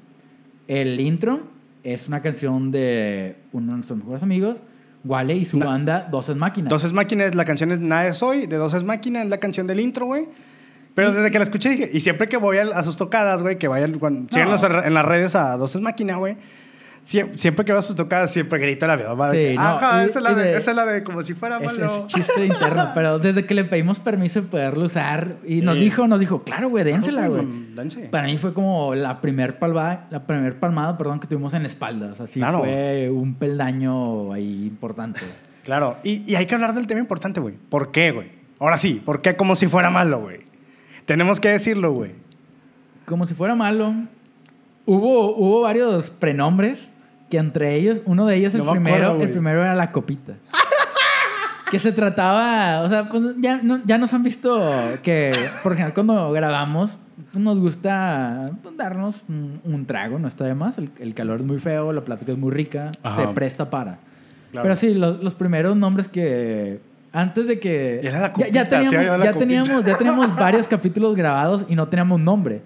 El 0.68 0.99
intro 0.99 1.41
es 1.84 2.08
una 2.08 2.22
canción 2.22 2.72
de 2.72 3.38
uno 3.53 3.68
de 3.68 3.74
nuestros 3.78 3.97
mejores 3.97 4.22
amigos, 4.24 4.58
Wale, 5.03 5.36
y 5.36 5.45
su 5.45 5.58
banda 5.60 6.08
Dos 6.12 6.28
es 6.30 6.36
Máquinas. 6.36 6.70
Dos 6.70 6.84
es 6.84 6.91
máquinas, 6.91 7.34
la 7.36 7.45
canción 7.45 7.72
es 7.72 7.80
Nada 7.80 8.08
es 8.08 8.22
hoy, 8.22 8.45
de 8.45 8.58
Dos 8.58 8.74
es 8.74 8.84
máquina, 8.84 9.22
es 9.24 9.30
la 9.30 9.38
canción 9.38 9.66
del 9.68 9.80
intro, 9.80 10.05
güey. 10.05 10.28
Pero 10.95 11.14
desde 11.14 11.30
que 11.32 11.38
la 11.38 11.43
escuché 11.45 11.70
dije, 11.70 11.89
y 11.93 11.99
siempre 12.01 12.28
que 12.28 12.38
voy 12.38 12.58
a, 12.58 12.82
sus 12.84 12.97
tocadas, 12.97 13.41
güey, 13.43 13.58
que 13.58 13.68
vayan, 13.68 13.99
cuando, 13.99 14.28
síganos 14.34 14.64
en, 14.64 14.74
en 14.74 14.93
las 14.93 15.05
redes 15.05 15.36
a 15.36 15.55
Dos 15.55 15.76
es 15.76 15.82
máquina, 15.82 16.18
güey. 16.18 16.36
Sie- 17.08 17.38
Siempre 17.38 17.64
que 17.64 17.72
veo 17.72 17.82
sus 17.82 17.95
tocadas, 17.95 18.32
siempre 18.32 18.60
grito 18.60 18.86
la 18.86 18.97
vida. 18.97 19.16
Sí, 19.32 19.55
no, 19.55 19.62
Ajá, 19.62 20.03
y- 20.03 20.08
esa 20.08 20.20
es, 20.20 20.24
la 20.24 20.34
de, 20.34 20.43
de- 20.43 20.58
esa 20.58 20.72
es 20.72 20.76
la 20.76 20.86
de 20.86 21.03
como 21.05 21.24
si 21.24 21.34
fuera 21.34 21.58
malo. 21.58 22.05
es 22.05 22.14
chiste 22.14 22.45
interno, 22.45 22.89
pero 22.93 23.18
desde 23.18 23.45
que 23.45 23.53
le 23.53 23.64
pedimos 23.64 24.01
permiso 24.01 24.41
de 24.41 24.47
poderlo 24.47 24.84
usar, 24.86 25.38
y 25.47 25.62
nos 25.62 25.80
dijo, 25.80 26.05
nos 26.08 26.20
dijo, 26.20 26.43
claro, 26.43 26.70
güey, 26.70 26.84
dénsela, 26.84 27.28
güey. 27.30 27.43
Mm. 27.43 28.10
Para 28.12 28.26
mí 28.26 28.38
fue 28.38 28.53
como 28.53 28.93
la 28.93 29.22
primer 29.22 29.58
palmada, 29.58 30.08
la 30.10 30.28
primer 30.28 30.60
palmada, 30.60 30.97
perdón, 30.97 31.22
que 31.22 31.28
tuvimos 31.28 31.53
en 31.53 31.62
la 31.62 31.70
espalda. 31.70 32.12
O 32.12 32.16
sea, 32.18 32.28
sí 32.28 32.39
Claro. 32.41 32.60
fue 32.60 33.10
un 33.10 33.36
peldaño 33.36 34.34
ahí 34.34 34.66
importante. 34.68 35.22
Claro, 35.64 35.95
y, 36.03 36.30
y 36.30 36.36
hay 36.36 36.45
que 36.45 36.55
hablar 36.55 36.74
del 36.74 36.88
tema 36.88 36.99
importante, 36.99 37.39
güey. 37.39 37.55
¿Por 37.70 37.91
qué, 37.91 38.12
güey? 38.12 38.32
Ahora 38.60 38.78
sí, 38.78 39.01
¿por 39.05 39.22
qué 39.22 39.36
como 39.38 39.55
si 39.55 39.68
fuera 39.68 39.89
malo, 39.89 40.20
güey? 40.20 40.39
Tenemos 41.05 41.39
que 41.39 41.47
decirlo, 41.49 41.93
güey. 41.93 42.12
Como 43.05 43.26
si 43.28 43.34
fuera 43.34 43.55
malo. 43.55 43.93
Hubo, 44.86 45.36
hubo 45.36 45.62
varios 45.62 46.10
prenombres 46.10 46.89
que 47.30 47.38
entre 47.38 47.76
ellos, 47.76 48.02
uno 48.06 48.26
de 48.26 48.36
ellos, 48.36 48.54
el 48.56 48.64
No 48.66 48.72
primero, 48.72 48.96
acuerdo, 49.08 49.24
el 49.24 49.30
primero 49.32 49.62
era 49.62 49.76
la 49.76 49.92
copita. 49.92 50.34
que 51.72 51.80
se 51.80 51.92
trataba, 51.92 52.82
o 52.82 52.90
sea, 52.90 53.10
pues 53.10 53.36
ya, 53.40 53.60
no- 53.62 53.82
ya 53.86 53.98
nos 53.98 54.14
han 54.14 54.24
visto 54.24 54.58
que, 55.04 55.34
por 55.64 55.74
ejemplo, 55.74 55.94
cuando 56.06 56.32
grabamos, 56.32 56.98
pues, 57.34 57.44
nos 57.44 57.60
gusta 57.60 58.52
pues, 58.64 58.78
darnos 58.78 59.16
un, 59.28 59.60
un 59.66 59.86
trago, 59.86 60.18
no 60.18 60.28
está 60.30 60.46
de 60.46 60.56
más. 60.56 60.78
El, 60.78 60.90
el 61.00 61.14
calor 61.14 61.42
es 61.42 61.46
muy 61.46 61.60
feo, 61.60 61.92
la 61.92 62.02
plática 62.02 62.32
es 62.32 62.38
muy 62.38 62.52
rica, 62.52 62.92
Ajá. 63.04 63.22
se 63.22 63.28
presta 63.34 63.70
para. 63.70 64.00
Claro. 64.52 64.64
Pero 64.64 64.76
sí, 64.78 64.94
los, 64.94 65.22
los 65.22 65.36
primeros 65.36 65.76
nombres 65.76 66.08
que. 66.08 66.80
Antes 67.12 67.48
de 67.48 67.60
que. 67.60 68.00
Era 68.02 68.20
la 68.22 68.28
ya- 68.28 68.34
copita, 68.34 68.50
ya, 68.52 68.70
teníamos, 68.70 68.94
era 68.94 69.18
la 69.18 69.26
ya, 69.26 69.34
teníamos, 69.34 69.84
ya 69.86 69.98
teníamos 69.98 70.36
varios 70.38 70.68
capítulos 70.68 71.16
grabados 71.18 71.66
y 71.68 71.76
no 71.76 71.88
teníamos 71.90 72.22
nombre. 72.22 72.62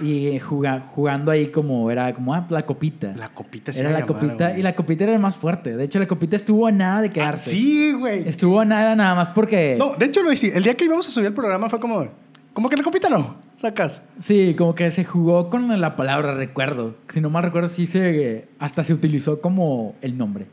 Y 0.00 0.38
juga- 0.40 0.82
jugando 0.94 1.30
ahí 1.30 1.48
como 1.48 1.90
era 1.90 2.12
como, 2.14 2.34
ah, 2.34 2.46
la 2.48 2.64
copita. 2.64 3.12
La 3.16 3.28
copita 3.28 3.72
se 3.72 3.80
Era 3.80 3.90
la 3.90 4.06
copita 4.06 4.48
güey. 4.48 4.60
y 4.60 4.62
la 4.62 4.74
copita 4.74 5.04
era 5.04 5.12
el 5.12 5.18
más 5.18 5.36
fuerte. 5.36 5.76
De 5.76 5.84
hecho, 5.84 5.98
la 5.98 6.06
copita 6.06 6.36
estuvo 6.36 6.66
a 6.66 6.72
nada 6.72 7.02
de 7.02 7.08
Ah, 7.08 7.12
quedarse. 7.12 7.50
sí, 7.50 7.92
güey. 7.92 8.28
Estuvo 8.28 8.60
a 8.60 8.64
nada 8.64 8.96
nada 8.96 9.14
más 9.14 9.28
porque. 9.30 9.76
No, 9.78 9.94
de 9.96 10.06
hecho 10.06 10.22
lo 10.22 10.32
hice. 10.32 10.56
El 10.56 10.62
día 10.64 10.74
que 10.74 10.84
íbamos 10.86 11.06
a 11.08 11.10
subir 11.10 11.26
el 11.26 11.34
programa 11.34 11.68
fue 11.68 11.78
como, 11.80 12.06
como 12.52 12.68
que 12.68 12.76
la 12.76 12.82
copita 12.82 13.08
no, 13.08 13.36
sacas. 13.56 14.02
Sí, 14.20 14.54
como 14.56 14.74
que 14.74 14.90
se 14.90 15.04
jugó 15.04 15.50
con 15.50 15.80
la 15.80 15.96
palabra 15.96 16.34
recuerdo. 16.34 16.94
Si 17.12 17.20
no 17.20 17.30
mal 17.30 17.42
recuerdo, 17.42 17.68
sí 17.68 17.86
se. 17.86 18.48
Hasta 18.58 18.82
se 18.84 18.92
utilizó 18.94 19.40
como 19.40 19.94
el 20.00 20.16
nombre. 20.16 20.46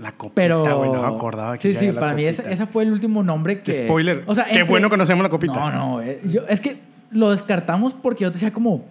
La 0.00 0.12
copita, 0.12 0.34
Pero. 0.34 0.62
güey, 0.78 0.90
no 0.90 1.02
me 1.02 1.08
acordaba 1.14 1.58
que 1.58 1.74
Sí, 1.74 1.78
sí, 1.78 1.92
para 1.92 2.14
mí 2.14 2.24
ese, 2.24 2.50
ese 2.50 2.66
fue 2.66 2.84
el 2.84 2.92
último 2.92 3.22
nombre 3.22 3.60
que. 3.62 3.74
Spoiler. 3.74 4.24
O 4.26 4.34
sea, 4.34 4.46
Qué 4.46 4.62
bueno 4.62 4.88
que 4.88 4.96
no 4.96 5.04
se 5.04 5.12
llama 5.12 5.24
la 5.24 5.28
copita. 5.28 5.52
No, 5.52 5.70
no. 5.70 6.02
eh, 6.02 6.20
yo- 6.24 6.46
es 6.48 6.58
que 6.60 6.78
lo 7.10 7.30
descartamos 7.30 7.94
porque 7.94 8.24
yo 8.24 8.30
te 8.30 8.34
decía 8.34 8.52
como. 8.52 8.84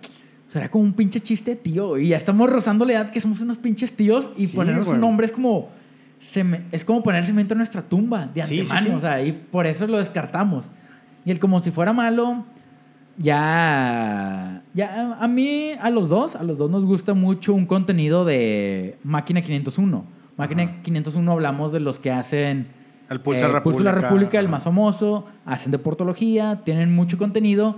Será 0.52 0.70
como 0.70 0.84
un 0.84 0.94
pinche 0.94 1.20
chiste, 1.22 1.56
tío. 1.56 1.98
Y 1.98 2.08
ya 2.10 2.18
estamos 2.18 2.50
rozando 2.50 2.84
la 2.84 2.94
edad 2.94 3.12
que 3.12 3.22
somos 3.22 3.40
unos 3.40 3.60
pinches 3.60 3.96
tíos 3.96 4.30
y 4.36 4.48
Sí, 4.48 4.56
ponernos 4.56 4.86
güey. 4.86 4.96
un 4.96 5.02
nombre 5.02 5.26
es 5.28 5.32
como. 5.32 5.70
es 6.72 6.84
como 6.86 7.04
poner 7.04 7.24
cemento 7.24 7.54
en 7.54 7.60
nuestra 7.60 7.82
tumba 7.84 8.28
de 8.34 8.42
Sí, 8.44 8.60
antemano. 8.62 8.82
sí. 8.88 8.96
O 8.96 9.00
sea, 9.00 9.24
y 9.24 9.32
por 9.32 9.68
eso 9.68 9.86
lo 9.88 9.98
descartamos. 10.00 10.66
Y 11.26 11.32
el 11.32 11.40
como 11.40 11.60
si 11.62 11.70
fuera 11.72 11.94
malo. 11.94 12.46
Ya, 13.40 14.64
ya 14.74 15.18
a 15.20 15.28
mí, 15.28 15.72
a 15.80 15.90
los 15.90 16.08
dos, 16.10 16.36
a 16.36 16.44
los 16.44 16.58
dos 16.58 16.72
nos 16.72 16.86
gusta 16.86 17.14
mucho 17.14 17.54
un 17.54 17.66
contenido 17.66 18.24
de 18.26 18.98
Máquina 19.04 19.42
501. 19.42 20.06
Máquina 20.38 20.64
Ajá. 20.64 20.82
501 20.84 21.32
hablamos 21.32 21.72
de 21.74 21.82
los 21.82 22.00
que 22.00 22.12
hacen 22.12 22.68
El 23.10 23.20
Pulso 23.20 23.44
de 23.44 23.50
eh, 23.50 23.54
la 23.54 23.62
Pulso 23.62 23.80
de 23.80 23.84
la 23.86 23.92
República, 23.92 24.10
República, 24.10 24.40
el 24.40 24.48
más 24.48 24.64
famoso, 24.64 25.26
hacen 25.46 25.72
deportología, 25.72 26.62
tienen 26.64 26.96
mucho 26.96 27.18
contenido, 27.18 27.76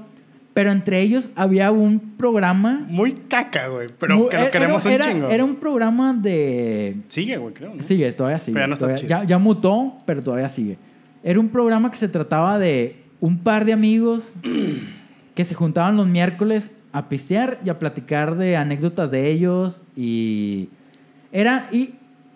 pero 0.54 0.72
entre 0.72 1.02
ellos 1.02 1.30
había 1.36 1.72
un 1.72 2.18
programa... 2.18 2.86
Muy 2.90 3.14
caca, 3.14 3.68
güey, 3.70 3.88
pero 3.98 4.28
que 4.30 4.38
lo 4.38 4.52
queremos 4.52 4.86
era, 4.86 5.06
un 5.06 5.12
chingo. 5.12 5.30
Era 5.30 5.46
un 5.46 5.56
programa 5.56 6.14
de... 6.14 6.98
Sigue, 7.08 7.38
güey, 7.38 7.54
creo, 7.54 7.74
¿no? 7.76 7.84
Sigue, 7.84 8.12
todavía 8.12 8.40
sigue. 8.40 8.54
Pero 8.54 8.64
ya 8.64 8.68
no 8.68 8.74
está 8.74 8.86
todavía- 8.86 9.02
chido. 9.02 9.10
ya, 9.10 9.24
ya 9.24 9.38
mutó, 9.38 9.94
pero 10.06 10.22
todavía 10.22 10.50
sigue. 10.50 10.78
Era 11.24 11.40
un 11.40 11.50
programa 11.50 11.90
que 11.92 11.98
se 11.98 12.08
trataba 12.08 12.60
de 12.60 12.98
un 13.20 13.38
par 13.38 13.66
de 13.66 13.74
amigos 13.74 14.28
que 15.36 15.46
se 15.46 15.54
juntaban 15.56 15.96
los 15.96 16.08
miércoles 16.08 16.72
a 16.92 17.08
pistear 17.08 17.60
y 17.64 17.70
a 17.70 17.80
platicar 17.80 18.36
de 18.36 18.58
anécdotas 18.58 19.10
de 19.10 19.30
ellos 19.30 19.80
y 19.96 20.68
era 21.32 21.70
y 21.72 21.92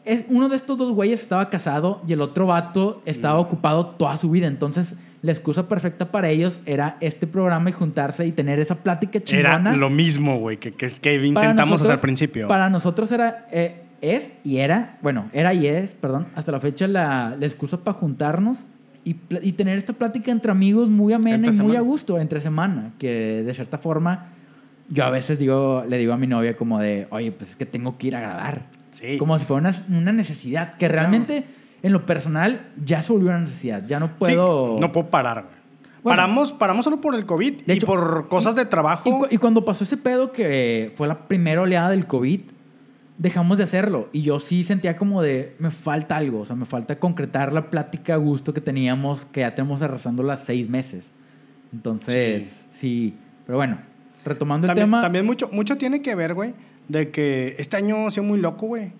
es 0.05 0.23
uno 0.29 0.47
de 0.47 0.55
estos 0.55 0.77
dos 0.77 0.93
güeyes 0.93 1.19
estaba 1.21 1.49
casado 1.49 2.01
y 2.07 2.13
el 2.13 2.21
otro 2.21 2.45
vato 2.45 3.01
estaba 3.05 3.39
ocupado 3.39 3.87
toda 3.87 4.15
su 4.15 4.29
vida, 4.29 4.47
entonces 4.47 4.93
la 5.25 5.31
excusa 5.31 5.67
perfecta 5.67 6.11
para 6.11 6.29
ellos 6.29 6.59
era 6.65 6.97
este 7.01 7.25
programa 7.25 7.69
y 7.69 7.73
juntarse 7.73 8.25
y 8.27 8.31
tener 8.31 8.59
esa 8.59 8.75
plática 8.75 9.17
Era 9.17 9.25
chingona. 9.57 9.75
lo 9.75 9.89
mismo, 9.89 10.37
güey, 10.39 10.57
que, 10.57 10.71
que, 10.71 10.87
que 10.87 11.25
intentamos 11.25 11.81
hacer 11.81 11.93
al 11.93 11.99
principio. 11.99 12.47
Para 12.47 12.69
nosotros 12.69 13.11
era, 13.11 13.47
eh, 13.51 13.81
es 14.01 14.31
y 14.43 14.57
era, 14.57 14.97
bueno, 15.01 15.29
era 15.33 15.53
y 15.53 15.65
es, 15.65 15.95
perdón, 15.95 16.27
hasta 16.35 16.51
la 16.51 16.59
fecha 16.59 16.87
la, 16.87 17.35
la 17.39 17.45
excusa 17.45 17.77
para 17.83 17.97
juntarnos 17.97 18.59
y, 19.03 19.15
y 19.41 19.53
tener 19.53 19.77
esta 19.79 19.93
plática 19.93 20.31
entre 20.31 20.51
amigos 20.51 20.89
muy 20.89 21.11
amena 21.13 21.47
Entre 21.47 21.53
y 21.55 21.67
muy 21.67 21.75
a 21.75 21.81
gusto, 21.81 22.19
entre 22.19 22.39
semana, 22.39 22.91
que 22.99 23.41
de 23.43 23.53
cierta 23.53 23.77
forma 23.79 24.27
yo 24.89 25.03
a 25.05 25.09
veces 25.09 25.39
digo, 25.39 25.83
le 25.87 25.97
digo 25.97 26.13
a 26.13 26.17
mi 26.17 26.27
novia 26.27 26.55
como 26.55 26.77
de, 26.79 27.07
oye, 27.09 27.31
pues 27.31 27.49
es 27.49 27.55
que 27.55 27.65
tengo 27.65 27.97
que 27.97 28.07
ir 28.07 28.15
a 28.15 28.19
grabar. 28.19 28.67
Sí. 28.91 29.17
Como 29.17 29.37
si 29.39 29.45
fuera 29.45 29.69
una, 29.69 29.97
una 29.99 30.11
necesidad, 30.11 30.75
que 30.75 30.85
Sí, 30.85 30.91
realmente 30.91 31.43
en 31.85 31.93
lo 31.93 32.05
personal 32.05 32.67
ya 32.83 33.01
se 33.01 33.13
volvió 33.13 33.29
una 33.29 33.39
necesidad, 33.41 33.85
ya 33.85 33.99
no 33.99 34.07
Sí, 34.07 34.13
puedo... 34.19 34.77
no 34.79 34.91
puedo 34.91 35.07
parar, 35.09 35.43
güey. 35.43 35.55
Bueno. 36.03 36.17
paramos, 36.21 36.51
paramos 36.53 36.83
solo 36.85 37.01
por 37.01 37.15
el 37.15 37.25
COVID 37.25 37.61
y 37.65 37.71
hecho, 37.71 37.85
por 37.87 38.27
cosas 38.27 38.55
de 38.55 38.65
trabajo. 38.65 39.09
Y, 39.09 39.11
cu- 39.11 39.27
y 39.31 39.37
cuando 39.37 39.65
pasó 39.65 39.83
ese 39.83 39.97
pedo 39.97 40.31
que 40.31 40.93
fue 40.95 41.07
la 41.07 41.27
primera 41.27 41.61
oleada 41.61 41.89
del 41.89 42.05
COVID, 42.05 42.41
dejamos 43.17 43.57
de 43.57 43.63
hacerlo. 43.63 44.09
Y 44.11 44.21
yo 44.21 44.39
sí 44.39 44.63
sentía 44.63 44.95
como 44.95 45.21
de, 45.23 45.55
me 45.59 45.71
falta 45.71 46.15
algo. 46.17 46.41
O 46.41 46.45
sea, 46.45 46.55
me 46.55 46.65
falta 46.65 46.99
concretar 46.99 47.53
la 47.53 47.69
plática 47.71 48.13
a 48.13 48.17
gusto 48.17 48.53
que 48.53 48.61
teníamos, 48.61 49.25
que 49.25 49.39
ya 49.41 49.55
tenemos 49.55 49.81
arrasando 49.81 50.21
las 50.21 50.41
seis 50.41 50.69
meses. 50.69 51.05
Entonces, 51.73 52.65
sí. 52.69 53.15
Pero 53.45 53.57
bueno, 53.57 53.77
retomando 54.23 54.67
también, 54.67 54.85
el 54.85 54.91
tema. 54.91 55.01
también 55.01 55.25
mucho, 55.25 55.49
mucho 55.51 55.77
tiene 55.77 56.01
que 56.01 56.15
ver, 56.15 56.33
güey, 56.33 56.53
de 56.87 57.09
que 57.11 57.55
este 57.57 57.77
año 57.77 58.07
ha 58.07 58.11
sido 58.11 58.23
muy 58.23 58.39
loco, 58.39 58.67
güey. 58.67 58.91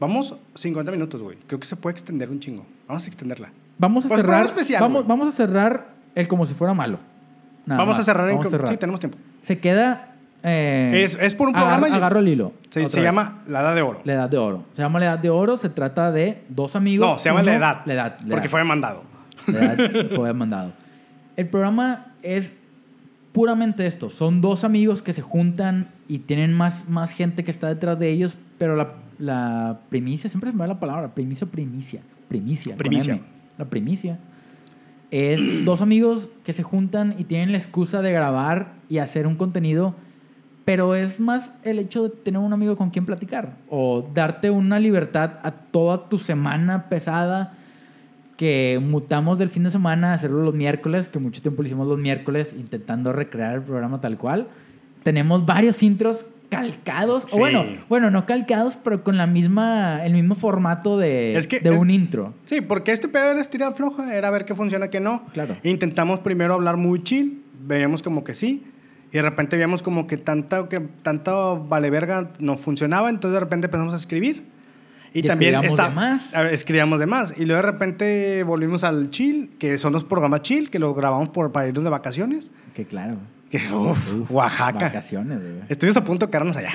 Vamos 0.00 0.36
50 0.54 0.90
minutos, 0.92 1.22
güey. 1.22 1.38
Creo 1.46 1.60
que 1.60 1.66
se 1.66 1.76
puede 1.76 1.92
extender 1.94 2.28
un 2.30 2.40
chingo. 2.40 2.66
Vamos 2.88 3.04
a 3.04 3.06
extenderla. 3.06 3.50
vamos 3.78 4.04
a 4.04 4.08
Pues, 4.08 4.20
cerrar. 4.20 4.46
especial, 4.46 4.80
vamos, 5.06 5.28
a 5.28 5.36
cerrar 5.36 5.86
el 6.14 6.28
como 6.28 6.46
si 6.46 6.54
fuera 6.54 6.74
malo. 6.74 6.98
Nada 7.66 7.80
vamos 7.80 7.96
más. 7.96 8.00
a 8.00 8.12
cerrar. 8.12 8.28
Vamos 8.30 8.46
a 8.46 8.50
cerrar. 8.50 8.68
Sí, 8.68 8.76
tenemos 8.76 9.00
tiempo. 9.00 9.18
Se 9.42 9.58
queda 9.58 10.10
eh, 10.46 11.02
Es- 11.04 11.16
es 11.18 11.34
por 11.34 11.48
un 11.48 11.54
programa 11.54 11.86
agar- 11.86 11.90
y- 11.90 11.94
agarro 11.94 12.18
el 12.20 12.28
hilo. 12.28 12.52
Se, 12.70 12.86
llama 13.00 13.42
La 13.46 13.60
Edad 13.62 13.74
de 13.74 13.80
Oro. 13.82 14.00
La 14.04 14.12
Edad 14.12 14.28
de 14.28 14.36
Oro. 14.36 14.64
Se 14.76 14.82
llama 14.82 14.98
La 15.00 15.06
Edad 15.06 15.18
de 15.18 15.30
Oro. 15.30 15.56
Se 15.56 15.70
trata 15.70 16.12
de 16.12 16.42
dos 16.50 16.76
amigos. 16.76 17.08
No, 17.08 17.18
se 17.18 17.30
llama 17.30 17.42
La 17.42 17.54
Edad. 17.54 17.80
La 17.86 17.94
Edad. 17.94 18.18
la 18.20 18.34
Porque 18.34 18.48
fue 18.50 18.62
mandado. 18.62 19.04
La 19.46 19.60
edad 19.72 20.10
fue 20.14 20.32
mandado. 20.34 20.72
El 21.36 21.48
programa 21.48 22.08
es 22.22 22.52
puramente 23.32 23.86
esto. 23.86 24.10
Son 24.10 24.40
dos 24.40 24.64
amigos 24.64 25.00
que 25.02 25.12
se 25.14 25.22
juntan 25.22 25.88
y 26.08 26.18
tienen 26.20 26.52
más, 26.52 26.88
más 26.88 27.10
gente 27.10 27.42
que 27.44 27.50
está 27.50 27.68
detrás 27.68 27.98
de 27.98 28.10
ellos, 28.10 28.36
pero 28.58 28.76
la, 28.76 28.92
la 29.18 29.80
primicia, 29.88 30.28
siempre 30.28 30.50
se 30.50 30.56
me 30.56 30.60
va 30.60 30.66
la 30.66 30.80
palabra, 30.80 31.14
primicia 31.14 31.46
o 31.46 31.50
primicia. 31.50 32.00
Primicia. 32.28 32.76
Primicia. 32.76 33.20
La 33.58 33.64
primicia. 33.66 34.18
Es 35.10 35.40
dos 35.64 35.80
amigos 35.80 36.28
que 36.44 36.52
se 36.52 36.62
juntan 36.62 37.14
y 37.18 37.24
tienen 37.24 37.52
la 37.52 37.58
excusa 37.58 38.02
de 38.02 38.12
grabar 38.12 38.74
y 38.88 38.98
hacer 38.98 39.26
un 39.26 39.36
contenido, 39.36 39.94
pero 40.64 40.94
es 40.94 41.20
más 41.20 41.52
el 41.62 41.78
hecho 41.78 42.04
de 42.04 42.10
tener 42.10 42.40
un 42.40 42.52
amigo 42.52 42.76
con 42.76 42.90
quien 42.90 43.06
platicar 43.06 43.56
o 43.68 44.08
darte 44.14 44.50
una 44.50 44.78
libertad 44.78 45.38
a 45.42 45.50
toda 45.50 46.08
tu 46.08 46.18
semana 46.18 46.88
pesada 46.88 47.54
que 48.36 48.80
mutamos 48.82 49.38
del 49.38 49.50
fin 49.50 49.64
de 49.64 49.70
semana 49.70 50.10
a 50.10 50.14
hacerlo 50.14 50.42
los 50.42 50.54
miércoles, 50.54 51.08
que 51.08 51.18
mucho 51.18 51.40
tiempo 51.40 51.62
lo 51.62 51.66
hicimos 51.66 51.86
los 51.86 51.98
miércoles 51.98 52.54
intentando 52.58 53.12
recrear 53.12 53.54
el 53.54 53.62
programa 53.62 54.00
tal 54.00 54.18
cual. 54.18 54.48
Tenemos 55.02 55.46
varios 55.46 55.82
intros 55.82 56.26
calcados, 56.54 57.24
Sí. 57.26 57.36
o 57.36 57.38
bueno, 57.38 57.64
bueno, 57.88 58.10
no 58.10 58.26
calcados, 58.26 58.76
pero 58.82 59.02
con 59.04 59.16
la 59.16 59.26
misma, 59.26 60.04
el 60.04 60.12
mismo 60.14 60.34
formato 60.34 60.96
de, 60.98 61.36
Es 61.36 61.46
que 61.46 61.60
de 61.60 61.74
es- 61.74 61.80
un 61.80 61.90
intro. 61.90 62.34
Sí, 62.44 62.60
porque 62.60 62.92
este 62.92 63.08
pedo 63.08 63.30
era 63.30 63.40
estirar 63.40 63.74
floja, 63.74 64.14
era 64.14 64.30
ver 64.30 64.44
qué 64.44 64.54
funciona, 64.54 64.88
qué 64.88 65.00
no. 65.00 65.24
Claro. 65.32 65.56
Intentamos 65.62 66.20
primero 66.20 66.54
hablar 66.54 66.76
muy 66.76 67.02
chill, 67.02 67.42
veíamos 67.66 68.02
como 68.02 68.24
que 68.24 68.34
sí, 68.34 68.64
y 69.10 69.16
de 69.16 69.22
repente 69.22 69.56
veíamos 69.56 69.82
como 69.82 70.06
que 70.06 70.16
tanta, 70.16 70.68
que 70.68 70.80
tanta 70.80 71.32
vale 71.54 71.90
verga 71.90 72.30
no 72.38 72.56
funcionaba, 72.56 73.10
entonces 73.10 73.34
de 73.34 73.40
repente 73.40 73.66
empezamos 73.66 73.94
a 73.94 73.96
escribir. 73.96 74.52
Y, 75.12 75.20
Y 75.20 75.22
también 75.22 75.54
escribíamos 75.54 75.78
está, 75.80 75.88
de 75.90 75.94
más. 75.94 76.52
escribíamos 76.52 76.98
de 76.98 77.06
más. 77.06 77.38
Y 77.38 77.44
luego 77.44 77.62
de 77.62 77.70
repente 77.70 78.42
volvimos 78.42 78.82
al 78.82 79.10
chill, 79.10 79.50
que 79.60 79.78
son 79.78 79.92
los 79.92 80.02
programas 80.02 80.42
chill, 80.42 80.70
que 80.70 80.80
los 80.80 80.92
grabamos 80.96 81.28
por, 81.28 81.52
para 81.52 81.68
irnos 81.68 81.84
de 81.84 81.90
vacaciones. 81.90 82.50
Que 82.74 82.84
claro. 82.84 83.18
Que, 83.58 83.72
uf, 83.74 84.12
Uf, 84.14 84.30
Oaxaca. 84.30 84.86
Vacaciones, 84.86 85.38
güey. 85.40 85.54
Estuvimos 85.68 85.96
a 85.96 86.04
punto 86.04 86.26
de 86.26 86.30
quedarnos 86.30 86.56
allá. 86.56 86.70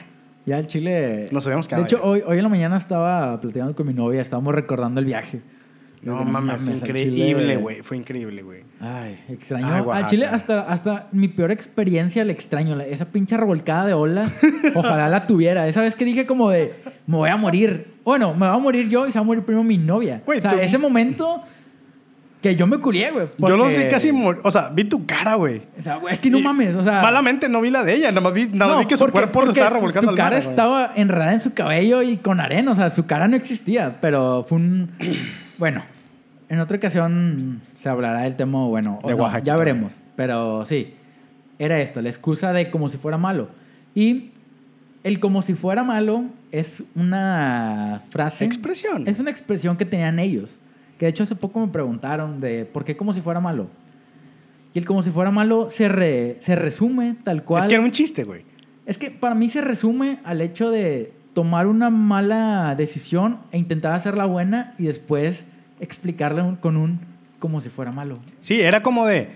Ya 0.46 0.58
el 0.60 0.68
Chile. 0.68 1.26
Nos 1.32 1.46
habíamos 1.46 1.66
De 1.68 1.70
quedado 1.70 1.84
hecho, 1.86 1.98
allá. 1.98 2.06
hoy, 2.06 2.24
hoy 2.26 2.38
en 2.38 2.44
la 2.44 2.50
mañana 2.50 2.78
estaba 2.78 3.40
platicando 3.42 3.76
con 3.76 3.86
mi 3.88 3.94
novia, 3.94 4.22
estábamos 4.22 4.56
recordando 4.56 5.00
el 5.00 5.06
viaje. 5.06 5.42
No 6.02 6.14
Digo, 6.20 6.24
mames, 6.32 6.66
al 6.70 6.78
increíble, 6.78 7.58
güey. 7.58 7.82
Fue 7.82 7.98
increíble, 7.98 8.42
güey. 8.42 8.64
Ay, 8.80 9.20
extraño. 9.28 9.92
Ay. 9.92 10.06
Chile, 10.08 10.26
hasta, 10.28 10.62
hasta 10.62 11.10
mi 11.12 11.28
peor 11.28 11.52
experiencia 11.52 12.24
le 12.24 12.32
extraño. 12.32 12.80
Esa 12.80 13.04
pinche 13.06 13.36
revolcada 13.36 13.86
de 13.88 13.94
ola, 13.94 14.26
ojalá 14.76 15.10
la 15.10 15.28
tuviera. 15.28 15.68
Esa 15.68 15.82
vez 15.82 15.96
que 15.96 16.06
dije 16.06 16.26
como 16.26 16.50
de, 16.52 16.74
me 17.06 17.18
voy 17.18 17.30
a 17.30 17.36
morir. 17.36 17.88
Bueno, 18.06 18.34
me 18.34 18.48
voy 18.48 18.56
a 18.56 18.60
morir 18.60 18.88
yo 18.88 19.06
y 19.08 19.12
se 19.12 19.20
va 19.20 19.24
a 19.24 19.26
morir 19.26 19.44
primero 19.44 19.66
mi 19.66 19.78
novia. 19.78 20.22
Güey, 20.26 20.40
o 20.40 20.42
sea, 20.42 20.52
tú- 20.52 20.58
ese 20.60 20.78
momento 20.78 21.44
que 22.42 22.56
yo 22.56 22.68
me 22.68 22.78
culié, 22.78 23.12
güey. 23.12 23.28
Yo 23.38 23.58
lo 23.58 23.68
vi 23.68 23.76
casi 23.90 24.12
mor- 24.12 24.40
O 24.44 24.52
sea, 24.52 24.70
vi 24.70 24.86
tu 24.86 25.06
cara, 25.06 25.36
güey. 25.36 25.62
O 25.78 25.82
sea, 25.82 25.98
güey, 25.98 26.14
es 26.14 26.20
que 26.22 26.30
no 26.30 26.40
Y 26.40 26.44
mames, 26.44 26.74
o 26.76 26.84
sea... 26.84 27.02
Malamente 27.02 27.50
no 27.50 27.60
vi 27.60 27.70
la 27.70 27.84
de 27.84 27.94
ella, 27.96 28.10
nada 28.10 28.22
más 28.22 28.34
vi, 28.34 28.48
nada 28.48 28.74
No, 28.74 28.80
vi 28.80 28.86
que 28.86 28.96
su 28.96 29.04
porque- 29.04 29.12
cuerpo 29.14 29.42
lo 29.42 29.50
estaba 29.52 29.68
su- 29.70 29.74
revolcando 29.76 30.06
Su 30.08 30.10
al 30.12 30.16
cara 30.16 30.30
mar, 30.38 30.40
güey. 30.44 30.50
estaba 30.50 30.92
enredada 30.96 31.34
en 31.34 31.40
su 31.42 31.54
cabello 31.54 32.02
y 32.02 32.18
con 32.18 32.40
arena. 32.40 32.72
O 32.72 32.76
sea, 32.76 32.90
su 32.92 33.06
cara 33.06 33.28
no 33.28 33.36
existía. 33.36 33.98
Pero 34.00 34.46
fue 34.48 34.58
un. 34.58 34.90
bueno, 35.58 35.84
en 36.48 36.60
otra 36.62 36.78
ocasión 36.78 37.62
se 37.78 37.90
hablará 37.90 38.22
del 38.22 38.36
tema, 38.38 38.66
bueno, 38.68 39.00
De 39.06 39.12
no, 39.12 39.18
Oaxaca 39.24 39.44
ya 39.44 39.56
veremos. 39.58 39.92
Pero 40.16 40.66
sí, 40.66 40.94
era 41.60 41.80
esto, 41.82 42.02
la 42.02 42.10
excusa 42.10 42.54
de 42.54 42.70
como 42.72 42.90
si 42.90 42.98
fuera 42.98 43.18
malo. 43.18 43.50
Y 43.96 44.32
el 45.04 45.20
como 45.20 45.42
si 45.42 45.56
fuera 45.56 45.84
malo 45.84 46.24
es 46.54 46.84
una 46.96 48.02
frase. 48.10 48.46
Expresión. 48.46 49.08
Es 49.08 49.20
una 49.20 49.30
expresión 49.30 49.76
que 49.76 49.84
tenían 49.86 50.20
ellos. 50.20 50.58
Que 51.00 51.06
de 51.06 51.10
hecho 51.12 51.24
hace 51.24 51.36
poco 51.36 51.60
me 51.60 51.68
preguntaron 51.70 52.40
de 52.40 52.66
por 52.66 52.86
qué 52.86 52.96
como 52.96 53.14
si 53.16 53.22
fuera 53.22 53.40
malo. 53.40 53.68
Y 54.74 54.78
el 54.80 54.86
como 54.86 55.02
si 55.02 55.10
fuera 55.10 55.32
malo 55.32 55.70
se, 55.72 55.90
re- 55.90 56.38
se 56.42 56.56
resume 56.56 57.16
tal 57.24 57.44
cual. 57.44 57.62
Es 57.64 57.68
que 57.68 57.74
era 57.74 57.84
un 57.84 57.90
chiste, 57.92 58.24
güey. 58.24 58.44
Es 58.86 58.98
que 59.00 59.10
para 59.10 59.34
mí 59.34 59.50
se 59.50 59.62
resume 59.62 60.20
al 60.24 60.42
hecho 60.42 60.70
de 60.70 61.12
tomar 61.34 61.66
una 61.68 61.90
mala 61.90 62.76
decisión 62.78 63.38
e 63.52 63.58
intentar 63.58 63.94
hacerla 63.94 64.26
buena 64.26 64.76
y 64.78 64.84
después 64.84 65.44
explicarla 65.80 66.58
con 66.60 66.78
un 66.78 67.00
como 67.40 67.62
si 67.62 67.70
fuera 67.70 67.92
malo. 67.92 68.16
Sí, 68.42 68.60
era 68.62 68.84
como 68.84 69.06
de, 69.06 69.30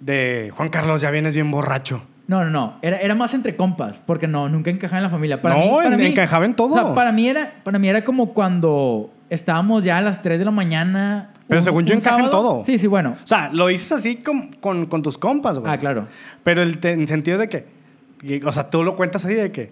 de 0.00 0.50
Juan 0.54 0.68
Carlos, 0.68 1.02
ya 1.02 1.10
vienes 1.10 1.34
bien 1.34 1.50
borracho. 1.50 2.04
No, 2.28 2.44
no, 2.44 2.50
no. 2.50 2.74
Era, 2.82 2.98
era 2.98 3.14
más 3.14 3.34
entre 3.34 3.56
compas, 3.56 4.00
porque 4.06 4.28
no, 4.28 4.48
nunca 4.48 4.70
encajaba 4.70 4.98
en 4.98 5.02
la 5.04 5.10
familia. 5.10 5.42
Para 5.42 5.54
No, 5.56 5.60
mí, 5.62 5.70
para 5.82 5.94
en- 5.94 6.00
mí- 6.00 6.06
encajaba 6.06 6.44
en 6.44 6.54
todo. 6.54 6.74
O 6.74 6.78
sea, 6.78 6.94
para 6.94 7.10
mí, 7.10 7.28
era, 7.28 7.52
para 7.64 7.78
mí 7.78 7.88
era 7.88 8.04
como 8.04 8.32
cuando 8.34 9.10
estábamos 9.30 9.82
ya 9.82 9.98
a 9.98 10.00
las 10.00 10.22
3 10.22 10.38
de 10.38 10.44
la 10.44 10.50
mañana. 10.50 11.30
Pero 11.46 11.60
un- 11.60 11.64
según 11.64 11.84
yo 11.86 11.94
encaja 11.94 12.20
en 12.20 12.30
todo. 12.30 12.62
Sí, 12.64 12.78
sí, 12.78 12.86
bueno. 12.86 13.16
O 13.22 13.26
sea, 13.26 13.50
lo 13.52 13.66
dices 13.68 13.92
así 13.92 14.16
con, 14.16 14.52
con, 14.54 14.86
con 14.86 15.02
tus 15.02 15.18
compas, 15.18 15.58
güey. 15.58 15.72
Ah, 15.72 15.78
claro. 15.78 16.06
Pero 16.44 16.62
el 16.62 16.78
te- 16.78 16.92
en 16.92 17.06
sentido 17.06 17.38
de 17.38 17.48
que, 17.48 17.66
que- 18.18 18.40
o 18.44 18.52
sea, 18.52 18.70
tú 18.70 18.82
lo 18.84 18.96
cuentas 18.96 19.24
así 19.24 19.34
de 19.34 19.50
que 19.52 19.70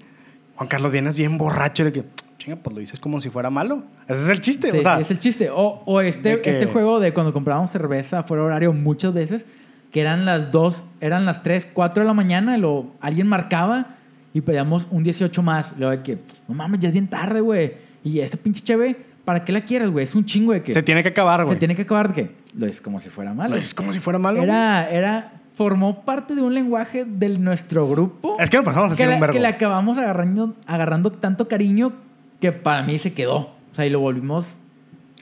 Juan 0.57 0.69
Carlos 0.69 0.91
vienes 0.93 1.17
bien 1.17 1.37
borracho, 1.39 1.85
de 1.85 1.93
que, 1.93 2.05
chinga, 2.39 2.57
pues 2.57 2.75
lo 2.75 2.81
dices 2.81 2.99
como 3.01 3.21
si 3.21 3.29
fuera 3.31 3.51
malo. 3.51 3.83
Ese 4.09 4.23
es 4.23 4.29
el 4.29 4.41
chiste, 4.41 4.71
Sí, 4.73 4.79
o 4.79 4.83
sea. 4.83 5.01
es 5.01 5.11
el 5.11 5.19
chiste. 5.21 5.51
O, 5.51 5.83
o 5.85 6.01
este, 6.01 6.41
que- 6.41 6.51
este 6.51 6.67
juego 6.67 6.99
de 7.01 7.13
cuando 7.13 7.33
comprábamos 7.33 7.71
cerveza 7.71 8.23
fuera 8.23 8.43
horario 8.43 8.73
muchas 8.73 9.13
veces, 9.13 9.45
que 9.93 10.01
eran 10.01 10.25
las 10.25 10.51
2, 10.53 10.83
eran 11.01 11.25
las 11.25 11.43
3, 11.43 11.67
4 11.73 12.03
de 12.03 12.07
la 12.07 12.15
mañana, 12.15 12.57
y 12.57 12.61
lo, 12.61 12.87
alguien 13.01 13.27
marcaba 13.29 13.95
y 14.35 14.41
pedíamos 14.43 14.87
un 14.91 15.03
18 15.03 15.43
más. 15.43 15.73
Luego 15.79 15.93
de 15.93 16.03
que, 16.03 16.19
no 16.49 16.55
mames, 16.55 16.81
ya 16.81 16.89
es 16.89 16.93
bien 16.93 17.09
tarde, 17.09 17.41
güey. 17.41 17.75
Y 18.05 18.21
esta 18.21 18.37
pinche 18.37 18.63
cheve, 18.63 18.97
¿para 19.27 19.45
qué 19.45 19.53
la 19.53 19.61
quieres, 19.61 19.91
güey? 19.91 20.05
Es 20.05 20.14
un 20.14 20.24
chingo 20.24 20.55
de 20.55 20.62
que... 20.62 20.72
Se 20.72 20.83
tiene 20.83 21.03
que 21.03 21.11
acabar, 21.11 21.45
güey. 21.45 21.55
se 21.57 21.59
tiene 21.59 21.77
que 21.77 21.83
acabar 21.83 22.09
de 22.09 22.14
que 22.14 22.31
lo 22.55 22.64
es 22.66 22.81
como 22.81 23.03
si 23.03 23.11
fuera 23.11 23.35
malo. 23.35 23.51
Lo 23.51 23.57
dices 23.57 23.74
como 23.74 23.93
si 23.93 23.99
fuera 23.99 24.18
malo. 24.18 24.39
güey. 24.39 24.49
Era, 24.49 24.89
era, 24.91 25.33
formó 25.55 26.03
parte 26.07 26.35
de 26.35 26.41
un 26.41 26.55
lenguaje 26.55 27.05
de 27.05 27.29
nuestro 27.39 27.87
grupo. 27.87 28.37
Es 28.41 28.49
que 28.49 28.57
nos 28.57 28.64
pasamos 28.64 28.93
así 28.93 29.03
que, 29.03 29.09
un 29.12 29.20
vergo. 29.20 29.35
que 29.35 29.41
le 29.41 29.49
acabamos 29.49 29.99
agarrando, 29.99 30.55
agarrando 30.66 31.12
tanto 31.12 31.49
cariño 31.49 31.93
que 32.41 32.53
para 32.53 32.83
mí 32.83 32.99
se 32.99 33.12
quedó. 33.12 33.37
O 33.72 33.74
sea, 33.74 33.85
y 33.85 33.91
lo 33.91 34.01
volvimos, 34.01 34.47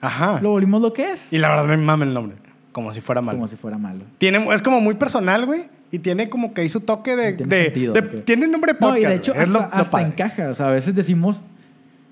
Ajá. 0.00 0.38
lo 0.40 0.50
volvimos 0.50 0.80
lo 0.80 0.92
que 0.92 1.12
es. 1.12 1.26
Y 1.32 1.38
la 1.38 1.48
verdad 1.48 1.64
me 1.64 1.76
mame 1.76 2.04
el 2.04 2.14
nombre. 2.14 2.36
Como 2.70 2.92
si 2.92 3.00
fuera 3.00 3.20
malo. 3.20 3.38
Como 3.38 3.48
si 3.48 3.56
fuera 3.56 3.78
malo. 3.78 4.04
Tiene, 4.18 4.44
es 4.54 4.60
como 4.62 4.80
muy 4.80 4.94
personal, 4.94 5.46
güey. 5.46 5.62
Y 5.90 6.00
tiene 6.00 6.28
como 6.28 6.52
que 6.52 6.60
ahí 6.62 6.68
su 6.68 6.80
toque 6.80 7.14
de. 7.16 7.32
Tiene 7.34 7.56
de- 7.56 7.64
sentido, 7.66 7.92
de- 7.94 8.02
tiene 8.22 8.48
nombre 8.48 8.72
de 8.72 8.78
podcast. 8.78 9.00
no, 9.02 9.08
y 9.08 9.10
de 9.10 9.14
hecho, 9.16 9.32
güey. 9.32 9.44
es 9.44 9.50
hasta, 9.54 9.98
lo, 9.98 9.98
lo 10.04 10.06
encaja. 10.08 10.48
O 10.50 10.54
sea, 10.56 10.68
a 10.68 10.72
veces 10.72 10.94
decimos, 10.94 11.40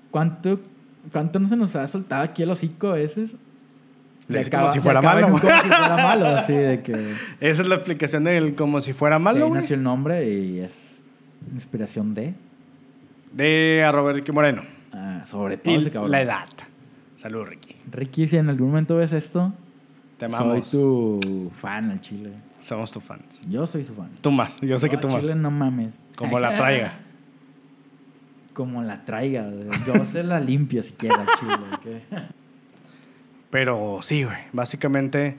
¿cuánto, 0.09 0.59
¿cuánto 1.11 1.39
no 1.39 1.49
se 1.49 1.55
nos 1.55 1.75
ha 1.75 1.87
soltado 1.87 2.23
aquí 2.23 2.43
el 2.43 2.49
hocico 2.49 2.89
a 2.89 2.93
veces? 2.93 3.31
Le 4.27 4.39
acaba- 4.39 4.63
como 4.63 4.73
si 4.73 4.79
fuera 4.79 5.01
malo. 5.01 5.27
Como 5.27 5.39
si 5.39 5.45
fuera 5.47 5.97
malo, 6.03 6.25
así 6.27 6.53
de 6.53 6.81
que... 6.81 6.93
Esa 7.41 7.61
es 7.61 7.67
la 7.67 7.75
explicación 7.75 8.23
del 8.23 8.55
como 8.55 8.79
si 8.81 8.93
fuera 8.93 9.17
de 9.17 9.23
malo, 9.23 9.43
ahí 9.45 9.49
güey. 9.49 9.61
nació 9.61 9.75
el 9.75 9.83
nombre 9.83 10.29
y 10.29 10.59
es 10.59 10.99
inspiración 11.53 12.13
de... 12.13 12.33
De 13.33 13.83
arroba 13.85 14.13
Ricky 14.13 14.31
Moreno. 14.31 14.63
ah, 14.93 15.25
sobre 15.29 15.57
todo 15.57 15.73
Y 15.73 15.77
ese 15.77 15.91
cabrón. 15.91 16.11
la 16.11 16.21
edad. 16.21 16.45
Salud, 17.15 17.45
Ricky. 17.45 17.75
Ricky, 17.91 18.27
si 18.27 18.37
en 18.37 18.49
algún 18.49 18.67
momento 18.69 18.95
ves 18.97 19.11
esto, 19.13 19.53
Te 20.17 20.27
soy 20.29 20.35
amamos. 20.35 20.71
tu 20.71 21.51
fan 21.59 21.89
al 21.91 21.99
chile. 22.01 22.31
Somos 22.61 22.91
tus 22.91 23.03
fans. 23.03 23.41
Yo 23.49 23.65
soy 23.67 23.83
su 23.83 23.93
fan. 23.93 24.09
Tú 24.21 24.31
más. 24.31 24.59
Yo 24.61 24.77
sé 24.79 24.87
que 24.89 24.97
tú 24.97 25.09
más. 25.09 25.21
chile 25.21 25.35
no 25.35 25.51
mames. 25.51 25.93
Como 26.15 26.39
la 26.39 26.55
traiga. 26.55 26.93
Como 28.53 28.83
la 28.83 29.03
traiga. 29.05 29.49
Yo 29.85 30.05
se 30.05 30.23
la 30.23 30.39
limpio 30.39 30.83
si 30.83 30.91
quieres, 30.93 31.19
chile. 31.39 32.01
¿ok? 32.11 32.19
Pero 33.49 33.99
sí, 34.01 34.23
güey. 34.23 34.37
Básicamente, 34.51 35.35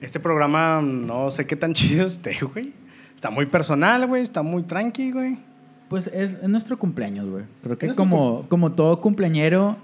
este 0.00 0.20
programa 0.20 0.80
no 0.82 1.30
sé 1.30 1.46
qué 1.46 1.56
tan 1.56 1.72
chido 1.74 2.06
esté, 2.06 2.38
güey. 2.40 2.72
Está 3.14 3.30
muy 3.30 3.46
personal, 3.46 4.06
güey. 4.06 4.22
Está 4.22 4.42
muy 4.42 4.62
tranqui, 4.62 5.12
güey. 5.12 5.38
Pues 5.88 6.08
es, 6.08 6.34
es 6.34 6.48
nuestro 6.48 6.78
cumpleaños, 6.78 7.28
güey. 7.28 7.44
Creo 7.62 7.78
que 7.78 7.94
como, 7.94 8.46
como 8.48 8.72
todo 8.72 9.00
cumpleañero, 9.00 9.76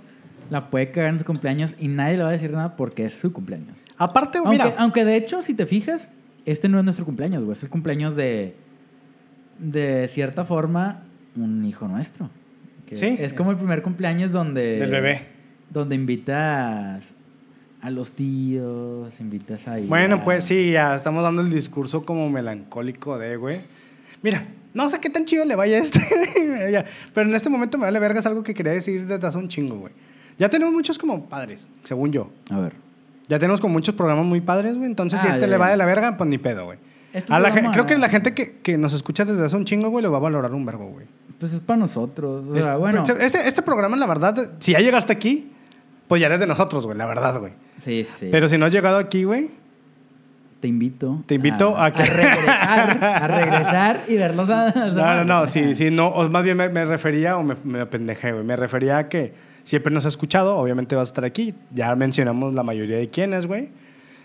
la 0.50 0.70
puede 0.70 0.90
cagar 0.90 1.12
en 1.12 1.18
su 1.20 1.24
cumpleaños 1.24 1.74
y 1.78 1.88
nadie 1.88 2.16
le 2.16 2.22
va 2.22 2.30
a 2.30 2.32
decir 2.32 2.50
nada 2.52 2.76
porque 2.76 3.04
es 3.06 3.14
su 3.14 3.32
cumpleaños. 3.32 3.76
Aparte, 3.96 4.38
Aunque, 4.38 4.52
mira. 4.52 4.74
aunque 4.78 5.04
de 5.04 5.16
hecho, 5.16 5.42
si 5.42 5.54
te 5.54 5.66
fijas, 5.66 6.08
este 6.46 6.68
no 6.68 6.78
es 6.78 6.84
nuestro 6.84 7.04
cumpleaños, 7.04 7.44
güey. 7.44 7.52
Es 7.56 7.62
el 7.62 7.68
cumpleaños 7.68 8.16
de, 8.16 8.56
de 9.58 10.08
cierta 10.08 10.44
forma, 10.44 11.02
un 11.36 11.64
hijo 11.64 11.86
nuestro. 11.86 12.30
Que 12.90 12.96
Sí. 12.96 13.16
Es 13.18 13.32
como 13.32 13.52
el 13.52 13.56
primer 13.56 13.80
cumpleaños 13.82 14.32
donde... 14.32 14.78
Del 14.78 14.90
bebé. 14.90 15.22
Donde 15.70 15.94
invitas 15.94 17.12
a 17.80 17.90
los 17.90 18.12
tíos, 18.12 19.18
invitas 19.20 19.66
a... 19.66 19.78
Bueno, 19.78 20.22
pues 20.22 20.44
sí, 20.44 20.72
ya 20.72 20.96
estamos 20.96 21.22
dando 21.22 21.40
el 21.40 21.50
discurso 21.50 22.04
como 22.04 22.28
melancólico 22.28 23.16
de, 23.18 23.36
güey. 23.36 23.60
Mira, 24.22 24.44
no 24.74 24.90
sé 24.90 25.00
qué 25.00 25.08
tan 25.08 25.24
chido 25.24 25.44
le 25.44 25.54
vaya 25.56 25.78
a 25.78 25.80
este, 25.80 26.00
pero 27.14 27.28
en 27.28 27.34
este 27.34 27.48
momento 27.48 27.78
me 27.78 27.84
vale 27.84 27.98
vergas 27.98 28.26
algo 28.26 28.42
que 28.42 28.52
quería 28.52 28.72
decir 28.72 29.06
desde 29.06 29.26
hace 29.26 29.38
un 29.38 29.48
chingo, 29.48 29.78
güey. 29.78 29.92
Ya 30.36 30.48
tenemos 30.48 30.74
muchos 30.74 30.98
como 30.98 31.26
padres, 31.28 31.66
según 31.84 32.12
yo. 32.12 32.30
A 32.50 32.58
ver. 32.60 32.72
Ya 33.28 33.38
tenemos 33.38 33.60
como 33.60 33.74
muchos 33.74 33.94
programas 33.94 34.26
muy 34.26 34.40
padres, 34.40 34.74
güey. 34.76 34.86
Entonces, 34.86 35.20
si 35.20 35.28
Ah, 35.28 35.30
este 35.30 35.42
ya, 35.42 35.46
le 35.46 35.56
va 35.56 35.66
ya. 35.66 35.70
de 35.70 35.76
la 35.76 35.86
verga, 35.86 36.16
pues 36.16 36.28
ni 36.28 36.38
pedo, 36.38 36.64
güey. 36.64 36.78
Este 37.12 37.32
A 37.32 37.38
la 37.38 37.52
creo 37.72 37.86
que 37.86 37.96
la 37.96 38.08
gente 38.08 38.34
que, 38.34 38.58
que 38.58 38.76
nos 38.76 38.92
escucha 38.92 39.24
desde 39.24 39.44
hace 39.44 39.56
un 39.56 39.64
chingo, 39.64 39.88
güey, 39.90 40.02
lo 40.02 40.10
va 40.10 40.18
a 40.18 40.20
valorar 40.20 40.52
un 40.52 40.66
vergo, 40.66 40.86
güey. 40.86 41.06
Pues 41.40 41.52
es 41.54 41.60
para 41.60 41.78
nosotros. 41.78 42.44
O 42.48 42.54
Es- 42.54 42.62
sea, 42.62 42.76
bueno. 42.76 43.02
Este, 43.18 43.48
este 43.48 43.62
programa, 43.62 43.96
la 43.96 44.06
verdad, 44.06 44.50
si 44.58 44.72
ya 44.72 44.78
llegaste 44.78 45.12
aquí, 45.12 45.50
pues 46.06 46.20
ya 46.20 46.26
eres 46.28 46.38
de 46.38 46.46
nosotros, 46.46 46.84
güey, 46.86 46.96
la 46.98 47.06
verdad, 47.06 47.40
güey. 47.40 47.52
Sí, 47.82 48.04
sí. 48.04 48.28
Pero 48.30 48.46
si 48.46 48.58
no 48.58 48.66
has 48.66 48.72
llegado 48.72 48.98
aquí, 48.98 49.24
güey, 49.24 49.50
te 50.60 50.68
invito. 50.68 51.22
Te 51.26 51.36
invito 51.36 51.74
a 51.80 51.90
que- 51.92 52.04
regresar, 52.04 52.98
a 53.02 53.26
regresar 53.28 54.00
y 54.08 54.16
verlos 54.16 54.50
a. 54.50 54.70
No, 54.92 55.14
no, 55.16 55.24
no, 55.24 55.46
sí, 55.46 55.74
sí, 55.74 55.90
no, 55.90 56.08
o 56.08 56.28
más 56.28 56.44
bien 56.44 56.56
me, 56.58 56.68
me 56.68 56.84
refería, 56.84 57.38
o 57.38 57.42
me, 57.42 57.54
me 57.64 57.80
apendejé, 57.80 58.32
güey, 58.32 58.44
me 58.44 58.56
refería 58.56 58.98
a 58.98 59.08
que 59.08 59.32
siempre 59.62 59.92
nos 59.94 60.04
has 60.04 60.12
escuchado, 60.12 60.56
obviamente 60.56 60.94
vas 60.94 61.08
a 61.08 61.10
estar 61.12 61.24
aquí, 61.24 61.54
ya 61.72 61.94
mencionamos 61.96 62.52
la 62.54 62.62
mayoría 62.62 62.98
de 62.98 63.08
quienes, 63.08 63.46
güey. 63.46 63.70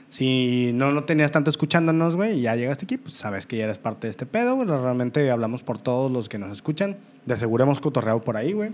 Si 0.10 0.72
no, 0.74 0.92
no 0.92 1.04
tenías 1.04 1.32
tanto 1.32 1.50
escuchándonos, 1.50 2.16
güey, 2.16 2.40
y 2.40 2.42
ya 2.42 2.56
llegaste 2.56 2.86
aquí, 2.86 2.98
pues 2.98 3.16
sabes 3.16 3.46
que 3.48 3.58
ya 3.58 3.66
eres 3.66 3.80
parte 3.80 4.08
de 4.08 4.12
este 4.12 4.26
pedo, 4.26 4.56
güey. 4.56 4.68
Realmente 4.68 5.30
hablamos 5.32 5.64
por 5.64 5.78
todos 5.80 6.12
los 6.12 6.30
que 6.30 6.38
nos 6.38 6.52
escuchan. 6.52 6.98
De 7.26 7.36
seguro 7.36 7.64
hemos 7.64 7.82
cotorreado 7.82 8.24
por 8.24 8.38
ahí, 8.38 8.54
güey. 8.54 8.72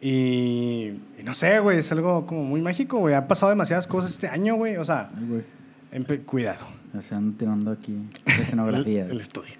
Y, 0.00 0.92
y 1.18 1.22
no 1.24 1.34
sé, 1.34 1.58
güey, 1.60 1.78
es 1.78 1.90
algo 1.92 2.26
como 2.26 2.44
muy 2.44 2.60
mágico, 2.60 2.98
güey. 2.98 3.14
Han 3.14 3.26
pasado 3.26 3.50
demasiadas 3.50 3.86
cosas 3.86 4.12
este 4.12 4.28
año, 4.28 4.56
güey. 4.56 4.76
O 4.76 4.84
sea, 4.84 5.10
Ay, 5.16 6.04
güey. 6.06 6.18
cuidado. 6.20 6.66
O 6.96 7.02
sea, 7.02 7.18
ando 7.18 7.36
tirando 7.36 7.70
aquí 7.70 7.96
escenografía. 8.26 9.06
El, 9.06 9.10
el 9.12 9.20
estudio. 9.20 9.54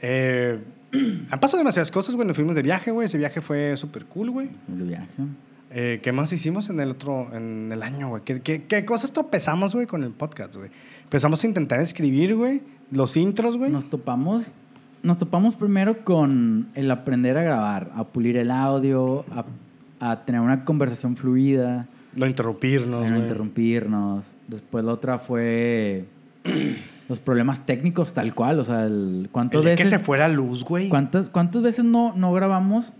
Eh, 0.00 0.58
han 1.30 1.40
pasado 1.40 1.58
demasiadas 1.58 1.90
cosas, 1.90 2.14
güey. 2.14 2.26
Nos 2.26 2.36
fuimos 2.36 2.54
de 2.54 2.62
viaje, 2.62 2.90
güey. 2.90 3.06
Ese 3.06 3.18
viaje 3.18 3.40
fue 3.40 3.76
súper 3.76 4.06
cool, 4.06 4.30
güey. 4.30 4.48
El 4.68 4.84
viaje. 4.84 5.22
Eh, 5.70 6.00
¿Qué 6.02 6.12
más 6.12 6.32
hicimos 6.32 6.70
en 6.70 6.80
el 6.80 6.90
otro, 6.90 7.28
en 7.32 7.70
el 7.72 7.82
año, 7.82 8.08
güey? 8.08 8.22
¿Qué, 8.24 8.40
qué, 8.40 8.64
qué 8.64 8.84
cosas 8.84 9.12
tropezamos, 9.12 9.74
güey, 9.74 9.86
con 9.86 10.02
el 10.02 10.10
podcast, 10.12 10.56
güey? 10.56 10.70
Empezamos 11.04 11.42
a 11.44 11.46
intentar 11.46 11.80
escribir, 11.80 12.34
güey, 12.34 12.62
los 12.90 13.16
intros, 13.16 13.56
güey. 13.56 13.70
Nos 13.70 13.88
topamos. 13.90 14.46
Nos 15.02 15.18
topamos 15.18 15.54
primero 15.54 16.04
con 16.04 16.68
el 16.74 16.90
aprender 16.90 17.38
a 17.38 17.42
grabar, 17.42 17.90
a 17.94 18.04
pulir 18.04 18.36
el 18.36 18.50
audio, 18.50 19.24
a, 19.30 19.44
a 20.00 20.24
tener 20.24 20.40
una 20.40 20.64
conversación 20.64 21.16
fluida, 21.16 21.86
No 22.16 22.26
interrumpirnos, 22.26 23.10
no 23.10 23.18
interrumpirnos. 23.18 24.24
Después 24.48 24.84
la 24.84 24.92
otra 24.92 25.18
fue 25.18 26.06
los 27.08 27.20
problemas 27.20 27.64
técnicos 27.64 28.12
tal 28.12 28.34
cual, 28.34 28.58
o 28.58 28.64
sea, 28.64 28.86
el, 28.86 29.22
El 29.22 29.28
cuántas 29.30 29.64
día 29.64 29.76
que 29.76 29.84
se 29.84 29.98
fuera 29.98 30.28
luz, 30.28 30.64
güey. 30.64 30.88
¿Cuántas, 30.88 31.28
¿Cuántas 31.28 31.62
veces 31.62 31.84
no, 31.84 32.12
no 32.16 32.32
grabamos 32.32 32.92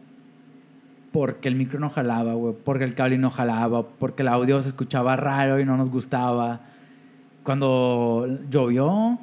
porque 1.12 1.48
el 1.48 1.54
micro 1.54 1.78
no 1.80 1.90
jalaba, 1.90 2.34
güey? 2.34 2.54
Porque 2.64 2.84
el 2.84 2.94
cable 2.94 3.18
no 3.18 3.30
jalaba, 3.30 3.82
porque 3.86 4.22
el 4.22 4.28
audio 4.28 4.60
se 4.62 4.68
escuchaba 4.68 5.16
raro 5.16 5.58
y 5.60 5.64
no 5.64 5.76
nos 5.76 5.90
gustaba. 5.90 6.60
Cuando 7.42 8.26
llovió, 8.50 9.18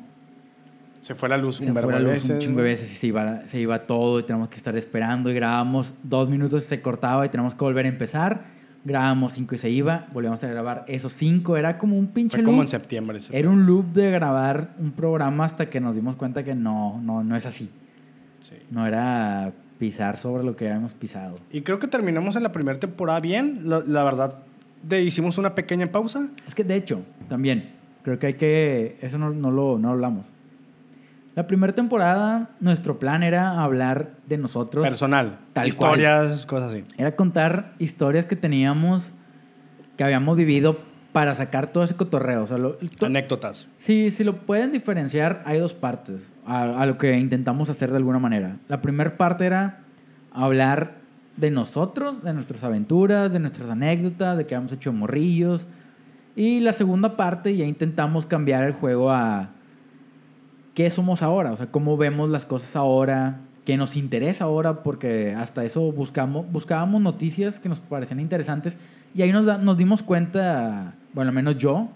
Se 1.01 1.13
fue 1.13 1.29
la 1.29 1.37
luz 1.37 1.59
un 1.61 1.73
verbo 1.73 1.91
de 1.91 2.03
veces. 2.03 2.29
un 2.31 2.39
chingo 2.39 2.57
de 2.57 2.63
veces 2.63 2.91
y 2.91 2.95
se 2.95 3.07
iba, 3.07 3.45
se 3.47 3.59
iba 3.59 3.79
todo 3.85 4.19
y 4.19 4.23
tenemos 4.23 4.49
que 4.49 4.55
estar 4.57 4.75
esperando 4.75 5.29
y 5.29 5.35
grabamos 5.35 5.93
dos 6.01 6.27
minutos 6.29 6.63
y 6.63 6.67
se 6.67 6.81
cortaba 6.81 7.25
y 7.25 7.29
tenemos 7.29 7.53
que 7.53 7.63
volver 7.63 7.85
a 7.85 7.89
empezar. 7.89 8.55
Grabamos 8.83 9.33
cinco 9.33 9.55
y 9.55 9.57
se 9.57 9.69
iba, 9.69 10.07
volvíamos 10.13 10.43
a 10.43 10.47
grabar 10.47 10.85
esos 10.87 11.13
cinco. 11.13 11.57
Era 11.57 11.77
como 11.77 11.97
un 11.97 12.07
pinche 12.07 12.37
Fue 12.37 12.43
como 12.43 12.57
loop. 12.57 12.63
en 12.63 12.67
septiembre. 12.67 13.17
ese 13.17 13.37
Era 13.37 13.49
un 13.49 13.65
loop 13.65 13.93
de 13.93 14.11
grabar 14.11 14.75
un 14.79 14.91
programa 14.91 15.45
hasta 15.45 15.69
que 15.69 15.79
nos 15.79 15.95
dimos 15.95 16.15
cuenta 16.15 16.43
que 16.43 16.53
no, 16.55 16.99
no, 17.01 17.23
no 17.23 17.35
es 17.35 17.45
así. 17.47 17.69
Sí. 18.41 18.55
No 18.69 18.85
era 18.85 19.51
pisar 19.79 20.17
sobre 20.17 20.43
lo 20.43 20.55
que 20.55 20.67
habíamos 20.69 20.93
pisado. 20.93 21.35
Y 21.51 21.61
creo 21.61 21.79
que 21.79 21.87
terminamos 21.87 22.35
en 22.35 22.43
la 22.43 22.51
primera 22.51 22.79
temporada 22.79 23.19
bien. 23.19 23.61
La, 23.69 23.79
la 23.85 24.03
verdad, 24.03 24.39
de, 24.83 25.03
hicimos 25.03 25.37
una 25.37 25.55
pequeña 25.55 25.87
pausa. 25.91 26.27
Es 26.47 26.55
que 26.55 26.63
de 26.63 26.75
hecho, 26.75 27.01
también, 27.29 27.71
creo 28.03 28.17
que 28.19 28.27
hay 28.27 28.33
que. 28.35 28.97
Eso 29.01 29.17
no, 29.17 29.31
no 29.31 29.51
lo, 29.51 29.77
no 29.77 29.87
lo 29.89 29.93
hablamos. 29.93 30.25
La 31.35 31.47
primera 31.47 31.73
temporada, 31.75 32.51
nuestro 32.61 32.97
plan 32.97 33.21
era 33.21 33.61
hablar 33.61 34.11
de 34.25 34.37
nosotros. 34.37 34.85
Personal. 34.87 35.39
Tal 35.51 35.67
historias, 35.67 36.45
cosas 36.45 36.71
así. 36.71 36.85
Era 36.97 37.15
contar 37.17 37.73
historias 37.77 38.25
que 38.25 38.37
teníamos, 38.37 39.11
que 39.97 40.05
habíamos 40.05 40.37
vivido 40.37 40.79
para 41.11 41.35
sacar 41.35 41.67
todo 41.67 41.83
ese 41.83 41.95
cotorreo. 41.95 42.43
O 42.43 42.47
sea, 42.47 42.57
lo- 42.57 42.75
to- 42.77 43.07
Anécdotas. 43.07 43.67
Sí, 43.77 44.11
si 44.11 44.23
lo 44.23 44.37
pueden 44.45 44.71
diferenciar, 44.71 45.41
hay 45.45 45.59
dos 45.59 45.73
partes 45.73 46.21
a, 46.45 46.85
lo 46.85 46.97
que 46.97 47.17
intentamos 47.17 47.69
hacer 47.69 47.91
de 47.91 47.97
alguna 47.97 48.19
manera. 48.19 48.57
La 48.67 48.81
primera 48.81 49.17
parte 49.17 49.45
era 49.45 49.79
hablar 50.31 50.95
de 51.37 51.51
nosotros, 51.51 52.23
de 52.23 52.33
nuestras 52.33 52.63
aventuras, 52.63 53.31
de 53.31 53.39
nuestras 53.39 53.69
anécdotas, 53.69 54.37
de 54.37 54.45
que 54.45 54.55
hemos 54.55 54.71
hecho 54.71 54.93
morrillos. 54.93 55.65
Y 56.35 56.59
la 56.59 56.73
segunda 56.73 57.17
parte 57.17 57.55
ya 57.55 57.65
intentamos 57.65 58.25
cambiar 58.25 58.63
el 58.63 58.73
juego 58.73 59.11
a 59.11 59.49
qué 60.73 60.89
somos 60.89 61.23
ahora, 61.23 61.53
o 61.53 61.57
sea, 61.57 61.67
cómo 61.67 61.97
vemos 61.97 62.29
las 62.29 62.45
cosas 62.45 62.75
ahora, 62.75 63.39
qué 63.63 63.77
nos 63.77 63.95
interesa 63.95 64.43
ahora, 64.43 64.83
porque 64.83 65.33
hasta 65.35 65.63
eso 65.63 65.91
buscamos, 65.91 66.51
buscábamos 66.51 67.01
noticias 67.01 67.59
que 67.59 67.69
nos 67.69 67.79
parecían 67.79 68.19
interesantes 68.19 68.77
y 69.13 69.21
ahí 69.21 69.31
nos, 69.31 69.61
nos 69.61 69.77
dimos 69.77 70.03
cuenta, 70.03 70.95
bueno, 71.13 71.29
al 71.29 71.35
menos 71.35 71.57
yo, 71.57 71.87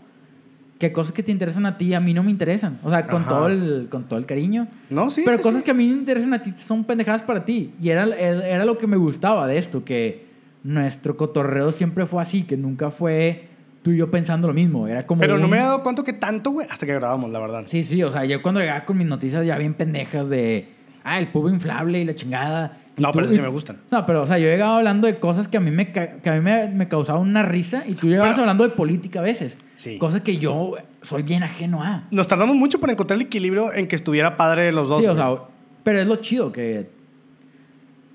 que 0.79 0.93
cosas 0.93 1.11
que 1.11 1.21
te 1.21 1.31
interesan 1.31 1.65
a 1.65 1.77
ti 1.77 1.93
a 1.93 1.99
mí 1.99 2.13
no 2.13 2.23
me 2.23 2.31
interesan. 2.31 2.79
O 2.83 2.89
sea, 2.89 3.05
con, 3.05 3.21
Ajá. 3.21 3.29
todo 3.29 3.47
el, 3.47 3.87
con 3.91 4.05
todo 4.05 4.17
el 4.17 4.25
cariño. 4.25 4.67
No, 4.89 5.09
sí. 5.09 5.23
pero 5.25 5.37
sí, 5.37 5.43
cosas 5.43 5.59
sí. 5.59 5.65
que 5.65 5.71
a 5.71 5.73
mí 5.73 5.87
me 5.87 5.99
interesan 5.99 6.33
a 6.33 6.41
ti 6.41 6.53
son 6.57 6.85
pendejadas 6.85 7.21
para 7.21 7.45
ti. 7.45 7.73
Y 7.81 7.89
era, 7.89 8.05
era 8.05 8.65
lo 8.65 8.77
que 8.77 8.87
me 8.87 8.95
gustaba 8.95 9.45
de 9.45 9.57
esto, 9.57 9.83
que 9.83 10.25
nuestro 10.63 11.17
cotorreo 11.17 11.73
siempre 11.73 12.05
fue 12.05 12.21
así, 12.21 12.43
que 12.43 12.55
nunca 12.57 12.91
fue 12.91 13.49
tú 13.81 13.91
y 13.91 13.97
yo 13.97 14.09
pensando 14.09 14.47
lo 14.47 14.53
mismo. 14.53 14.87
Era 14.87 15.05
como 15.05 15.19
Pero 15.19 15.37
no 15.37 15.49
me 15.49 15.57
he 15.57 15.61
dado 15.61 15.83
cuenta 15.83 16.01
que 16.03 16.13
tanto, 16.13 16.51
güey, 16.51 16.65
hasta 16.69 16.85
que 16.85 16.93
grabamos, 16.93 17.29
la 17.29 17.39
verdad. 17.39 17.63
Sí, 17.67 17.83
sí, 17.83 18.01
o 18.01 18.11
sea, 18.11 18.23
yo 18.23 18.41
cuando 18.41 18.61
llegaba 18.61 18.85
con 18.85 18.97
mis 18.97 19.07
noticias 19.07 19.45
ya 19.45 19.57
bien 19.57 19.73
pendejas 19.73 20.29
de, 20.29 20.69
ah, 21.03 21.19
el 21.19 21.27
pub 21.27 21.49
inflable 21.49 21.99
y 21.99 22.05
la 22.05 22.15
chingada. 22.15 22.77
No, 22.99 23.11
pero 23.11 23.27
sí 23.27 23.39
me 23.39 23.47
gustan. 23.47 23.77
No, 23.91 24.05
pero, 24.05 24.23
o 24.23 24.27
sea, 24.27 24.37
yo 24.37 24.47
llegaba 24.47 24.77
hablando 24.77 25.07
de 25.07 25.17
cosas 25.19 25.47
que 25.47 25.57
a 25.57 25.59
mí 25.59 25.71
me, 25.71 25.91
que 25.91 26.29
a 26.29 26.33
mí 26.33 26.39
me, 26.41 26.67
me 26.67 26.87
causaban 26.87 27.21
una 27.21 27.43
risa 27.43 27.83
y 27.87 27.93
tú 27.93 28.07
llegabas 28.07 28.31
Pero- 28.31 28.41
hablando 28.43 28.63
de 28.63 28.69
política 28.71 29.19
a 29.19 29.23
veces. 29.23 29.57
Sí. 29.73 29.97
Cosas 29.97 30.21
que 30.21 30.37
yo 30.37 30.75
soy 31.01 31.23
bien 31.23 31.43
ajeno 31.43 31.83
a. 31.83 32.07
Nos 32.11 32.27
tardamos 32.27 32.55
mucho 32.55 32.79
para 32.79 32.91
encontrar 32.93 33.15
el 33.19 33.25
equilibrio 33.25 33.73
en 33.73 33.87
que 33.87 33.95
estuviera 33.95 34.35
padre 34.37 34.71
los 34.71 34.89
dos. 34.89 34.99
sí, 35.01 35.07
o 35.07 35.15
sea, 35.15 35.35
pero 35.83 35.99
es 35.99 36.07
lo 36.07 36.17
chido 36.17 36.51
que, 36.51 36.89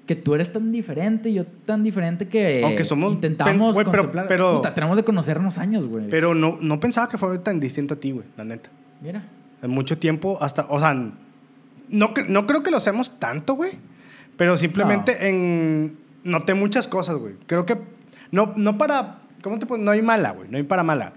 que 0.07 0.15
tú 0.17 0.35
eres 0.35 0.53
tan 0.53 0.71
diferente 0.71 1.33
yo 1.33 1.47
tan 1.47 1.83
diferente 1.83 2.29
que 2.29 2.61
Aunque 2.63 2.85
somos 2.85 3.15
intentamos 3.15 3.73
güey, 3.75 3.87
pero- 3.91 4.11
pero- 4.29 4.57
Puta, 4.57 4.75
tenemos 4.75 4.97
de 4.97 5.05
conocernos 5.05 5.57
años, 5.59 5.87
güey. 5.87 6.09
Pero 6.11 6.35
no, 6.35 6.59
no 6.61 6.79
pensaba 6.79 7.09
que 7.09 7.17
fue 7.17 7.39
tan 7.39 7.59
distinto 7.61 7.95
a 7.95 7.97
ti, 7.99 8.11
güey, 8.11 8.27
la 8.37 8.45
neta. 8.45 8.71
Mira. 9.01 9.23
En 9.63 9.71
mucho 9.71 9.97
tiempo, 9.97 10.37
hasta, 10.43 10.67
o 10.69 10.79
sea, 10.79 10.93
no, 10.93 12.13
no 12.29 12.47
creo 12.47 12.63
que 12.63 12.71
lo 12.71 12.77
hacemos 12.77 13.19
tanto, 13.19 13.55
güey. 13.55 13.73
Pero 14.37 14.57
simplemente 14.57 15.29
en. 15.29 15.97
Noté 16.25 16.55
muchas 16.55 16.89
cosas, 16.89 17.17
güey. 17.17 17.35
Creo 17.47 17.67
que. 17.67 17.77
No, 18.31 18.53
no 18.57 18.79
para. 18.79 19.21
¿Cómo 19.43 19.59
te 19.59 19.67
puedo? 19.67 19.83
No 19.83 19.91
hay 19.91 20.03
mala, 20.03 20.31
güey. 20.33 20.49
No 20.49 20.57
hay 20.57 20.63
para 20.63 20.83
mala. 20.83 21.13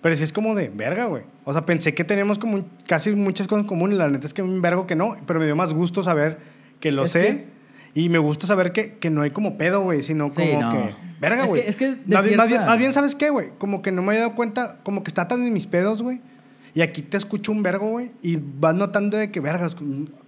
Pero 0.00 0.14
sí 0.16 0.24
es 0.24 0.32
como 0.32 0.54
de 0.54 0.68
verga, 0.68 1.04
güey. 1.06 1.22
O 1.44 1.52
sea, 1.52 1.62
pensé 1.62 1.94
que 1.94 2.04
teníamos 2.04 2.38
como 2.38 2.54
un- 2.54 2.66
casi 2.86 3.14
muchas 3.14 3.46
cosas 3.48 3.62
en 3.62 3.68
común. 3.68 3.92
Y 3.92 3.96
la 3.96 4.08
neta 4.08 4.26
es 4.26 4.34
que 4.34 4.42
un 4.42 4.62
vergo 4.62 4.86
que 4.86 4.94
no. 4.94 5.16
Pero 5.26 5.38
me 5.40 5.46
dio 5.46 5.56
más 5.56 5.72
gusto 5.74 6.02
saber 6.02 6.38
que 6.80 6.92
lo 6.92 7.04
Es 7.04 7.12
sé. 7.12 7.46
Y 7.94 8.08
me 8.08 8.18
gusta 8.18 8.46
saber 8.46 8.72
que, 8.72 8.94
que 8.98 9.10
no 9.10 9.22
hay 9.22 9.30
como 9.32 9.58
pedo, 9.58 9.80
güey. 9.82 10.02
Sino 10.02 10.30
como 10.30 10.46
Sí, 10.46 10.56
no. 10.56 10.70
que. 10.70 10.94
Verga, 11.20 11.44
Es 11.44 11.48
güey. 11.50 11.62
que- 11.62 11.68
es 11.68 11.76
que 11.76 11.86
más, 11.88 11.98
bien- 11.98 12.14
más 12.14 12.24
bien, 12.24 12.48
cierta- 12.48 12.66
más 12.66 12.78
bien, 12.78 12.92
¿sabes 12.92 13.14
qué, 13.14 13.30
güey? 13.30 13.50
Como 13.58 13.82
que 13.82 13.92
no 13.92 14.02
me 14.02 14.14
he 14.14 14.18
dado 14.18 14.34
cuenta. 14.34 14.78
Como 14.82 15.02
que 15.02 15.08
está 15.10 15.28
tan 15.28 15.42
en 15.42 15.52
mis 15.52 15.66
pedos, 15.66 16.02
güey. 16.02 16.20
Y 16.74 16.80
aquí 16.80 17.02
te 17.02 17.18
escucho 17.18 17.52
un 17.52 17.62
vergo, 17.62 17.90
güey. 17.90 18.12
Y 18.22 18.36
vas 18.36 18.74
notando 18.74 19.16
de 19.18 19.30
que, 19.30 19.40
vergas, 19.40 19.76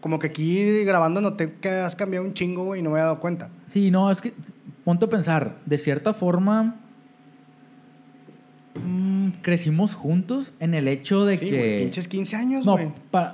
como 0.01 0.19
que 0.19 0.27
aquí 0.27 0.85
grabando 0.85 1.21
noté 1.21 1.55
que 1.55 1.69
has 1.71 1.97
cambiado 1.97 2.25
un 2.27 2.35
chingo, 2.35 2.65
güey, 2.65 2.81
y 2.81 2.83
no 2.83 2.91
me 2.91 2.99
he 2.99 3.03
dado 3.03 3.19
cuenta. 3.19 3.49
Sí, 3.67 3.91
no, 3.91 4.11
es 4.11 4.21
que 4.21 4.35
ponte 4.85 5.07
a 5.07 5.09
pensar, 5.09 5.57
de 5.65 5.79
cierta 5.79 6.13
forma 6.13 6.77
mm, 8.75 9.29
crecimos 9.43 9.95
juntos 9.95 10.53
en 10.61 10.75
el 10.75 10.89
hecho 10.89 11.25
de 11.25 11.37
sí, 11.37 11.47
que 11.49 11.57
güey, 11.59 11.79
pinches 11.81 12.09
15 12.09 12.37
años, 12.37 12.67
güey. 12.67 12.89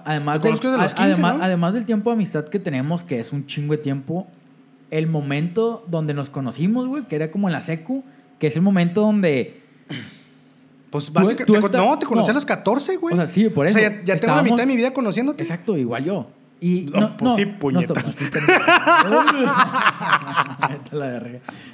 además 0.04 0.38
a- 0.38 0.42
15, 0.42 0.68
además, 0.96 1.36
¿no? 1.38 1.42
además 1.44 1.74
del 1.74 1.84
tiempo 1.84 2.11
de 2.11 2.14
amistad 2.14 2.44
que 2.48 2.58
tenemos, 2.58 3.02
que 3.04 3.18
es 3.20 3.32
un 3.32 3.46
chingo 3.46 3.72
de 3.72 3.82
tiempo, 3.82 4.26
el 4.90 5.06
momento 5.06 5.84
donde 5.88 6.14
nos 6.14 6.30
conocimos, 6.30 6.86
güey, 6.86 7.04
que 7.06 7.16
era 7.16 7.30
como 7.30 7.48
en 7.48 7.52
la 7.54 7.61
secu, 7.61 8.04
que 8.38 8.46
es 8.48 8.56
el 8.56 8.62
momento 8.62 9.00
donde, 9.02 9.61
Pues 10.91 11.12
básicamente. 11.12 11.68
te 11.68 11.78
no, 11.78 11.99
te 11.99 12.07
conocí 12.07 12.26
no. 12.26 12.32
a 12.32 12.34
los 12.34 12.45
14, 12.45 12.97
güey. 12.97 13.14
o 13.14 13.16
sea, 13.16 13.26
sí, 13.28 13.49
por 13.49 13.66
eso. 13.66 13.78
O 13.78 13.80
sea, 13.80 13.91
ya, 13.91 14.05
ya 14.05 14.16
tengo 14.16 14.34
la 14.34 14.43
mitad 14.43 14.57
de 14.59 14.66
mi 14.66 14.76
vida 14.76 14.93
conociéndote. 14.93 15.43
Exacto, 15.43 15.76
igual 15.76 16.05
yo. 16.05 16.26
Y 16.61 16.86
No, 16.93 17.16
pues 17.16 17.36
sí, 17.36 17.47
puñetas. 17.47 18.16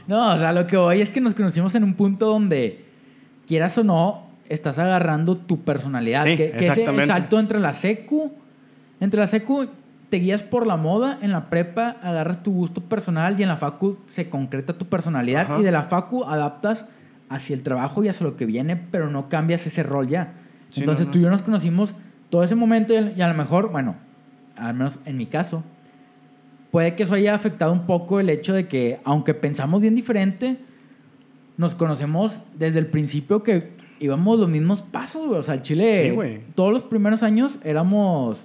No, 0.07 0.35
o 0.35 0.39
sea, 0.39 0.53
lo 0.53 0.67
que 0.67 0.77
voy 0.77 1.01
es 1.01 1.11
que 1.11 1.21
nos 1.21 1.35
conocimos 1.35 1.75
en 1.75 1.83
un 1.83 1.95
punto 1.95 2.27
donde, 2.27 2.85
quieras 3.47 3.77
o 3.79 3.85
no, 3.85 4.27
estás 4.49 4.79
agarrando 4.79 5.35
tu 5.35 5.61
personalidad. 5.63 6.23
Sí, 6.23 6.37
que, 6.37 6.53
que 6.53 6.59
ese 6.59 6.67
exactamente. 6.67 7.13
salto 7.13 7.41
entre 7.41 7.59
la 7.59 7.75
secu, 7.75 8.31
entre 9.01 9.19
la 9.21 9.27
secu 9.27 9.67
te 10.09 10.19
guías 10.19 10.43
por 10.43 10.67
la 10.67 10.77
moda, 10.77 11.19
en 11.21 11.33
la 11.33 11.51
prepa 11.51 11.97
agarras 12.03 12.43
tu 12.43 12.53
gusto 12.53 12.81
personal 12.81 13.39
y 13.39 13.43
en 13.43 13.49
la 13.49 13.57
facu 13.57 13.99
se 14.15 14.31
concreta 14.31 14.73
tu 14.73 14.87
personalidad 14.87 15.43
Ajá. 15.43 15.59
y 15.59 15.63
de 15.63 15.73
la 15.73 15.83
facu 15.83 16.25
adaptas 16.25 16.85
hacia 17.29 17.55
el 17.55 17.63
trabajo 17.63 18.05
y 18.05 18.09
hacia 18.09 18.27
lo 18.27 18.37
que 18.37 18.47
viene, 18.47 18.77
pero 18.77 19.11
no 19.11 19.29
cambias 19.29 19.67
ese 19.67 19.83
rol 19.83 20.09
ya. 20.09 20.35
Sí, 20.71 20.81
Entonces 20.81 21.07
no, 21.07 21.11
no. 21.11 21.13
tú 21.13 21.19
y 21.19 21.23
yo 21.23 21.31
nos 21.31 21.43
conocimos 21.43 21.95
todo 22.31 22.45
ese 22.45 22.55
momento 22.55 22.93
y, 22.95 23.21
a 23.21 23.29
lo 23.29 23.35
mejor, 23.35 23.71
bueno, 23.71 23.97
al 24.57 24.75
menos 24.75 24.99
en 25.05 25.17
mi 25.17 25.27
caso, 25.27 25.63
puede 26.71 26.95
que 26.95 27.05
eso 27.05 27.15
haya 27.15 27.35
afectado 27.35 27.73
un 27.73 27.87
poco 27.87 28.21
el 28.21 28.31
hecho 28.31 28.53
de 28.53 28.69
que, 28.69 29.01
aunque 29.05 29.35
pensamos 29.35 29.81
bien 29.81 29.95
diferente, 29.95 30.59
nos 31.57 31.75
conocemos 31.75 32.43
desde 32.59 32.79
el 32.79 32.87
principio 32.87 33.43
que 33.43 33.77
íbamos 34.01 34.39
los 34.39 34.49
mismos 34.49 34.83
pasos, 34.83 35.27
güey. 35.27 35.39
O 35.39 35.43
sea, 35.43 35.55
el 35.55 35.63
Chile, 35.63 36.15
Sí, 36.15 36.43
todos 36.55 36.73
los 36.73 36.83
primeros 36.83 37.23
años 37.23 37.59
éramos 37.65 38.45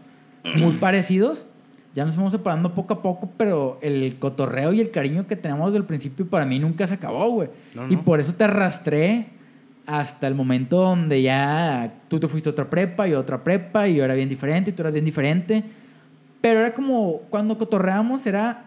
muy 0.56 0.74
parecidos. 0.80 1.48
Ya 1.94 2.06
nos 2.06 2.16
fuimos 2.16 2.32
separando 2.32 2.74
poco 2.74 2.94
a 2.94 3.02
poco, 3.02 3.30
pero 3.38 3.78
el 3.82 4.18
cotorreo 4.18 4.72
y 4.72 4.80
el 4.80 4.92
cariño 4.92 5.28
que 5.28 5.36
tenemos 5.36 5.68
desde 5.68 5.80
el 5.80 5.86
principio 5.86 6.26
para 6.26 6.46
mí 6.46 6.58
nunca 6.58 6.88
se 6.88 6.94
acabó, 6.94 7.30
güey. 7.32 7.50
No, 7.76 7.88
Y 7.90 7.96
no. 7.98 8.04
por 8.04 8.20
eso 8.22 8.34
te 8.34 8.46
arrastré 8.46 9.28
hasta 9.86 10.28
el 10.28 10.36
momento 10.36 10.78
donde 10.78 11.22
ya 11.22 11.94
tú 12.08 12.20
te 12.20 12.28
fuiste 12.30 12.48
a 12.48 12.54
otra 12.54 12.70
prepa 12.70 13.08
y 13.10 13.14
otra 13.14 13.44
prepa 13.44 13.88
y 13.90 13.96
yo 13.96 14.06
era 14.06 14.14
bien 14.14 14.30
diferente 14.30 14.70
y 14.70 14.74
tú 14.74 14.84
eras 14.84 14.94
bien 14.94 15.04
diferente. 15.04 15.64
Pero 16.40 16.62
era 16.62 16.74
como 16.74 17.24
cuando 17.30 17.58
cotorreamos 17.58 18.26
era 18.26 18.64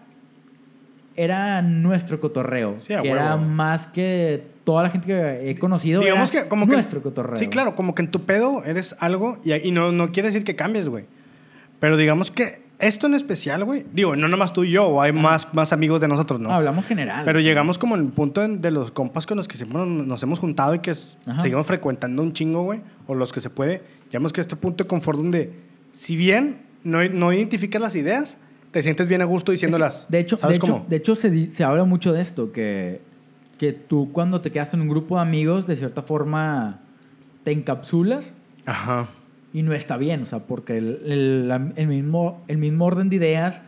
era 1.17 1.63
nuestro 1.63 2.21
cotorreo, 2.21 2.75
Sí, 2.81 2.89
que 2.89 2.95
huevo. 3.09 3.15
era 3.15 3.37
más 3.37 3.87
que 3.87 4.45
toda 4.65 4.83
la 4.83 4.91
gente 4.91 5.07
que 5.07 5.51
he 5.51 5.55
conocido 5.55 6.01
Digamos 6.01 6.33
era 6.33 6.43
que 6.43 6.49
como 6.49 6.67
que... 6.67 6.73
nuestro 6.75 7.03
cotorreo. 7.03 7.37
Sí, 7.37 7.47
claro, 7.47 7.77
como 7.77 7.95
que 7.95 8.03
en 8.03 8.11
tu 8.11 8.23
pedo 8.23 8.65
eres 8.65 8.97
algo 8.99 9.39
y, 9.45 9.53
y 9.55 9.71
no, 9.71 9.93
no 9.93 10.09
quiere 10.11 10.29
decir 10.29 10.43
que 10.45 10.57
cambies, 10.57 10.89
güey. 10.89 11.05
Pero 11.79 11.97
digamos 11.97 12.31
que 12.33 12.64
esto 12.79 13.07
en 13.07 13.15
especial, 13.15 13.65
güey, 13.65 13.85
digo, 13.93 14.17
no 14.17 14.27
nomás 14.29 14.53
tú 14.53 14.65
y 14.65 14.71
yo, 14.73 14.87
o 14.87 15.01
hay 15.01 15.13
más, 15.13 15.53
más 15.55 15.73
amigos 15.73 16.01
de 16.01 16.09
nosotros, 16.09 16.41
¿no? 16.41 16.51
Hablamos 16.51 16.87
general. 16.87 17.25
Pero 17.25 17.41
llegamos 17.41 17.79
como 17.79 17.95
en 17.95 18.03
el 18.07 18.13
punto 18.13 18.41
de, 18.41 18.59
de 18.59 18.71
los 18.71 18.91
compas 18.91 19.27
con 19.27 19.37
los 19.37 19.47
que 19.49 19.57
siempre 19.57 19.85
nos, 19.87 20.23
hemos 20.23 20.39
juntado 20.41 20.75
y 20.75 20.81
que 20.81 20.91
Ajá. 21.27 21.41
seguimos 21.43 21.67
frecuentando 21.67 22.23
un 22.23 22.33
chingo, 22.33 22.63
güey, 22.63 22.81
o 23.07 23.15
los 23.15 23.33
que 23.33 23.41
se 23.41 23.49
puede. 23.51 23.83
Llegamos 24.11 24.33
que 24.33 24.41
a 24.41 24.43
este 24.43 24.57
punto 24.57 24.85
de 24.85 24.89
confort 24.89 25.19
donde, 25.19 25.53
si 25.93 26.17
bien 26.17 26.63
no, 26.83 27.03
no 27.09 27.33
identificas 27.33 27.81
las 27.81 27.95
ideas, 27.97 28.39
te 28.71 28.83
sientes 28.83 29.07
bien 29.07 29.23
a 29.23 29.25
gusto 29.25 29.53
diciéndolas. 29.53 30.07
De 30.09 30.19
hecho, 30.19 30.35
de 30.37 30.41
¿Sabes 30.41 30.57
hecho, 30.57 30.67
cómo? 30.67 30.87
de 30.89 30.97
hecho 30.97 31.15
se, 31.15 31.31
di- 31.31 31.51
se 31.53 31.63
habla 31.65 31.85
mucho 31.85 32.13
de 32.13 32.21
esto, 32.23 32.51
que, 32.51 33.01
que 33.57 33.73
tú 33.73 34.11
cuando 34.13 34.41
te 34.41 34.51
quedas 34.51 34.75
en 34.75 34.81
un 34.81 34.89
grupo 34.89 35.15
de 35.17 35.23
amigos, 35.23 35.67
de 35.69 35.77
cierta 35.77 36.03
forma, 36.03 36.81
te 37.45 37.53
encapsulas 37.53 38.35
Ajá. 38.67 39.09
Y 39.55 39.63
no 39.63 39.73
está 39.73 39.97
bien, 39.97 40.23
o 40.23 40.27
sea, 40.27 40.41
porque 40.41 40.77
el, 40.77 41.01
el- 41.07 41.73
el 41.77 41.87
mismo, 41.87 42.45
el 42.49 42.59
mismo 42.59 42.85
orden 42.85 43.09
de 43.09 43.17
ideas 43.17 43.63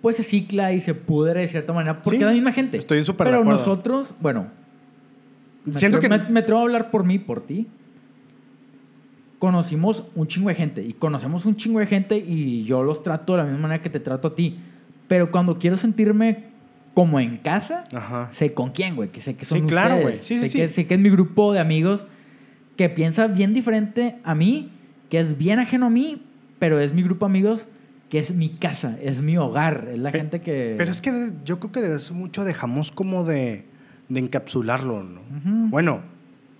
pues 0.00 0.16
se 0.16 0.22
cicla 0.22 0.72
y 0.72 0.80
se 0.80 0.94
pudre 0.94 1.40
de 1.40 1.48
cierta 1.48 1.72
manera 1.74 2.00
porque 2.02 2.16
Sí, 2.18 2.22
es 2.22 2.26
la 2.28 2.32
misma 2.32 2.52
gente. 2.52 2.78
estoy 2.78 3.04
súper 3.04 3.26
de 3.26 3.30
Pero 3.32 3.42
acuerdo. 3.42 3.58
nosotros, 3.60 4.14
bueno, 4.20 4.46
me 5.64 5.74
Siento 5.78 5.98
que... 5.98 6.08
me, 6.08 6.18
me 6.30 6.40
atrevo 6.40 6.60
a 6.60 6.62
hablar 6.62 6.90
por 6.90 7.04
mí, 7.04 7.18
por 7.18 7.44
ti. 7.44 7.66
Conocimos 9.38 10.04
un 10.14 10.26
chingo 10.28 10.48
de 10.48 10.54
gente 10.54 10.82
y 10.82 10.94
conocemos 10.94 11.44
un 11.44 11.56
chingo 11.56 11.78
de 11.80 11.86
gente 11.86 12.16
y 12.16 12.64
yo 12.64 12.82
los 12.82 13.02
trato 13.02 13.32
de 13.32 13.38
la 13.38 13.44
misma 13.44 13.60
manera 13.60 13.82
que 13.82 13.90
te 13.90 14.00
trato 14.00 14.28
a 14.28 14.34
ti. 14.34 14.58
Pero 15.08 15.30
cuando 15.30 15.58
quiero 15.58 15.76
sentirme 15.76 16.44
como 16.94 17.20
en 17.20 17.36
casa, 17.36 17.84
Ajá. 17.92 18.30
sé 18.32 18.54
con 18.54 18.70
quién, 18.70 18.96
güey, 18.96 19.10
que 19.10 19.20
sé 19.20 19.34
que 19.36 19.44
son 19.44 19.60
Sí, 19.60 19.66
claro, 19.66 19.96
ustedes. 19.96 20.10
güey. 20.14 20.24
Sí, 20.24 20.38
sé 20.38 20.48
sí, 20.48 20.58
que, 20.58 20.68
sí. 20.68 20.74
sé 20.74 20.86
que 20.86 20.94
es 20.94 21.00
mi 21.00 21.10
grupo 21.10 21.52
de 21.52 21.58
amigos 21.60 22.04
que 22.76 22.88
piensa 22.88 23.26
bien 23.26 23.52
diferente 23.52 24.16
a 24.24 24.34
mí, 24.34 24.70
que 25.10 25.18
es 25.18 25.38
bien 25.38 25.58
ajeno 25.58 25.86
a 25.86 25.90
mí, 25.90 26.22
pero 26.58 26.78
es 26.80 26.92
mi 26.92 27.02
grupo 27.02 27.26
de 27.26 27.30
amigos 27.30 27.66
que 28.10 28.18
es 28.18 28.32
mi 28.32 28.50
casa, 28.50 28.96
es 29.02 29.20
mi 29.20 29.36
hogar, 29.36 29.88
es 29.90 29.98
la 29.98 30.12
gente 30.12 30.40
que... 30.40 30.74
Pero 30.78 30.90
es 30.90 31.02
que 31.02 31.32
yo 31.44 31.58
creo 31.58 31.72
que 31.72 31.80
desde 31.80 31.96
hace 31.96 32.14
mucho 32.14 32.44
dejamos 32.44 32.92
como 32.92 33.24
de, 33.24 33.64
de 34.08 34.20
encapsularlo, 34.20 35.02
¿no? 35.02 35.20
Bueno, 35.70 36.02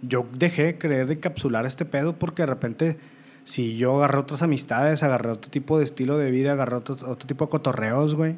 yo 0.03 0.27
dejé 0.37 0.65
de 0.65 0.79
creer 0.79 1.07
de 1.07 1.15
encapsular 1.15 1.65
este 1.65 1.85
pedo 1.85 2.19
porque 2.19 2.43
de 2.43 2.47
repente, 2.47 2.99
si 3.45 3.77
yo 3.77 3.97
agarré 3.97 4.19
otras 4.19 4.43
amistades, 4.43 5.03
agarré 5.03 5.31
otro 5.31 5.51
tipo 5.51 5.79
de 5.79 5.85
estilo 5.85 6.19
de 6.19 6.31
vida, 6.31 6.53
agarré 6.53 6.77
otro, 6.77 6.95
otro 6.95 7.27
tipo 7.27 7.45
de 7.45 7.51
cotorreos, 7.51 8.17
güey. 8.17 8.37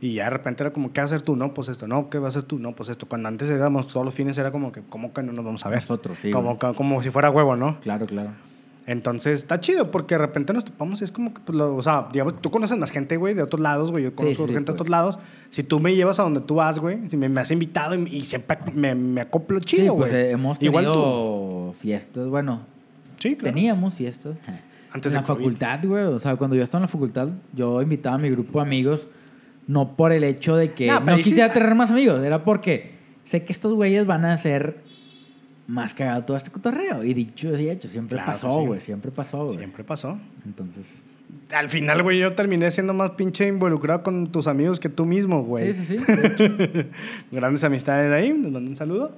Y 0.00 0.14
ya 0.14 0.24
de 0.24 0.30
repente 0.30 0.64
era 0.64 0.72
como, 0.72 0.92
¿qué 0.92 1.00
vas 1.00 1.12
a 1.12 1.14
hacer 1.14 1.24
tú? 1.24 1.36
No, 1.36 1.54
pues 1.54 1.68
esto. 1.68 1.86
No, 1.86 2.10
¿qué 2.10 2.18
vas 2.18 2.34
a 2.34 2.38
hacer 2.38 2.48
tú? 2.48 2.58
No, 2.58 2.74
pues 2.74 2.88
esto. 2.88 3.06
Cuando 3.06 3.28
antes 3.28 3.48
éramos 3.50 3.86
todos 3.86 4.04
los 4.04 4.14
fines, 4.14 4.36
era 4.36 4.50
como 4.50 4.72
que, 4.72 4.82
¿cómo 4.88 5.12
que 5.12 5.22
no 5.22 5.32
nos 5.32 5.44
vamos 5.44 5.64
a 5.64 5.68
ver? 5.68 5.80
Nosotros, 5.80 6.18
sí, 6.18 6.32
Como, 6.32 6.58
como, 6.58 6.74
como 6.74 7.02
si 7.02 7.10
fuera 7.10 7.30
huevo, 7.30 7.54
¿no? 7.54 7.78
Claro, 7.80 8.06
claro. 8.06 8.30
Entonces 8.86 9.34
está 9.40 9.60
chido 9.60 9.90
porque 9.92 10.14
de 10.16 10.18
repente 10.18 10.52
nos 10.52 10.64
topamos 10.64 11.00
y 11.00 11.04
es 11.04 11.12
como 11.12 11.32
que, 11.32 11.40
pues, 11.44 11.56
lo- 11.56 11.76
o 11.76 11.82
sea, 11.82 12.08
digamos, 12.12 12.40
tú 12.40 12.50
conoces 12.50 12.76
más 12.78 12.90
gente, 12.90 13.16
güey, 13.16 13.32
de 13.34 13.42
otros 13.42 13.60
lados, 13.60 13.92
güey. 13.92 14.02
Yo 14.04 14.14
conozco 14.14 14.42
sí, 14.44 14.48
sí, 14.48 14.54
gente 14.54 14.72
de 14.72 14.76
pues. 14.76 14.80
otros 14.80 14.88
lados. 14.88 15.18
Si 15.50 15.62
tú 15.62 15.78
me 15.78 15.94
llevas 15.94 16.18
a 16.18 16.24
donde 16.24 16.40
tú 16.40 16.56
vas, 16.56 16.78
güey, 16.80 16.98
si 17.08 17.16
me, 17.16 17.28
me 17.28 17.40
has 17.40 17.50
invitado 17.52 17.94
y, 17.94 18.02
y 18.16 18.24
siempre 18.24 18.58
me, 18.74 18.94
me 18.96 19.20
acoplo 19.20 19.58
Sí, 19.60 19.64
chido, 19.66 19.94
güey. 19.94 20.10
pues 20.10 20.12
eh, 20.14 20.30
hemos 20.32 20.60
Igual 20.60 20.84
tú. 20.86 20.90
tenido 20.92 21.74
fiestas, 21.80 22.26
bueno, 22.28 22.60
Sí, 23.18 23.36
claro. 23.36 23.54
teníamos 23.54 23.94
fiestas. 23.94 24.34
Antes 24.92 25.06
en 25.06 25.12
de 25.12 25.20
la 25.20 25.26
COVID. 25.26 25.38
facultad, 25.38 25.78
güey. 25.84 26.02
O 26.04 26.18
sea, 26.18 26.34
cuando 26.36 26.56
yo 26.56 26.64
estaba 26.64 26.80
en 26.80 26.82
la 26.82 26.88
facultad, 26.88 27.28
yo 27.54 27.80
invitaba 27.82 28.16
a 28.16 28.18
mi 28.18 28.30
grupo 28.30 28.58
de 28.58 28.66
amigos, 28.66 29.06
no 29.68 29.94
por 29.96 30.10
el 30.10 30.24
hecho 30.24 30.56
de 30.56 30.72
que 30.72 30.88
No, 30.88 30.98
no, 31.00 31.16
sí- 31.18 31.22
quisiera 31.22 31.52
tener 31.52 31.72
más 31.76 31.90
amigos, 31.92 32.22
era 32.24 32.44
porque 32.44 32.92
sé 33.24 33.44
que 33.44 33.52
estos 33.52 33.72
güeyes 33.74 34.06
van 34.08 34.24
a 34.24 34.36
ser 34.38 34.78
más 35.72 35.94
cagados 35.94 36.26
todo 36.26 36.36
este 36.36 36.50
cotorreo. 36.50 37.02
Y 37.02 37.14
dicho 37.14 37.58
y 37.58 37.70
hecho, 37.70 37.88
siempre 37.88 38.18
Claro 38.18 38.32
pasó, 38.32 38.60
sí. 38.60 38.66
güey. 38.66 38.80
Siempre 38.80 39.10
pasó, 39.10 39.46
güey. 39.46 39.56
Siempre 39.56 39.84
pasó. 39.84 40.18
Entonces, 40.44 40.86
Al 41.50 41.70
final, 41.70 42.02
güey, 42.02 42.18
yo 42.18 42.30
terminé 42.32 42.70
siendo 42.70 42.92
más 42.92 43.12
pinche 43.12 43.48
involucrado 43.48 44.02
con 44.02 44.30
tus 44.30 44.46
amigos 44.46 44.78
que 44.78 44.90
tú 44.90 45.06
mismo, 45.06 45.42
güey. 45.44 45.72
sí, 45.72 45.86
sí, 45.86 45.98
sí. 45.98 46.86
Grandes 47.32 47.64
amistades 47.64 48.10
de 48.10 48.14
ahí, 48.14 48.28
les 48.28 48.52
mando 48.52 48.70
un 48.70 48.76
saludo. 48.76 49.16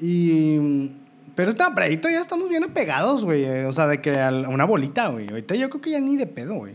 Y. 0.00 0.92
Pero 1.34 1.50
está, 1.50 1.72
pero 1.72 1.84
ahorita 1.86 2.10
ya 2.10 2.20
estamos 2.20 2.48
bien 2.50 2.64
apegados, 2.64 3.24
güey. 3.24 3.46
O 3.64 3.72
sea, 3.72 3.86
de 3.86 4.00
que 4.02 4.18
a 4.20 4.28
una 4.30 4.64
bolita, 4.64 5.08
güey. 5.08 5.28
Ahorita 5.28 5.54
yo 5.54 5.70
creo 5.70 5.80
que 5.80 5.90
ya 5.90 6.00
ni 6.00 6.16
de 6.16 6.26
pedo, 6.26 6.54
güey. 6.54 6.74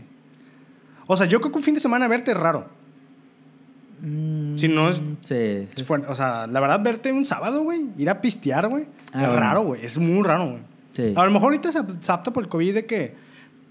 O 1.06 1.16
sea, 1.16 1.26
yo 1.26 1.38
creo 1.40 1.52
que 1.52 1.58
un 1.58 1.64
fin 1.64 1.74
de 1.74 1.80
semana 1.80 2.08
verte 2.08 2.32
es 2.32 2.36
raro. 2.36 2.68
Mm, 4.04 4.56
Si 4.58 4.68
no 4.68 4.88
es- 4.88 5.02
Sí, 5.22 5.66
sí, 5.74 5.84
Fue- 5.84 5.98
o 6.06 6.14
sea, 6.14 6.46
la 6.46 6.60
verdad, 6.60 6.80
verte 6.82 7.12
un 7.12 7.24
sábado, 7.24 7.62
güey, 7.62 7.86
ir 7.96 8.10
a 8.10 8.20
pistear, 8.20 8.68
güey, 8.68 8.84
Ah, 9.12 9.22
es 9.22 9.28
bueno. 9.28 9.40
raro, 9.40 9.62
güey. 9.62 9.84
Es 9.84 9.98
muy 9.98 10.22
raro, 10.22 10.50
güey. 10.50 10.62
sí. 10.92 11.12
A 11.16 11.24
lo 11.24 11.30
mejor 11.30 11.46
ahorita 11.52 11.72
se, 11.72 11.80
se 12.00 12.12
apta 12.12 12.32
por 12.32 12.42
el 12.42 12.48
COVID 12.48 12.74
de 12.74 12.86
que 12.86 13.14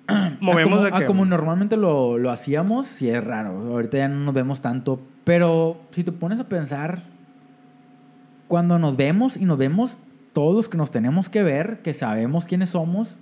movemos 0.42 0.74
a 0.74 0.76
como, 0.76 0.86
de 0.86 0.92
que. 0.92 1.04
a 1.04 1.08
como 1.08 1.26
normalmente 1.26 1.78
lo, 1.78 2.18
lo 2.18 2.32
hacíamos, 2.32 2.88
sí 2.88 3.10
es 3.10 3.24
raro. 3.24 3.52
Ahorita 3.72 3.98
ya 3.98 4.08
no 4.10 4.26
nos 4.26 4.34
vemos 4.34 4.62
tanto. 4.62 5.00
Pero 5.24 5.78
si 5.92 6.04
te 6.04 6.12
pones 6.12 6.40
a 6.40 6.50
pensar, 6.50 7.04
cuando 8.48 8.78
nos 8.80 8.98
vemos 8.98 9.38
y 9.38 9.46
nos 9.46 9.58
vemos 9.58 9.98
todos 10.34 10.56
los 10.56 10.70
que 10.70 10.78
nos 10.78 10.92
tenemos 10.92 11.30
que 11.30 11.44
ver, 11.44 11.82
que 11.82 11.94
sabemos 11.94 12.46
quiénes 12.46 12.72
somos, 12.72 13.16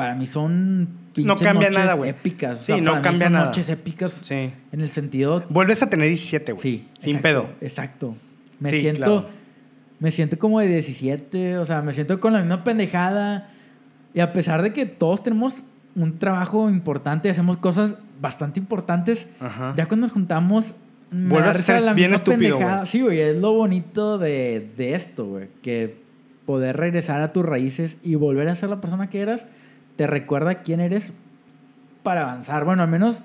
para 0.00 0.14
mí 0.14 0.26
son 0.26 0.88
No 1.18 1.36
cambia 1.36 1.68
noches 1.68 1.76
nada, 1.76 1.94
güey. 1.94 2.10
épicas. 2.10 2.60
O 2.60 2.62
Sí, 2.62 2.80
no 2.80 3.02
cambia 3.02 3.26
son 3.26 3.32
nada. 3.34 3.44
noches 3.46 3.68
épicas 3.68 4.12
Sí. 4.22 4.50
en 4.72 4.80
el 4.80 4.90
sentido 4.90 5.44
Vuelves 5.48 5.82
a 5.82 5.90
tener 5.90 6.08
17, 6.08 6.52
güey. 6.52 6.62
Sí. 6.62 6.88
Sin 6.98 7.16
exacto, 7.16 7.22
pedo. 7.22 7.48
Exacto. 7.60 8.16
Me 8.58 8.70
Sí, 8.70 8.80
siento. 8.80 8.98
claro. 9.04 9.26
Me 9.98 10.10
siento 10.10 10.38
como 10.38 10.60
de 10.60 10.68
17. 10.68 11.58
O 11.58 11.66
sea, 11.66 11.82
me 11.82 11.92
siento 11.92 12.18
con 12.20 12.32
la 12.32 12.38
misma 12.40 12.64
pendejada. 12.64 13.50
Y 14.14 14.20
a 14.20 14.32
pesar 14.32 14.62
de 14.62 14.72
que 14.72 14.86
todos 14.86 15.22
tenemos 15.22 15.62
un 15.94 16.18
trabajo 16.18 16.70
importante, 16.70 17.28
hacemos 17.30 17.56
cosas 17.58 17.94
bastante 18.20 18.58
importantes, 18.60 19.28
Ajá. 19.40 19.74
ya 19.76 19.86
cuando 19.86 20.06
nos 20.06 20.12
juntamos. 20.14 20.72
Vuelves 21.12 21.56
a 21.58 21.62
ser 21.62 21.82
la 21.82 21.92
bien 21.92 22.12
misma 22.12 22.16
estúpido, 22.24 22.56
pendejada. 22.56 22.76
güey. 22.82 22.86
Sí, 22.90 23.00
güey, 23.00 23.20
es 23.20 23.36
lo 23.36 23.52
bonito 23.52 24.16
de, 24.18 24.70
de 24.76 24.94
esto, 24.94 25.26
güey. 25.26 25.48
Que 25.62 25.96
poder 26.46 26.76
regresar 26.76 27.20
a 27.20 27.32
tus 27.32 27.44
raíces 27.44 27.96
y 28.02 28.14
volver 28.14 28.48
a 28.48 28.54
ser 28.54 28.68
la 28.70 28.80
persona 28.80 29.08
que 29.10 29.20
eras, 29.20 29.44
te 30.00 30.06
recuerda 30.06 30.62
quién 30.62 30.80
eres 30.80 31.12
para 32.02 32.22
avanzar. 32.22 32.64
Bueno, 32.64 32.82
al 32.82 32.88
menos 32.88 33.20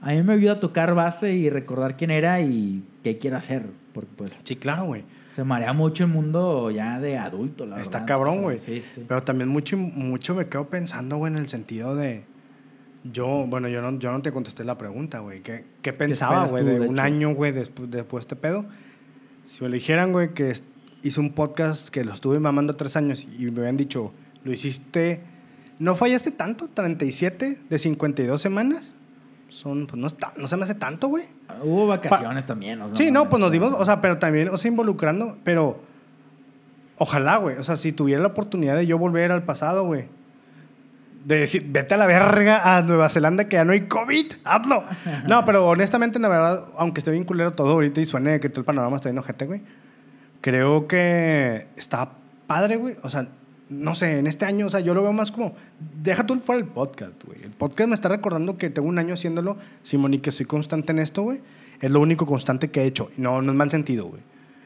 a 0.00 0.12
mí 0.12 0.22
me 0.22 0.34
ayuda 0.34 0.52
a 0.52 0.60
tocar 0.60 0.94
base 0.94 1.32
y 1.34 1.50
recordar 1.50 1.96
quién 1.96 2.12
era 2.12 2.40
y 2.40 2.84
qué 3.02 3.18
quiero 3.18 3.36
hacer. 3.36 3.66
Porque 3.92 4.10
pues 4.16 4.30
Sí, 4.44 4.54
claro, 4.54 4.84
güey. 4.84 5.02
se 5.34 5.42
marea 5.42 5.72
mucho 5.72 6.04
el 6.04 6.10
mundo 6.10 6.70
ya 6.70 7.00
de 7.00 7.18
adulto, 7.18 7.66
la 7.66 7.80
Está 7.80 7.98
verdad. 7.98 8.06
cabrón, 8.14 8.34
O 8.34 8.36
sea, 8.36 8.42
güey. 8.44 8.58
Sí, 8.60 8.80
sí. 8.80 9.04
Pero 9.08 9.24
también 9.24 9.48
mucho, 9.48 9.76
mucho 9.76 10.36
me 10.36 10.46
quedo 10.46 10.68
pensando, 10.68 11.16
güey, 11.16 11.32
en 11.32 11.38
el 11.40 11.48
sentido 11.48 11.96
de. 11.96 12.22
Yo, 13.02 13.46
bueno, 13.48 13.66
yo 13.66 13.82
no, 13.82 13.98
yo 13.98 14.12
no 14.12 14.22
te 14.22 14.30
contesté 14.30 14.62
la 14.62 14.78
pregunta, 14.78 15.18
güey. 15.18 15.40
¿Qué, 15.42 15.64
qué 15.82 15.92
pensaba, 15.92 16.46
güey, 16.46 16.64
de, 16.64 16.78
de 16.78 16.88
un 16.88 17.00
año, 17.00 17.34
güey, 17.34 17.50
después, 17.50 17.90
después 17.90 18.20
de 18.20 18.34
este 18.34 18.36
pedo? 18.36 18.66
Si 19.44 19.64
me 19.64 19.68
lo 19.68 19.74
dijeran, 19.74 20.12
güey, 20.12 20.32
que 20.32 20.52
hice 21.02 21.18
un 21.18 21.32
podcast 21.32 21.88
que 21.88 22.04
lo 22.04 22.12
estuve 22.12 22.38
mamando 22.38 22.76
tres 22.76 22.94
años 22.94 23.26
y 23.36 23.50
me 23.50 23.62
habían 23.62 23.76
dicho, 23.76 24.12
lo 24.44 24.52
hiciste. 24.52 25.36
¿No 25.78 25.94
fallaste 25.94 26.30
tanto? 26.30 26.68
¿37 26.74 27.58
de 27.68 27.78
52 27.78 28.40
semanas? 28.40 28.92
Son, 29.48 29.86
pues 29.86 29.98
no, 29.98 30.06
está, 30.06 30.32
no 30.36 30.46
se 30.46 30.56
me 30.56 30.64
hace 30.64 30.74
tanto, 30.74 31.08
güey. 31.08 31.24
Hubo 31.62 31.86
vacaciones 31.86 32.44
también. 32.44 32.82
o 32.82 32.86
sea, 32.88 32.94
Sí, 32.94 33.10
no, 33.10 33.28
pues 33.28 33.40
nos 33.40 33.50
dimos, 33.50 33.72
o 33.76 33.84
sea, 33.84 34.00
pero 34.00 34.18
también, 34.18 34.48
o 34.48 34.58
sea, 34.58 34.70
involucrando, 34.70 35.38
pero 35.44 35.80
ojalá, 36.98 37.36
güey, 37.36 37.56
o 37.56 37.62
sea, 37.62 37.76
si 37.76 37.92
tuviera 37.92 38.20
la 38.20 38.28
oportunidad 38.28 38.76
de 38.76 38.86
yo 38.86 38.98
volver 38.98 39.32
al 39.32 39.44
pasado, 39.44 39.84
güey, 39.84 40.06
de 41.24 41.36
decir, 41.36 41.64
vete 41.68 41.94
a 41.94 41.96
la 41.96 42.06
verga 42.06 42.76
a 42.76 42.82
Nueva 42.82 43.08
Zelanda 43.08 43.48
que 43.48 43.56
ya 43.56 43.64
no 43.64 43.72
hay 43.72 43.82
COVID, 43.82 44.32
hazlo. 44.44 44.84
No, 45.26 45.44
pero 45.46 45.66
honestamente, 45.68 46.18
la 46.18 46.28
verdad, 46.28 46.64
aunque 46.76 47.00
esté 47.00 47.10
bien 47.10 47.24
culero 47.24 47.52
todo 47.52 47.72
ahorita 47.72 48.00
y 48.00 48.06
suene 48.06 48.40
que 48.40 48.48
todo 48.48 48.60
el 48.60 48.64
panorama 48.66 48.96
está 48.96 49.08
bien 49.08 49.18
ojete, 49.18 49.46
güey, 49.46 49.62
creo 50.40 50.86
que 50.86 51.68
está 51.76 52.10
padre, 52.46 52.76
güey, 52.76 52.96
o 53.02 53.10
sea, 53.10 53.28
no 53.70 53.94
sé, 53.94 54.18
en 54.18 54.26
este 54.26 54.44
año, 54.44 54.66
o 54.66 54.70
sea, 54.70 54.80
yo 54.80 54.94
lo 54.94 55.02
veo 55.02 55.12
más 55.12 55.30
como, 55.32 55.54
deja 56.02 56.24
tú 56.26 56.38
fuera 56.40 56.60
el 56.60 56.66
podcast, 56.66 57.22
güey. 57.24 57.42
El 57.42 57.50
podcast 57.50 57.88
me 57.88 57.94
está 57.94 58.08
recordando 58.08 58.56
que 58.56 58.70
tengo 58.70 58.88
un 58.88 58.98
año 58.98 59.14
haciéndolo, 59.14 59.56
Simón, 59.82 60.14
y 60.14 60.18
que 60.18 60.30
soy 60.32 60.46
constante 60.46 60.92
en 60.92 60.98
esto, 61.00 61.22
güey. 61.22 61.40
Es 61.80 61.90
lo 61.90 62.00
único 62.00 62.26
constante 62.26 62.70
que 62.70 62.82
he 62.82 62.86
hecho. 62.86 63.10
Y 63.16 63.20
no, 63.20 63.40
no 63.42 63.52
es 63.52 63.56
mal 63.58 63.70
sentido, 63.70 64.06
güey. 64.06 64.22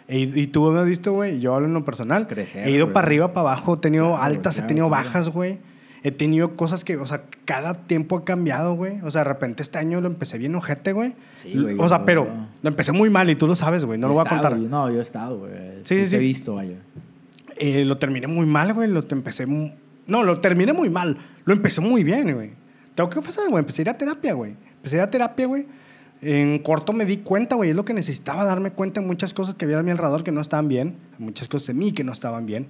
E- 0.08 0.18
y 0.40 0.46
tú 0.46 0.70
me 0.70 0.80
has 0.80 0.86
visto, 0.86 1.12
güey, 1.12 1.36
y 1.36 1.40
yo 1.40 1.54
hablo 1.54 1.66
en 1.66 1.74
lo 1.74 1.84
personal. 1.84 2.26
Crecer, 2.26 2.66
he 2.66 2.70
ido 2.70 2.86
güey. 2.86 2.94
para 2.94 3.06
arriba, 3.06 3.32
para 3.34 3.50
abajo, 3.52 3.74
he 3.74 3.76
tenido 3.78 4.08
Claro, 4.10 4.22
altas, 4.22 4.54
claro, 4.54 4.66
he 4.66 4.68
tenido 4.68 4.88
claro. 4.88 5.04
bajas, 5.04 5.28
güey. 5.30 5.58
He 6.04 6.10
tenido 6.10 6.56
cosas 6.56 6.84
que, 6.84 6.96
o 6.96 7.06
sea, 7.06 7.22
cada 7.44 7.74
tiempo 7.74 8.16
ha 8.16 8.24
cambiado, 8.24 8.74
güey. 8.74 9.00
O 9.02 9.10
sea, 9.10 9.20
de 9.20 9.28
repente 9.28 9.62
este 9.62 9.78
año 9.78 10.00
lo 10.00 10.08
empecé 10.08 10.36
bien 10.38 10.54
ojete, 10.56 10.92
güey. 10.92 11.14
Sí, 11.42 11.56
güey, 11.56 11.76
o 11.78 11.88
sea, 11.88 11.98
yo- 11.98 12.04
pero 12.04 12.26
lo 12.62 12.68
empecé 12.68 12.90
muy 12.92 13.08
mal 13.10 13.30
y 13.30 13.36
tú 13.36 13.46
lo 13.46 13.54
sabes, 13.54 13.84
güey. 13.84 13.98
No 13.98 14.06
Yo 14.06 14.08
lo 14.08 14.14
voy 14.14 14.20
a 14.20 14.24
estado, 14.24 14.40
contar. 14.42 14.58
yo- 14.60 14.68
no, 14.68 14.90
yo 14.90 14.98
he 14.98 15.02
estado, 15.02 15.38
güey. 15.38 15.52
Sí, 15.84 15.94
sí, 15.94 16.00
Te 16.00 16.06
sí. 16.08 16.16
he 16.16 16.18
visto, 16.18 16.54
vaya. 16.56 16.74
Eh, 17.56 17.84
lo 17.84 17.98
terminé 17.98 18.26
muy 18.26 18.46
mal, 18.46 18.72
güey. 18.74 18.88
Lo 18.88 19.04
empecé. 19.10 19.46
mu- 19.46 19.70
No, 20.06 20.22
lo 20.22 20.40
terminé 20.40 20.72
muy 20.72 20.90
mal. 20.90 21.16
Lo 21.44 21.52
empecé 21.54 21.80
muy 21.80 22.02
bien, 22.04 22.32
güey. 22.34 22.50
Tengo 22.94 23.08
que 23.10 23.16
confesar, 23.16 23.48
güey. 23.48 23.60
Empecé 23.60 23.80
a 23.80 23.84
ir 23.84 23.88
a 23.90 23.94
terapia, 23.98 24.34
güey. 24.34 24.56
Empecé 24.76 24.96
a 24.96 24.98
ir 24.98 25.02
a 25.04 25.10
terapia, 25.10 25.46
güey. 25.46 25.66
En 26.20 26.58
corto 26.60 26.92
me 26.92 27.04
di 27.04 27.18
cuenta, 27.18 27.56
güey. 27.56 27.70
Es 27.70 27.76
lo 27.76 27.84
que 27.84 27.94
necesitaba 27.94 28.44
darme 28.44 28.70
cuenta 28.72 29.00
de 29.00 29.06
muchas 29.06 29.34
cosas 29.34 29.54
que 29.54 29.64
había 29.64 29.78
a 29.78 29.82
mi 29.82 29.90
alrededor 29.90 30.22
que 30.24 30.32
no 30.32 30.40
estaban 30.40 30.68
bien. 30.68 30.96
Muchas 31.18 31.48
cosas 31.48 31.68
de 31.68 31.74
mí 31.74 31.92
que 31.92 32.04
no 32.04 32.12
estaban 32.12 32.46
bien. 32.46 32.68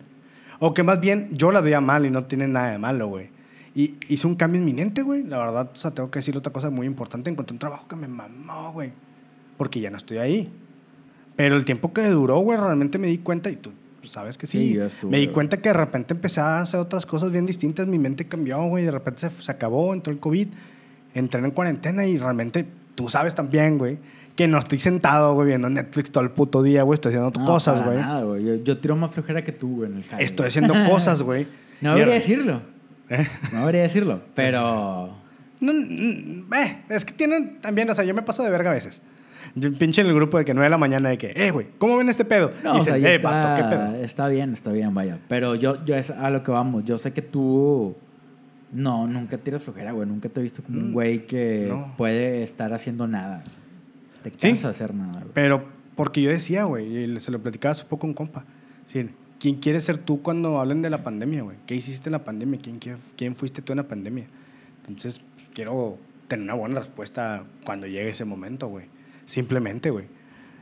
O 0.58 0.74
que 0.74 0.82
más 0.82 1.00
bien 1.00 1.28
yo 1.32 1.50
la 1.52 1.60
veía 1.60 1.80
mal 1.80 2.06
y 2.06 2.10
no 2.10 2.24
tiene 2.24 2.48
nada 2.48 2.70
de 2.70 2.78
malo, 2.78 3.08
güey. 3.08 3.30
Y 3.74 3.96
hice 4.08 4.26
un 4.26 4.34
cambio 4.36 4.60
inminente, 4.60 5.02
güey. 5.02 5.22
La 5.22 5.38
verdad, 5.38 5.70
o 5.72 5.76
sea, 5.76 5.90
tengo 5.92 6.10
que 6.10 6.18
decir 6.18 6.36
otra 6.36 6.52
cosa 6.52 6.70
muy 6.70 6.86
importante. 6.86 7.30
Encontré 7.30 7.54
un 7.54 7.58
trabajo 7.58 7.88
que 7.88 7.96
me 7.96 8.06
mamó, 8.08 8.72
güey. 8.72 8.92
Porque 9.56 9.80
ya 9.80 9.90
no 9.90 9.96
estoy 9.96 10.18
ahí. 10.18 10.52
Pero 11.36 11.56
el 11.56 11.64
tiempo 11.64 11.92
que 11.92 12.06
duró, 12.08 12.38
güey, 12.40 12.58
realmente 12.58 12.98
me 12.98 13.06
di 13.08 13.18
cuenta, 13.18 13.50
y 13.50 13.56
tú 13.56 13.72
sabes 14.08 14.36
que 14.38 14.46
sí, 14.46 14.78
me 15.08 15.18
di 15.18 15.28
cuenta 15.28 15.58
que 15.58 15.68
de 15.68 15.74
repente 15.74 16.14
empecé 16.14 16.40
a 16.40 16.60
hacer 16.60 16.80
otras 16.80 17.06
cosas 17.06 17.30
bien 17.30 17.46
distintas, 17.46 17.86
mi 17.86 17.98
mente 17.98 18.26
cambió, 18.26 18.62
güey, 18.64 18.84
de 18.84 18.90
repente 18.90 19.20
se, 19.20 19.30
se 19.42 19.50
acabó, 19.52 19.94
entró 19.94 20.12
el 20.12 20.18
COVID, 20.18 20.48
entré 21.14 21.40
en 21.40 21.50
cuarentena 21.50 22.06
y 22.06 22.18
realmente 22.18 22.66
tú 22.94 23.08
sabes 23.08 23.34
también, 23.34 23.78
güey, 23.78 23.98
que 24.36 24.48
no 24.48 24.58
estoy 24.58 24.78
sentado, 24.78 25.34
güey, 25.34 25.48
viendo 25.48 25.68
Netflix 25.68 26.10
todo 26.10 26.24
el 26.24 26.30
puto 26.30 26.62
día, 26.62 26.82
güey, 26.82 26.94
estoy 26.94 27.10
haciendo 27.10 27.38
No, 27.38 27.46
cosas, 27.46 27.84
güey. 27.84 27.98
nada, 27.98 28.22
güey. 28.24 28.44
Yo, 28.44 28.54
yo 28.56 28.78
tiro 28.78 28.96
más 28.96 29.12
flojera 29.12 29.42
que 29.44 29.52
tú, 29.52 29.76
güey, 29.76 29.90
en 29.90 29.98
el 29.98 30.04
jale, 30.04 30.24
Estoy 30.24 30.46
haciendo 30.48 30.74
cosas, 30.90 31.22
güey. 31.22 31.46
No 31.80 31.90
debería 31.94 32.14
de- 32.14 32.20
decirlo. 32.20 32.62
¿Eh? 33.10 33.26
No 33.52 33.60
debería 33.60 33.82
decirlo. 33.82 34.22
Pero. 34.34 35.20
No, 35.62 35.70
eh, 35.70 36.76
es 36.88 37.04
que 37.04 37.12
tienen 37.14 37.60
también, 37.60 37.88
o 37.88 37.94
sea, 37.94 38.02
yo 38.02 38.14
me 38.14 38.22
paso 38.22 38.42
de 38.42 38.50
verga 38.50 38.70
a 38.72 38.74
veces. 38.74 39.00
Yo 39.54 39.72
pinche 39.76 40.00
en 40.00 40.06
el 40.06 40.14
grupo 40.14 40.38
de 40.38 40.44
que 40.44 40.54
9 40.54 40.64
de 40.66 40.70
la 40.70 40.78
mañana 40.78 41.08
de 41.10 41.18
que, 41.18 41.32
eh, 41.34 41.50
güey, 41.50 41.66
¿cómo 41.78 41.96
ven 41.98 42.08
este 42.08 42.24
pedo? 42.24 42.50
No, 42.64 42.76
y 42.76 42.80
o 42.80 42.82
sea, 42.82 42.94
dicen, 42.94 43.10
eh, 43.10 43.14
está, 43.16 43.30
vato, 43.30 43.62
¿qué 43.62 43.76
pedo? 43.76 44.04
está 44.04 44.28
bien, 44.28 44.52
está 44.54 44.72
bien, 44.72 44.94
vaya. 44.94 45.18
Pero 45.28 45.54
yo, 45.54 45.84
yo 45.84 45.94
es 45.94 46.10
a 46.10 46.30
lo 46.30 46.42
que 46.42 46.50
vamos. 46.50 46.84
Yo 46.84 46.98
sé 46.98 47.12
que 47.12 47.22
tú. 47.22 47.94
No, 48.72 49.06
nunca 49.06 49.36
tiras 49.36 49.62
flojera, 49.62 49.92
güey. 49.92 50.08
Nunca 50.08 50.28
te 50.30 50.40
he 50.40 50.42
visto 50.42 50.62
como 50.62 50.78
un 50.78 50.90
Mm, 50.90 50.92
güey 50.94 51.26
que 51.26 51.66
no. 51.68 51.94
puede 51.98 52.42
estar 52.42 52.72
haciendo 52.72 53.06
nada. 53.06 53.44
Te 54.22 54.30
Sí. 54.30 54.36
cansa 54.48 54.68
de 54.68 54.74
hacer 54.74 54.94
nada, 54.94 55.20
güey. 55.20 55.32
Pero 55.34 55.64
porque 55.94 56.22
yo 56.22 56.30
decía, 56.30 56.64
güey, 56.64 57.04
y 57.04 57.20
se 57.20 57.30
lo 57.30 57.38
platicaba 57.42 57.72
hace 57.72 57.84
poco 57.84 58.06
un 58.06 58.14
compa. 58.14 58.44
Sí, 58.86 59.08
¿Quién 59.38 59.56
quieres 59.56 59.82
ser 59.84 59.98
tú 59.98 60.22
cuando 60.22 60.60
hablen 60.60 60.82
de 60.82 60.88
la 60.88 61.02
pandemia, 61.02 61.42
güey? 61.42 61.56
¿Qué 61.66 61.74
hiciste 61.74 62.08
en 62.08 62.12
la 62.12 62.24
pandemia? 62.24 62.60
¿Quién, 62.62 62.78
quién, 62.78 62.96
quién 63.16 63.34
fuiste 63.34 63.60
tú 63.60 63.72
en 63.72 63.78
la 63.78 63.88
pandemia? 63.88 64.24
Entonces, 64.82 65.20
pues, 65.34 65.48
quiero 65.52 65.98
tener 66.28 66.44
una 66.44 66.54
buena 66.54 66.78
respuesta 66.78 67.42
cuando 67.64 67.88
llegue 67.88 68.08
ese 68.10 68.24
momento, 68.24 68.68
güey. 68.68 68.86
Simplemente, 69.32 69.88
güey. 69.88 70.04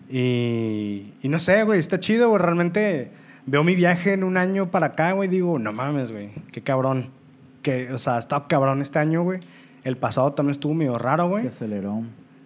Y, 0.09 1.13
y 1.23 1.29
no 1.29 1.41
sé, 1.41 1.65
güey, 1.65 1.81
está 1.81 1.99
chido, 1.99 2.29
güey. 2.29 2.41
Realmente 2.41 3.11
veo 3.45 3.65
mi 3.65 3.75
viaje 3.75 4.13
en 4.13 4.23
un 4.23 4.37
año 4.37 4.71
para 4.71 4.87
acá, 4.87 5.11
güey. 5.11 5.29
Digo, 5.29 5.59
no 5.59 5.73
mames, 5.73 6.13
güey. 6.13 6.31
Qué 6.53 6.63
cabrón. 6.63 7.11
Que, 7.63 7.93
o 7.93 7.99
sea, 7.99 8.15
ha 8.15 8.19
estado 8.21 8.47
cabrón 8.47 8.81
este 8.81 9.01
año, 9.01 9.25
güey. 9.25 9.41
El 9.83 9.97
pasado 9.97 10.35
también 10.35 10.53
estuvo 10.53 10.73
medio 10.73 10.99
raro, 10.99 11.25
Se 11.25 11.29
güey. 11.29 11.47
aceleró. 11.49 12.03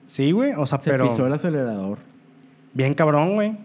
Sí, 0.07 0.33
güey. 0.33 0.55
O 0.57 0.65
sea, 0.65 0.79
Se 0.79 0.91
pero... 0.91 1.11
pisó 1.11 1.27
el 1.27 1.35
acelerador. 1.35 1.99
Bien 2.73 2.95
cabrón, 2.95 3.35
güey. 3.35 3.59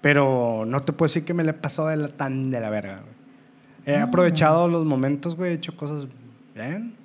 Pero 0.00 0.64
no 0.66 0.80
te 0.80 0.92
puedo 0.92 1.06
decir 1.06 1.24
que 1.24 1.32
me 1.32 1.44
le 1.44 1.52
pasó 1.52 1.86
de 1.86 1.96
la, 1.96 2.08
tan 2.08 2.50
de 2.50 2.58
la 2.58 2.70
verga, 2.70 3.02
güey. 3.02 3.14
He 3.86 4.00
aprovechado 4.00 4.66
los 4.66 4.84
momentos, 4.84 5.36
güey. 5.36 5.52
He 5.52 5.54
hecho 5.54 5.76
cosas 5.76 6.08
bien. 6.56 6.96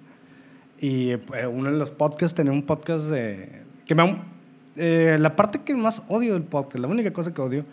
Y 0.80 1.12
eh, 1.12 1.48
uno 1.48 1.72
de 1.72 1.78
los 1.78 1.92
podcasts, 1.92 2.34
tenía 2.34 2.52
un 2.52 2.64
podcast 2.64 3.06
de... 3.06 3.62
Que 3.86 3.94
me, 3.94 4.02
eh, 4.76 5.18
la 5.20 5.36
parte 5.36 5.60
que 5.62 5.74
más 5.76 6.04
odio 6.08 6.34
del 6.34 6.44
podcast, 6.44 6.80
la 6.80 6.88
única 6.88 7.12
cosa 7.12 7.34
que 7.34 7.42
odio, 7.42 7.66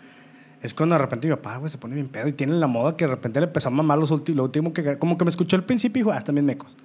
es 0.61 0.73
cuando 0.73 0.95
de 0.95 0.99
repente 1.01 1.27
mi 1.27 1.35
papá, 1.35 1.57
güey, 1.57 1.69
se 1.69 1.77
pone 1.77 1.95
bien 1.95 2.07
pedo 2.07 2.27
y 2.27 2.33
tiene 2.33 2.53
la 2.53 2.67
moda 2.67 2.95
que 2.95 3.05
de 3.05 3.11
repente 3.11 3.39
le 3.41 3.47
empezó 3.47 3.67
a 3.67 3.71
mamar 3.71 3.97
los 3.99 4.11
últimos, 4.11 4.37
lo 4.37 4.43
último 4.45 4.71
que... 4.71 4.97
Como 4.97 5.17
que 5.17 5.25
me 5.25 5.29
escuchó 5.29 5.55
al 5.57 5.63
principio 5.65 5.99
y 5.99 6.03
dijo, 6.03 6.11
ah, 6.13 6.17
están 6.17 6.35
bien 6.35 6.45
mecos. 6.45 6.77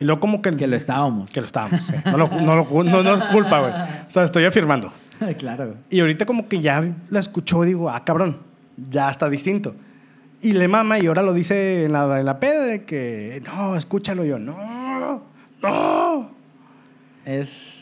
Y 0.00 0.04
luego 0.04 0.18
como 0.20 0.42
que... 0.42 0.50
Que 0.56 0.66
lo 0.66 0.74
estábamos. 0.76 1.30
Que 1.30 1.40
lo 1.40 1.46
estábamos, 1.46 1.84
sí. 1.84 1.94
No, 2.06 2.16
lo, 2.18 2.26
no, 2.28 2.56
lo- 2.56 2.84
no- 2.84 3.02
no 3.04 3.14
es 3.14 3.22
culpa, 3.26 3.60
güey. 3.60 3.72
O 3.72 4.10
sea, 4.10 4.24
estoy 4.24 4.44
afirmando. 4.46 4.92
claro, 5.38 5.66
güey. 5.66 5.78
Y 5.90 6.00
ahorita 6.00 6.26
como 6.26 6.48
que 6.48 6.60
ya 6.60 6.82
la 7.10 7.20
escuchó 7.20 7.62
y 7.62 7.68
digo, 7.68 7.88
ah, 7.88 8.04
cabrón, 8.04 8.38
ya 8.76 9.08
está 9.08 9.28
distinto. 9.28 9.76
Y 10.42 10.54
le 10.54 10.66
mama 10.66 10.98
y 10.98 11.06
ahora 11.06 11.22
lo 11.22 11.32
dice 11.34 11.84
en 11.84 11.92
la, 11.92 12.18
en 12.18 12.26
la 12.26 12.40
peda 12.40 12.64
de 12.64 12.84
que, 12.84 13.42
no, 13.44 13.76
escúchalo 13.76 14.24
Y 14.24 14.28
yo, 14.30 14.38
no, 14.40 15.22
no. 15.62 16.30
Es. 17.24 17.76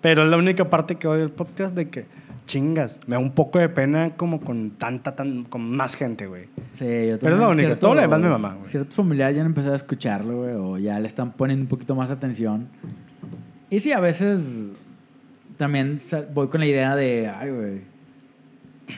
Pero 0.00 0.24
es 0.24 0.30
la 0.30 0.36
única 0.36 0.70
parte 0.70 0.96
que 0.96 1.06
odio 1.06 1.20
del 1.20 1.30
podcast 1.30 1.74
de 1.74 1.90
que, 1.90 2.06
chingas, 2.46 3.00
me 3.06 3.16
da 3.16 3.18
un 3.18 3.32
poco 3.32 3.58
de 3.58 3.68
pena 3.68 4.16
como 4.16 4.40
con 4.40 4.72
tanta, 4.72 5.14
tan, 5.14 5.44
con 5.44 5.62
más 5.62 5.94
gente, 5.94 6.26
güey. 6.26 6.44
Sí, 6.74 6.84
yo 6.84 7.18
Pero 7.18 7.34
es 7.34 7.40
lo 7.40 7.46
también 7.48 7.66
único, 7.66 7.76
todo 7.78 7.94
lo 7.94 8.00
demás 8.00 8.20
me 8.20 8.28
mama, 8.28 8.54
güey. 8.58 8.70
Ciertos 8.70 8.94
familiares 8.94 9.36
ya 9.36 9.42
han 9.42 9.46
empezado 9.46 9.74
a 9.74 9.76
escucharlo, 9.76 10.38
güey, 10.38 10.54
o 10.54 10.78
ya 10.78 10.98
le 10.98 11.06
están 11.06 11.32
poniendo 11.32 11.64
un 11.64 11.68
poquito 11.68 11.94
más 11.94 12.10
atención. 12.10 12.68
Y 13.68 13.80
sí, 13.80 13.92
a 13.92 14.00
veces 14.00 14.40
también 15.56 16.00
voy 16.32 16.48
con 16.48 16.60
la 16.60 16.66
idea 16.66 16.96
de, 16.96 17.28
ay, 17.28 17.50
güey. 17.50 17.89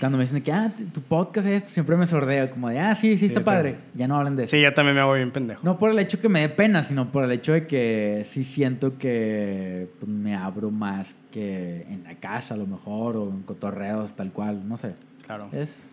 Cuando 0.00 0.18
me 0.18 0.24
dicen 0.24 0.42
que, 0.42 0.52
ah, 0.52 0.70
tu 0.92 1.00
podcast 1.00 1.46
es 1.46 1.62
esto, 1.62 1.70
siempre 1.70 1.96
me 1.96 2.06
sordeo, 2.06 2.50
como 2.50 2.68
de, 2.68 2.78
ah, 2.80 2.94
sí, 2.94 3.16
sí, 3.18 3.26
está 3.26 3.42
padre. 3.44 3.72
también. 3.72 3.90
Ya 3.94 4.08
no 4.08 4.16
hablan 4.16 4.36
de 4.36 4.44
eso. 4.44 4.50
Sí, 4.50 4.62
ya 4.62 4.74
también 4.74 4.94
me 4.94 5.00
hago 5.00 5.14
bien 5.14 5.30
pendejo. 5.30 5.62
No 5.64 5.78
por 5.78 5.90
el 5.90 5.98
hecho 5.98 6.20
que 6.20 6.28
me 6.28 6.40
dé 6.40 6.48
pena, 6.48 6.82
sino 6.82 7.10
por 7.10 7.24
el 7.24 7.32
hecho 7.32 7.52
de 7.52 7.66
que 7.66 8.22
sí 8.24 8.44
siento 8.44 8.98
que 8.98 9.88
pues, 9.98 10.10
me 10.10 10.36
abro 10.36 10.70
más 10.70 11.14
que 11.30 11.86
en 11.88 12.04
la 12.04 12.14
casa, 12.16 12.54
a 12.54 12.56
lo 12.56 12.66
mejor, 12.66 13.16
o 13.16 13.30
en 13.30 13.42
cotorreos, 13.42 14.14
tal 14.14 14.32
cual, 14.32 14.68
no 14.68 14.76
sé. 14.76 14.94
Claro. 15.26 15.48
Es, 15.52 15.90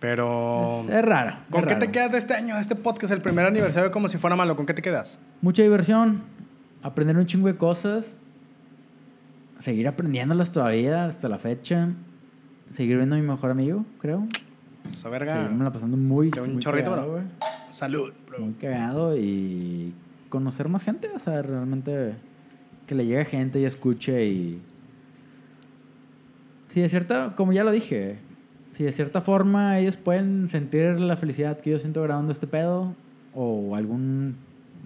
Pero, 0.00 0.84
es, 0.88 0.94
es 0.96 1.04
raro. 1.04 1.36
¿con 1.50 1.62
es 1.62 1.66
qué 1.68 1.74
te 1.76 1.90
quedas 1.90 2.12
de 2.12 2.18
este 2.18 2.34
año, 2.34 2.54
de 2.54 2.60
este 2.60 2.76
podcast, 2.76 3.12
el 3.12 3.20
primer 3.20 3.46
aniversario, 3.46 3.90
como 3.90 4.08
si 4.08 4.18
fuera 4.18 4.36
malo? 4.36 4.56
¿Con 4.56 4.66
qué 4.66 4.74
te 4.74 4.82
quedas? 4.82 5.18
Mucha 5.40 5.62
diversión, 5.62 6.22
aprender 6.82 7.16
un 7.16 7.26
chingo 7.26 7.48
de 7.48 7.56
cosas, 7.56 8.14
seguir 9.60 9.86
aprendiéndolas 9.86 10.50
todavía 10.50 11.06
hasta 11.06 11.28
la 11.28 11.38
fecha, 11.38 11.90
seguir 12.74 12.96
viendo 12.96 13.14
a 13.14 13.18
mi 13.18 13.26
mejor 13.26 13.50
amigo, 13.50 13.84
creo. 14.00 14.26
Esa 14.84 15.08
verga. 15.08 15.42
Seguirme 15.42 15.64
la 15.64 15.72
pasando 15.72 15.96
muy, 15.96 16.30
De 16.30 16.40
un 16.40 16.54
muy 16.54 16.62
chorrito, 16.62 16.90
cagado, 16.90 17.12
bro. 17.12 17.22
Salud, 17.70 18.12
bro. 18.26 18.38
Muy 18.40 18.52
cagado 18.54 19.16
y 19.16 19.94
conocer 20.28 20.68
más 20.68 20.82
gente, 20.82 21.08
o 21.14 21.18
sea, 21.18 21.42
realmente 21.42 22.14
que 22.86 22.94
le 22.94 23.06
llegue 23.06 23.24
gente 23.24 23.60
y 23.60 23.64
escuche 23.64 24.26
y... 24.26 24.60
Sí, 26.68 26.80
de 26.80 26.88
cierta, 26.88 27.34
como 27.36 27.52
ya 27.52 27.64
lo 27.64 27.70
dije, 27.70 28.16
si 28.72 28.84
de 28.84 28.92
cierta 28.92 29.20
forma 29.20 29.78
ellos 29.78 29.96
pueden 29.96 30.48
sentir 30.48 30.98
la 30.98 31.16
felicidad 31.16 31.60
que 31.60 31.70
yo 31.70 31.78
siento 31.78 32.02
grabando 32.02 32.32
este 32.32 32.46
pedo 32.46 32.94
o 33.34 33.76
algún 33.76 34.36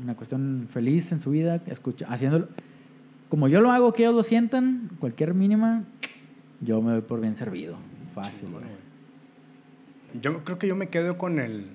una 0.02 0.14
cuestión 0.14 0.68
feliz 0.70 1.10
en 1.12 1.20
su 1.20 1.30
vida, 1.30 1.62
escucha, 1.66 2.06
haciéndolo 2.08 2.48
como 3.28 3.48
yo 3.48 3.60
lo 3.60 3.72
hago, 3.72 3.92
que 3.92 4.04
ellos 4.04 4.14
lo 4.14 4.22
sientan, 4.22 4.90
cualquier 5.00 5.34
mínima, 5.34 5.84
yo 6.60 6.80
me 6.80 6.92
doy 6.92 7.02
por 7.02 7.20
bien 7.20 7.36
servido. 7.36 7.76
Fácil, 8.14 8.50
güey. 8.50 8.64
Yo 10.20 10.42
creo 10.44 10.58
que 10.58 10.68
yo 10.68 10.76
me 10.76 10.88
quedo 10.88 11.18
con 11.18 11.38
el. 11.38 11.70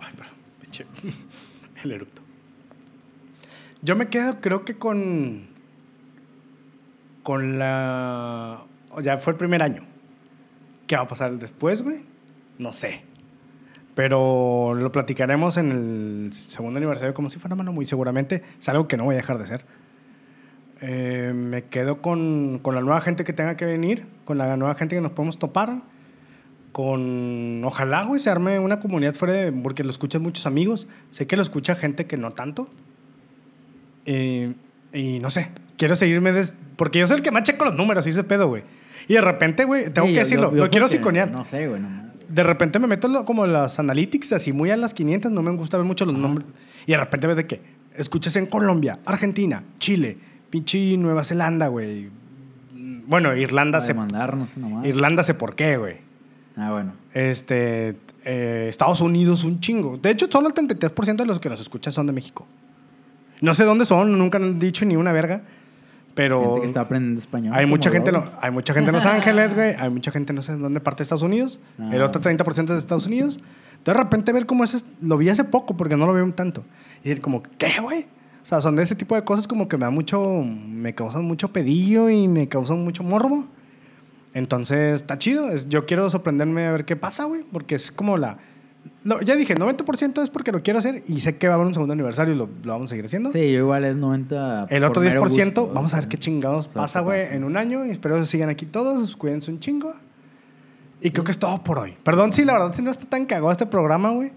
Ay, 0.00 0.14
perdón. 0.16 0.38
El 1.82 1.92
eructo. 1.92 2.22
Yo 3.82 3.96
me 3.96 4.08
quedo, 4.08 4.40
creo 4.40 4.64
que 4.64 4.76
con. 4.76 5.46
Con 7.22 7.58
la. 7.58 8.64
O 8.90 9.00
ya 9.00 9.18
fue 9.18 9.32
el 9.32 9.36
primer 9.36 9.62
año. 9.62 9.84
¿Qué 10.86 10.96
va 10.96 11.02
a 11.02 11.08
pasar 11.08 11.32
después, 11.38 11.82
güey? 11.82 12.04
No 12.58 12.72
sé. 12.72 13.02
Pero 13.94 14.74
lo 14.74 14.90
platicaremos 14.92 15.56
en 15.56 15.72
el 15.72 16.32
segundo 16.32 16.78
aniversario 16.78 17.14
como 17.14 17.30
si 17.30 17.38
fuera 17.38 17.56
mano, 17.56 17.72
muy 17.72 17.86
seguramente. 17.86 18.42
Es 18.58 18.68
algo 18.68 18.88
que 18.88 18.96
no 18.96 19.04
voy 19.04 19.14
a 19.14 19.18
dejar 19.18 19.38
de 19.38 19.44
hacer. 19.44 19.64
Eh, 20.80 21.32
me 21.34 21.64
quedo 21.64 22.00
con, 22.00 22.60
con 22.62 22.74
la 22.74 22.80
nueva 22.80 23.00
gente 23.00 23.24
que 23.24 23.32
tenga 23.32 23.56
que 23.56 23.64
venir, 23.64 24.06
con 24.24 24.38
la 24.38 24.56
nueva 24.56 24.74
gente 24.76 24.94
que 24.94 25.00
nos 25.00 25.12
podemos 25.12 25.38
topar, 25.38 25.80
con... 26.72 27.62
Ojalá, 27.64 28.04
güey, 28.04 28.20
se 28.20 28.30
arme 28.30 28.58
una 28.58 28.78
comunidad 28.80 29.14
fuera 29.14 29.34
de... 29.34 29.50
Porque 29.52 29.82
lo 29.84 29.90
escuchan 29.90 30.22
muchos 30.22 30.46
amigos. 30.46 30.86
Sé 31.10 31.26
que 31.26 31.34
lo 31.36 31.42
escucha 31.42 31.74
gente 31.74 32.06
que 32.06 32.16
no 32.16 32.30
tanto. 32.30 32.68
Eh, 34.06 34.54
y 34.92 35.18
no 35.18 35.30
sé, 35.30 35.50
quiero 35.76 35.96
seguirme... 35.96 36.32
des- 36.32 36.54
Porque 36.76 36.98
yo 37.00 37.06
soy 37.06 37.16
el 37.16 37.22
que 37.22 37.30
más 37.30 37.42
checo 37.42 37.64
los 37.64 37.74
números 37.74 38.06
y 38.06 38.10
ese 38.10 38.24
pedo, 38.24 38.48
güey. 38.48 38.62
Y 39.08 39.14
de 39.14 39.20
repente, 39.20 39.64
güey, 39.64 39.90
tengo 39.92 40.06
Sí, 40.08 40.12
que 40.12 40.18
yo- 40.18 40.20
decirlo, 40.24 40.50
yo- 40.50 40.56
yo 40.58 40.64
lo 40.64 40.70
quiero 40.70 40.88
siconear. 40.88 41.30
No 41.30 41.44
sé, 41.44 41.66
güey. 41.68 41.80
no 41.80 42.08
de 42.28 42.42
repente 42.42 42.78
me 42.78 42.86
meto 42.86 43.24
como 43.24 43.46
las 43.46 43.78
analytics, 43.78 44.34
así 44.34 44.52
muy 44.52 44.70
a 44.70 44.76
las 44.76 44.92
500, 44.92 45.32
no 45.32 45.40
me 45.40 45.50
gusta 45.52 45.78
ver 45.78 45.86
mucho 45.86 46.04
los 46.04 46.14
nombres. 46.14 46.46
Y 46.86 46.92
de 46.92 46.98
repente 46.98 47.26
ves 47.26 47.36
de 47.38 47.46
que 47.46 47.62
escuchas 47.96 48.36
en 48.36 48.44
Colombia, 48.44 48.98
Argentina, 49.06 49.64
Chile, 49.78 50.18
pinche 50.50 50.96
Nueva 50.96 51.24
Zelanda, 51.24 51.68
güey. 51.68 52.08
Bueno, 53.06 53.34
Irlanda 53.36 53.78
Para 53.78 53.86
sé, 53.86 53.92
demandarnos 53.94 54.56
nomás. 54.56 54.86
Irlanda 54.86 55.22
sé 55.22 55.34
por 55.34 55.54
qué, 55.54 55.76
güey. 55.76 55.96
Ah, 56.56 56.70
bueno. 56.72 56.92
Este, 57.14 57.96
eh, 58.24 58.66
Estados 58.68 59.00
Unidos 59.00 59.44
un 59.44 59.60
chingo. 59.60 59.96
De 59.96 60.10
hecho, 60.10 60.26
solo 60.30 60.48
el 60.48 60.54
33% 60.54 61.16
de 61.16 61.26
los 61.26 61.38
que 61.38 61.48
nos 61.48 61.60
escuchan 61.60 61.92
son 61.92 62.06
de 62.06 62.12
México. 62.12 62.46
No 63.40 63.54
sé 63.54 63.64
dónde 63.64 63.84
son, 63.84 64.18
nunca 64.18 64.38
han 64.38 64.58
dicho 64.58 64.84
ni 64.84 64.96
una 64.96 65.12
verga. 65.12 65.42
Pero 66.14 66.42
Gente 66.42 66.60
que 66.62 66.66
está 66.66 66.80
aprendiendo 66.80 67.20
español. 67.20 67.54
hay 67.56 67.64
mucha 67.66 67.90
gente, 67.90 68.10
lo- 68.10 68.24
hay 68.40 68.50
mucha 68.50 68.74
gente 68.74 68.90
en 68.90 68.94
Los 68.96 69.06
Ángeles, 69.06 69.54
güey. 69.54 69.74
Hay 69.78 69.88
mucha 69.88 70.10
gente 70.10 70.32
no 70.32 70.42
sé 70.42 70.52
en 70.52 70.60
dónde 70.60 70.80
parte 70.80 70.98
de 70.98 71.02
Estados 71.04 71.22
Unidos. 71.22 71.60
Ah. 71.78 71.90
El 71.92 72.02
otro 72.02 72.20
30% 72.20 72.60
es 72.64 72.66
de 72.68 72.78
Estados 72.78 73.06
Unidos. 73.06 73.38
De 73.84 73.94
repente 73.94 74.32
ver 74.32 74.44
cómo 74.44 74.64
es, 74.64 74.84
lo 75.00 75.16
vi 75.16 75.28
hace 75.28 75.44
poco 75.44 75.76
porque 75.76 75.96
no 75.96 76.06
lo 76.06 76.12
veo 76.12 76.28
tanto. 76.32 76.64
Y 77.04 77.12
es 77.12 77.20
como, 77.20 77.42
¿qué, 77.56 77.70
güey? 77.80 78.06
O 78.42 78.46
sea, 78.48 78.60
son 78.60 78.76
de 78.76 78.82
ese 78.82 78.94
tipo 78.94 79.14
de 79.14 79.24
cosas 79.24 79.46
como 79.46 79.68
que 79.68 79.76
me 79.76 79.84
da 79.84 79.90
mucho, 79.90 80.42
me 80.42 80.94
causan 80.94 81.24
mucho 81.24 81.52
pedillo 81.52 82.08
y 82.08 82.28
me 82.28 82.48
causan 82.48 82.82
mucho 82.84 83.02
morbo. 83.02 83.46
Entonces, 84.34 84.94
está 84.96 85.18
chido. 85.18 85.48
Es- 85.50 85.68
Yo 85.68 85.86
quiero 85.86 86.08
sorprenderme 86.10 86.66
a 86.66 86.72
ver 86.72 86.84
qué 86.84 86.96
pasa, 86.96 87.24
güey. 87.24 87.44
Porque 87.52 87.74
es 87.74 87.90
como 87.90 88.16
la... 88.16 88.38
no, 89.04 89.20
ya 89.20 89.36
dije, 89.36 89.54
90% 89.56 90.22
es 90.22 90.30
porque 90.30 90.52
lo 90.52 90.60
quiero 90.62 90.78
hacer 90.78 91.02
y 91.06 91.20
sé 91.20 91.36
que 91.36 91.48
va 91.48 91.54
a 91.54 91.56
haber 91.56 91.66
un 91.66 91.74
segundo 91.74 91.92
aniversario 91.92 92.34
y 92.34 92.36
lo, 92.36 92.48
lo 92.62 92.72
vamos 92.72 92.88
a 92.88 92.90
seguir 92.90 93.06
haciendo. 93.06 93.32
Sí, 93.32 93.38
yo 93.52 93.58
igual 93.60 93.84
es 93.84 93.96
90. 93.96 94.66
El 94.70 94.84
otro 94.84 95.02
por 95.02 95.04
mero 95.10 95.22
10%, 95.24 95.44
gusto, 95.44 95.70
vamos 95.74 95.94
a 95.94 95.98
ver 96.00 96.08
qué 96.08 96.18
chingados 96.18 96.66
o 96.68 96.70
sea, 96.70 96.82
pasa, 96.82 97.00
güey, 97.00 97.26
en 97.34 97.44
un 97.44 97.56
año. 97.56 97.84
Y 97.84 97.90
espero 97.90 98.16
que 98.16 98.26
sigan 98.26 98.48
aquí 98.48 98.66
todos. 98.66 99.16
Cuídense 99.16 99.50
un 99.50 99.58
chingo. 99.60 99.92
Y 101.00 101.10
creo 101.10 101.24
que 101.24 101.30
es 101.32 101.38
todo 101.38 101.62
por 101.62 101.78
hoy. 101.78 101.94
Perdón 102.02 102.32
si 102.32 102.44
la 102.44 102.52
verdad 102.54 102.72
si 102.72 102.82
no 102.82 102.90
está 102.90 103.06
tan 103.06 103.24
cagado 103.26 103.50
este 103.52 103.66
programa, 103.66 104.10
güey. 104.10 104.32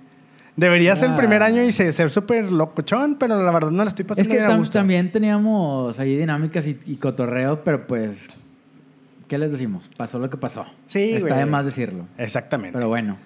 Debería 0.56 0.96
ser 0.96 1.10
el 1.12 1.16
primer 1.16 1.44
año 1.44 1.64
y 1.64 1.72
se- 1.72 1.92
ser 1.94 2.10
súper 2.10 2.52
locochón, 2.52 3.16
pero 3.16 3.42
la 3.42 3.52
verdad 3.52 3.72
no 3.72 3.84
la 3.84 3.90
estoy 3.90 4.04
Es 4.04 4.08
pasando 4.08 4.30
que 4.30 4.36
bien 4.38 4.46
a 4.50 4.54
tam- 4.54 4.60
gusto. 4.60 4.74
también 4.80 5.12
teníamos 5.12 5.98
ahí 5.98 6.16
dinámicas 6.18 6.68
y, 6.68 6.78
y 6.86 6.98
cotorreo, 6.98 7.64
pero 7.64 7.88
pues. 7.88 8.28
¿Qué 9.28 9.38
les 9.38 9.52
decimos? 9.54 9.90
Pasó 9.96 10.20
lo 10.20 10.30
que 10.30 10.36
pasó. 10.38 10.66
Sí, 10.88 11.14
Está 11.14 11.28
güey. 11.30 11.40
de 11.40 11.46
más 11.46 11.64
decirlo. 11.64 12.06
Exactamente. 12.18 12.78
Pero 12.78 12.90
bueno. 12.90 13.18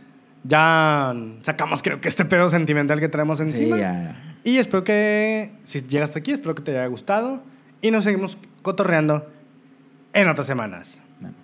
Ya 0.43 1.15
sacamos 1.41 1.81
creo 1.81 1.99
que 1.99 2.07
este 2.07 2.23
pedo 2.25 2.49
sentimental 2.51 2.99
que 2.99 3.09
traemos 3.09 3.39
Sí, 3.39 3.43
encima. 3.45 3.77
ya. 3.79 4.37
Y 4.43 4.57
espero 4.57 4.83
que, 4.83 5.51
si 5.63 5.81
llegaste 5.81 6.19
aquí, 6.19 6.31
espero 6.33 6.53
que 6.53 6.61
te 6.61 6.71
haya 6.77 6.85
gustado. 6.85 7.41
Y 7.81 7.89
nos 7.89 8.03
seguimos 8.03 8.37
cotorreando 8.61 9.27
en 10.13 10.27
otras 10.27 10.45
semanas. 10.45 11.01
Bueno. 11.19 11.35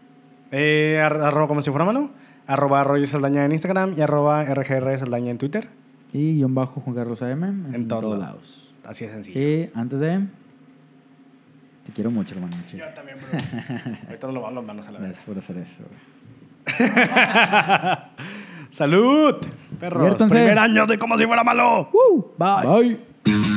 Eh, 0.52 1.02
ar- 1.04 1.20
arroba 1.22 1.48
como 1.48 1.64
si 1.64 1.72
fuera 1.72 1.86
mano. 1.86 2.12
Arroba 2.52 2.84
Roger 2.84 3.08
Saldaña 3.08 3.46
en 3.46 3.52
Instagram 3.54 3.94
y 3.98 4.02
arroba 4.02 4.44
RGR 4.44 4.98
Saldaña 5.00 5.32
en 5.32 5.38
Twitter. 5.38 5.70
Y 6.12 6.36
guion 6.36 6.54
bajo 6.54 6.82
Juan 6.82 6.96
Carlos 6.96 7.22
AM 7.22 7.44
en, 7.44 7.76
En 7.76 7.88
todos 7.88 8.02
todos 8.04 8.20
lados. 8.20 8.36
lados. 8.36 8.74
Así 8.84 9.06
de 9.06 9.12
sencillo. 9.12 9.40
Y 9.42 9.70
antes 9.74 10.00
de. 10.00 10.20
Te 11.86 11.92
quiero 11.94 12.12
mucho, 12.12 12.36
hermano. 12.36 12.54
sí. 12.68 12.78
Yo 12.78 12.86
también, 12.94 13.18
bro. 13.18 13.40
Ahorita 14.08 14.28
nos 14.28 14.34
lo 14.36 14.42
van 14.42 14.56
las 14.56 14.64
manos 14.66 14.88
a 14.88 14.92
la 14.92 15.00
vez. 15.00 15.08
Gracias 15.08 15.26
por 15.26 15.38
hacer 15.38 15.58
eso. 15.58 15.84
¡Salud! 18.70 19.36
Perros. 19.80 20.16
Primer 20.30 20.60
año 20.60 20.86
de 20.86 20.98
como 20.98 21.18
si 21.18 21.26
fuera 21.26 21.44
malo. 21.44 21.90
¡Uh! 21.94 22.26
Bye. 22.38 23.00
Bye. 23.24 23.51